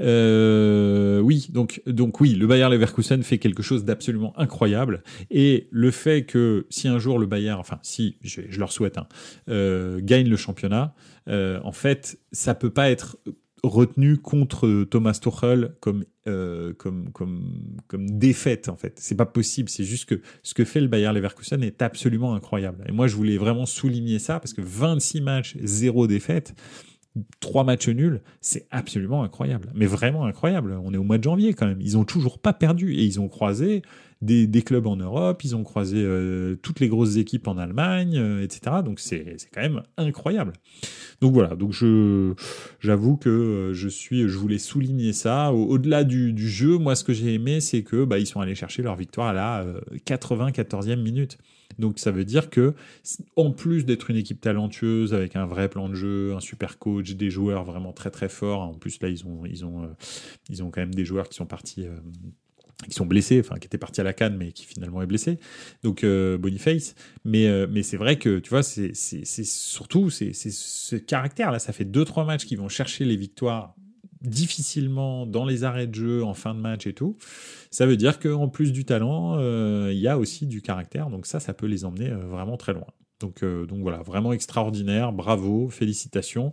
Euh, 0.00 1.20
oui, 1.20 1.48
donc, 1.50 1.82
donc 1.86 2.20
oui, 2.20 2.34
le 2.34 2.46
Bayer 2.46 2.68
Leverkusen 2.68 3.22
fait 3.22 3.38
quelque 3.38 3.62
chose 3.62 3.84
d'absolument 3.84 4.38
incroyable. 4.38 5.02
Et 5.30 5.68
le 5.70 5.90
fait 5.90 6.24
que 6.24 6.66
si 6.70 6.88
un 6.88 6.98
jour 6.98 7.18
le 7.18 7.26
Bayer, 7.26 7.52
enfin 7.52 7.78
si, 7.82 8.16
je, 8.22 8.58
leur 8.58 8.72
souhaite, 8.72 8.98
hein, 8.98 9.06
euh, 9.48 10.00
gagne 10.02 10.28
le 10.28 10.36
championnat, 10.36 10.94
euh, 11.28 11.60
en 11.64 11.72
fait, 11.72 12.18
ça 12.32 12.54
peut 12.54 12.70
pas 12.70 12.90
être 12.90 13.18
retenu 13.62 14.16
contre 14.16 14.84
Thomas 14.84 15.18
Tuchel 15.20 15.74
comme 15.80 16.04
comme 16.78 17.10
comme 17.12 17.76
comme 17.88 18.18
défaite 18.18 18.68
en 18.68 18.76
fait. 18.76 18.94
C'est 19.00 19.16
pas 19.16 19.26
possible. 19.26 19.68
C'est 19.68 19.84
juste 19.84 20.08
que 20.08 20.20
ce 20.44 20.54
que 20.54 20.64
fait 20.64 20.80
le 20.80 20.86
Bayer 20.86 21.12
Leverkusen 21.12 21.62
est 21.64 21.82
absolument 21.82 22.34
incroyable. 22.34 22.84
Et 22.88 22.92
moi 22.92 23.08
je 23.08 23.16
voulais 23.16 23.36
vraiment 23.36 23.66
souligner 23.66 24.20
ça 24.20 24.38
parce 24.38 24.52
que 24.52 24.62
26 24.62 25.20
matchs 25.22 25.56
zéro 25.60 26.06
défaite 26.06 26.54
trois 27.40 27.64
matchs 27.64 27.88
nuls, 27.88 28.20
c'est 28.40 28.66
absolument 28.70 29.22
incroyable. 29.22 29.70
Mais 29.74 29.86
vraiment 29.86 30.24
incroyable. 30.24 30.78
On 30.84 30.94
est 30.94 30.96
au 30.96 31.02
mois 31.02 31.18
de 31.18 31.24
janvier 31.24 31.54
quand 31.54 31.66
même. 31.66 31.80
Ils 31.80 31.98
ont 31.98 32.04
toujours 32.04 32.38
pas 32.38 32.52
perdu 32.52 32.94
et 32.94 33.04
ils 33.04 33.20
ont 33.20 33.28
croisé 33.28 33.82
des, 34.22 34.62
clubs 34.62 34.86
en 34.86 34.96
Europe, 34.96 35.42
ils 35.44 35.56
ont 35.56 35.64
croisé 35.64 35.96
euh, 35.98 36.56
toutes 36.62 36.80
les 36.80 36.88
grosses 36.88 37.16
équipes 37.16 37.48
en 37.48 37.56
Allemagne, 37.56 38.18
euh, 38.18 38.42
etc. 38.42 38.76
Donc 38.84 39.00
c'est 39.00 39.36
quand 39.52 39.62
même 39.62 39.82
incroyable. 39.96 40.52
Donc 41.20 41.32
voilà. 41.32 41.56
Donc 41.56 41.72
je 41.72 42.34
j'avoue 42.80 43.16
que 43.16 43.30
euh, 43.30 43.74
je 43.74 43.88
suis, 43.88 44.28
je 44.28 44.36
voulais 44.36 44.58
souligner 44.58 45.12
ça. 45.12 45.52
Au-delà 45.52 46.04
du, 46.04 46.36
jeu, 46.36 46.76
moi 46.76 46.94
ce 46.94 47.04
que 47.04 47.12
j'ai 47.12 47.34
aimé, 47.34 47.60
c'est 47.60 47.82
que 47.82 48.04
bah, 48.04 48.18
ils 48.18 48.26
sont 48.26 48.40
allés 48.40 48.54
chercher 48.54 48.82
leur 48.82 48.96
victoire 48.96 49.28
à 49.28 49.32
la 49.32 49.66
94e 50.06 51.00
minute. 51.00 51.38
Donc 51.78 51.98
ça 51.98 52.10
veut 52.10 52.24
dire 52.24 52.50
que, 52.50 52.74
en 53.36 53.50
plus 53.52 53.84
d'être 53.84 54.10
une 54.10 54.16
équipe 54.16 54.40
talentueuse 54.40 55.14
avec 55.14 55.36
un 55.36 55.46
vrai 55.46 55.68
plan 55.68 55.88
de 55.88 55.94
jeu, 55.94 56.34
un 56.34 56.40
super 56.40 56.78
coach, 56.78 57.12
des 57.12 57.30
joueurs 57.30 57.64
vraiment 57.64 57.92
très 57.92 58.10
très 58.10 58.28
forts, 58.28 58.60
en 58.60 58.74
plus 58.74 59.00
là 59.00 59.08
ils 59.08 59.24
ont, 59.26 59.44
ils 59.46 59.64
ont, 59.64 59.84
euh, 59.84 59.88
ils 60.48 60.62
ont 60.62 60.70
quand 60.70 60.80
même 60.80 60.94
des 60.94 61.04
joueurs 61.04 61.28
qui 61.28 61.36
sont 61.36 61.46
partis. 61.46 61.86
Euh, 61.86 61.96
qui 62.88 62.94
sont 62.94 63.04
blessés, 63.04 63.40
enfin 63.40 63.56
qui 63.56 63.66
étaient 63.66 63.76
partis 63.76 64.00
à 64.00 64.04
la 64.04 64.14
canne, 64.14 64.38
mais 64.38 64.52
qui 64.52 64.64
finalement 64.64 65.02
est 65.02 65.06
blessé. 65.06 65.38
Donc 65.82 66.02
euh, 66.02 66.38
Boniface. 66.38 66.94
Mais, 67.26 67.66
mais 67.66 67.82
c'est 67.82 67.98
vrai 67.98 68.18
que 68.18 68.38
tu 68.38 68.48
vois, 68.48 68.62
c'est 68.62 68.94
surtout 68.94 70.08
c'est 70.08 70.32
ce 70.32 70.96
caractère 70.96 71.52
là. 71.52 71.58
Ça 71.58 71.74
fait 71.74 71.84
deux 71.84 72.06
trois 72.06 72.24
matchs 72.24 72.46
qui 72.46 72.56
vont 72.56 72.70
chercher 72.70 73.04
les 73.04 73.16
victoires 73.16 73.74
difficilement 74.22 75.26
dans 75.26 75.44
les 75.44 75.64
arrêts 75.64 75.86
de 75.86 75.94
jeu, 75.94 76.24
en 76.24 76.34
fin 76.34 76.54
de 76.54 76.60
match 76.60 76.86
et 76.86 76.92
tout, 76.92 77.16
ça 77.70 77.86
veut 77.86 77.96
dire 77.96 78.18
qu'en 78.18 78.48
plus 78.48 78.72
du 78.72 78.84
talent, 78.84 79.36
euh, 79.38 79.90
il 79.92 79.98
y 79.98 80.08
a 80.08 80.18
aussi 80.18 80.46
du 80.46 80.62
caractère. 80.62 81.10
Donc 81.10 81.26
ça, 81.26 81.40
ça 81.40 81.54
peut 81.54 81.66
les 81.66 81.84
emmener 81.84 82.10
euh, 82.10 82.26
vraiment 82.26 82.56
très 82.56 82.72
loin. 82.72 82.86
Donc, 83.20 83.42
euh, 83.42 83.66
donc 83.66 83.82
voilà, 83.82 83.98
vraiment 83.98 84.32
extraordinaire, 84.32 85.12
bravo, 85.12 85.68
félicitations. 85.68 86.52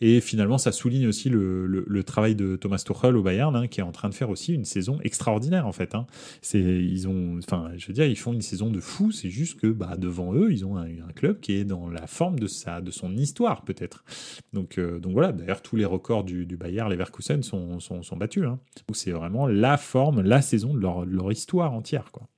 Et 0.00 0.20
finalement, 0.20 0.58
ça 0.58 0.72
souligne 0.72 1.06
aussi 1.06 1.30
le, 1.30 1.66
le, 1.66 2.04
travail 2.04 2.34
de 2.34 2.56
Thomas 2.56 2.82
Tuchel 2.84 3.16
au 3.16 3.22
Bayern, 3.22 3.54
hein, 3.54 3.68
qui 3.68 3.80
est 3.80 3.84
en 3.84 3.92
train 3.92 4.08
de 4.08 4.14
faire 4.14 4.28
aussi 4.28 4.52
une 4.52 4.64
saison 4.64 4.98
extraordinaire 5.02 5.66
en 5.66 5.72
fait. 5.72 5.94
Hein. 5.94 6.06
C'est, 6.42 6.60
ils 6.60 7.06
ont, 7.06 7.38
enfin, 7.38 7.70
je 7.76 7.86
veux 7.86 7.92
dire, 7.92 8.06
ils 8.06 8.18
font 8.18 8.32
une 8.32 8.42
saison 8.42 8.70
de 8.70 8.80
fou. 8.80 9.12
C'est 9.12 9.30
juste 9.30 9.60
que 9.60 9.68
bah, 9.68 9.96
devant 9.96 10.34
eux, 10.34 10.52
ils 10.52 10.66
ont 10.66 10.76
un, 10.76 10.88
club 11.14 11.40
qui 11.40 11.52
est 11.52 11.64
dans 11.64 11.88
la 11.88 12.06
forme 12.06 12.38
de 12.38 12.46
sa, 12.46 12.80
de 12.80 12.90
son 12.90 13.16
histoire 13.16 13.62
peut-être. 13.62 14.04
Donc, 14.52 14.78
euh, 14.78 14.98
donc 14.98 15.12
voilà. 15.12 15.32
D'ailleurs, 15.32 15.62
tous 15.62 15.76
les 15.76 15.84
records 15.84 16.24
du, 16.24 16.46
du 16.46 16.56
Bayern 16.56 16.90
Leverkusen 16.90 17.42
sont, 17.42 17.80
sont, 17.80 18.02
sont 18.02 18.16
battus. 18.16 18.44
Hein. 18.44 18.58
c'est 18.92 19.12
vraiment 19.12 19.46
la 19.46 19.76
forme, 19.76 20.22
la 20.22 20.42
saison 20.42 20.74
de 20.74 20.80
leur, 20.80 21.06
de 21.06 21.10
leur 21.10 21.30
histoire 21.30 21.72
entière, 21.72 22.10
quoi. 22.12 22.28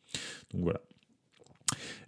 Donc 0.52 0.62
voilà. 0.62 0.80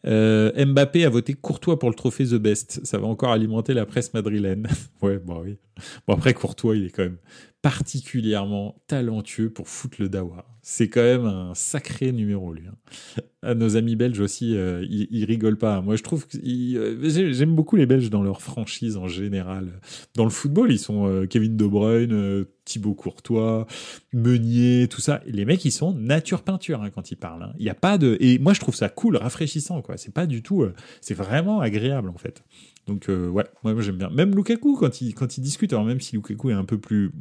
Euh, 0.07 0.64
Mbappé 0.64 1.05
a 1.05 1.09
voté 1.09 1.34
Courtois 1.34 1.78
pour 1.78 1.88
le 1.88 1.94
trophée 1.94 2.26
The 2.26 2.34
Best. 2.34 2.84
Ça 2.84 2.98
va 2.98 3.07
encore 3.07 3.30
alimenter 3.30 3.74
la 3.74 3.86
presse 3.86 4.12
madrilène. 4.14 4.68
ouais, 5.03 5.18
bon 5.18 5.42
oui. 5.42 5.59
Bon 6.07 6.14
après 6.14 6.34
Courtois, 6.34 6.76
il 6.76 6.86
est 6.86 6.90
quand 6.90 7.05
même 7.05 7.18
particulièrement 7.62 8.82
talentueux 8.88 9.48
pour 9.48 9.68
foutre 9.68 9.96
le 10.00 10.08
dawa. 10.08 10.44
C'est 10.62 10.88
quand 10.88 11.02
même 11.02 11.26
un 11.26 11.54
sacré 11.54 12.10
numéro 12.12 12.52
lui. 12.52 12.64
Hein. 12.66 13.54
nos 13.54 13.76
amis 13.76 13.94
belges 13.94 14.20
aussi, 14.20 14.56
euh, 14.56 14.84
ils, 14.88 15.24
rigolent 15.24 15.58
pas. 15.58 15.80
Moi, 15.80 15.94
je 15.94 16.02
trouve 16.02 16.26
que 16.26 16.38
euh, 16.38 17.32
j'aime 17.32 17.54
beaucoup 17.54 17.76
les 17.76 17.86
Belges 17.86 18.10
dans 18.10 18.22
leur 18.22 18.42
franchise 18.42 18.96
en 18.96 19.06
général. 19.06 19.80
Dans 20.16 20.24
le 20.24 20.30
football, 20.30 20.72
ils 20.72 20.78
sont 20.78 21.06
euh, 21.06 21.26
Kevin 21.26 21.56
De 21.56 21.66
Bruyne, 21.66 22.44
Thibaut 22.64 22.94
Courtois, 22.94 23.66
Meunier, 24.12 24.88
tout 24.88 25.00
ça. 25.00 25.20
les 25.26 25.44
mecs, 25.44 25.64
ils 25.64 25.72
sont 25.72 25.94
nature 25.94 26.42
peinture 26.42 26.82
hein, 26.82 26.90
quand 26.90 27.12
ils 27.12 27.16
parlent. 27.16 27.44
Hein. 27.44 27.54
Il 27.58 27.64
y 27.64 27.70
a 27.70 27.74
pas 27.74 27.96
de 27.96 28.16
et 28.20 28.38
moi, 28.40 28.54
je 28.54 28.60
trouve 28.60 28.74
ça 28.74 28.88
cool, 28.88 29.16
rafraîchissant 29.16 29.82
quoi. 29.82 29.96
C'est 29.96 30.14
pas 30.14 30.26
du 30.26 30.42
tout, 30.42 30.64
c'est 31.00 31.14
vraiment 31.14 31.60
agréable 31.60 32.08
en 32.08 32.18
fait. 32.18 32.44
Donc 32.88 33.04
ouais, 33.08 33.24
moi, 33.62 33.72
moi 33.72 33.80
j'aime 33.80 33.98
bien. 33.98 34.10
Même 34.10 34.34
Lukaku 34.34 34.76
quand 34.76 35.00
il 35.00 35.14
quand 35.14 35.38
il 35.38 35.42
discute, 35.42 35.72
alors 35.72 35.84
même 35.84 36.00
si 36.00 36.16
Lukaku 36.16 36.50
est 36.50 36.54
un 36.54 36.64
peu 36.64 36.78
plus 36.78 37.12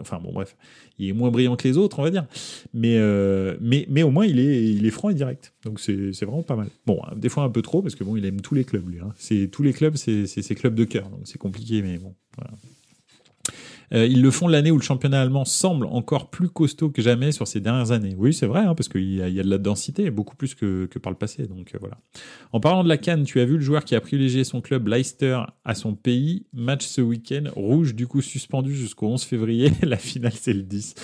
enfin 0.00 0.18
bon, 0.22 0.32
bref, 0.32 0.56
il 0.98 1.08
est 1.08 1.12
moins 1.12 1.30
brillant 1.30 1.56
que 1.56 1.66
les 1.66 1.76
autres, 1.76 1.98
on 1.98 2.02
va 2.02 2.10
dire. 2.10 2.26
Mais, 2.74 2.96
euh, 2.98 3.56
mais, 3.60 3.86
mais 3.88 4.02
au 4.02 4.10
moins, 4.10 4.26
il 4.26 4.38
est, 4.38 4.64
il 4.64 4.86
est 4.86 4.90
franc 4.90 5.10
et 5.10 5.14
direct. 5.14 5.54
Donc 5.64 5.80
c'est 5.80 6.12
vraiment 6.22 6.42
pas 6.42 6.56
mal. 6.56 6.68
Bon, 6.86 7.00
des 7.16 7.28
fois 7.28 7.44
un 7.44 7.50
peu 7.50 7.62
trop, 7.62 7.82
parce 7.82 7.94
que 7.94 8.04
bon, 8.04 8.16
il 8.16 8.24
aime 8.24 8.40
tous 8.40 8.54
les 8.54 8.64
clubs, 8.64 8.88
lui. 8.88 9.00
Hein. 9.00 9.12
C'est 9.16 9.48
tous 9.50 9.62
les 9.62 9.72
clubs, 9.72 9.96
c'est 9.96 10.26
ses 10.26 10.54
clubs 10.54 10.74
de 10.74 10.84
cœur. 10.84 11.08
Donc 11.10 11.20
c'est 11.24 11.38
compliqué, 11.38 11.82
mais 11.82 11.98
bon, 11.98 12.14
voilà. 12.36 12.52
Euh, 13.92 14.06
ils 14.06 14.22
le 14.22 14.30
font 14.30 14.48
l'année 14.48 14.70
où 14.70 14.76
le 14.76 14.82
championnat 14.82 15.20
allemand 15.20 15.44
semble 15.44 15.86
encore 15.86 16.30
plus 16.30 16.48
costaud 16.48 16.90
que 16.90 17.02
jamais 17.02 17.32
sur 17.32 17.46
ces 17.46 17.60
dernières 17.60 17.92
années. 17.92 18.14
Oui, 18.16 18.32
c'est 18.32 18.46
vrai, 18.46 18.60
hein, 18.60 18.74
parce 18.74 18.88
qu'il 18.88 19.02
y, 19.02 19.16
y, 19.16 19.40
a 19.40 19.42
de 19.42 19.50
la 19.50 19.58
densité, 19.58 20.10
beaucoup 20.10 20.36
plus 20.36 20.54
que, 20.54 20.86
que 20.86 20.98
par 20.98 21.12
le 21.12 21.18
passé. 21.18 21.46
Donc 21.46 21.74
euh, 21.74 21.78
voilà. 21.80 21.98
En 22.52 22.60
parlant 22.60 22.84
de 22.84 22.88
la 22.88 22.98
Cannes, 22.98 23.24
tu 23.24 23.40
as 23.40 23.44
vu 23.44 23.54
le 23.54 23.62
joueur 23.62 23.84
qui 23.84 23.94
a 23.94 24.00
privilégié 24.00 24.44
son 24.44 24.60
club 24.60 24.88
Leicester 24.88 25.40
à 25.64 25.74
son 25.74 25.94
pays. 25.94 26.46
Match 26.52 26.86
ce 26.86 27.00
week-end, 27.00 27.44
rouge 27.54 27.94
du 27.94 28.06
coup 28.06 28.22
suspendu 28.22 28.74
jusqu'au 28.74 29.08
11 29.08 29.22
février. 29.22 29.72
la 29.82 29.96
finale, 29.96 30.32
c'est 30.34 30.52
le 30.52 30.62
10. 30.62 30.94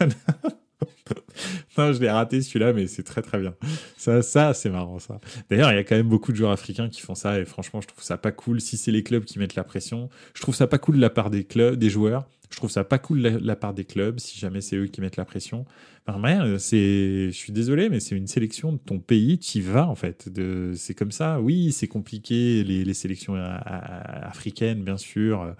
non, 1.78 1.92
je 1.92 2.00
l'ai 2.00 2.10
raté 2.10 2.42
celui-là, 2.42 2.72
mais 2.72 2.86
c'est 2.86 3.02
très 3.02 3.22
très 3.22 3.38
bien. 3.38 3.54
Ça, 3.96 4.22
ça 4.22 4.54
c'est 4.54 4.70
marrant 4.70 4.98
ça. 4.98 5.20
D'ailleurs, 5.50 5.72
il 5.72 5.76
y 5.76 5.78
a 5.78 5.84
quand 5.84 5.96
même 5.96 6.08
beaucoup 6.08 6.32
de 6.32 6.36
joueurs 6.36 6.52
africains 6.52 6.88
qui 6.88 7.00
font 7.00 7.14
ça 7.14 7.38
et 7.38 7.44
franchement, 7.44 7.80
je 7.80 7.88
trouve 7.88 8.02
ça 8.02 8.18
pas 8.18 8.32
cool. 8.32 8.60
Si 8.60 8.76
c'est 8.76 8.92
les 8.92 9.02
clubs 9.02 9.24
qui 9.24 9.38
mettent 9.38 9.54
la 9.54 9.64
pression, 9.64 10.08
je 10.34 10.42
trouve 10.42 10.54
ça 10.54 10.66
pas 10.66 10.78
cool 10.78 10.96
de 10.96 11.00
la 11.00 11.10
part 11.10 11.30
des 11.30 11.44
clubs, 11.44 11.76
des 11.76 11.90
joueurs. 11.90 12.26
Je 12.50 12.58
trouve 12.58 12.70
ça 12.70 12.84
pas 12.84 12.98
cool 12.98 13.22
de 13.22 13.40
la, 13.42 13.56
part 13.56 13.72
des 13.72 13.84
clubs 13.84 14.20
si 14.20 14.38
jamais 14.38 14.60
c'est 14.60 14.76
eux 14.76 14.86
qui 14.86 15.00
mettent 15.00 15.16
la 15.16 15.24
pression. 15.24 15.64
Enfin, 16.06 16.58
c'est, 16.58 17.28
je 17.28 17.34
suis 17.34 17.52
désolé, 17.52 17.88
mais 17.88 17.98
c'est 17.98 18.14
une 18.14 18.26
sélection 18.26 18.74
de 18.74 18.78
ton 18.78 18.98
pays. 18.98 19.38
Tu 19.38 19.58
y 19.58 19.60
vas 19.62 19.88
en 19.88 19.94
fait. 19.94 20.28
De, 20.28 20.72
c'est 20.76 20.92
comme 20.92 21.12
ça. 21.12 21.40
Oui, 21.40 21.72
c'est 21.72 21.88
compliqué 21.88 22.62
les, 22.62 22.84
les 22.84 22.94
sélections 22.94 23.36
africaines, 23.36 24.84
bien 24.84 24.98
sûr 24.98 25.54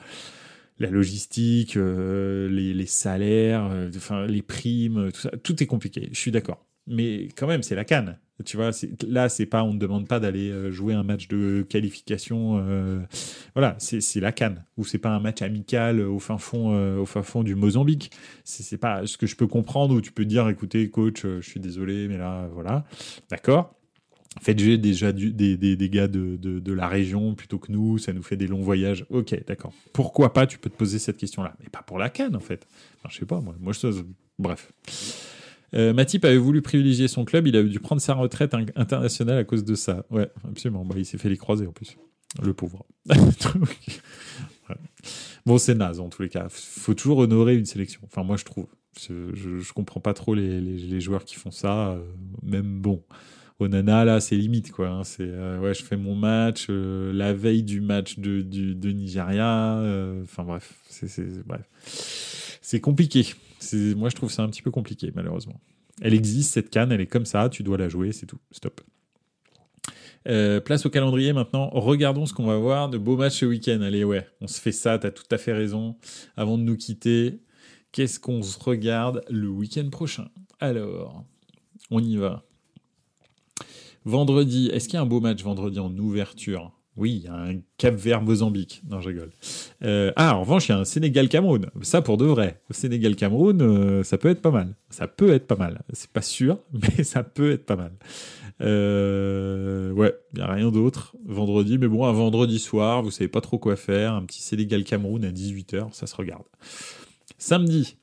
la 0.83 0.91
logistique, 0.91 1.77
euh, 1.77 2.49
les, 2.49 2.87
salaires, 2.87 3.69
euh, 3.71 3.91
enfin 3.97 4.27
les 4.27 4.43
primes, 4.43 5.11
tout 5.13 5.21
ça, 5.21 5.31
tout 5.43 5.63
est 5.63 5.67
compliqué. 5.67 6.09
Je 6.13 6.19
suis 6.19 6.31
d'accord. 6.31 6.67
Mais 6.87 7.29
quand 7.37 7.47
même, 7.47 7.63
c'est 7.63 7.77
la 7.77 7.85
canne. 7.85 8.19
Tu 8.45 8.57
vois, 8.57 8.71
là, 9.07 9.29
c'est 9.29 9.47
pas, 9.47 9.63
on 9.63 9.73
ne 9.73 9.79
demande 9.79 10.09
pas 10.09 10.19
d'aller 10.19 10.51
euh, 10.51 10.73
jouer 10.73 10.95
un 10.95 11.05
match 11.05 11.29
de 11.29 11.65
qualification. 11.69 12.61
voilà, 13.55 13.77
c'est 13.79 14.21
la 14.21 14.33
canne. 14.33 14.65
Ou 14.77 14.85
c'est 14.85 14.99
pas 14.99 15.11
un 15.11 15.21
match 15.21 15.43
amical 15.43 16.01
au 16.01 16.19
fin 16.19 16.39
fond, 16.39 16.75
au 16.99 17.07
fin 17.07 17.23
fond 17.23 17.45
du 17.45 17.55
Mozambique. 17.55 18.11
C'est 18.43 18.79
pas 18.79 19.07
ce 19.07 19.17
que 19.17 19.27
je 19.27 19.37
peux 19.37 19.47
comprendre. 19.47 19.95
Où 19.95 20.01
tu 20.01 20.11
peux 20.11 20.25
dire, 20.25 20.49
écoutez, 20.49 20.91
coach, 20.91 21.23
je 21.23 21.41
suis 21.41 21.61
désolé, 21.61 22.09
mais 22.09 22.19
là, 22.19 22.49
voilà, 22.53 22.85
d'accord? 23.31 23.77
Faites 24.41 24.59
jouer 24.59 24.79
déjà 24.79 25.13
des, 25.13 25.57
des, 25.57 25.89
gars 25.91 26.09
de, 26.09 26.37
de, 26.37 26.73
la 26.73 26.89
région 26.89 27.35
plutôt 27.35 27.59
que 27.59 27.71
nous, 27.71 27.99
ça 27.99 28.13
nous 28.13 28.23
fait 28.23 28.37
des 28.37 28.47
longs 28.47 28.63
voyages. 28.63 29.05
Ok, 29.11 29.39
d'accord. 29.47 29.73
Pourquoi 29.93 30.33
pas, 30.33 30.47
tu 30.47 30.59
peux 30.59 30.71
te 30.71 30.77
poser 30.77 30.99
cette 30.99 31.19
question-là. 31.19 31.55
Mais 31.61 31.69
pas 31.69 31.83
pour 31.83 31.99
la 31.99 32.09
canne, 32.09 32.35
en 32.35 32.41
fait. 32.41 32.67
Enfin, 32.99 33.09
je 33.11 33.19
sais 33.19 33.27
pas, 33.27 33.41
moi, 33.41 33.55
moi 33.61 33.73
je 33.73 34.03
Bref. 34.39 34.73
Euh, 35.75 35.93
Matip 35.93 36.25
avait 36.25 36.39
voulu 36.39 36.63
privilégier 36.63 37.09
son 37.09 37.25
club, 37.25 37.47
il 37.47 37.57
a 37.57 37.63
dû 37.63 37.79
prendre 37.79 38.01
sa 38.01 38.15
retraite 38.15 38.55
internationale 38.75 39.39
à 39.39 39.45
cause 39.45 39.65
de 39.65 39.75
ça. 39.75 40.05
Ouais, 40.11 40.31
absolument. 40.49 40.85
Bah, 40.85 40.95
il 40.99 41.07
s'est 41.07 41.19
fait 41.19 41.29
les 41.29 41.37
croiser 41.37 41.67
en 41.67 41.73
plus. 41.73 41.97
Le 42.43 42.55
pauvre. 42.55 42.87
Bon, 45.45 45.59
c'est 45.59 45.75
naze 45.75 45.99
en 45.99 46.09
tous 46.09 46.23
les 46.23 46.29
cas. 46.29 46.47
faut 46.49 46.95
toujours 46.95 47.19
honorer 47.19 47.57
une 47.57 47.67
sélection. 47.67 48.01
Enfin, 48.05 48.23
moi, 48.23 48.37
je 48.37 48.45
trouve. 48.45 48.67
Je, 48.97 49.35
je, 49.35 49.73
comprends 49.73 50.01
pas 50.01 50.15
trop 50.15 50.35
les, 50.35 50.61
les, 50.61 51.01
joueurs 51.01 51.25
qui 51.25 51.35
font 51.35 51.51
ça. 51.51 51.91
Euh, 51.91 52.05
même 52.43 52.81
bon. 52.81 53.03
Onana, 53.63 54.05
là, 54.05 54.21
c'est 54.21 54.37
limite, 54.37 54.73
quoi. 54.73 54.89
Hein. 54.89 55.05
C'est, 55.05 55.23
euh, 55.27 55.59
ouais, 55.59 55.75
je 55.75 55.83
fais 55.83 55.97
mon 55.97 56.15
match 56.15 56.67
euh, 56.69 57.13
la 57.13 57.33
veille 57.33 57.63
du 57.63 57.81
match 57.81 58.19
de, 58.19 58.43
du, 58.43 58.75
de 58.75 58.91
Nigeria. 58.91 59.79
Euh, 59.79 60.23
enfin, 60.23 60.45
bref, 60.45 60.75
c'est, 60.89 61.09
bref. 61.47 62.59
C'est 62.61 62.81
compliqué. 62.81 63.35
Moi, 63.73 64.09
je 64.09 64.17
trouve 64.17 64.31
ça 64.31 64.43
un 64.43 64.49
petit 64.49 64.63
peu 64.63 64.71
compliqué, 64.71 65.13
malheureusement. 65.15 65.61
Elle 66.01 66.15
existe, 66.15 66.53
cette 66.53 66.71
canne, 66.71 66.93
elle 66.93 67.01
est 67.01 67.07
comme 67.07 67.27
ça, 67.27 67.49
tu 67.49 67.63
dois 67.63 67.79
la 67.79 67.89
jouer, 67.89 68.13
c'est 68.13 68.27
tout. 68.27 68.39
Stop. 68.51 68.81
place 70.25 70.87
au 70.87 70.91
calendrier 70.91 71.33
maintenant. 71.33 71.71
Regardons 71.71 72.27
ce 72.27 72.35
qu'on 72.35 72.47
va 72.47 72.57
voir 72.57 72.89
de 72.89 72.99
beaux 72.99 73.17
matchs 73.17 73.41
ce 73.41 73.47
week-end. 73.47 73.81
Allez, 73.83 74.05
ouais, 74.05 74.27
on 74.41 74.47
se 74.47 74.61
fait 74.61 74.73
ça, 74.73 74.99
t'as 74.99 75.11
tout 75.11 75.25
à 75.31 75.39
fait 75.39 75.53
raison. 75.53 75.97
Avant 76.37 76.59
de 76.59 76.63
nous 76.63 76.77
quitter, 76.77 77.41
qu'est-ce 77.93 78.19
qu'on 78.19 78.43
se 78.43 78.59
regarde 78.59 79.23
le 79.31 79.49
week-end 79.49 79.89
prochain? 79.91 80.29
Alors, 80.61 81.25
on 81.91 82.03
y 82.03 82.17
va. 82.17 82.45
Vendredi, 84.05 84.69
est-ce 84.73 84.89
qu'il 84.89 84.95
y 84.95 84.99
a 84.99 85.03
un 85.03 85.07
beau 85.07 85.21
match 85.21 85.43
vendredi 85.43 85.79
en 85.79 85.97
ouverture? 85.97 86.73
Oui, 86.97 87.23
il 87.25 87.31
a 87.31 87.35
un 87.35 87.55
Cap 87.79 87.95
Vert 87.95 88.21
Mozambique. 88.21 88.83
Non, 88.89 89.01
je 89.01 89.09
rigole. 89.09 89.31
Euh, 89.83 90.13
ah, 90.17 90.37
en 90.37 90.41
revanche, 90.41 90.69
il 90.69 90.73
y 90.73 90.75
a 90.75 90.79
un 90.79 90.85
Sénégal 90.85 91.29
Cameroun. 91.29 91.67
Ça 91.81 92.03
pour 92.03 92.19
de 92.19 92.27
vrai. 92.27 92.61
Sénégal 92.71 93.17
Cameroun, 93.17 93.63
euh, 93.63 94.03
ça 94.03 94.19
peut 94.19 94.29
être 94.29 94.43
pas 94.43 94.51
mal. 94.51 94.75
Ça 94.91 95.07
peut 95.09 95.33
être 95.33 95.47
pas 95.47 95.57
mal. 95.57 95.83
C'est 95.95 96.11
pas 96.11 96.21
sûr, 96.21 96.59
mais 96.73 97.03
ça 97.03 97.23
peut 97.23 97.53
être 97.53 97.65
pas 97.65 97.77
mal. 97.77 97.93
Euh, 98.61 99.91
ouais, 99.93 100.15
il 100.35 100.41
n'y 100.41 100.45
a 100.45 100.53
rien 100.53 100.71
d'autre. 100.71 101.17
Vendredi, 101.25 101.79
mais 101.79 101.89
bon, 101.89 102.05
un 102.05 102.13
vendredi 102.13 102.59
soir, 102.59 103.03
vous 103.03 103.11
savez 103.11 103.29
pas 103.29 103.41
trop 103.41 103.59
quoi 103.59 103.77
faire. 103.77 104.13
Un 104.13 104.25
petit 104.27 104.43
Sénégal 104.43 104.85
Cameroun 104.85 105.25
à 105.25 105.31
18h, 105.31 105.93
ça 105.93 106.07
se 106.07 106.15
regarde. 106.15 106.45
Samedi, 107.39 107.97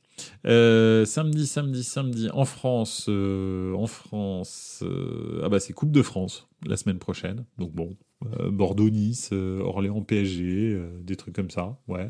euh, 0.46 1.06
samedi, 1.06 1.48
samedi, 1.48 1.84
samedi, 1.84 2.30
en 2.32 2.46
France, 2.46 3.06
euh, 3.10 3.74
en 3.74 3.88
France, 3.88 4.84
euh, 4.84 5.42
ah 5.44 5.50
bah 5.50 5.60
c'est 5.60 5.74
Coupe 5.74 5.92
de 5.92 6.02
France 6.02 6.48
la 6.66 6.78
semaine 6.78 7.00
prochaine. 7.00 7.46
Donc 7.58 7.72
bon, 7.72 7.96
Bordeaux-Nice, 8.22 9.32
Orléans-PSG, 9.32 10.80
des 11.02 11.16
trucs 11.16 11.36
comme 11.36 11.50
ça, 11.50 11.78
ouais. 11.88 12.10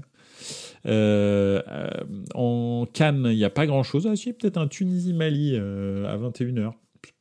en 2.34 2.88
Cannes, 2.92 3.28
il 3.30 3.38
n'y 3.38 3.44
a 3.44 3.50
pas 3.50 3.68
grand-chose. 3.68 4.08
Ah 4.08 4.16
si, 4.16 4.34
peut-être 4.34 4.58
un 4.58 4.68
Tunisie-Mali 4.68 5.56
à 5.56 6.18
21h. 6.18 6.74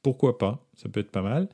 Pourquoi 0.02 0.38
pas? 0.38 0.66
Ça 0.74 0.88
peut 0.88 1.00
être 1.00 1.10
pas 1.10 1.22
mal. 1.22 1.48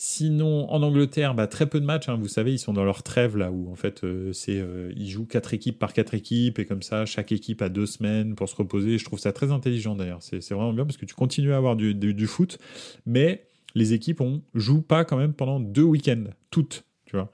Sinon, 0.00 0.70
en 0.70 0.80
Angleterre, 0.84 1.34
bah, 1.34 1.48
très 1.48 1.66
peu 1.68 1.80
de 1.80 1.84
matchs. 1.84 2.08
Hein. 2.08 2.14
Vous 2.20 2.28
savez, 2.28 2.52
ils 2.52 2.60
sont 2.60 2.72
dans 2.72 2.84
leur 2.84 3.02
trêve 3.02 3.36
là 3.36 3.50
où 3.50 3.68
en 3.68 3.74
fait, 3.74 4.04
euh, 4.04 4.32
c'est 4.32 4.60
euh, 4.60 4.92
ils 4.96 5.10
jouent 5.10 5.26
quatre 5.26 5.54
équipes 5.54 5.76
par 5.76 5.92
quatre 5.92 6.14
équipes 6.14 6.60
et 6.60 6.66
comme 6.66 6.82
ça, 6.82 7.04
chaque 7.04 7.32
équipe 7.32 7.60
a 7.62 7.68
deux 7.68 7.84
semaines 7.84 8.36
pour 8.36 8.48
se 8.48 8.54
reposer. 8.54 8.96
Je 8.96 9.04
trouve 9.04 9.18
ça 9.18 9.32
très 9.32 9.50
intelligent 9.50 9.96
d'ailleurs. 9.96 10.20
C'est 10.20 10.38
vraiment 10.50 10.72
bien 10.72 10.84
parce 10.84 10.98
que 10.98 11.04
tu 11.04 11.16
continues 11.16 11.52
à 11.52 11.56
avoir 11.56 11.74
du, 11.74 12.26
foot, 12.28 12.60
mais 13.06 13.48
les 13.74 13.92
équipes 13.92 14.20
on 14.20 14.40
joue 14.54 14.82
pas 14.82 15.04
quand 15.04 15.16
même 15.16 15.32
pendant 15.32 15.58
deux 15.58 15.82
week-ends, 15.82 16.26
toutes. 16.52 16.84
Tu 17.04 17.16
vois, 17.16 17.32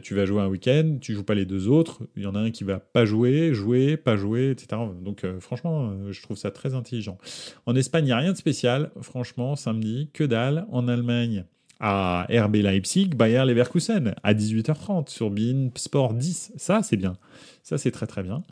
tu 0.00 0.14
vas 0.16 0.26
jouer 0.26 0.42
un 0.42 0.48
week-end, 0.48 0.98
tu 1.00 1.14
joues 1.14 1.22
pas 1.22 1.36
les 1.36 1.44
deux 1.44 1.68
autres. 1.68 2.02
Il 2.16 2.24
y 2.24 2.26
en 2.26 2.34
a 2.34 2.40
un 2.40 2.50
qui 2.50 2.64
va 2.64 2.80
pas 2.80 3.04
jouer, 3.04 3.54
jouer, 3.54 3.96
pas 3.96 4.16
jouer, 4.16 4.50
etc. 4.50 4.82
Donc 5.00 5.22
euh, 5.22 5.38
franchement, 5.38 6.10
je 6.10 6.22
trouve 6.22 6.36
ça 6.36 6.50
très 6.50 6.74
intelligent. 6.74 7.18
En 7.66 7.76
Espagne, 7.76 8.02
il 8.02 8.08
n'y 8.08 8.12
a 8.12 8.18
rien 8.18 8.32
de 8.32 8.36
spécial. 8.36 8.90
Franchement, 9.00 9.54
samedi, 9.54 10.10
que 10.12 10.24
dalle. 10.24 10.66
En 10.72 10.88
Allemagne, 10.88 11.44
à 11.86 12.26
RB 12.30 12.56
Leipzig, 12.56 13.10
Bayer 13.14 13.44
Leverkusen 13.44 14.14
à 14.22 14.32
18h30 14.32 15.10
sur 15.10 15.30
Bein 15.30 15.68
Sport 15.76 16.14
10. 16.14 16.52
Ça, 16.56 16.82
c'est 16.82 16.96
bien. 16.96 17.18
Ça, 17.62 17.76
c'est 17.76 17.90
très 17.90 18.06
très 18.06 18.22
bien. 18.22 18.42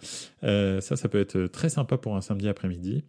Euh, 0.44 0.82
ça, 0.82 0.96
ça 0.96 1.08
peut 1.08 1.20
être 1.20 1.46
très 1.46 1.70
sympa 1.70 1.96
pour 1.96 2.14
un 2.14 2.20
samedi 2.20 2.46
après-midi. 2.46 3.04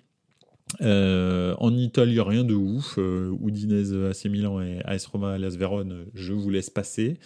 Euh, 0.82 1.56
en 1.60 1.76
Italie, 1.76 2.20
rien 2.20 2.44
de 2.44 2.56
ouf. 2.56 2.96
Euh, 2.98 3.36
Udinese, 3.46 3.94
AC 3.94 4.26
Milan 4.26 4.62
et 4.62 4.82
AS 4.86 5.06
Roma, 5.06 5.38
Las 5.38 5.56
Vérone, 5.56 6.06
je 6.14 6.34
vous 6.34 6.50
laisse 6.50 6.70
passer. 6.70 7.18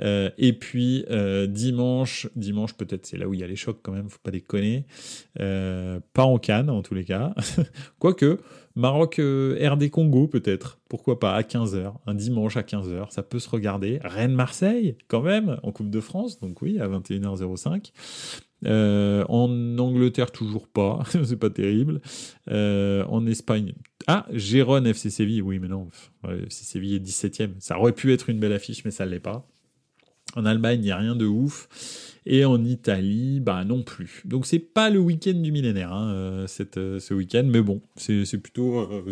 Euh, 0.00 0.30
et 0.38 0.52
puis 0.52 1.04
dimanche, 1.48 2.28
dimanche 2.36 2.74
peut-être 2.74 3.06
c'est 3.06 3.16
là 3.16 3.28
où 3.28 3.34
il 3.34 3.40
y 3.40 3.44
a 3.44 3.46
les 3.46 3.56
chocs 3.56 3.80
quand 3.82 3.92
même, 3.92 4.08
faut 4.08 4.18
pas 4.22 4.30
déconner. 4.30 4.84
pas 5.36 6.24
en 6.24 6.38
Cannes 6.38 6.70
en 6.70 6.82
tous 6.82 6.94
les 6.94 7.04
cas. 7.04 7.34
Quoique, 7.98 8.38
Maroc 8.74 9.20
RD 9.20 9.90
Congo 9.90 10.28
peut-être, 10.28 10.78
pourquoi 10.88 11.20
pas 11.20 11.34
à 11.34 11.42
15h, 11.42 11.94
un 12.06 12.14
dimanche 12.14 12.56
à 12.56 12.62
15h, 12.62 13.10
ça 13.10 13.22
peut 13.22 13.38
se 13.38 13.48
regarder. 13.48 14.00
Rennes-Marseille 14.02 14.96
quand 15.08 15.22
même 15.22 15.58
en 15.62 15.72
Coupe 15.72 15.90
de 15.90 16.00
France, 16.00 16.40
donc 16.40 16.62
oui, 16.62 16.80
à 16.80 16.88
21h05. 16.88 17.92
Euh, 18.64 19.24
en 19.28 19.78
Angleterre, 19.78 20.30
toujours 20.30 20.68
pas. 20.68 21.02
c'est 21.24 21.38
pas 21.38 21.50
terrible. 21.50 22.00
Euh, 22.50 23.04
en 23.06 23.26
Espagne. 23.26 23.74
Ah, 24.06 24.26
Gérone 24.32 24.86
FC 24.86 25.10
Séville. 25.10 25.42
Oui, 25.42 25.58
mais 25.58 25.68
non. 25.68 25.88
FC 26.24 26.64
Séville 26.64 26.96
est 26.96 27.04
17ème. 27.06 27.52
Ça 27.58 27.78
aurait 27.78 27.92
pu 27.92 28.12
être 28.12 28.28
une 28.28 28.38
belle 28.38 28.52
affiche, 28.52 28.84
mais 28.84 28.90
ça 28.90 29.06
ne 29.06 29.10
l'est 29.10 29.20
pas. 29.20 29.46
En 30.34 30.46
Allemagne, 30.46 30.80
il 30.80 30.84
n'y 30.84 30.90
a 30.90 30.96
rien 30.96 31.14
de 31.14 31.26
ouf. 31.26 31.68
Et 32.24 32.44
en 32.44 32.64
Italie, 32.64 33.40
bah 33.40 33.64
non 33.64 33.82
plus. 33.82 34.22
Donc 34.24 34.46
c'est 34.46 34.60
pas 34.60 34.90
le 34.90 35.00
week-end 35.00 35.34
du 35.34 35.50
millénaire, 35.50 35.92
hein, 35.92 36.12
euh, 36.14 36.46
euh, 36.76 37.00
ce 37.00 37.14
week-end, 37.14 37.42
mais 37.44 37.60
bon, 37.60 37.80
c'est 37.96 38.38
plutôt. 38.40 38.78
Euh, 38.78 39.02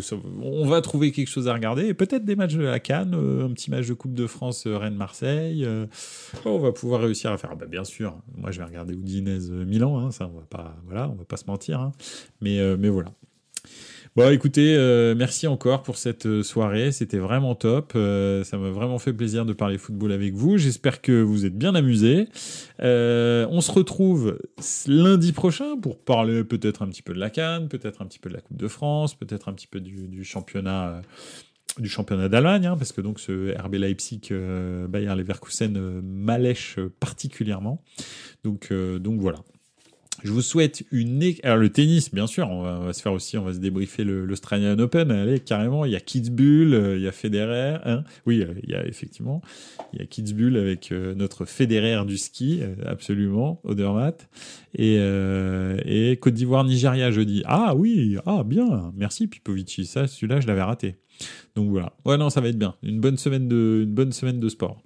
on 0.41 0.65
va 0.65 0.79
trouver 0.79 1.11
quelque 1.11 1.27
chose 1.27 1.49
à 1.49 1.53
regarder. 1.53 1.87
Et 1.87 1.93
peut-être 1.93 2.23
des 2.23 2.37
matchs 2.37 2.55
de 2.55 2.63
la 2.63 2.79
Cannes, 2.79 3.13
un 3.13 3.51
petit 3.51 3.69
match 3.69 3.87
de 3.87 3.93
Coupe 3.93 4.13
de 4.13 4.27
France 4.27 4.65
Rennes-Marseille. 4.65 5.67
on 6.45 6.59
va 6.59 6.71
pouvoir 6.71 7.01
réussir 7.01 7.31
à 7.31 7.37
faire. 7.37 7.57
Bah, 7.57 7.65
bien 7.65 7.83
sûr, 7.83 8.17
moi 8.37 8.51
je 8.51 8.59
vais 8.59 8.65
regarder 8.65 8.93
Udinese 8.93 9.51
Milan, 9.51 9.99
hein, 9.99 10.11
ça 10.11 10.31
on 10.33 10.37
va 10.37 10.45
pas, 10.45 10.77
voilà, 10.85 11.09
on 11.09 11.15
va 11.15 11.25
pas 11.25 11.37
se 11.37 11.45
mentir. 11.47 11.81
Hein. 11.81 11.91
mais, 12.39 12.59
mais 12.77 12.89
voilà. 12.89 13.11
Bon, 14.17 14.29
écoutez, 14.29 14.75
euh, 14.75 15.15
merci 15.15 15.47
encore 15.47 15.83
pour 15.83 15.95
cette 15.95 16.25
euh, 16.25 16.43
soirée. 16.43 16.91
C'était 16.91 17.17
vraiment 17.17 17.55
top. 17.55 17.93
Euh, 17.95 18.43
ça 18.43 18.57
m'a 18.57 18.69
vraiment 18.69 18.99
fait 18.99 19.13
plaisir 19.13 19.45
de 19.45 19.53
parler 19.53 19.77
football 19.77 20.11
avec 20.11 20.33
vous. 20.33 20.57
J'espère 20.57 21.01
que 21.01 21.21
vous 21.21 21.45
êtes 21.45 21.57
bien 21.57 21.75
amusés. 21.75 22.27
on 22.79 23.61
se 23.61 23.71
retrouve 23.71 24.37
lundi 24.85 25.31
prochain 25.31 25.77
pour 25.77 25.97
parler 25.97 26.43
peut-être 26.43 26.81
un 26.81 26.89
petit 26.89 27.01
peu 27.01 27.13
de 27.13 27.19
la 27.19 27.29
Cannes, 27.29 27.69
peut-être 27.69 28.01
un 28.01 28.05
petit 28.05 28.19
peu 28.19 28.27
de 28.27 28.35
la 28.35 28.41
Coupe 28.41 28.57
de 28.57 28.67
France, 28.67 29.15
peut-être 29.15 29.47
un 29.47 29.53
petit 29.53 29.67
peu 29.67 29.79
du, 29.79 30.25
championnat 30.25 31.01
du 31.77 31.87
championnat 31.87 32.27
d'Allemagne, 32.27 32.65
hein, 32.65 32.75
parce 32.75 32.91
que 32.91 32.99
donc 32.99 33.17
ce 33.21 33.57
RB 33.57 33.75
Leipzig, 33.75 34.33
Bayer 34.89 35.15
Leverkusen 35.15 36.01
m'allèche 36.01 36.79
particulièrement. 36.99 37.81
Donc 38.43 38.73
voilà. 38.73 39.39
Je 40.23 40.31
vous 40.31 40.41
souhaite 40.41 40.83
une. 40.91 41.23
Alors, 41.43 41.57
le 41.57 41.69
tennis, 41.69 42.13
bien 42.13 42.27
sûr, 42.27 42.49
on 42.49 42.61
va, 42.61 42.93
se 42.93 43.01
faire 43.01 43.13
aussi, 43.13 43.37
on 43.37 43.43
va 43.43 43.53
se 43.53 43.59
débriefer 43.59 44.03
l'Australian 44.03 44.77
Open. 44.77 45.09
Allez, 45.09 45.39
carrément, 45.39 45.85
il 45.85 45.91
y 45.91 45.95
a 45.95 45.99
Kitzbühel, 45.99 46.73
euh, 46.73 46.97
il 46.97 47.03
y 47.03 47.07
a 47.07 47.11
Federer. 47.11 47.77
Hein 47.85 48.03
oui, 48.25 48.41
euh, 48.41 48.53
il 48.63 48.69
y 48.69 48.75
a 48.75 48.85
effectivement, 48.85 49.41
il 49.93 49.99
y 49.99 50.03
a 50.03 50.05
Kitzbühel 50.05 50.57
avec 50.57 50.91
euh, 50.91 51.15
notre 51.15 51.45
Federer 51.45 52.05
du 52.05 52.17
ski, 52.17 52.61
absolument, 52.85 53.61
Odermatt. 53.63 54.29
Et, 54.75 54.95
et 55.85 56.17
Côte 56.17 56.33
d'Ivoire-Nigeria 56.33 57.11
jeudi. 57.11 57.43
Ah 57.45 57.73
oui, 57.75 58.17
ah 58.25 58.43
bien, 58.45 58.93
merci 58.95 59.27
Pipovici. 59.27 59.85
Ça, 59.85 60.07
celui-là, 60.07 60.39
je 60.39 60.47
l'avais 60.47 60.61
raté. 60.61 60.95
Donc 61.55 61.69
voilà. 61.69 61.93
Ouais, 62.05 62.17
non, 62.17 62.29
ça 62.29 62.41
va 62.41 62.49
être 62.49 62.57
bien. 62.57 62.75
Une 62.83 62.99
bonne 62.99 63.17
semaine 63.17 63.47
de, 63.47 64.49
sport. 64.49 64.81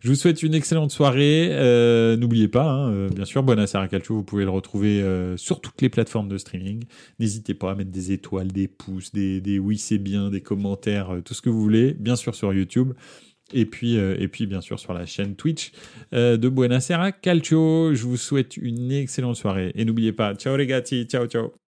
Je 0.00 0.08
vous 0.08 0.14
souhaite 0.14 0.42
une 0.42 0.54
excellente 0.54 0.90
soirée. 0.90 1.48
Euh, 1.50 2.16
n'oubliez 2.16 2.48
pas, 2.48 2.70
hein, 2.70 2.92
euh, 2.92 3.08
bien 3.08 3.24
sûr, 3.24 3.42
Buonasera 3.42 3.88
Calcio, 3.88 4.14
vous 4.14 4.22
pouvez 4.22 4.44
le 4.44 4.50
retrouver 4.50 5.02
euh, 5.02 5.36
sur 5.36 5.60
toutes 5.60 5.80
les 5.82 5.88
plateformes 5.88 6.28
de 6.28 6.38
streaming. 6.38 6.84
N'hésitez 7.18 7.54
pas 7.54 7.72
à 7.72 7.74
mettre 7.74 7.90
des 7.90 8.12
étoiles, 8.12 8.48
des 8.48 8.68
pouces, 8.68 9.12
des, 9.12 9.58
oui 9.58 9.78
c'est 9.78 9.98
bien, 9.98 10.30
des 10.30 10.40
commentaires, 10.40 11.16
tout 11.24 11.34
ce 11.34 11.42
que 11.42 11.50
vous 11.50 11.62
voulez. 11.62 11.94
Bien 11.94 12.16
sûr 12.16 12.34
sur 12.34 12.52
YouTube. 12.52 12.92
Et 13.52 13.64
puis, 13.64 13.96
bien 14.46 14.60
sûr 14.60 14.78
sur 14.80 14.92
la 14.92 15.06
chaîne 15.06 15.36
Twitch 15.36 15.70
de 16.12 16.48
Buonasera 16.48 17.12
Calcio. 17.12 17.94
Je 17.94 18.04
vous 18.04 18.16
souhaite 18.16 18.56
une 18.56 18.90
excellente 18.92 19.36
soirée. 19.36 19.72
Et 19.76 19.84
n'oubliez 19.84 20.12
pas, 20.12 20.34
ciao 20.34 20.56
les 20.56 20.66
gars, 20.66 20.80
ciao 20.80 21.26
ciao. 21.26 21.65